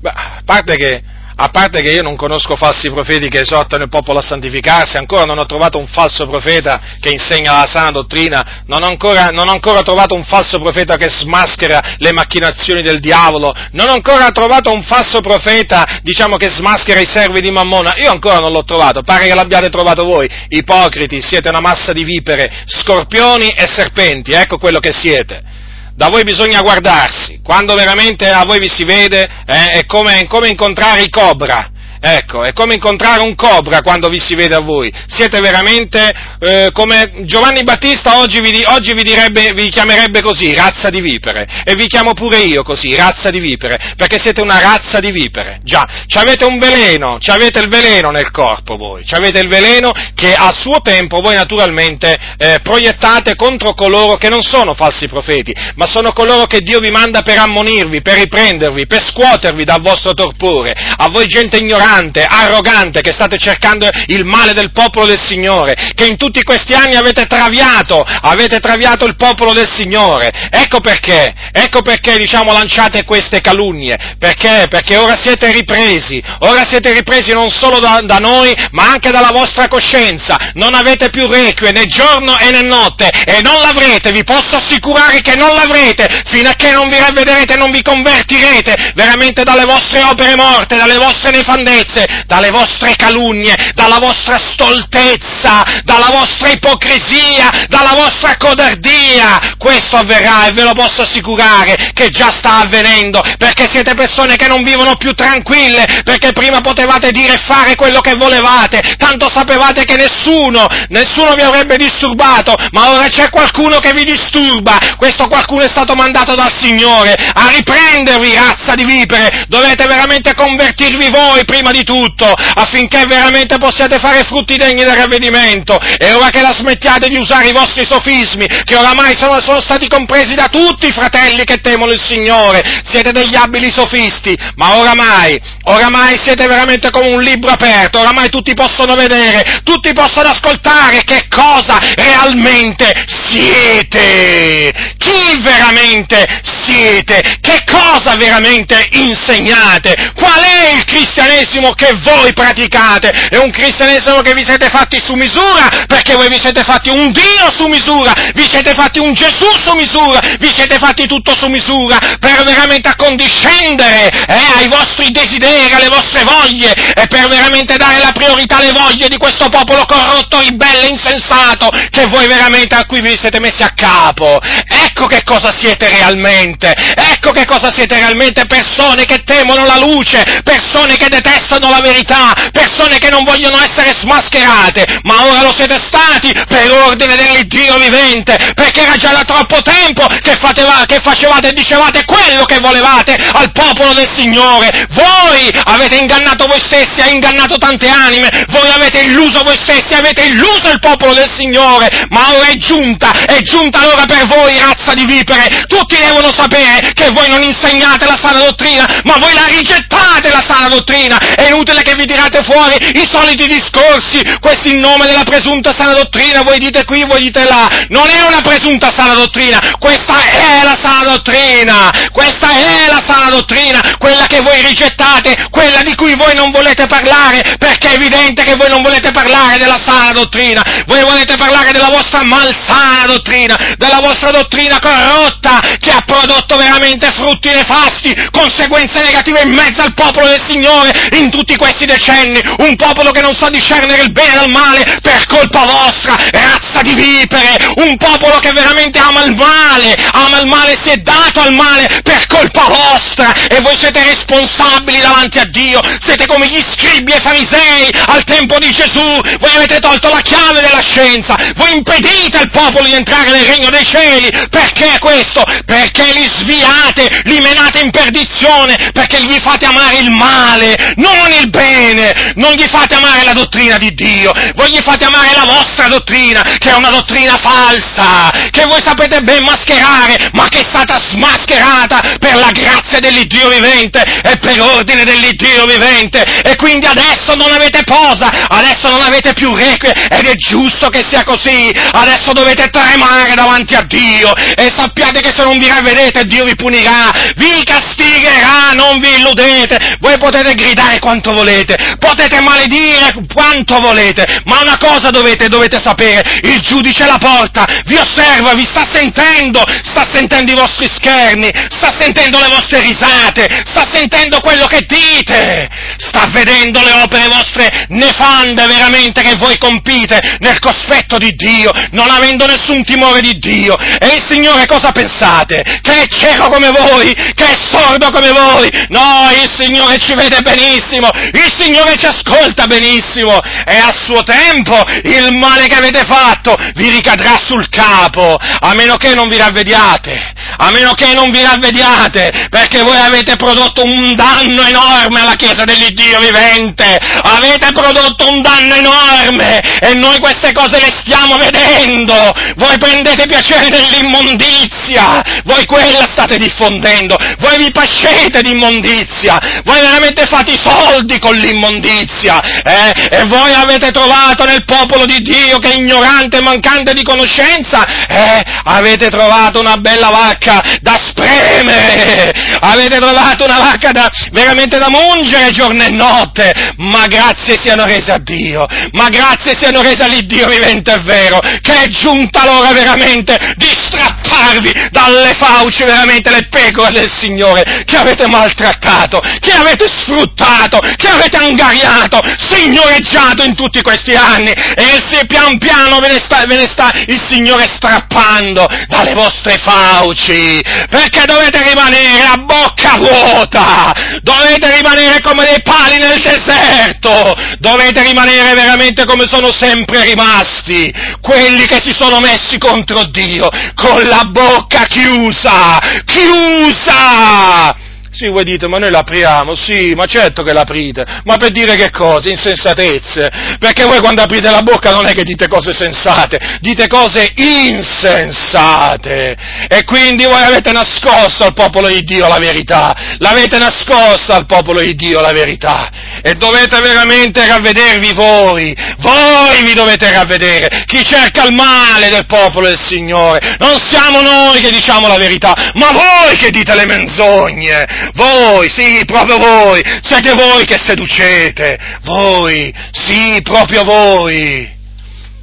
Beh, 0.00 0.12
a, 0.14 0.42
parte 0.44 0.76
che, 0.76 1.02
a 1.34 1.48
parte 1.48 1.82
che 1.82 1.90
io 1.90 2.02
non 2.02 2.14
conosco 2.14 2.54
falsi 2.54 2.88
profeti 2.90 3.28
che 3.28 3.40
esortano 3.40 3.82
il 3.82 3.88
popolo 3.88 4.20
a 4.20 4.22
santificarsi, 4.22 4.96
ancora 4.96 5.24
non 5.24 5.38
ho 5.38 5.46
trovato 5.46 5.78
un 5.78 5.88
falso 5.88 6.28
profeta 6.28 6.80
che 7.00 7.10
insegna 7.10 7.52
la 7.52 7.66
sana 7.66 7.90
dottrina, 7.90 8.62
non 8.66 8.84
ho 8.84 8.86
ancora, 8.86 9.30
non 9.30 9.48
ho 9.48 9.50
ancora 9.50 9.82
trovato 9.82 10.14
un 10.14 10.22
falso 10.22 10.60
profeta 10.60 10.96
che 10.96 11.08
smaschera 11.08 11.96
le 11.98 12.12
macchinazioni 12.12 12.80
del 12.80 13.00
diavolo, 13.00 13.52
non 13.72 13.88
ho 13.88 13.94
ancora 13.94 14.30
trovato 14.30 14.72
un 14.72 14.84
falso 14.84 15.20
profeta, 15.20 16.00
diciamo, 16.02 16.36
che 16.36 16.48
smaschera 16.48 17.00
i 17.00 17.06
servi 17.06 17.40
di 17.40 17.50
Mammona, 17.50 17.94
io 17.96 18.12
ancora 18.12 18.38
non 18.38 18.52
l'ho 18.52 18.62
trovato, 18.62 19.02
pare 19.02 19.26
che 19.26 19.34
l'abbiate 19.34 19.70
trovato 19.70 20.04
voi, 20.04 20.28
ipocriti, 20.46 21.20
siete 21.20 21.48
una 21.48 21.60
massa 21.60 21.92
di 21.92 22.04
vipere, 22.04 22.62
scorpioni 22.66 23.48
e 23.48 23.66
serpenti, 23.66 24.30
ecco 24.30 24.58
quello 24.58 24.78
che 24.78 24.92
siete 24.92 25.56
da 25.98 26.10
voi 26.10 26.22
bisogna 26.22 26.62
guardarsi, 26.62 27.40
quando 27.42 27.74
veramente 27.74 28.30
a 28.30 28.44
voi 28.44 28.60
vi 28.60 28.68
si 28.68 28.84
vede 28.84 29.28
eh, 29.44 29.72
è 29.72 29.84
come, 29.84 30.28
come 30.28 30.48
incontrare 30.48 31.02
i 31.02 31.10
cobra, 31.10 31.72
Ecco, 32.00 32.44
è 32.44 32.52
come 32.52 32.74
incontrare 32.74 33.22
un 33.22 33.34
cobra 33.34 33.80
quando 33.80 34.08
vi 34.08 34.20
si 34.20 34.34
vede 34.34 34.54
a 34.54 34.60
voi. 34.60 34.92
Siete 35.08 35.40
veramente 35.40 36.12
eh, 36.40 36.70
come 36.72 37.24
Giovanni 37.24 37.64
Battista 37.64 38.18
oggi, 38.18 38.40
vi, 38.40 38.62
oggi 38.66 38.92
vi, 38.94 39.02
direbbe, 39.02 39.52
vi, 39.52 39.68
chiamerebbe 39.68 40.22
così, 40.22 40.54
razza 40.54 40.90
di 40.90 41.00
vipere. 41.00 41.46
E 41.64 41.74
vi 41.74 41.86
chiamo 41.86 42.14
pure 42.14 42.38
io 42.38 42.62
così, 42.62 42.94
razza 42.94 43.30
di 43.30 43.40
vipere, 43.40 43.94
perché 43.96 44.18
siete 44.18 44.40
una 44.40 44.60
razza 44.60 45.00
di 45.00 45.10
vipere. 45.10 45.60
Già, 45.64 45.86
avete 46.14 46.44
un 46.44 46.58
veleno, 46.58 47.18
avete 47.26 47.60
il 47.60 47.68
veleno 47.68 48.10
nel 48.10 48.30
corpo 48.30 48.76
voi, 48.76 49.04
avete 49.10 49.40
il 49.40 49.48
veleno 49.48 49.90
che 50.14 50.34
a 50.34 50.52
suo 50.52 50.80
tempo 50.80 51.20
voi 51.20 51.34
naturalmente 51.34 52.16
eh, 52.38 52.60
proiettate 52.62 53.34
contro 53.34 53.74
coloro 53.74 54.16
che 54.16 54.28
non 54.28 54.42
sono 54.42 54.74
falsi 54.74 55.08
profeti, 55.08 55.54
ma 55.74 55.86
sono 55.86 56.12
coloro 56.12 56.46
che 56.46 56.60
Dio 56.60 56.78
vi 56.80 56.90
manda 56.90 57.22
per 57.22 57.38
ammonirvi, 57.38 58.02
per 58.02 58.18
riprendervi, 58.18 58.86
per 58.86 59.04
scuotervi 59.06 59.64
dal 59.64 59.80
vostro 59.80 60.14
torpore. 60.14 60.72
A 60.72 61.08
voi 61.10 61.26
gente 61.26 61.56
ignorante 61.56 61.86
ignorante, 61.88 62.24
arrogante, 62.24 63.00
che 63.00 63.12
state 63.12 63.38
cercando 63.38 63.88
il 64.06 64.24
male 64.24 64.52
del 64.52 64.72
popolo 64.72 65.06
del 65.06 65.20
Signore, 65.20 65.74
che 65.94 66.06
in 66.06 66.16
tutti 66.16 66.42
questi 66.42 66.74
anni 66.74 66.96
avete 66.96 67.26
traviato, 67.26 68.02
avete 68.02 68.60
traviato 68.60 69.06
il 69.06 69.16
popolo 69.16 69.52
del 69.52 69.68
Signore. 69.70 70.30
Ecco 70.50 70.80
perché, 70.80 71.32
ecco 71.52 71.80
perché, 71.82 72.18
diciamo, 72.18 72.52
lanciate 72.52 73.04
queste 73.04 73.40
calunnie. 73.40 73.96
Perché? 74.18 74.66
Perché 74.68 74.96
ora 74.96 75.16
siete 75.16 75.50
ripresi, 75.52 76.22
ora 76.40 76.64
siete 76.66 76.92
ripresi 76.92 77.32
non 77.32 77.50
solo 77.50 77.78
da, 77.78 78.00
da 78.04 78.18
noi, 78.18 78.54
ma 78.72 78.90
anche 78.90 79.10
dalla 79.10 79.30
vostra 79.32 79.68
coscienza. 79.68 80.36
Non 80.54 80.74
avete 80.74 81.10
più 81.10 81.26
requie 81.26 81.72
né 81.72 81.86
giorno 81.86 82.38
e 82.38 82.50
né 82.50 82.62
notte, 82.62 83.08
e 83.24 83.40
non 83.42 83.60
l'avrete, 83.60 84.12
vi 84.12 84.24
posso 84.24 84.56
assicurare 84.56 85.20
che 85.20 85.34
non 85.36 85.54
l'avrete, 85.54 86.22
fino 86.26 86.50
a 86.50 86.54
che 86.54 86.72
non 86.72 86.88
vi 86.88 86.98
ravvederete, 86.98 87.56
non 87.56 87.70
vi 87.70 87.82
convertirete 87.82 88.92
veramente 88.94 89.42
dalle 89.42 89.64
vostre 89.64 90.02
opere 90.02 90.34
morte, 90.36 90.76
dalle 90.76 90.96
vostre 90.98 91.30
nefandezze 91.30 91.77
schifezze, 91.78 92.24
dalle 92.26 92.50
vostre 92.50 92.94
calunnie, 92.96 93.54
dalla 93.74 93.98
vostra 93.98 94.38
stoltezza, 94.38 95.62
dalla 95.84 96.10
vostra 96.10 96.48
ipocrisia, 96.48 97.66
dalla 97.68 97.94
vostra 97.94 98.36
codardia. 98.36 99.56
Questo 99.58 99.96
avverrà 99.96 100.46
e 100.46 100.52
ve 100.52 100.62
lo 100.62 100.72
posso 100.72 101.02
assicurare 101.02 101.90
che 101.94 102.10
già 102.10 102.30
sta 102.30 102.58
avvenendo, 102.58 103.22
perché 103.38 103.68
siete 103.70 103.94
persone 103.94 104.36
che 104.36 104.48
non 104.48 104.62
vivono 104.62 104.96
più 104.96 105.12
tranquille, 105.12 106.02
perché 106.04 106.32
prima 106.32 106.60
potevate 106.60 107.10
dire 107.10 107.34
e 107.34 107.38
fare 107.38 107.74
quello 107.74 108.00
che 108.00 108.14
volevate, 108.14 108.80
tanto 108.96 109.30
sapevate 109.30 109.84
che 109.84 109.96
nessuno, 109.96 110.66
nessuno 110.88 111.34
vi 111.34 111.42
avrebbe 111.42 111.76
disturbato, 111.76 112.54
ma 112.72 112.90
ora 112.90 113.08
c'è 113.08 113.30
qualcuno 113.30 113.78
che 113.78 113.92
vi 113.92 114.04
disturba, 114.04 114.78
questo 114.96 115.28
qualcuno 115.28 115.62
è 115.62 115.68
stato 115.68 115.94
mandato 115.94 116.34
dal 116.34 116.52
Signore 116.58 117.14
a 117.34 117.48
riprendervi, 117.48 118.34
razza 118.34 118.74
di 118.74 118.84
vipere, 118.84 119.44
dovete 119.48 119.86
veramente 119.86 120.34
convertirvi 120.34 121.10
voi 121.10 121.44
prima 121.44 121.67
prima 121.68 121.70
di 121.70 121.84
tutto, 121.84 122.26
affinché 122.26 123.04
veramente 123.06 123.58
possiate 123.58 123.98
fare 123.98 124.24
frutti 124.24 124.56
degni 124.56 124.84
del 124.84 124.96
ravvedimento. 124.96 125.78
E 125.98 126.12
ora 126.12 126.30
che 126.30 126.40
la 126.40 126.52
smettiate 126.52 127.08
di 127.08 127.16
usare 127.16 127.48
i 127.48 127.52
vostri 127.52 127.84
sofismi, 127.84 128.46
che 128.64 128.76
oramai 128.76 129.14
sono, 129.16 129.40
sono 129.40 129.60
stati 129.60 129.86
compresi 129.88 130.34
da 130.34 130.48
tutti 130.48 130.86
i 130.86 130.92
fratelli 130.92 131.44
che 131.44 131.60
temono 131.60 131.92
il 131.92 132.00
Signore, 132.00 132.62
siete 132.84 133.12
degli 133.12 133.34
abili 133.34 133.70
sofisti, 133.70 134.36
ma 134.56 134.76
oramai, 134.76 135.38
oramai 135.64 136.18
siete 136.22 136.46
veramente 136.46 136.90
come 136.90 137.12
un 137.12 137.20
libro 137.20 137.50
aperto, 137.50 138.00
oramai 138.00 138.30
tutti 138.30 138.54
possono 138.54 138.94
vedere, 138.94 139.60
tutti 139.64 139.92
possono 139.92 140.30
ascoltare 140.30 141.02
che 141.04 141.26
cosa 141.28 141.78
realmente 141.96 142.92
siete. 143.28 144.72
Chi 144.96 145.40
veramente 145.42 146.24
siete? 146.62 147.38
Che 147.40 147.64
cosa 147.70 148.16
veramente 148.16 148.88
insegnate? 148.92 150.12
Qual 150.14 150.40
è 150.40 150.76
il 150.76 150.84
cristianesimo? 150.84 151.57
Cristianesimo 151.58 151.72
che 151.72 151.92
voi 152.02 152.32
praticate, 152.32 153.10
è 153.30 153.36
un 153.36 153.50
cristianesimo 153.50 154.20
che 154.20 154.34
vi 154.34 154.44
siete 154.44 154.68
fatti 154.68 155.00
su 155.02 155.14
misura, 155.14 155.68
perché 155.86 156.14
voi 156.14 156.28
vi 156.28 156.38
siete 156.38 156.62
fatti 156.62 156.88
un 156.88 157.10
Dio 157.10 157.50
su 157.56 157.66
misura, 157.68 158.12
vi 158.34 158.48
siete 158.48 158.74
fatti 158.74 158.98
un 158.98 159.12
Gesù 159.12 159.46
su 159.64 159.74
misura, 159.74 160.20
vi 160.38 160.52
siete 160.52 160.78
fatti 160.78 161.06
tutto 161.06 161.34
su 161.34 161.46
misura, 161.48 161.98
per 162.20 162.44
veramente 162.44 162.88
accondiscendere 162.88 164.08
eh, 164.08 164.34
ai 164.58 164.68
vostri 164.68 165.10
desideri, 165.10 165.72
alle 165.72 165.88
vostre 165.88 166.22
voglie, 166.24 166.72
e 166.72 167.06
per 167.08 167.28
veramente 167.28 167.76
dare 167.76 167.98
la 167.98 168.12
priorità 168.12 168.58
alle 168.58 168.72
voglie 168.72 169.08
di 169.08 169.16
questo 169.16 169.48
popolo 169.48 169.84
corrotto, 169.84 170.40
ribelle, 170.40 170.86
insensato, 170.86 171.70
che 171.90 172.06
voi 172.06 172.26
veramente 172.26 172.74
a 172.74 172.84
cui 172.86 173.00
vi 173.00 173.16
siete 173.16 173.40
messi 173.40 173.62
a 173.62 173.72
capo. 173.74 174.40
Ecco 174.84 175.06
che 175.06 175.22
cosa 175.24 175.52
siete 175.52 175.88
realmente, 175.88 176.74
ecco 177.12 177.32
che 177.32 177.44
cosa 177.44 177.72
siete 177.72 177.96
realmente, 177.96 178.46
persone 178.46 179.04
che 179.04 179.22
temono 179.24 179.64
la 179.64 179.78
luce, 179.78 180.24
persone 180.44 180.96
che 180.96 181.08
detestano 181.08 181.47
confessano 181.48 181.70
la 181.70 181.80
verità, 181.80 182.34
persone 182.52 182.98
che 182.98 183.08
non 183.08 183.24
vogliono 183.24 183.60
essere 183.62 183.92
smascherate, 183.92 185.00
ma 185.02 185.24
ora 185.24 185.42
lo 185.42 185.52
siete 185.52 185.80
stati 185.80 186.32
per 186.46 186.70
ordine 186.70 187.16
dell'Iddio 187.16 187.78
vivente, 187.78 188.36
perché 188.54 188.82
era 188.82 188.96
già 188.96 189.10
da 189.10 189.24
troppo 189.24 189.62
tempo 189.62 190.06
che, 190.06 190.36
fateva, 190.36 190.84
che 190.86 191.00
facevate 191.00 191.48
e 191.48 191.52
dicevate 191.54 192.04
quello 192.04 192.44
che 192.44 192.58
volevate 192.60 193.16
al 193.32 193.50
popolo 193.52 193.94
del 193.94 194.08
Signore. 194.14 194.86
Voi 194.90 195.50
avete 195.64 195.96
ingannato 195.96 196.46
voi 196.46 196.60
stessi, 196.60 197.00
ha 197.00 197.08
ingannato 197.08 197.56
tante 197.56 197.88
anime, 197.88 198.28
voi 198.48 198.68
avete 198.68 199.00
illuso 199.00 199.42
voi 199.42 199.56
stessi, 199.56 199.94
avete 199.94 200.22
illuso 200.22 200.70
il 200.70 200.80
popolo 200.80 201.14
del 201.14 201.30
Signore, 201.32 201.88
ma 202.10 202.34
ora 202.34 202.48
è 202.48 202.56
giunta, 202.56 203.10
è 203.24 203.40
giunta 203.40 203.84
l'ora 203.84 204.04
per 204.04 204.26
voi, 204.26 204.58
razza 204.58 204.92
di 204.92 205.06
vipere. 205.06 205.64
Tutti 205.66 205.96
devono 205.96 206.32
sapere 206.32 206.92
che 206.92 207.10
voi 207.12 207.28
non 207.28 207.42
insegnate 207.42 208.04
la 208.04 208.18
sana 208.20 208.38
dottrina, 208.38 208.86
ma 209.04 209.16
voi 209.18 209.32
la 209.32 209.46
rigettate 209.46 210.30
la 210.30 210.44
sana 210.46 210.68
dottrina 210.68 211.18
è 211.38 211.46
inutile 211.46 211.82
che 211.82 211.94
vi 211.94 212.04
tirate 212.04 212.42
fuori 212.42 212.74
i 212.98 213.08
soliti 213.08 213.46
discorsi, 213.46 214.20
questi 214.40 214.70
in 214.70 214.80
nome 214.80 215.06
della 215.06 215.22
presunta 215.22 215.72
sana 215.72 215.92
dottrina, 215.92 216.42
voi 216.42 216.58
dite 216.58 216.84
qui, 216.84 217.04
voi 217.04 217.20
dite 217.20 217.44
là, 217.44 217.68
non 217.90 218.08
è 218.08 218.20
una 218.26 218.40
presunta 218.40 218.92
sana 218.92 219.14
dottrina, 219.14 219.60
questa 219.78 220.20
è 220.20 220.64
la 220.64 220.76
sana 220.76 221.04
dottrina, 221.04 221.92
questa 222.10 222.50
è 222.50 222.88
la 222.90 223.00
sana 223.06 223.30
dottrina, 223.30 223.80
quella 223.98 224.26
che 224.26 224.40
voi 224.40 224.60
rigettate, 224.62 225.46
quella 225.50 225.82
di 225.82 225.94
cui 225.94 226.16
voi 226.16 226.34
non 226.34 226.50
volete 226.50 226.86
parlare, 226.86 227.54
perché 227.56 227.90
è 227.90 227.94
evidente 227.94 228.42
che 228.42 228.56
voi 228.56 228.68
non 228.68 228.82
volete 228.82 229.12
parlare 229.12 229.58
della 229.58 229.78
sana 229.86 230.10
dottrina, 230.10 230.64
voi 230.86 231.02
volete 231.02 231.36
parlare 231.36 231.70
della 231.70 231.90
vostra 231.90 232.24
malsana 232.24 233.06
dottrina, 233.06 233.56
della 233.76 234.00
vostra 234.00 234.32
dottrina 234.32 234.80
corrotta, 234.80 235.60
che 235.78 235.92
ha 235.92 236.02
prodotto 236.04 236.56
veramente 236.56 237.12
frutti 237.12 237.48
nefasti, 237.48 238.12
conseguenze 238.32 239.02
negative 239.02 239.42
in 239.42 239.54
mezzo 239.54 239.82
al 239.82 239.94
popolo 239.94 240.26
del 240.26 240.42
Signore, 240.48 240.90
in 241.12 241.26
tutti 241.30 241.56
questi 241.56 241.84
decenni, 241.84 242.40
un 242.58 242.76
popolo 242.76 243.10
che 243.10 243.20
non 243.20 243.34
sa 243.34 243.48
discernere 243.50 244.02
il 244.02 244.12
bene 244.12 244.34
dal 244.34 244.50
male 244.50 244.84
per 245.02 245.26
colpa 245.26 245.64
vostra, 245.64 246.16
razza 246.30 246.82
di 246.82 246.94
vipere, 246.94 247.56
un 247.76 247.96
popolo 247.96 248.38
che 248.38 248.52
veramente 248.52 248.98
ama 248.98 249.24
il 249.24 249.36
male, 249.36 249.96
ama 250.12 250.40
il 250.40 250.46
male, 250.46 250.78
si 250.82 250.90
è 250.90 250.96
dato 250.96 251.40
al 251.40 251.54
male 251.54 251.86
per 252.02 252.26
colpa 252.26 252.64
vostra 252.64 253.32
e 253.48 253.60
voi 253.60 253.76
siete 253.78 254.02
responsabili 254.02 255.00
davanti 255.00 255.38
a 255.38 255.44
Dio, 255.44 255.80
siete 256.04 256.26
come 256.26 256.46
gli 256.46 256.60
scribi 256.70 257.12
e 257.12 257.20
farisei 257.20 257.90
al 258.06 258.24
tempo 258.24 258.58
di 258.58 258.70
Gesù, 258.70 259.20
voi 259.38 259.54
avete 259.54 259.78
tolto 259.78 260.08
la 260.08 260.20
chiave 260.20 260.60
della 260.60 260.80
scienza, 260.80 261.36
voi 261.56 261.76
impedite 261.76 262.38
al 262.38 262.50
popolo 262.50 262.86
di 262.86 262.94
entrare 262.94 263.30
nel 263.30 263.44
regno 263.44 263.70
dei 263.70 263.84
cieli, 263.84 264.30
perché 264.50 264.98
questo? 264.98 265.42
Perché 265.64 266.12
li 266.12 266.26
sviate, 266.30 267.22
li 267.24 267.40
menate 267.40 267.80
in 267.80 267.90
perdizione, 267.90 268.76
perché 268.92 269.20
gli 269.22 269.38
fate 269.40 269.66
amare 269.66 269.98
il 269.98 270.10
male, 270.10 270.94
non 270.96 271.07
il 271.40 271.50
bene, 271.50 272.32
non 272.36 272.52
gli 272.52 272.66
fate 272.66 272.94
amare 272.94 273.24
la 273.24 273.32
dottrina 273.32 273.76
di 273.78 273.94
Dio, 273.94 274.32
voi 274.54 274.70
gli 274.70 274.80
fate 274.82 275.04
amare 275.04 275.32
la 275.34 275.44
vostra 275.44 275.86
dottrina, 275.86 276.42
che 276.58 276.70
è 276.70 276.74
una 276.74 276.90
dottrina 276.90 277.36
falsa, 277.36 278.30
che 278.50 278.64
voi 278.66 278.80
sapete 278.84 279.20
ben 279.20 279.42
mascherare, 279.44 280.30
ma 280.32 280.48
che 280.48 280.60
è 280.60 280.64
stata 280.64 280.98
smascherata 280.98 282.16
per 282.18 282.36
la 282.36 282.50
grazia 282.50 282.98
dell'Iddio 282.98 283.48
vivente 283.48 284.02
e 284.22 284.36
per 284.38 284.60
ordine 284.60 285.04
dell'Iddio 285.04 285.64
vivente, 285.66 286.24
e 286.42 286.56
quindi 286.56 286.86
adesso 286.86 287.34
non 287.34 287.52
avete 287.52 287.82
posa, 287.84 288.30
adesso 288.48 288.88
non 288.90 289.02
avete 289.02 289.32
più 289.32 289.54
requie, 289.54 289.92
ed 289.92 290.26
è 290.26 290.34
giusto 290.34 290.88
che 290.88 291.04
sia 291.08 291.24
così, 291.24 291.70
adesso 291.92 292.32
dovete 292.32 292.68
tremare 292.70 293.34
davanti 293.34 293.74
a 293.74 293.82
Dio, 293.82 294.34
e 294.34 294.70
sappiate 294.74 295.20
che 295.20 295.32
se 295.34 295.44
non 295.44 295.58
vi 295.58 295.68
ravvedete 295.68 296.26
Dio 296.26 296.44
vi 296.44 296.54
punirà, 296.54 297.10
vi 297.36 297.62
castigherà, 297.64 298.72
non 298.74 298.98
vi 298.98 299.14
illudete. 299.14 299.96
Voi 300.00 300.16
potete 300.18 300.54
gridare 300.54 300.97
quanto 300.98 301.32
volete, 301.32 301.76
potete 301.98 302.40
maledire 302.40 303.14
quanto 303.32 303.78
volete, 303.80 304.42
ma 304.44 304.60
una 304.60 304.78
cosa 304.78 305.10
dovete, 305.10 305.48
dovete 305.48 305.80
sapere, 305.80 306.40
il 306.42 306.60
giudice 306.60 307.04
alla 307.04 307.18
porta 307.18 307.66
vi 307.84 307.96
osserva, 307.96 308.54
vi 308.54 308.64
sta 308.64 308.84
sentendo, 308.90 309.62
sta 309.82 310.06
sentendo 310.10 310.52
i 310.52 310.54
vostri 310.54 310.88
scherni, 310.88 311.50
sta 311.70 311.92
sentendo 311.98 312.40
le 312.40 312.48
vostre 312.48 312.80
risate, 312.80 313.62
sta 313.64 313.86
sentendo 313.90 314.40
quello 314.40 314.66
che 314.66 314.84
dite, 314.86 315.68
sta 315.96 316.26
vedendo 316.30 316.82
le 316.82 316.92
opere 316.92 317.28
vostre 317.28 317.86
nefande 317.88 318.66
veramente 318.66 319.22
che 319.22 319.36
voi 319.36 319.58
compite 319.58 320.36
nel 320.40 320.58
cospetto 320.58 321.18
di 321.18 321.32
Dio, 321.34 321.72
non 321.92 322.10
avendo 322.10 322.46
nessun 322.46 322.84
timore 322.84 323.20
di 323.20 323.38
Dio. 323.38 323.76
E 323.76 324.06
il 324.06 324.24
Signore 324.26 324.66
cosa 324.66 324.92
pensate? 324.92 325.62
Che 325.62 326.02
è 326.02 326.06
cieco 326.06 326.48
come 326.48 326.70
voi? 326.70 327.12
Che 327.14 327.44
è 327.44 327.56
sordo 327.70 328.10
come 328.10 328.30
voi? 328.30 328.70
No, 328.88 329.28
il 329.32 329.50
Signore 329.56 329.98
ci 329.98 330.14
vede 330.14 330.40
benissimo, 330.40 330.87
il 330.96 331.52
Signore 331.56 331.96
ci 331.96 332.06
ascolta 332.06 332.66
benissimo 332.66 333.38
e 333.66 333.76
a 333.76 333.92
suo 333.92 334.22
tempo 334.22 334.82
il 335.04 335.36
male 335.36 335.66
che 335.66 335.74
avete 335.74 336.04
fatto 336.04 336.56
vi 336.74 336.90
ricadrà 336.90 337.38
sul 337.38 337.68
capo, 337.68 338.36
a 338.38 338.74
meno 338.74 338.96
che 338.96 339.14
non 339.14 339.28
vi 339.28 339.36
ravvediate, 339.36 340.34
a 340.58 340.70
meno 340.70 340.92
che 340.94 341.12
non 341.12 341.30
vi 341.30 341.42
ravvediate, 341.42 342.48
perché 342.50 342.82
voi 342.82 342.96
avete 342.96 343.36
prodotto 343.36 343.84
un 343.84 344.14
danno 344.14 344.62
enorme 344.62 345.20
alla 345.20 345.34
Chiesa 345.34 345.64
dell'Iddio 345.64 346.20
vivente, 346.20 346.98
avete 347.22 347.72
prodotto 347.72 348.28
un 348.30 348.42
danno 348.42 348.74
enorme 348.74 349.60
e 349.80 349.94
noi 349.94 350.18
queste 350.18 350.52
cose 350.52 350.80
le 350.80 350.92
stiamo 351.00 351.36
vedendo, 351.36 352.14
voi 352.56 352.76
prendete 352.78 353.26
piacere 353.26 353.68
nell'immondizia, 353.68 355.22
voi 355.44 355.64
quella 355.66 356.08
state 356.10 356.38
diffondendo, 356.38 357.16
voi 357.38 357.58
vi 357.58 357.70
pascete 357.70 358.40
di 358.42 358.50
immondizia, 358.50 359.38
voi 359.64 359.80
veramente 359.80 360.26
fate 360.26 360.52
i 360.52 360.58
soldi 360.78 361.18
con 361.18 361.34
l'immondizia, 361.34 362.40
eh? 362.62 362.92
e 363.10 363.24
voi 363.26 363.52
avete 363.52 363.90
trovato 363.90 364.44
nel 364.44 364.64
popolo 364.64 365.04
di 365.04 365.18
Dio 365.18 365.58
che 365.58 365.72
è 365.72 365.76
ignorante 365.76 366.38
e 366.38 366.40
mancante 366.40 366.92
di 366.92 367.02
conoscenza, 367.02 367.84
eh? 368.06 368.42
avete 368.64 369.08
trovato 369.08 369.60
una 369.60 369.76
bella 369.76 370.08
vacca 370.08 370.62
da 370.80 370.98
spremere, 370.98 372.32
avete 372.60 372.98
trovato 372.98 373.44
una 373.44 373.58
vacca 373.58 373.90
da, 373.92 374.08
veramente 374.30 374.78
da 374.78 374.88
mungere 374.88 375.50
giorno 375.50 375.82
e 375.82 375.90
notte, 375.90 376.52
ma 376.76 377.06
grazie 377.06 377.58
siano 377.58 377.84
rese 377.84 378.12
a 378.12 378.18
Dio, 378.18 378.66
ma 378.92 379.08
grazie 379.08 379.56
siano 379.56 379.82
rese 379.82 380.04
all'Iddio 380.04 380.48
vivente 380.48 380.92
e 380.92 381.00
vero, 381.00 381.40
che 381.60 381.82
è 381.82 381.88
giunta 381.88 382.44
l'ora 382.44 382.72
veramente 382.72 383.54
di 383.56 383.68
strapparvi 383.74 384.72
dalle 384.90 385.34
fauci 385.34 385.84
veramente 385.84 386.30
le 386.30 386.48
pecore 386.48 386.92
del 386.92 387.10
Signore 387.10 387.84
che 387.84 387.96
avete 387.96 388.26
maltrattato, 388.26 389.20
che 389.40 389.52
avete 389.52 389.86
sfruttato, 389.88 390.67
che 390.96 391.08
avete 391.08 391.36
angariato, 391.36 392.20
signoreggiato 392.36 393.44
in 393.44 393.54
tutti 393.54 393.80
questi 393.80 394.14
anni 394.14 394.50
e 394.50 395.02
se 395.10 395.24
pian 395.26 395.56
piano 395.58 395.98
ve 396.00 396.08
ne 396.08 396.18
sta, 396.18 396.44
ve 396.46 396.56
ne 396.56 396.66
sta 396.66 396.90
il 397.06 397.20
Signore 397.28 397.66
strappando 397.66 398.68
dalle 398.88 399.14
vostre 399.14 399.56
fauci, 399.58 400.60
perché 400.90 401.24
dovete 401.24 401.62
rimanere 401.62 402.22
a 402.22 402.36
bocca 402.36 402.96
vuota, 402.96 403.92
dovete 404.22 404.74
rimanere 404.76 405.20
come 405.20 405.46
dei 405.46 405.62
pali 405.62 405.98
nel 405.98 406.20
deserto, 406.20 407.34
dovete 407.58 408.02
rimanere 408.02 408.54
veramente 408.54 409.04
come 409.04 409.26
sono 409.26 409.52
sempre 409.52 410.04
rimasti 410.04 410.92
quelli 411.20 411.66
che 411.66 411.80
si 411.80 411.92
sono 411.92 412.20
messi 412.20 412.58
contro 412.58 413.04
Dio, 413.04 413.48
con 413.74 414.02
la 414.04 414.24
bocca 414.24 414.84
chiusa, 414.84 415.78
chiusa! 416.04 417.86
Sì, 418.18 418.26
voi 418.26 418.42
dite, 418.42 418.66
ma 418.66 418.78
noi 418.78 418.90
l'apriamo, 418.90 419.54
sì, 419.54 419.92
ma 419.94 420.04
certo 420.06 420.42
che 420.42 420.52
l'aprite, 420.52 421.06
ma 421.22 421.36
per 421.36 421.52
dire 421.52 421.76
che 421.76 421.90
cosa? 421.90 422.28
Insensatezze, 422.28 423.30
perché 423.60 423.84
voi 423.84 424.00
quando 424.00 424.22
aprite 424.22 424.50
la 424.50 424.62
bocca 424.62 424.90
non 424.90 425.06
è 425.06 425.14
che 425.14 425.22
dite 425.22 425.46
cose 425.46 425.72
sensate, 425.72 426.58
dite 426.58 426.88
cose 426.88 427.30
insensate, 427.36 429.36
e 429.68 429.84
quindi 429.84 430.24
voi 430.24 430.42
avete 430.42 430.72
nascosto 430.72 431.44
al 431.44 431.52
popolo 431.52 431.86
di 431.86 432.02
Dio 432.02 432.26
la 432.26 432.38
verità, 432.38 432.92
l'avete 433.18 433.58
nascosta 433.58 434.34
al 434.34 434.46
popolo 434.46 434.80
di 434.80 434.96
Dio 434.96 435.20
la 435.20 435.30
verità, 435.30 435.88
e 436.20 436.34
dovete 436.34 436.80
veramente 436.80 437.46
ravvedervi 437.46 438.14
voi, 438.14 438.76
voi 438.98 439.62
vi 439.62 439.74
dovete 439.74 440.10
ravvedere, 440.10 440.82
chi 440.86 441.04
cerca 441.04 441.46
il 441.46 441.54
male 441.54 442.08
del 442.08 442.26
popolo 442.26 442.66
del 442.66 442.80
Signore, 442.80 443.54
non 443.60 443.78
siamo 443.78 444.22
noi 444.22 444.60
che 444.60 444.72
diciamo 444.72 445.06
la 445.06 445.18
verità, 445.18 445.54
ma 445.74 445.92
voi 445.92 446.36
che 446.36 446.50
dite 446.50 446.74
le 446.74 446.84
menzogne, 446.84 448.06
voi, 448.14 448.70
sì, 448.70 449.04
proprio 449.04 449.38
voi, 449.38 449.82
siete 450.02 450.32
voi 450.34 450.64
che 450.64 450.76
seducete, 450.82 451.78
voi, 452.02 452.72
sì, 452.90 453.40
proprio 453.42 453.84
voi 453.84 454.76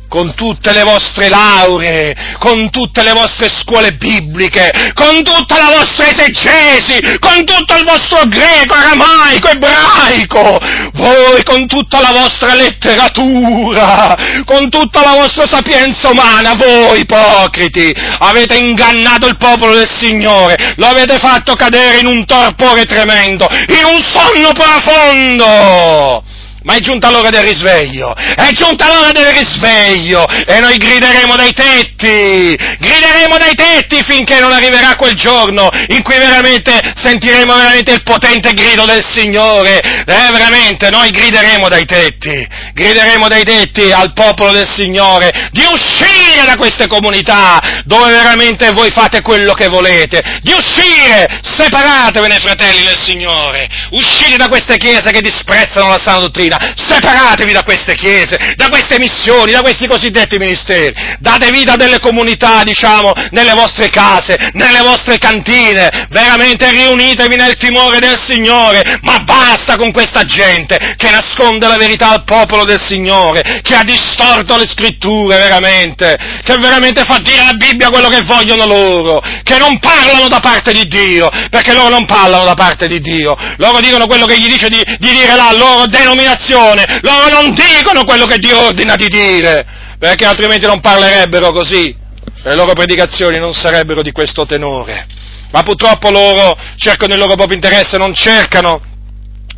con 0.08 0.34
tutte 0.36 0.72
le 0.72 0.84
vostre 0.84 1.30
lauree, 1.30 2.16
con 2.40 2.70
tutte 2.70 3.04
le 3.04 3.14
vostre 3.14 3.50
scuole 3.50 3.94
bibliche, 3.94 4.92
con 4.94 5.24
tutta 5.24 5.58
la 5.58 5.78
vostra 5.78 6.08
esegesi, 6.08 7.18
con 7.20 7.44
tutto 7.46 7.76
il 7.76 7.84
vostro 7.86 8.22
greco, 8.28 8.74
aramaico, 8.74 9.50
ebraico, 9.50 10.60
voi 10.94 11.44
con 11.44 11.68
tutta 11.68 12.02
la 12.02 12.12
vostra 12.12 12.54
letteratura, 12.54 14.16
con 14.46 14.70
tutta 14.70 15.02
la 15.02 15.14
vostra 15.14 15.48
sapienza 15.48 16.10
umana, 16.10 16.56
voi 16.56 17.00
ipocriti, 17.00 17.94
avete 18.20 18.56
ingannato 18.58 19.28
il 19.28 19.38
popolo 19.38 19.76
del 19.76 19.90
Signore, 19.90 20.74
lo 20.78 20.88
avete 20.88 21.18
fatto 21.18 21.56
cadere 21.56 22.00
in 22.00 22.08
un 22.08 22.26
torpore 22.26 22.86
tremendo, 22.86 23.48
in 23.50 23.86
un 23.86 24.02
sonno 24.02 24.52
profondo! 24.54 26.35
Ma 26.66 26.74
è 26.74 26.80
giunta 26.80 27.12
l'ora 27.12 27.30
del 27.30 27.44
risveglio, 27.44 28.16
è 28.16 28.50
giunta 28.54 28.88
l'ora 28.88 29.12
del 29.12 29.28
risveglio 29.28 30.28
e 30.28 30.60
noi 30.60 30.78
grideremo 30.78 31.36
dai 31.36 31.54
tetti, 31.54 32.58
grideremo 32.80 33.38
dai 33.38 33.54
tetti 33.54 34.02
finché 34.04 34.40
non 34.40 34.52
arriverà 34.52 34.96
quel 34.96 35.14
giorno 35.14 35.70
in 35.90 36.02
cui 36.02 36.18
veramente 36.18 36.72
sentiremo 36.96 37.54
veramente 37.54 37.92
il 37.92 38.02
potente 38.02 38.54
grido 38.54 38.86
del 38.86 39.06
Signore, 39.06 39.80
eh, 39.80 40.04
veramente 40.06 40.90
noi 40.90 41.12
grideremo 41.12 41.70
dai 41.70 41.86
tetti, 41.86 42.48
grideremo 42.74 43.28
dai 43.28 43.44
tetti 43.44 43.92
al 43.92 44.14
popolo 44.14 44.52
del 44.52 44.68
Signore 44.68 45.50
di 45.52 45.64
uscire 45.72 46.46
da 46.46 46.58
queste 46.58 46.88
comunità 46.88 47.62
dove 47.86 48.12
veramente 48.12 48.72
voi 48.72 48.90
fate 48.90 49.22
quello 49.22 49.54
che 49.54 49.68
volete, 49.68 50.40
di 50.42 50.52
uscire, 50.52 51.40
separatevene 51.44 52.40
fratelli 52.40 52.86
del 52.86 52.98
Signore, 52.98 53.68
uscite 53.92 54.38
da 54.38 54.48
queste 54.48 54.78
chiese 54.78 55.12
che 55.12 55.22
disprezzano 55.22 55.90
la 55.90 56.00
sana 56.00 56.20
dottrina, 56.20 56.55
separatevi 56.76 57.52
da 57.52 57.64
queste 57.64 57.96
chiese, 57.96 58.38
da 58.56 58.70
queste 58.70 58.98
missioni, 59.00 59.52
da 59.52 59.62
questi 59.62 59.88
cosiddetti 59.88 60.38
ministeri, 60.38 60.94
date 61.20 61.50
vita 61.52 61.74
a 61.74 61.78
delle 61.78 62.00
comunità, 62.00 62.64
diciamo, 62.64 63.12
nelle 63.32 63.54
vostre 63.54 63.90
case, 63.90 64.36
nelle 64.54 64.82
vostre 64.82 65.18
cantine, 65.18 66.08
veramente 66.10 66.70
riunitevi 66.70 67.36
nel 67.36 67.56
timore 67.58 68.00
del 68.00 68.20
Signore, 68.26 69.00
ma 69.02 69.20
basta 69.20 69.76
con 69.76 69.92
questa 69.92 70.24
gente 70.24 70.78
che 70.98 71.10
nasconde 71.10 71.68
la 71.68 71.78
verità 71.78 72.10
al 72.10 72.24
popolo 72.24 72.66
del 72.66 72.82
Signore, 72.82 73.62
che 73.62 73.76
ha 73.76 73.84
distorto 73.84 74.58
le 74.58 74.68
scritture, 74.68 75.38
veramente, 75.38 76.18
che 76.44 76.56
veramente 76.60 77.04
fa 77.04 77.18
dire 77.20 77.40
alla 77.40 77.54
Bibbia 77.54 77.90
quello 77.90 78.10
che 78.10 78.22
vogliono 78.24 78.66
loro, 78.66 79.22
che 79.44 79.58
non 79.58 79.80
parlano 79.80 80.28
da 80.28 80.40
parte 80.40 80.72
di 80.72 80.88
Dio, 80.88 81.30
perché 81.50 81.74
loro 81.74 81.90
non 81.90 82.06
parlano 82.06 82.46
da 82.46 82.54
parte 82.54 82.88
di 82.88 83.00
Dio, 83.00 83.36
loro 83.58 83.80
dicono 83.80 84.08
quello 84.08 84.26
che 84.26 84.38
gli 84.40 84.48
dice 84.48 84.70
di, 84.70 84.82
di 85.00 85.10
dire 85.10 85.36
la 85.36 85.52
loro 85.52 85.86
denominazione, 85.88 86.45
loro 86.54 87.30
non 87.30 87.54
dicono 87.54 88.04
quello 88.04 88.26
che 88.26 88.38
Dio 88.38 88.66
ordina 88.66 88.96
di 88.96 89.08
dire, 89.08 89.66
perché 89.98 90.26
altrimenti 90.26 90.66
non 90.66 90.80
parlerebbero 90.80 91.52
così, 91.52 91.96
le 92.44 92.56
loro 92.56 92.74
predicazioni 92.74 93.40
non 93.40 93.54
sarebbero 93.54 94.02
di 94.02 94.12
questo 94.12 94.46
tenore. 94.46 95.08
Ma 95.52 95.64
purtroppo 95.64 96.10
loro 96.10 96.58
cercano 96.76 97.14
il 97.14 97.20
loro 97.20 97.36
proprio 97.36 97.56
interesse, 97.56 97.98
non 97.98 98.14
cercano, 98.14 98.82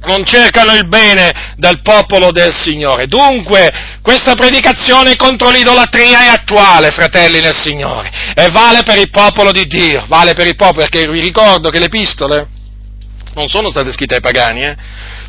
non 0.05 0.23
cercano 0.23 0.73
il 0.73 0.87
bene 0.87 1.53
del 1.55 1.81
popolo 1.81 2.31
del 2.31 2.53
Signore. 2.53 3.07
Dunque, 3.07 3.71
questa 4.01 4.35
predicazione 4.35 5.15
contro 5.15 5.49
l'idolatria 5.49 6.25
è 6.25 6.27
attuale, 6.27 6.91
fratelli 6.91 7.39
nel 7.39 7.55
Signore, 7.55 8.11
e 8.35 8.49
vale 8.51 8.83
per 8.83 8.97
il 8.97 9.09
popolo 9.09 9.51
di 9.51 9.65
Dio, 9.65 10.05
vale 10.07 10.33
per 10.33 10.47
il 10.47 10.55
popolo, 10.55 10.87
perché 10.87 11.09
vi 11.09 11.19
ricordo 11.19 11.69
che 11.69 11.79
le 11.79 11.85
epistole 11.85 12.47
non 13.37 13.47
sono 13.47 13.69
state 13.69 13.91
scritte 13.91 14.15
ai 14.15 14.21
pagani, 14.21 14.63
eh? 14.63 14.75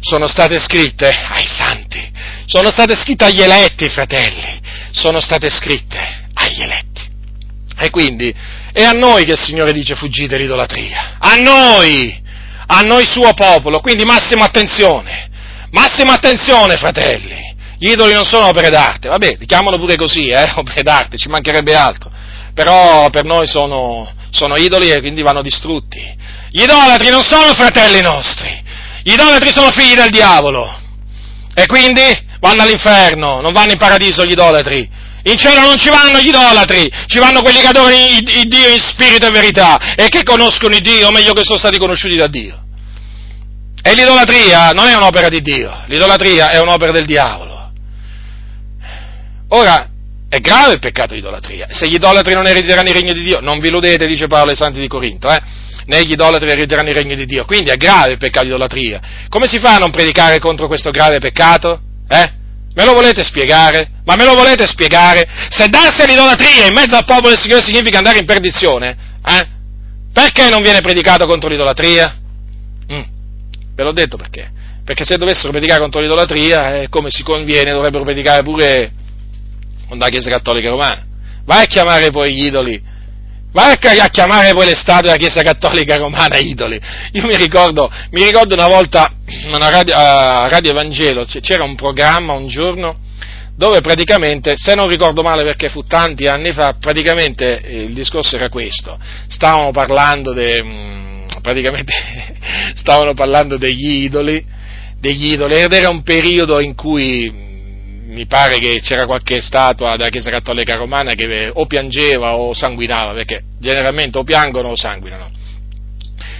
sono 0.00 0.26
state 0.26 0.58
scritte 0.58 1.08
ai 1.08 1.46
santi, 1.46 2.10
sono 2.46 2.70
state 2.70 2.96
scritte 2.96 3.26
agli 3.26 3.42
eletti, 3.42 3.86
fratelli, 3.90 4.58
sono 4.92 5.20
state 5.20 5.50
scritte 5.50 6.30
agli 6.32 6.62
eletti. 6.62 7.02
E 7.78 7.90
quindi 7.90 8.34
è 8.72 8.82
a 8.82 8.92
noi 8.92 9.24
che 9.24 9.32
il 9.32 9.38
Signore 9.38 9.72
dice 9.72 9.94
fuggite 9.94 10.38
l'idolatria, 10.38 11.16
a 11.18 11.34
noi, 11.34 12.18
a 12.66 12.80
noi 12.80 13.04
suo 13.04 13.32
popolo, 13.34 13.80
quindi 13.80 14.04
massima 14.04 14.46
attenzione, 14.46 15.28
massima 15.70 16.14
attenzione, 16.14 16.76
fratelli. 16.76 17.46
Gli 17.78 17.90
idoli 17.90 18.14
non 18.14 18.24
sono 18.24 18.48
opere 18.48 18.70
d'arte, 18.70 19.08
vabbè, 19.08 19.36
li 19.38 19.46
chiamano 19.46 19.76
pure 19.76 19.96
così, 19.96 20.28
eh, 20.28 20.50
opere 20.56 20.82
d'arte, 20.82 21.18
ci 21.18 21.28
mancherebbe 21.28 21.74
altro. 21.76 22.10
Però 22.54 23.08
per 23.10 23.24
noi 23.24 23.46
sono, 23.46 24.10
sono 24.30 24.56
idoli 24.56 24.90
e 24.90 25.00
quindi 25.00 25.22
vanno 25.22 25.42
distrutti. 25.42 26.00
Gli 26.50 26.62
idolatri 26.62 27.10
non 27.10 27.22
sono 27.22 27.54
fratelli 27.54 28.00
nostri, 28.00 28.62
gli 29.02 29.12
idolatri 29.12 29.52
sono 29.52 29.70
figli 29.70 29.94
del 29.94 30.10
diavolo 30.10 30.86
e 31.54 31.66
quindi 31.66 32.02
vanno 32.40 32.62
all'inferno, 32.62 33.40
non 33.40 33.52
vanno 33.52 33.72
in 33.72 33.78
paradiso 33.78 34.24
gli 34.24 34.32
idolatri. 34.32 35.06
In 35.24 35.36
cielo 35.36 35.60
non 35.60 35.76
ci 35.76 35.90
vanno 35.90 36.20
gli 36.20 36.28
idolatri, 36.28 36.90
ci 37.06 37.18
vanno 37.18 37.42
quelli 37.42 37.60
che 37.60 37.66
adorano 37.66 37.96
il 37.96 38.48
Dio 38.48 38.68
in 38.68 38.78
spirito 38.78 39.26
e 39.26 39.30
verità 39.30 39.94
e 39.94 40.08
che 40.08 40.22
conoscono 40.22 40.74
il 40.74 40.80
Dio 40.80 41.10
meglio 41.10 41.32
che 41.32 41.42
sono 41.42 41.58
stati 41.58 41.76
conosciuti 41.76 42.16
da 42.16 42.28
Dio. 42.28 42.62
E 43.82 43.94
l'idolatria 43.94 44.70
non 44.70 44.88
è 44.88 44.94
un'opera 44.94 45.28
di 45.28 45.40
Dio, 45.40 45.84
l'idolatria 45.86 46.50
è 46.50 46.60
un'opera 46.60 46.92
del 46.92 47.04
diavolo. 47.04 47.72
Ora, 49.48 49.87
è 50.28 50.40
grave 50.40 50.74
il 50.74 50.78
peccato 50.78 51.14
di 51.14 51.20
idolatria. 51.20 51.68
Se 51.70 51.88
gli 51.88 51.94
idolatri 51.94 52.34
non 52.34 52.46
erediteranno 52.46 52.88
il 52.88 52.94
regno 52.94 53.12
di 53.12 53.22
Dio, 53.22 53.40
non 53.40 53.58
vi 53.58 53.68
illudete, 53.68 54.06
dice 54.06 54.26
Paolo 54.26 54.50
ai 54.50 54.56
santi 54.56 54.78
di 54.78 54.86
Corinto, 54.86 55.30
eh? 55.30 55.40
né 55.86 56.04
gli 56.04 56.12
idolatri 56.12 56.50
erediteranno 56.50 56.90
il 56.90 56.94
regno 56.94 57.14
di 57.14 57.24
Dio. 57.24 57.44
Quindi 57.46 57.70
è 57.70 57.76
grave 57.76 58.12
il 58.12 58.18
peccato 58.18 58.44
di 58.44 58.50
idolatria. 58.50 59.00
Come 59.28 59.46
si 59.46 59.58
fa 59.58 59.76
a 59.76 59.78
non 59.78 59.90
predicare 59.90 60.38
contro 60.38 60.66
questo 60.66 60.90
grave 60.90 61.18
peccato? 61.18 61.80
Eh? 62.06 62.32
Me 62.74 62.84
lo 62.84 62.92
volete 62.92 63.24
spiegare? 63.24 63.88
Ma 64.04 64.16
me 64.16 64.24
lo 64.24 64.34
volete 64.34 64.66
spiegare? 64.66 65.26
Se 65.50 65.68
darsi 65.68 66.02
all'idolatria 66.02 66.66
in 66.66 66.74
mezzo 66.74 66.94
al 66.94 67.04
popolo 67.04 67.30
del 67.30 67.38
Signore 67.38 67.64
significa 67.64 67.96
andare 67.98 68.18
in 68.18 68.26
perdizione, 68.26 68.96
eh? 69.24 69.48
Perché 70.12 70.48
non 70.50 70.62
viene 70.62 70.80
predicato 70.80 71.26
contro 71.26 71.48
l'idolatria? 71.48 72.16
Mm. 72.92 73.02
Ve 73.74 73.82
l'ho 73.82 73.92
detto 73.92 74.16
perché. 74.16 74.50
Perché 74.84 75.04
se 75.04 75.16
dovessero 75.16 75.52
predicare 75.52 75.80
contro 75.80 76.00
l'idolatria, 76.00 76.80
eh, 76.80 76.88
come 76.88 77.08
si 77.10 77.22
conviene, 77.22 77.72
dovrebbero 77.72 78.04
predicare 78.04 78.42
pure 78.42 78.92
con 79.88 79.98
la 79.98 80.08
Chiesa 80.08 80.30
Cattolica 80.30 80.68
Romana. 80.68 81.04
Vai 81.44 81.62
a 81.62 81.66
chiamare 81.66 82.10
poi 82.10 82.34
gli 82.34 82.46
idoli, 82.46 82.80
vai 83.52 83.72
a 83.72 84.08
chiamare 84.08 84.52
poi 84.52 84.66
le 84.66 84.74
statue 84.74 85.02
della 85.02 85.16
Chiesa 85.16 85.40
Cattolica 85.42 85.96
Romana 85.96 86.36
idoli. 86.38 86.78
Io 87.12 87.26
mi 87.26 87.36
ricordo, 87.36 87.90
mi 88.10 88.22
ricordo 88.22 88.54
una 88.54 88.68
volta 88.68 89.10
radio, 89.58 89.94
a 89.94 90.48
Radio 90.48 90.70
Evangelo 90.70 91.24
c'era 91.24 91.64
un 91.64 91.74
programma 91.74 92.34
un 92.34 92.48
giorno 92.48 92.98
dove 93.56 93.80
praticamente, 93.80 94.54
se 94.56 94.76
non 94.76 94.86
ricordo 94.86 95.22
male 95.22 95.42
perché 95.42 95.68
fu 95.68 95.84
tanti 95.84 96.26
anni 96.28 96.52
fa, 96.52 96.76
praticamente 96.78 97.60
eh, 97.60 97.82
il 97.82 97.92
discorso 97.92 98.36
era 98.36 98.48
questo, 98.48 98.96
stavano 99.26 99.72
parlando, 99.72 100.32
de, 100.32 100.62
mm, 100.62 101.26
stavano 102.76 103.14
parlando 103.14 103.56
degli 103.56 104.04
idoli, 104.04 104.44
degli 105.00 105.32
idoli, 105.32 105.54
ed 105.54 105.72
era 105.72 105.88
un 105.88 106.02
periodo 106.02 106.60
in 106.60 106.76
cui 106.76 107.47
mi 108.08 108.26
pare 108.26 108.58
che 108.58 108.80
c'era 108.80 109.06
qualche 109.06 109.40
statua 109.40 109.96
della 109.96 110.08
Chiesa 110.08 110.30
Cattolica 110.30 110.76
Romana 110.76 111.12
che 111.12 111.50
o 111.52 111.66
piangeva 111.66 112.34
o 112.34 112.54
sanguinava, 112.54 113.12
perché 113.12 113.42
generalmente 113.58 114.18
o 114.18 114.24
piangono 114.24 114.68
o 114.68 114.76
sanguinano. 114.76 115.30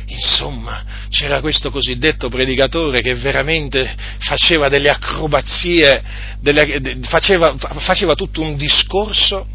Insomma, 0.07 0.83
c'era 1.11 1.41
questo 1.41 1.71
cosiddetto 1.71 2.31
predicatore 2.31 3.03
che 3.03 3.15
veramente 3.15 3.95
faceva 4.21 4.69
delle 4.69 4.89
acrobazie, 4.89 6.03
delle, 6.41 6.99
faceva, 7.03 7.55
faceva 7.57 8.15
tutto 8.15 8.41
un 8.41 8.57
discorso 8.57 9.47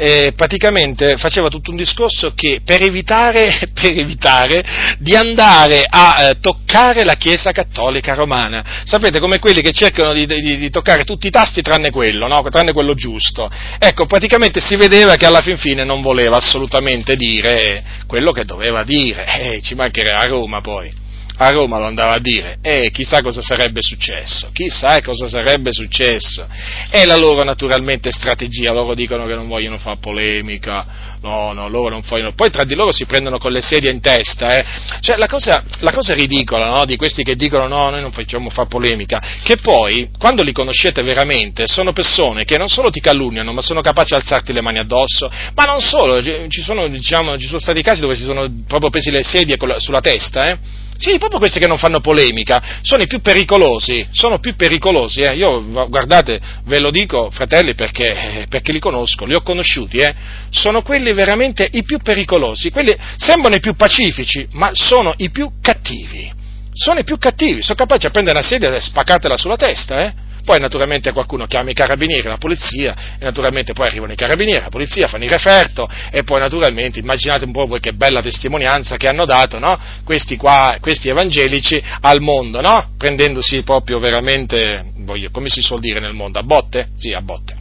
eh, 0.00 0.32
praticamente 0.36 1.16
faceva 1.16 1.48
tutto 1.48 1.72
un 1.72 1.76
discorso 1.76 2.32
che 2.32 2.60
per 2.64 2.82
evitare, 2.82 3.70
per 3.74 3.98
evitare 3.98 4.64
di 4.98 5.16
andare 5.16 5.84
a 5.88 6.28
eh, 6.28 6.38
toccare 6.38 7.02
la 7.04 7.14
Chiesa 7.14 7.50
Cattolica 7.50 8.14
Romana. 8.14 8.82
Sapete, 8.84 9.18
come 9.18 9.40
quelli 9.40 9.60
che 9.60 9.72
cercano 9.72 10.12
di, 10.12 10.24
di, 10.24 10.56
di 10.56 10.70
toccare 10.70 11.04
tutti 11.04 11.26
i 11.26 11.30
tasti 11.30 11.62
tranne 11.62 11.90
quello, 11.90 12.28
no? 12.28 12.42
tranne 12.48 12.72
quello 12.72 12.94
giusto. 12.94 13.50
Ecco, 13.78 14.06
praticamente 14.06 14.60
si 14.60 14.76
vedeva 14.76 15.16
che 15.16 15.26
alla 15.26 15.40
fin 15.40 15.58
fine 15.58 15.82
non 15.82 16.00
voleva 16.00 16.36
assolutamente 16.36 17.16
dire 17.16 17.82
quello 18.06 18.30
che 18.30 18.44
doveva 18.44 18.84
dire. 18.84 19.26
Eh, 19.48 19.60
ci 19.62 19.74
mancherà 19.76 20.18
a 20.18 20.26
Roma 20.26 20.60
poi 20.60 20.90
a 21.40 21.50
Roma 21.50 21.78
lo 21.78 21.86
andava 21.86 22.14
a 22.14 22.18
dire 22.18 22.58
e 22.62 22.90
chissà 22.90 23.20
cosa 23.22 23.40
sarebbe 23.40 23.80
successo, 23.80 24.50
chissà 24.52 25.00
cosa 25.00 25.28
sarebbe 25.28 25.72
successo. 25.72 26.46
E 26.90 27.06
la 27.06 27.16
loro 27.16 27.44
naturalmente 27.44 28.10
strategia, 28.10 28.72
loro 28.72 28.94
dicono 28.94 29.26
che 29.26 29.34
non 29.34 29.46
vogliono 29.46 29.78
fare 29.78 29.98
polemica, 29.98 31.16
no, 31.22 31.52
no, 31.52 31.68
loro 31.68 31.90
non 31.90 32.02
vogliono, 32.04 32.32
poi 32.32 32.50
tra 32.50 32.64
di 32.64 32.74
loro 32.74 32.92
si 32.92 33.06
prendono 33.06 33.38
con 33.38 33.52
le 33.52 33.60
sedie 33.60 33.90
in 33.90 34.00
testa, 34.00 34.56
eh. 34.56 34.64
Cioè 35.00 35.16
la 35.16 35.26
cosa, 35.26 35.62
la 35.78 35.92
cosa 35.92 36.12
ridicola 36.12 36.66
no, 36.70 36.84
di 36.84 36.96
questi 36.96 37.22
che 37.22 37.36
dicono 37.36 37.68
no, 37.68 37.90
noi 37.90 38.00
non 38.00 38.10
facciamo 38.10 38.50
fare 38.50 38.66
polemica, 38.66 39.20
che 39.44 39.56
poi 39.62 40.10
quando 40.18 40.42
li 40.42 40.52
conoscete 40.52 41.02
veramente 41.02 41.66
sono 41.66 41.92
persone 41.92 42.44
che 42.44 42.56
non 42.56 42.68
solo 42.68 42.90
ti 42.90 43.00
calunniano, 43.00 43.52
ma 43.52 43.62
sono 43.62 43.80
capaci 43.80 44.14
di 44.14 44.20
alzarti 44.20 44.52
le 44.52 44.60
mani 44.60 44.78
addosso, 44.78 45.30
ma 45.54 45.64
non 45.64 45.80
solo, 45.80 46.20
ci 46.20 46.62
sono, 46.62 46.88
diciamo, 46.88 47.38
ci 47.38 47.46
sono 47.46 47.60
stati 47.60 47.80
casi 47.80 48.00
dove 48.00 48.16
si 48.16 48.24
sono 48.24 48.50
proprio 48.66 48.90
presi 48.90 49.12
le 49.12 49.22
sedie 49.22 49.56
sulla 49.78 50.00
testa, 50.00 50.50
eh 50.50 50.86
sì, 50.98 51.16
proprio 51.18 51.38
questi 51.38 51.60
che 51.60 51.68
non 51.68 51.78
fanno 51.78 52.00
polemica, 52.00 52.80
sono 52.82 53.04
i 53.04 53.06
più 53.06 53.20
pericolosi, 53.20 54.06
sono 54.10 54.40
più 54.40 54.56
pericolosi, 54.56 55.20
eh. 55.20 55.36
io 55.36 55.64
guardate, 55.88 56.40
ve 56.64 56.80
lo 56.80 56.90
dico 56.90 57.30
fratelli 57.30 57.74
perché, 57.74 58.46
perché 58.48 58.72
li 58.72 58.80
conosco, 58.80 59.24
li 59.24 59.34
ho 59.34 59.40
conosciuti, 59.40 59.98
eh. 59.98 60.14
sono 60.50 60.82
quelli 60.82 61.12
veramente 61.12 61.68
i 61.70 61.84
più 61.84 61.98
pericolosi, 61.98 62.70
quelli 62.70 62.96
sembrano 63.16 63.54
i 63.54 63.60
più 63.60 63.74
pacifici, 63.74 64.46
ma 64.52 64.70
sono 64.72 65.14
i 65.18 65.30
più 65.30 65.52
cattivi, 65.62 66.32
sono 66.72 66.98
i 66.98 67.04
più 67.04 67.16
cattivi, 67.16 67.62
sono 67.62 67.78
capaci 67.78 68.06
a 68.06 68.10
prendere 68.10 68.38
una 68.38 68.46
sedia 68.46 68.74
e 68.74 68.80
spaccatela 68.80 69.36
sulla 69.36 69.56
testa, 69.56 70.04
eh 70.04 70.26
poi 70.48 70.60
naturalmente 70.60 71.12
qualcuno 71.12 71.44
chiama 71.44 71.68
i 71.68 71.74
carabinieri, 71.74 72.26
la 72.26 72.38
polizia, 72.38 72.96
e 73.18 73.22
naturalmente 73.22 73.74
poi 73.74 73.86
arrivano 73.86 74.12
i 74.12 74.16
carabinieri, 74.16 74.62
la 74.62 74.70
polizia, 74.70 75.06
fanno 75.06 75.24
il 75.24 75.30
referto, 75.30 75.86
e 76.10 76.22
poi 76.22 76.40
naturalmente 76.40 77.00
immaginate 77.00 77.44
un 77.44 77.52
po' 77.52 77.66
voi 77.66 77.80
che 77.80 77.92
bella 77.92 78.22
testimonianza 78.22 78.96
che 78.96 79.08
hanno 79.08 79.26
dato, 79.26 79.58
no? 79.58 79.78
Questi 80.04 80.38
qua, 80.38 80.78
questi 80.80 81.10
evangelici 81.10 81.78
al 82.00 82.22
mondo, 82.22 82.62
no? 82.62 82.92
Prendendosi 82.96 83.62
proprio 83.62 83.98
veramente, 83.98 84.86
voglio, 85.00 85.28
come 85.30 85.50
si 85.50 85.60
suol 85.60 85.80
dire 85.80 86.00
nel 86.00 86.14
mondo, 86.14 86.38
a 86.38 86.42
botte? 86.42 86.92
Sì, 86.96 87.12
a 87.12 87.20
botte. 87.20 87.54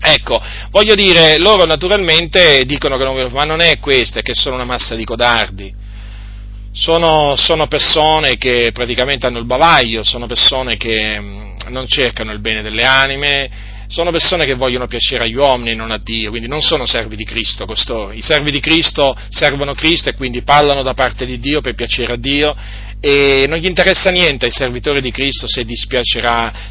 Ecco, 0.00 0.42
voglio 0.70 0.96
dire, 0.96 1.38
loro 1.38 1.66
naturalmente 1.66 2.64
dicono 2.64 2.96
che 2.96 3.04
non, 3.04 3.30
ma 3.30 3.44
non 3.44 3.60
è 3.60 3.78
questa, 3.78 4.18
è 4.18 4.22
che 4.22 4.34
sono 4.34 4.56
una 4.56 4.64
massa 4.64 4.96
di 4.96 5.04
codardi 5.04 5.86
sono, 6.78 7.34
sono, 7.34 7.66
persone 7.66 8.36
che 8.36 8.70
praticamente 8.72 9.26
hanno 9.26 9.40
il 9.40 9.46
bavaglio, 9.46 10.04
sono 10.04 10.26
persone 10.26 10.76
che 10.76 11.20
mm, 11.20 11.50
non 11.70 11.88
cercano 11.88 12.30
il 12.30 12.38
bene 12.38 12.62
delle 12.62 12.84
anime, 12.84 13.50
sono 13.88 14.10
persone 14.10 14.44
che 14.44 14.54
vogliono 14.54 14.86
piacere 14.86 15.24
agli 15.24 15.34
uomini 15.34 15.70
e 15.70 15.74
non 15.74 15.90
a 15.90 15.98
Dio, 15.98 16.28
quindi 16.30 16.46
non 16.46 16.60
sono 16.60 16.84
servi 16.84 17.16
di 17.16 17.24
Cristo 17.24 17.64
costoro. 17.64 18.12
I 18.12 18.20
servi 18.20 18.50
di 18.50 18.60
Cristo 18.60 19.16
servono 19.30 19.72
Cristo 19.72 20.10
e 20.10 20.14
quindi 20.14 20.42
parlano 20.42 20.82
da 20.82 20.92
parte 20.92 21.24
di 21.24 21.40
Dio 21.40 21.60
per 21.62 21.74
piacere 21.74 22.12
a 22.12 22.16
Dio 22.16 22.54
e 23.00 23.46
non 23.48 23.58
gli 23.58 23.66
interessa 23.66 24.10
niente 24.10 24.46
ai 24.46 24.50
servitori 24.50 25.00
di 25.00 25.10
Cristo 25.10 25.46
se, 25.46 25.64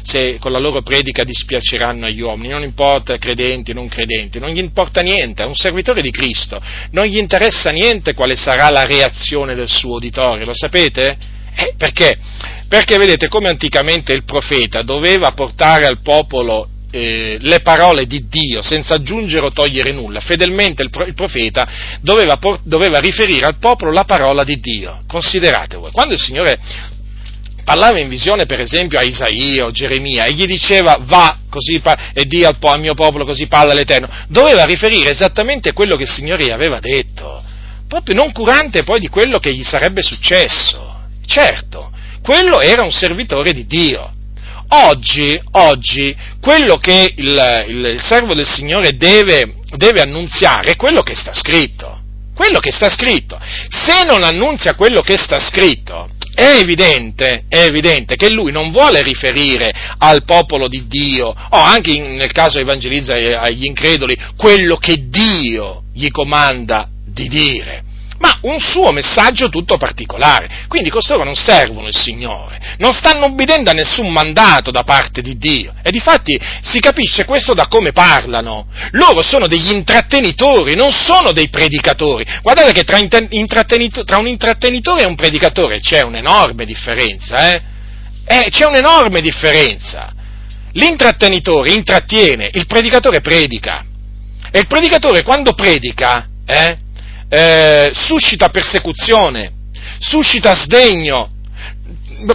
se 0.02 0.36
con 0.38 0.52
la 0.52 0.58
loro 0.58 0.82
predica 0.82 1.24
dispiaceranno 1.24 2.06
agli 2.06 2.20
uomini, 2.20 2.52
non 2.52 2.62
importa 2.62 3.16
credenti 3.16 3.72
non 3.72 3.88
credenti, 3.88 4.38
non 4.38 4.50
gli 4.50 4.58
importa 4.58 5.00
niente, 5.00 5.42
è 5.42 5.46
un 5.46 5.56
servitore 5.56 6.02
di 6.02 6.10
Cristo, 6.10 6.60
non 6.90 7.06
gli 7.06 7.16
interessa 7.16 7.70
niente 7.70 8.14
quale 8.14 8.36
sarà 8.36 8.70
la 8.70 8.84
reazione 8.84 9.54
del 9.54 9.68
suo 9.68 9.96
uditorio, 9.96 10.44
lo 10.44 10.54
sapete? 10.54 11.16
Eh, 11.54 11.74
perché? 11.76 12.16
Perché 12.68 12.98
vedete 12.98 13.28
come 13.28 13.48
anticamente 13.48 14.12
il 14.12 14.24
profeta 14.24 14.82
doveva 14.82 15.32
portare 15.32 15.86
al 15.86 16.00
popolo 16.02 16.68
eh, 16.90 17.36
le 17.40 17.60
parole 17.60 18.06
di 18.06 18.26
Dio 18.28 18.62
senza 18.62 18.94
aggiungere 18.94 19.46
o 19.46 19.52
togliere 19.52 19.92
nulla. 19.92 20.20
Fedelmente 20.20 20.82
il, 20.82 20.90
il 21.06 21.14
profeta 21.14 21.68
doveva, 22.00 22.36
por- 22.36 22.60
doveva, 22.62 22.98
riferire 22.98 23.46
al 23.46 23.58
popolo 23.58 23.92
la 23.92 24.04
parola 24.04 24.44
di 24.44 24.58
Dio. 24.60 25.02
Considerate 25.06 25.76
voi, 25.76 25.90
quando 25.90 26.14
il 26.14 26.20
Signore 26.20 26.58
parlava 27.64 27.98
in 27.98 28.08
visione 28.08 28.46
per 28.46 28.60
esempio 28.60 28.98
a 28.98 29.02
Isaia 29.02 29.66
o 29.66 29.70
Geremia 29.70 30.24
e 30.24 30.32
gli 30.32 30.46
diceva 30.46 30.96
va 31.00 31.38
così 31.50 31.80
pa- 31.80 32.12
e 32.14 32.24
di 32.24 32.42
al, 32.42 32.56
po- 32.56 32.70
al 32.70 32.80
mio 32.80 32.94
popolo 32.94 33.26
così 33.26 33.46
parla 33.46 33.74
l'Eterno, 33.74 34.08
doveva 34.28 34.64
riferire 34.64 35.10
esattamente 35.10 35.74
quello 35.74 35.96
che 35.96 36.04
il 36.04 36.08
Signore 36.08 36.44
gli 36.44 36.50
aveva 36.50 36.78
detto, 36.80 37.42
proprio 37.86 38.14
non 38.14 38.32
curante 38.32 38.84
poi 38.84 39.00
di 39.00 39.08
quello 39.08 39.38
che 39.38 39.54
gli 39.54 39.62
sarebbe 39.62 40.00
successo. 40.00 40.86
Certo, 41.26 41.92
quello 42.22 42.60
era 42.60 42.82
un 42.82 42.92
servitore 42.92 43.52
di 43.52 43.66
Dio. 43.66 44.12
Oggi, 44.70 45.40
oggi 45.52 46.14
quello 46.40 46.76
che 46.76 47.14
il, 47.16 47.64
il 47.68 48.00
servo 48.00 48.34
del 48.34 48.46
Signore 48.46 48.96
deve, 48.96 49.54
deve 49.76 50.02
annunziare 50.02 50.72
è 50.72 50.76
quello 50.76 51.02
che 51.02 51.14
sta 51.14 51.32
scritto. 51.32 51.96
Quello 52.34 52.60
che 52.60 52.70
sta 52.70 52.88
scritto. 52.88 53.38
Se 53.68 54.04
non 54.04 54.22
annunzia 54.22 54.74
quello 54.74 55.00
che 55.00 55.16
sta 55.16 55.40
scritto, 55.40 56.10
è 56.34 56.58
evidente, 56.60 57.44
è 57.48 57.64
evidente, 57.64 58.14
che 58.14 58.30
lui 58.30 58.52
non 58.52 58.70
vuole 58.70 59.02
riferire 59.02 59.72
al 59.98 60.22
popolo 60.24 60.68
di 60.68 60.86
Dio, 60.86 61.26
o 61.26 61.56
anche 61.58 61.90
in, 61.90 62.14
nel 62.14 62.30
caso 62.30 62.60
evangelizza 62.60 63.14
agli 63.14 63.64
increduli, 63.64 64.16
quello 64.36 64.76
che 64.76 65.08
Dio 65.08 65.82
gli 65.92 66.10
comanda 66.10 66.88
di 67.04 67.26
dire 67.26 67.86
ma 68.18 68.38
un 68.42 68.58
suo 68.58 68.92
messaggio 68.92 69.48
tutto 69.48 69.76
particolare. 69.76 70.66
Quindi 70.68 70.90
costoro 70.90 71.24
non 71.24 71.34
servono 71.34 71.88
il 71.88 71.96
Signore, 71.96 72.76
non 72.78 72.92
stanno 72.92 73.26
obbedendo 73.26 73.70
a 73.70 73.74
nessun 73.74 74.10
mandato 74.10 74.70
da 74.70 74.82
parte 74.84 75.22
di 75.22 75.36
Dio. 75.36 75.74
E 75.82 75.90
difatti 75.90 76.38
si 76.62 76.80
capisce 76.80 77.24
questo 77.24 77.54
da 77.54 77.66
come 77.68 77.92
parlano. 77.92 78.66
Loro 78.92 79.22
sono 79.22 79.46
degli 79.46 79.72
intrattenitori, 79.72 80.74
non 80.74 80.92
sono 80.92 81.32
dei 81.32 81.48
predicatori. 81.48 82.26
Guardate 82.42 82.72
che 82.72 82.84
tra, 82.84 82.98
tra 83.06 84.18
un 84.18 84.26
intrattenitore 84.26 85.02
e 85.02 85.06
un 85.06 85.14
predicatore 85.14 85.80
c'è 85.80 86.02
un'enorme 86.02 86.64
differenza, 86.64 87.52
eh? 87.52 87.62
Eh, 88.30 88.50
c'è 88.50 88.66
un'enorme 88.66 89.22
differenza. 89.22 90.12
L'intrattenitore 90.72 91.70
intrattiene, 91.70 92.50
il 92.52 92.66
predicatore 92.66 93.20
predica. 93.20 93.84
E 94.50 94.58
il 94.58 94.66
predicatore 94.66 95.22
quando 95.22 95.54
predica, 95.54 96.28
eh, 96.46 96.76
eh, 97.28 97.90
suscita 97.92 98.48
persecuzione, 98.48 99.52
suscita 99.98 100.54
sdegno. 100.54 101.30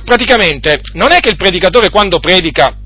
Praticamente 0.05 0.79
non 0.93 1.11
è 1.11 1.19
che 1.19 1.29
il 1.29 1.35
predicatore 1.35 1.89
quando 1.89 2.19
predica 2.19 2.77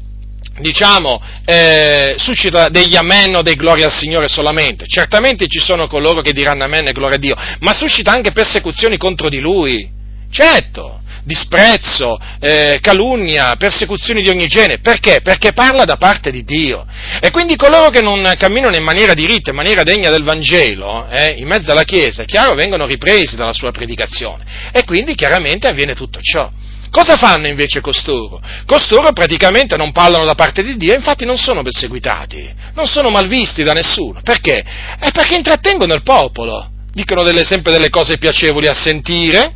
diciamo, 0.60 1.22
eh, 1.46 2.16
suscita 2.18 2.70
degli 2.70 2.96
amen 2.96 3.36
o 3.36 3.42
dei 3.42 3.56
gloria 3.56 3.86
al 3.86 3.96
Signore 3.96 4.28
solamente. 4.28 4.86
Certamente 4.88 5.48
ci 5.48 5.60
sono 5.60 5.88
coloro 5.88 6.22
che 6.22 6.34
diranno 6.34 6.64
amen 6.64 6.88
e 6.88 6.92
gloria 6.92 7.18
a 7.18 7.20
Dio, 7.20 7.36
ma 7.60 7.74
suscita 7.74 8.12
anche 8.12 8.32
persecuzioni 8.32 8.98
contro 8.98 9.30
di 9.30 9.40
lui. 9.40 9.90
Certo, 10.30 11.02
disprezzo, 11.28 12.18
eh, 12.40 12.80
calunnia, 12.82 13.56
persecuzioni 13.58 14.22
di 14.22 14.30
ogni 14.30 14.48
genere. 14.48 14.80
Perché? 14.80 15.20
Perché 15.22 15.52
parla 15.52 15.84
da 15.84 15.98
parte 15.98 16.32
di 16.32 16.44
Dio. 16.44 16.86
E 17.20 17.30
quindi 17.32 17.58
coloro 17.58 17.90
che 17.90 18.02
non 18.02 18.32
camminano 18.38 18.76
in 18.78 18.84
maniera 18.84 19.14
diritta, 19.14 19.49
in 19.49 19.58
maniera 19.58 19.84
degna 19.84 20.10
del 20.10 20.24
Vangelo, 20.24 21.06
eh, 21.10 21.36
in 21.38 21.48
mezzo 21.48 21.72
alla 21.72 21.84
Chiesa, 21.84 22.24
è 22.24 22.26
chiaro, 22.26 22.56
vengono 22.56 22.86
ripresi 22.86 23.36
dalla 23.36 23.54
sua 23.54 23.72
predicazione. 23.72 24.45
E 24.72 24.86
quindi 24.86 25.14
chiaramente 25.16 25.68
avviene 25.68 25.94
tutto 25.94 26.20
ciò. 26.22 26.49
Cosa 26.90 27.18
fanno 27.18 27.48
invece 27.48 27.82
costoro? 27.82 28.41
Costoro 28.66 29.12
praticamente 29.12 29.76
non 29.76 29.91
parlano 29.91 30.24
da 30.24 30.34
parte 30.34 30.64
di 30.64 30.78
Dio, 30.78 30.95
infatti 30.95 31.26
non 31.26 31.38
sono 31.38 31.62
perseguitati, 31.62 32.49
non 32.74 32.86
sono 32.86 33.10
malvisti 33.10 33.64
da 33.64 33.74
nessuno. 33.74 34.22
Perché? 34.24 34.64
È 34.98 35.12
perché 35.12 35.36
intrattengono 35.36 35.94
il 35.94 36.04
popolo, 36.04 36.70
dicono 36.94 37.24
delle, 37.24 37.44
sempre 37.44 37.74
delle 37.74 37.90
cose 37.90 38.18
piacevoli 38.18 38.68
a 38.68 38.74
sentire, 38.74 39.52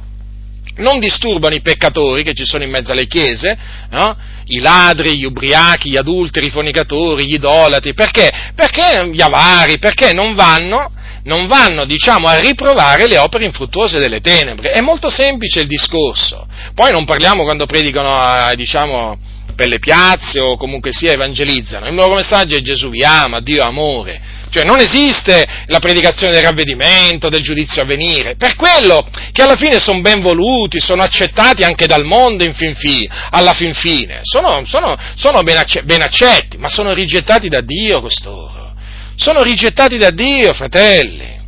non 0.78 1.00
disturbano 1.00 1.56
i 1.56 1.62
peccatori 1.62 2.24
che 2.24 2.34
ci 2.34 2.46
sono 2.46 2.64
in 2.64 2.70
mezzo 2.70 2.92
alle 2.92 3.08
chiese, 3.08 3.58
no? 3.90 4.16
i 4.46 4.60
ladri, 4.60 5.18
gli 5.18 5.26
ubriachi, 5.26 5.90
gli 5.92 5.98
adulteri, 5.98 6.48
i 6.48 6.52
fornicatori, 6.52 7.26
gli 7.26 7.34
idolatri, 7.34 7.94
perché? 7.94 8.30
Perché 8.56 9.10
gli 9.12 9.22
avari, 9.22 9.80
perché 9.80 10.14
non 10.14 10.34
vanno, 10.34 10.92
non 11.24 11.48
vanno 11.48 11.86
diciamo, 11.86 12.28
a 12.28 12.40
riprovare 12.40 13.08
le 13.08 13.18
opere 13.18 13.46
infruttuose 13.46 14.00
delle 14.00 14.22
tenebre. 14.22 14.72
È 14.72 14.82
molto 14.82 15.10
semplice 15.10 15.62
il 15.62 15.68
discorso. 15.68 16.48
Poi 16.74 16.92
non 16.92 17.06
parliamo 17.06 17.44
quando 17.44 17.66
predicano 17.66 18.16
a, 18.16 18.54
diciamo, 18.56 19.18
per 19.62 19.70
le 19.70 19.78
piazze 19.78 20.40
o 20.40 20.58
comunque 20.58 20.92
sia 20.92 21.12
evangelizzano. 21.12 21.88
Il 21.88 21.94
loro 21.94 22.16
messaggio 22.16 22.56
è 22.56 22.62
Gesù 22.62 22.90
vi 22.90 23.04
ama, 23.04 23.42
Dio 23.42 23.64
amore. 23.64 24.20
Cioè 24.50 24.64
non 24.64 24.80
esiste 24.80 25.48
la 25.68 25.78
predicazione 25.78 26.34
del 26.34 26.42
ravvedimento, 26.42 27.30
del 27.30 27.44
giudizio 27.44 27.84
a 27.84 27.86
venire, 27.86 28.36
per 28.38 28.56
quello 28.56 29.08
che 29.32 29.44
alla 29.44 29.56
fine 29.56 29.80
sono 29.80 30.02
ben 30.02 30.20
voluti, 30.20 30.80
sono 30.80 31.04
accettati 31.04 31.62
anche 31.62 31.86
dal 31.86 32.04
mondo 32.04 32.44
in 32.44 32.56
fin 32.56 32.74
fi, 32.74 33.08
alla 33.30 33.54
fin 33.54 33.76
fine, 33.76 34.22
sono, 34.24 34.66
sono, 34.66 34.98
sono 35.14 35.44
ben, 35.44 35.58
acce, 35.58 35.84
ben 35.84 36.02
accetti, 36.02 36.58
ma 36.58 36.68
sono 36.68 36.92
rigettati 36.92 37.48
da 37.48 37.62
Dio 37.62 38.02
costoro, 38.02 38.74
sono 39.16 39.44
rigettati 39.44 39.98
da 39.98 40.10
Dio, 40.10 40.54
fratelli. 40.54 41.40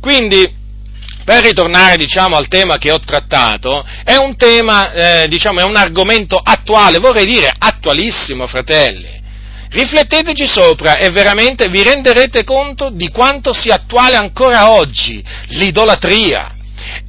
Quindi, 0.00 0.58
per 1.30 1.44
ritornare 1.44 1.96
diciamo, 1.96 2.34
al 2.34 2.48
tema 2.48 2.76
che 2.76 2.90
ho 2.90 2.98
trattato, 2.98 3.86
è 4.02 4.16
un 4.16 4.34
tema, 4.34 4.90
eh, 4.90 5.28
diciamo, 5.28 5.60
è 5.60 5.62
un 5.62 5.76
argomento 5.76 6.36
attuale, 6.36 6.98
vorrei 6.98 7.24
dire 7.24 7.52
attualissimo, 7.56 8.48
fratelli. 8.48 9.22
Rifletteteci 9.68 10.48
sopra 10.48 10.96
e 10.96 11.10
veramente 11.10 11.68
vi 11.68 11.84
renderete 11.84 12.42
conto 12.42 12.90
di 12.90 13.10
quanto 13.10 13.52
sia 13.52 13.76
attuale 13.76 14.16
ancora 14.16 14.72
oggi 14.72 15.22
l'idolatria. 15.50 16.50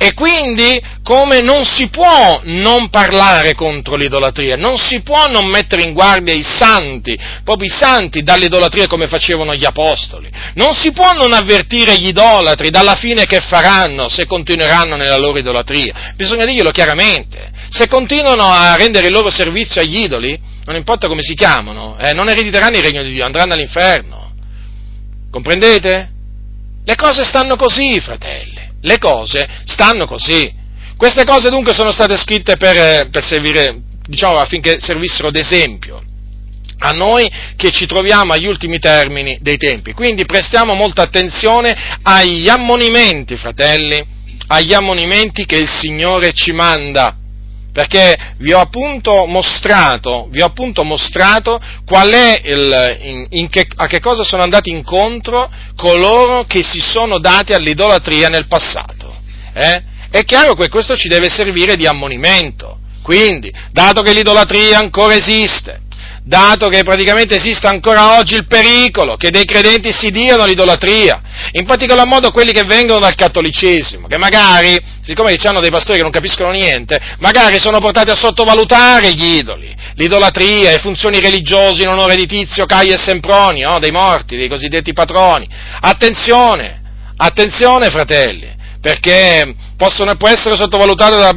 E 0.01 0.15
quindi 0.15 0.81
come 1.03 1.41
non 1.41 1.63
si 1.63 1.87
può 1.89 2.41
non 2.45 2.89
parlare 2.89 3.53
contro 3.53 3.95
l'idolatria, 3.95 4.55
non 4.55 4.77
si 4.77 5.01
può 5.01 5.27
non 5.27 5.45
mettere 5.45 5.83
in 5.83 5.93
guardia 5.93 6.33
i 6.33 6.41
santi, 6.41 7.15
proprio 7.43 7.67
i 7.67 7.71
santi 7.71 8.23
dall'idolatria 8.23 8.87
come 8.87 9.07
facevano 9.07 9.53
gli 9.53 9.63
apostoli, 9.63 10.27
non 10.55 10.73
si 10.73 10.91
può 10.91 11.13
non 11.13 11.33
avvertire 11.33 11.99
gli 11.99 12.07
idolatri 12.07 12.71
dalla 12.71 12.95
fine 12.95 13.27
che 13.27 13.41
faranno 13.41 14.09
se 14.09 14.25
continueranno 14.25 14.95
nella 14.95 15.17
loro 15.17 15.37
idolatria, 15.37 16.13
bisogna 16.15 16.45
dirglielo 16.45 16.71
chiaramente, 16.71 17.51
se 17.69 17.87
continuano 17.87 18.51
a 18.51 18.75
rendere 18.75 19.05
il 19.05 19.13
loro 19.13 19.29
servizio 19.29 19.81
agli 19.81 19.99
idoli, 19.99 20.35
non 20.65 20.75
importa 20.75 21.07
come 21.07 21.21
si 21.21 21.35
chiamano, 21.35 21.95
eh, 21.99 22.13
non 22.13 22.27
erediteranno 22.27 22.75
il 22.75 22.83
regno 22.83 23.03
di 23.03 23.11
Dio, 23.11 23.23
andranno 23.23 23.53
all'inferno. 23.53 24.33
Comprendete? 25.29 26.09
Le 26.83 26.95
cose 26.95 27.23
stanno 27.23 27.55
così, 27.55 27.99
fratelli, 27.99 28.60
le 28.81 28.97
cose 28.97 29.47
stanno 29.65 30.05
così. 30.05 30.59
Queste 30.97 31.23
cose 31.23 31.49
dunque 31.49 31.73
sono 31.73 31.91
state 31.91 32.17
scritte 32.17 32.57
per, 32.57 32.77
eh, 32.77 33.07
per 33.11 33.23
servire, 33.23 33.81
diciamo, 34.07 34.35
affinché 34.35 34.79
servissero 34.79 35.31
d'esempio 35.31 36.03
a 36.83 36.91
noi 36.91 37.29
che 37.55 37.69
ci 37.69 37.85
troviamo 37.85 38.33
agli 38.33 38.47
ultimi 38.47 38.79
termini 38.79 39.37
dei 39.41 39.57
tempi. 39.57 39.93
Quindi 39.93 40.25
prestiamo 40.25 40.73
molta 40.73 41.03
attenzione 41.03 41.75
agli 42.01 42.49
ammonimenti, 42.49 43.35
fratelli, 43.35 44.03
agli 44.47 44.73
ammonimenti 44.73 45.45
che 45.45 45.57
il 45.57 45.69
Signore 45.69 46.33
ci 46.33 46.51
manda 46.51 47.15
perché 47.73 48.35
vi 48.37 48.51
ho 48.51 48.59
appunto 48.59 49.25
mostrato, 49.25 50.27
ho 50.41 50.45
appunto 50.45 50.83
mostrato 50.83 51.59
il, 52.43 52.97
in, 53.01 53.25
in 53.29 53.49
che, 53.49 53.65
a 53.75 53.87
che 53.87 53.99
cosa 53.99 54.23
sono 54.23 54.43
andati 54.43 54.69
incontro 54.69 55.49
coloro 55.75 56.43
che 56.45 56.63
si 56.63 56.79
sono 56.79 57.19
dati 57.19 57.53
all'idolatria 57.53 58.27
nel 58.27 58.47
passato. 58.47 59.15
Eh? 59.53 59.83
È 60.09 60.23
chiaro 60.25 60.55
che 60.55 60.69
questo 60.69 60.95
ci 60.95 61.07
deve 61.07 61.29
servire 61.29 61.75
di 61.77 61.87
ammonimento. 61.87 62.79
Quindi, 63.01 63.51
dato 63.71 64.01
che 64.01 64.13
l'idolatria 64.13 64.77
ancora 64.77 65.15
esiste, 65.15 65.80
dato 66.23 66.67
che 66.67 66.83
praticamente 66.83 67.35
esiste 67.35 67.67
ancora 67.67 68.17
oggi 68.17 68.35
il 68.35 68.45
pericolo 68.45 69.15
che 69.15 69.31
dei 69.31 69.45
credenti 69.45 69.91
si 69.91 70.11
diano 70.11 70.45
l'idolatria, 70.45 71.21
in 71.53 71.65
particolar 71.65 72.05
modo 72.05 72.31
quelli 72.31 72.51
che 72.51 72.63
vengono 72.63 72.99
dal 72.99 73.15
cattolicesimo, 73.15 74.07
che 74.07 74.17
magari, 74.17 74.79
siccome 75.03 75.35
hanno 75.41 75.59
dei 75.59 75.71
pastori 75.71 75.97
che 75.97 76.03
non 76.03 76.11
capiscono 76.11 76.51
niente, 76.51 76.99
magari 77.19 77.59
sono 77.59 77.79
portati 77.79 78.11
a 78.11 78.15
sottovalutare 78.15 79.11
gli 79.13 79.37
idoli, 79.37 79.75
l'idolatria, 79.95 80.71
le 80.71 80.79
funzioni 80.79 81.19
religiose 81.19 81.81
in 81.81 81.89
onore 81.89 82.15
di 82.15 82.27
Tizio, 82.27 82.65
Caio 82.65 82.93
e 82.93 82.97
Semproni, 82.97 83.61
no? 83.61 83.79
dei 83.79 83.91
morti, 83.91 84.37
dei 84.37 84.47
cosiddetti 84.47 84.93
patroni. 84.93 85.47
Attenzione, 85.79 86.81
attenzione 87.17 87.89
fratelli, 87.89 88.59
perché 88.79 89.53
possono, 89.81 90.13
può 90.13 90.29
essere 90.29 90.55
sottovalutata 90.55 91.15
da, 91.15 91.33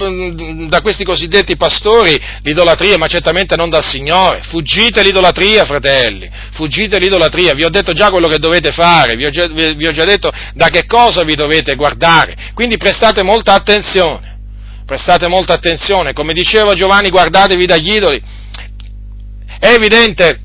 da, 0.68 0.82
questi 0.82 1.02
cosiddetti 1.02 1.56
pastori 1.56 2.20
l'idolatria, 2.42 2.98
ma 2.98 3.06
certamente 3.06 3.56
non 3.56 3.70
dal 3.70 3.82
Signore. 3.82 4.42
Fuggite 4.42 5.02
l'idolatria, 5.02 5.64
fratelli, 5.64 6.30
fuggite 6.52 6.98
l'idolatria. 6.98 7.54
Vi 7.54 7.64
ho 7.64 7.70
detto 7.70 7.94
già 7.94 8.10
quello 8.10 8.28
che 8.28 8.38
dovete 8.38 8.70
fare, 8.70 9.16
vi 9.16 9.24
ho 9.24 9.30
già, 9.30 9.46
vi 9.46 9.86
ho 9.86 9.92
già 9.92 10.04
detto 10.04 10.30
da 10.52 10.68
che 10.68 10.84
cosa 10.84 11.22
vi 11.22 11.34
dovete 11.34 11.74
guardare. 11.74 12.36
Quindi 12.52 12.76
prestate 12.76 13.22
molta 13.22 13.54
attenzione. 13.54 14.32
Prestate 14.84 15.26
molta 15.26 15.54
attenzione. 15.54 16.12
Come 16.12 16.34
diceva 16.34 16.74
Giovanni, 16.74 17.08
guardatevi 17.08 17.64
dagli 17.64 17.94
idoli. 17.94 18.22
È 19.58 19.68
evidente 19.68 20.43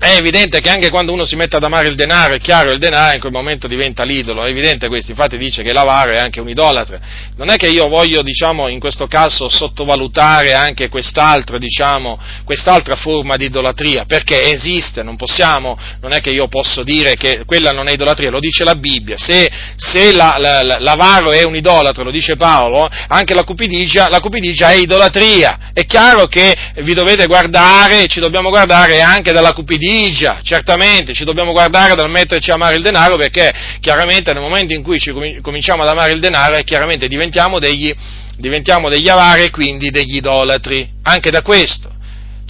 è 0.00 0.16
evidente 0.16 0.62
che 0.62 0.70
anche 0.70 0.88
quando 0.88 1.12
uno 1.12 1.26
si 1.26 1.36
mette 1.36 1.56
ad 1.56 1.62
amare 1.62 1.88
il 1.88 1.94
denaro, 1.94 2.32
è 2.32 2.38
chiaro, 2.38 2.70
il 2.70 2.78
denaro 2.78 3.12
in 3.12 3.20
quel 3.20 3.32
momento 3.32 3.68
diventa 3.68 4.02
l'idolo, 4.02 4.42
è 4.42 4.48
evidente 4.48 4.88
questo, 4.88 5.10
infatti 5.10 5.36
dice 5.36 5.62
che 5.62 5.74
l'avaro 5.74 6.12
è 6.12 6.16
anche 6.16 6.40
un 6.40 6.48
idolatra. 6.48 6.98
Non 7.36 7.50
è 7.50 7.56
che 7.56 7.66
io 7.66 7.86
voglio, 7.86 8.22
diciamo, 8.22 8.68
in 8.68 8.80
questo 8.80 9.06
caso 9.06 9.50
sottovalutare 9.50 10.54
anche 10.54 10.88
quest'altra, 10.88 11.58
diciamo, 11.58 12.18
quest'altra 12.44 12.96
forma 12.96 13.36
di 13.36 13.44
idolatria, 13.44 14.06
perché 14.06 14.50
esiste, 14.50 15.02
non 15.02 15.16
possiamo, 15.16 15.78
non 16.00 16.12
è 16.12 16.20
che 16.20 16.30
io 16.30 16.48
posso 16.48 16.82
dire 16.82 17.16
che 17.16 17.42
quella 17.44 17.72
non 17.72 17.86
è 17.86 17.92
idolatria, 17.92 18.30
lo 18.30 18.40
dice 18.40 18.64
la 18.64 18.76
Bibbia, 18.76 19.18
se, 19.18 19.50
se 19.76 20.12
la, 20.12 20.36
la, 20.38 20.78
l'avaro 20.78 21.30
è 21.30 21.42
un 21.42 21.56
idolatra, 21.56 22.04
lo 22.04 22.10
dice 22.10 22.36
Paolo, 22.36 22.88
anche 23.08 23.34
la 23.34 23.44
cupidigia, 23.44 24.08
la 24.08 24.20
cupidigia 24.20 24.70
è 24.70 24.76
idolatria. 24.76 25.72
È 25.74 25.84
chiaro 25.84 26.26
che 26.26 26.56
vi 26.76 26.94
dovete 26.94 27.26
guardare, 27.26 28.06
ci 28.06 28.18
dobbiamo 28.18 28.48
guardare 28.48 29.02
anche 29.02 29.32
dalla 29.32 29.52
cupidigia, 29.52 29.88
invidia, 29.90 30.40
certamente 30.42 31.12
ci 31.12 31.24
dobbiamo 31.24 31.52
guardare 31.52 31.94
dal 31.94 32.10
metterci 32.10 32.50
a 32.50 32.54
amare 32.54 32.76
il 32.76 32.82
denaro 32.82 33.16
perché 33.16 33.52
chiaramente 33.80 34.32
nel 34.32 34.42
momento 34.42 34.72
in 34.72 34.82
cui 34.82 34.98
ci 34.98 35.12
cominciamo 35.42 35.82
ad 35.82 35.88
amare 35.88 36.12
il 36.12 36.20
denaro 36.20 36.58
chiaramente 36.62 37.08
diventiamo 37.08 37.58
degli, 37.58 37.92
diventiamo 38.36 38.88
degli 38.88 39.08
avari 39.08 39.44
e 39.44 39.50
quindi 39.50 39.90
degli 39.90 40.16
idolatri, 40.16 40.88
anche 41.02 41.30
da 41.30 41.42
questo. 41.42 41.98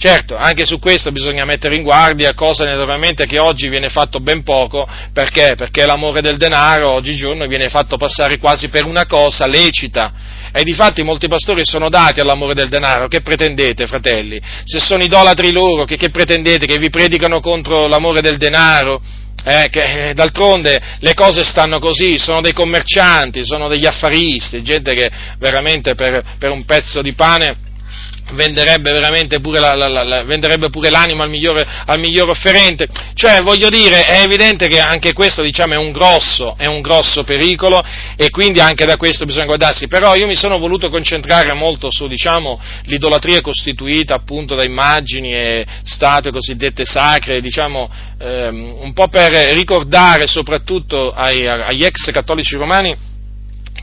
Certo, 0.01 0.35
anche 0.35 0.65
su 0.65 0.79
questo 0.79 1.11
bisogna 1.11 1.45
mettere 1.45 1.75
in 1.75 1.83
guardia, 1.83 2.33
cosa 2.33 2.65
naturalmente 2.65 3.27
che 3.27 3.37
oggi 3.37 3.69
viene 3.69 3.87
fatto 3.87 4.19
ben 4.19 4.41
poco, 4.41 4.83
perché? 5.13 5.53
Perché 5.55 5.85
l'amore 5.85 6.21
del 6.21 6.37
denaro 6.37 6.93
oggigiorno 6.93 7.45
viene 7.45 7.67
fatto 7.67 7.97
passare 7.97 8.39
quasi 8.39 8.69
per 8.69 8.85
una 8.85 9.05
cosa 9.05 9.45
lecita. 9.45 10.11
E 10.51 10.63
difatti 10.63 11.03
molti 11.03 11.27
pastori 11.27 11.63
sono 11.65 11.87
dati 11.87 12.19
all'amore 12.19 12.55
del 12.55 12.67
denaro, 12.67 13.07
che 13.07 13.21
pretendete, 13.21 13.85
fratelli? 13.85 14.41
Se 14.63 14.79
sono 14.79 15.03
idolatri 15.03 15.51
loro, 15.51 15.85
che, 15.85 15.97
che 15.97 16.09
pretendete? 16.09 16.65
Che 16.65 16.79
vi 16.79 16.89
predicano 16.89 17.39
contro 17.39 17.85
l'amore 17.85 18.21
del 18.21 18.37
denaro? 18.37 18.99
Eh, 19.45 19.67
che, 19.69 20.09
eh, 20.09 20.13
d'altronde 20.15 20.81
le 20.97 21.13
cose 21.13 21.43
stanno 21.43 21.77
così, 21.77 22.17
sono 22.17 22.41
dei 22.41 22.53
commercianti, 22.53 23.45
sono 23.45 23.67
degli 23.67 23.85
affaristi, 23.85 24.63
gente 24.63 24.95
che 24.95 25.11
veramente 25.37 25.93
per, 25.93 26.23
per 26.39 26.49
un 26.49 26.65
pezzo 26.65 27.03
di 27.03 27.13
pane 27.13 27.69
venderebbe 28.33 28.91
veramente 28.91 29.39
pure, 29.39 29.59
la, 29.59 29.75
la, 29.75 29.87
la, 29.87 30.23
venderebbe 30.23 30.69
pure 30.69 30.89
l'anima 30.89 31.23
al 31.23 31.29
migliore, 31.29 31.65
al 31.85 31.99
migliore, 31.99 32.31
offerente. 32.31 32.87
Cioè, 33.13 33.41
voglio 33.41 33.69
dire, 33.69 34.05
è 34.05 34.21
evidente 34.21 34.67
che 34.67 34.79
anche 34.79 35.13
questo, 35.13 35.41
diciamo, 35.41 35.73
è 35.73 35.77
un 35.77 35.91
grosso, 35.91 36.55
è 36.57 36.65
un 36.65 36.81
grosso 36.81 37.23
pericolo 37.23 37.83
e 38.15 38.29
quindi 38.29 38.59
anche 38.59 38.85
da 38.85 38.97
questo 38.97 39.25
bisogna 39.25 39.45
guardarsi. 39.45 39.87
Però 39.87 40.15
io 40.15 40.27
mi 40.27 40.35
sono 40.35 40.57
voluto 40.57 40.89
concentrare 40.89 41.53
molto 41.53 41.91
su, 41.91 42.07
diciamo, 42.07 42.59
l'idolatria 42.83 43.41
costituita 43.41 44.15
appunto 44.15 44.55
da 44.55 44.63
immagini 44.63 45.33
e 45.33 45.65
statue 45.83 46.31
cosiddette 46.31 46.85
sacre, 46.85 47.41
diciamo, 47.41 47.89
ehm, 48.19 48.75
un 48.81 48.93
po' 48.93 49.07
per 49.07 49.31
ricordare 49.53 50.27
soprattutto 50.27 51.11
ai, 51.11 51.47
agli 51.47 51.83
ex 51.83 52.11
cattolici 52.11 52.55
romani 52.55 53.09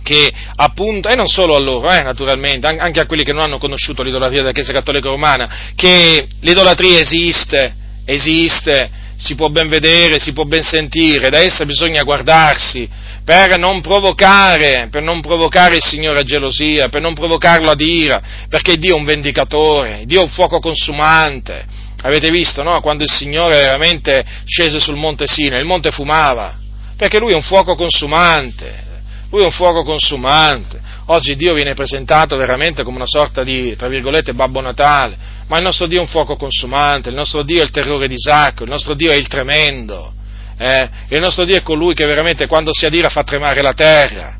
che 0.08 0.32
appunto, 0.54 1.10
e 1.10 1.16
non 1.16 1.26
solo 1.26 1.54
a 1.54 1.58
loro, 1.58 1.90
eh, 1.90 2.02
naturalmente, 2.02 2.66
anche 2.66 3.00
a 3.00 3.04
quelli 3.04 3.24
che 3.24 3.34
non 3.34 3.42
hanno 3.42 3.58
conosciuto 3.58 4.02
l'idolatria 4.02 4.40
della 4.40 4.52
Chiesa 4.52 4.72
Cattolica 4.72 5.10
Romana, 5.10 5.72
che 5.74 6.26
l'idolatria 6.40 6.98
esiste, 6.98 7.74
esiste, 8.06 8.90
si 9.18 9.34
può 9.34 9.50
ben 9.50 9.68
vedere, 9.68 10.18
si 10.18 10.32
può 10.32 10.44
ben 10.44 10.62
sentire, 10.62 11.28
da 11.28 11.40
essa 11.40 11.66
bisogna 11.66 12.02
guardarsi 12.04 12.88
per 13.22 13.58
non 13.58 13.82
provocare, 13.82 14.88
per 14.90 15.02
non 15.02 15.20
provocare 15.20 15.74
il 15.74 15.84
Signore 15.84 16.20
a 16.20 16.22
gelosia, 16.22 16.88
per 16.88 17.02
non 17.02 17.12
provocarlo 17.12 17.70
ad 17.70 17.80
ira, 17.80 18.22
perché 18.48 18.76
Dio 18.76 18.94
è 18.94 18.98
un 18.98 19.04
vendicatore, 19.04 20.04
Dio 20.06 20.20
è 20.20 20.22
un 20.22 20.30
fuoco 20.30 20.58
consumante. 20.58 21.66
Avete 22.00 22.30
visto, 22.30 22.62
no? 22.62 22.80
Quando 22.80 23.02
il 23.02 23.10
Signore 23.10 23.58
veramente 23.58 24.24
scese 24.46 24.80
sul 24.80 24.96
monte 24.96 25.26
Sina, 25.26 25.58
il 25.58 25.66
monte 25.66 25.90
fumava, 25.90 26.56
perché 26.96 27.18
lui 27.18 27.32
è 27.32 27.34
un 27.34 27.42
fuoco 27.42 27.74
consumante, 27.74 28.86
lui 29.30 29.42
è 29.42 29.44
un 29.44 29.50
fuoco 29.50 29.82
consumante. 29.82 30.80
Oggi 31.06 31.36
Dio 31.36 31.54
viene 31.54 31.74
presentato 31.74 32.36
veramente 32.36 32.82
come 32.82 32.96
una 32.96 33.06
sorta 33.06 33.42
di, 33.42 33.74
tra 33.76 33.88
virgolette, 33.88 34.34
Babbo 34.34 34.60
Natale, 34.60 35.16
ma 35.46 35.56
il 35.56 35.62
nostro 35.62 35.86
Dio 35.86 35.98
è 35.98 36.02
un 36.02 36.06
fuoco 36.06 36.36
consumante, 36.36 37.08
il 37.08 37.14
nostro 37.14 37.42
Dio 37.42 37.60
è 37.60 37.64
il 37.64 37.70
terrore 37.70 38.08
di 38.08 38.14
Isacco, 38.14 38.64
il 38.64 38.70
nostro 38.70 38.94
Dio 38.94 39.10
è 39.10 39.16
il 39.16 39.26
tremendo, 39.26 40.12
eh? 40.58 40.88
il 41.08 41.20
nostro 41.20 41.44
Dio 41.44 41.56
è 41.56 41.62
colui 41.62 41.94
che 41.94 42.04
veramente 42.04 42.46
quando 42.46 42.72
si 42.72 42.84
adira 42.84 43.08
fa 43.08 43.22
tremare 43.22 43.62
la 43.62 43.72
terra, 43.72 44.38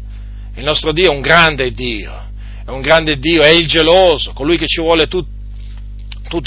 il 0.55 0.65
nostro 0.65 0.93
Dio 0.93 1.11
è 1.11 1.15
un 1.15 1.23
grande 1.23 1.71
Dio, 1.73 2.13
è 2.65 2.71
un 2.71 2.81
grande 2.81 3.19
Dio, 3.19 3.43
è 3.43 3.51
il 3.51 3.67
geloso, 3.67 4.33
colui 4.33 4.59
che 4.59 4.67
ci 4.67 4.83
vuole 4.83 5.07
tut, 5.07 5.27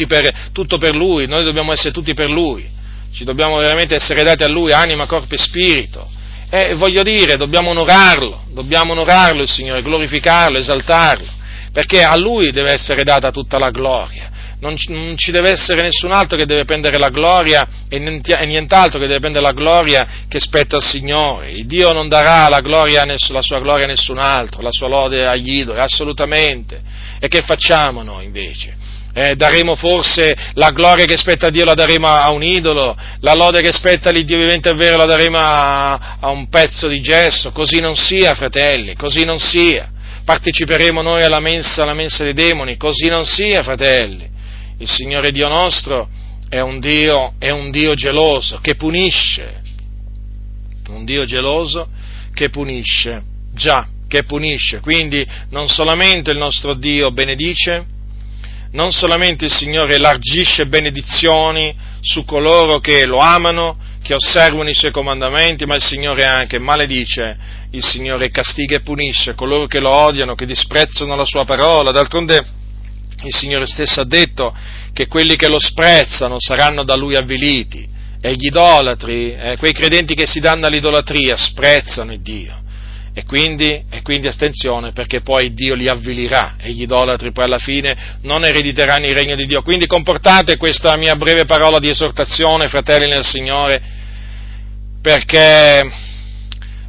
per, 0.06 0.50
tutto 0.52 0.78
per 0.78 0.96
Lui, 0.96 1.26
noi 1.26 1.44
dobbiamo 1.44 1.72
essere 1.72 1.92
tutti 1.92 2.14
per 2.14 2.30
Lui, 2.30 2.70
ci 3.12 3.24
dobbiamo 3.24 3.58
veramente 3.58 3.96
essere 3.96 4.22
dati 4.22 4.44
a 4.44 4.48
Lui, 4.48 4.72
anima, 4.72 5.08
corpo 5.08 5.34
e 5.34 5.38
spirito 5.40 6.20
e 6.54 6.74
voglio 6.76 7.02
dire, 7.02 7.38
dobbiamo 7.38 7.70
onorarlo, 7.70 8.44
dobbiamo 8.50 8.92
onorarlo 8.92 9.42
il 9.42 9.48
Signore, 9.48 9.82
glorificarlo, 9.82 10.58
esaltarlo, 10.58 11.26
perché 11.72 12.04
a 12.04 12.18
Lui 12.18 12.52
deve 12.52 12.74
essere 12.74 13.04
data 13.04 13.32
tutta 13.32 13.58
la 13.58 13.72
gloria. 13.72 14.30
Non, 14.60 14.76
non 14.90 15.16
ci 15.16 15.32
deve 15.32 15.52
essere 15.52 15.82
nessun 15.82 16.12
altro 16.12 16.38
che 16.38 16.46
deve 16.46 16.66
prendere 16.66 16.98
la 16.98 17.08
gloria 17.08 17.66
e 17.88 17.98
nient'altro 17.98 19.00
che 19.00 19.08
deve 19.08 19.22
prendere 19.22 19.46
la 19.46 19.54
gloria 19.54 20.06
che 20.28 20.42
spetta 20.42 20.76
al 20.76 20.84
Signore. 20.84 21.52
Il 21.52 21.66
Dio 21.66 21.94
non 21.94 22.10
darà 22.10 22.50
la, 22.50 22.60
gloria, 22.60 23.06
la 23.06 23.42
sua 23.42 23.60
gloria 23.62 23.86
a 23.86 23.88
nessun 23.88 24.20
altro, 24.20 24.62
la 24.62 24.72
sua 24.72 24.90
lode 24.90 25.26
agli 25.26 25.62
idoli, 25.62 25.80
assolutamente. 25.80 26.82
E 27.18 27.30
che 27.30 27.44
facciamo 27.44 28.04
noi 28.04 28.26
invece? 28.26 28.76
Eh, 29.14 29.36
daremo 29.36 29.76
forse 29.76 30.36
la 30.54 30.72
gloria 30.72 31.06
che 31.06 31.18
spetta 31.18 31.48
a 31.48 31.50
Dio 31.50 31.66
la 31.66 31.74
daremo 31.74 32.08
a, 32.08 32.32
un 32.32 32.44
idolo, 32.44 32.96
la 33.20 33.34
lode 33.34 33.62
che 33.62 33.74
spetta 33.74 34.10
all'Iddio 34.10 34.38
vivente 34.38 34.70
e 34.70 34.74
vero 34.74 34.96
la 34.96 35.06
daremo 35.06 35.38
a, 35.38 36.18
a 36.20 36.30
un 36.30 36.48
pezzo 36.48 36.88
di 36.88 37.02
gesso, 37.02 37.52
così 37.52 37.82
non 37.82 37.96
sia, 37.96 38.34
fratelli, 38.36 38.96
così 38.96 39.26
non 39.26 39.38
sia. 39.38 39.90
Parteciperemo 40.24 41.02
noi 41.02 41.24
alla 41.24 41.40
mensa, 41.42 41.84
alla 41.84 41.94
mensa 41.94 42.24
dei 42.24 42.34
demoni, 42.34 42.78
così 42.78 43.08
non 43.10 43.26
sia, 43.26 43.64
fratelli. 43.64 44.30
Il 44.78 44.90
Signore 44.90 45.32
Dio 45.32 45.50
nostro 45.50 46.08
è 46.48 46.60
un 46.60 46.80
Dio, 46.80 47.34
è 47.38 47.50
un 47.50 47.70
Dio 47.70 47.94
geloso 47.96 48.60
che 48.62 48.76
punisce, 48.76 49.62
un 50.90 51.06
Dio 51.06 51.26
geloso 51.26 51.90
che 52.34 52.50
punisce, 52.50 53.24
già, 53.54 53.88
che 54.08 54.24
punisce. 54.24 54.80
Quindi 54.80 55.26
non 55.50 55.68
solamente 55.68 56.32
il 56.32 56.38
nostro 56.38 56.74
Dio 56.76 57.12
benedice, 57.12 57.86
non 58.72 58.92
solamente 58.92 59.46
il 59.46 59.54
Signore 59.54 59.96
elargisce 59.96 60.66
benedizioni 60.66 61.76
su 62.00 62.24
coloro 62.26 62.80
che 62.80 63.06
lo 63.06 63.20
amano, 63.20 63.78
che 64.02 64.14
osservano 64.14 64.70
i 64.70 64.74
suoi 64.74 64.92
comandamenti, 64.92 65.66
ma 65.66 65.76
il 65.76 65.84
Signore 65.84 66.24
anche 66.24 66.58
maledice, 66.58 67.38
il 67.72 67.84
Signore 67.84 68.30
castiga 68.30 68.78
e 68.78 68.82
punisce 68.82 69.36
coloro 69.36 69.68
che 69.68 69.80
lo 69.80 69.90
odiano, 69.90 70.36
che 70.36 70.46
disprezzano 70.46 71.16
la 71.16 71.26
sua 71.26 71.44
parola. 71.44 71.92
D'altronde 71.92 72.46
il 73.24 73.34
Signore 73.34 73.68
stesso 73.68 74.02
ha 74.02 74.06
detto 74.06 74.56
che 74.94 75.08
quelli 75.08 75.36
che 75.36 75.48
lo 75.48 75.60
sprezzano 75.60 76.40
saranno 76.40 76.84
da 76.84 76.96
lui 76.96 77.16
avviliti 77.16 77.88
e 78.20 78.34
gli 78.34 78.46
idolatri, 78.46 79.34
eh, 79.34 79.56
quei 79.58 79.74
credenti 79.74 80.16
che 80.16 80.26
si 80.26 80.40
danno 80.40 80.68
all'idolatria, 80.68 81.36
sprezzano 81.38 82.14
il 82.14 82.22
Dio. 82.22 82.61
E 83.14 83.26
quindi, 83.26 83.84
e 83.90 84.02
quindi, 84.04 84.28
attenzione 84.28 84.94
perché 84.94 85.20
poi 85.20 85.54
Dio 85.54 85.74
li 85.74 85.90
avvilirà 85.90 86.56
e 86.58 86.72
gli 86.72 86.84
idolatri 86.84 87.34
poi 87.34 87.44
alla 87.44 87.58
fine 87.58 88.18
non 88.22 88.46
erediteranno 88.46 89.06
il 89.06 89.14
regno 89.14 89.36
di 89.36 89.46
Dio. 89.46 89.62
Quindi 89.64 89.86
comportate 89.86 90.56
questa 90.56 90.96
mia 90.96 91.16
breve 91.18 91.44
parola 91.44 91.78
di 91.78 91.90
esortazione, 91.90 92.70
fratelli 92.70 93.08
nel 93.08 93.26
Signore, 93.26 93.82
perché, 95.02 95.92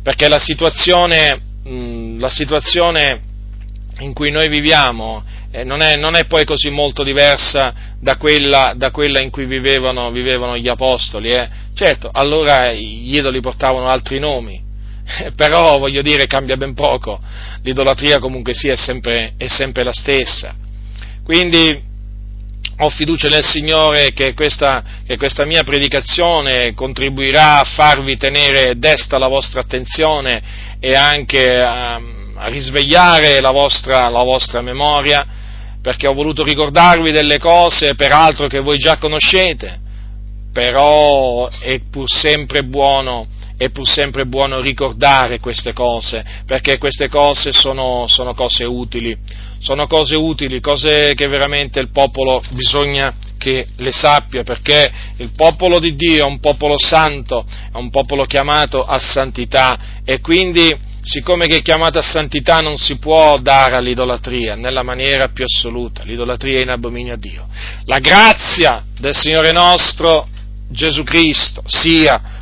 perché 0.00 0.28
la, 0.28 0.38
situazione, 0.38 1.40
mh, 1.64 2.20
la, 2.20 2.30
situazione, 2.30 3.20
in 3.98 4.12
cui 4.12 4.30
noi 4.30 4.48
viviamo 4.48 5.24
eh, 5.50 5.64
non, 5.64 5.82
è, 5.82 5.96
non, 5.96 6.14
è, 6.14 6.26
poi 6.26 6.44
così 6.44 6.70
molto 6.70 7.02
diversa 7.02 7.74
da 7.98 8.16
quella, 8.16 8.74
da 8.76 8.92
quella 8.92 9.20
in 9.20 9.30
cui 9.30 9.44
vivevano, 9.44 10.12
vivevano 10.12 10.56
gli 10.56 10.68
apostoli. 10.68 11.30
Eh. 11.30 11.48
Certo, 11.74 12.08
allora 12.12 12.72
gli 12.72 13.16
idoli 13.16 13.40
portavano 13.40 13.88
altri 13.88 14.20
nomi 14.20 14.70
però 15.36 15.78
voglio 15.78 16.02
dire 16.02 16.26
cambia 16.26 16.56
ben 16.56 16.74
poco, 16.74 17.20
l'idolatria 17.62 18.18
comunque 18.18 18.54
sia 18.54 18.72
è 18.72 18.76
sempre, 18.76 19.34
è 19.36 19.46
sempre 19.48 19.82
la 19.82 19.92
stessa. 19.92 20.54
Quindi 21.24 21.90
ho 22.78 22.88
fiducia 22.88 23.28
nel 23.28 23.44
Signore 23.44 24.12
che 24.12 24.34
questa, 24.34 24.82
che 25.06 25.16
questa, 25.16 25.44
mia 25.44 25.62
predicazione 25.62 26.74
contribuirà 26.74 27.60
a 27.60 27.64
farvi 27.64 28.16
tenere 28.16 28.78
desta 28.78 29.18
la 29.18 29.28
vostra 29.28 29.60
attenzione 29.60 30.42
e 30.80 30.94
anche 30.94 31.60
a, 31.60 31.94
a 31.94 32.46
risvegliare 32.48 33.40
la 33.40 33.50
vostra, 33.50 34.08
la 34.08 34.22
vostra, 34.22 34.62
memoria, 34.62 35.24
perché 35.80 36.08
ho 36.08 36.14
voluto 36.14 36.42
ricordarvi 36.42 37.12
delle 37.12 37.38
cose, 37.38 37.94
peraltro 37.94 38.48
che 38.48 38.60
voi 38.60 38.78
già 38.78 38.96
conoscete, 38.96 39.80
però 40.52 41.48
è 41.48 41.80
pur 41.88 42.08
sempre 42.08 42.62
buono 42.62 43.26
è 43.62 43.70
pur 43.70 43.88
sempre 43.88 44.24
buono 44.24 44.60
ricordare 44.60 45.38
queste 45.38 45.72
cose, 45.72 46.24
perché 46.46 46.78
queste 46.78 47.08
cose 47.08 47.52
sono, 47.52 48.06
sono 48.08 48.34
cose 48.34 48.64
utili, 48.64 49.16
sono 49.60 49.86
cose 49.86 50.16
utili, 50.16 50.58
cose 50.58 51.14
che 51.14 51.28
veramente 51.28 51.78
il 51.78 51.90
popolo 51.90 52.42
bisogna 52.50 53.14
che 53.38 53.64
le 53.76 53.92
sappia, 53.92 54.42
perché 54.42 54.90
il 55.18 55.30
popolo 55.36 55.78
di 55.78 55.94
Dio 55.94 56.24
è 56.24 56.26
un 56.26 56.40
popolo 56.40 56.76
santo, 56.76 57.44
è 57.46 57.76
un 57.76 57.90
popolo 57.90 58.24
chiamato 58.24 58.82
a 58.82 58.98
santità 58.98 59.78
e 60.04 60.20
quindi 60.20 60.90
siccome 61.04 61.46
che 61.46 61.62
è 61.62 61.72
a 61.72 62.02
santità 62.02 62.58
non 62.58 62.76
si 62.76 62.96
può 62.96 63.38
dare 63.38 63.76
all'idolatria 63.76 64.56
nella 64.56 64.82
maniera 64.82 65.28
più 65.28 65.44
assoluta, 65.44 66.02
l'idolatria 66.02 66.58
è 66.58 66.62
in 66.62 66.70
abominio 66.70 67.14
a 67.14 67.16
Dio. 67.16 67.46
La 67.84 68.00
grazia 68.00 68.84
del 68.98 69.14
Signore 69.14 69.52
nostro 69.52 70.26
Gesù 70.68 71.04
Cristo 71.04 71.62
sia 71.66 72.40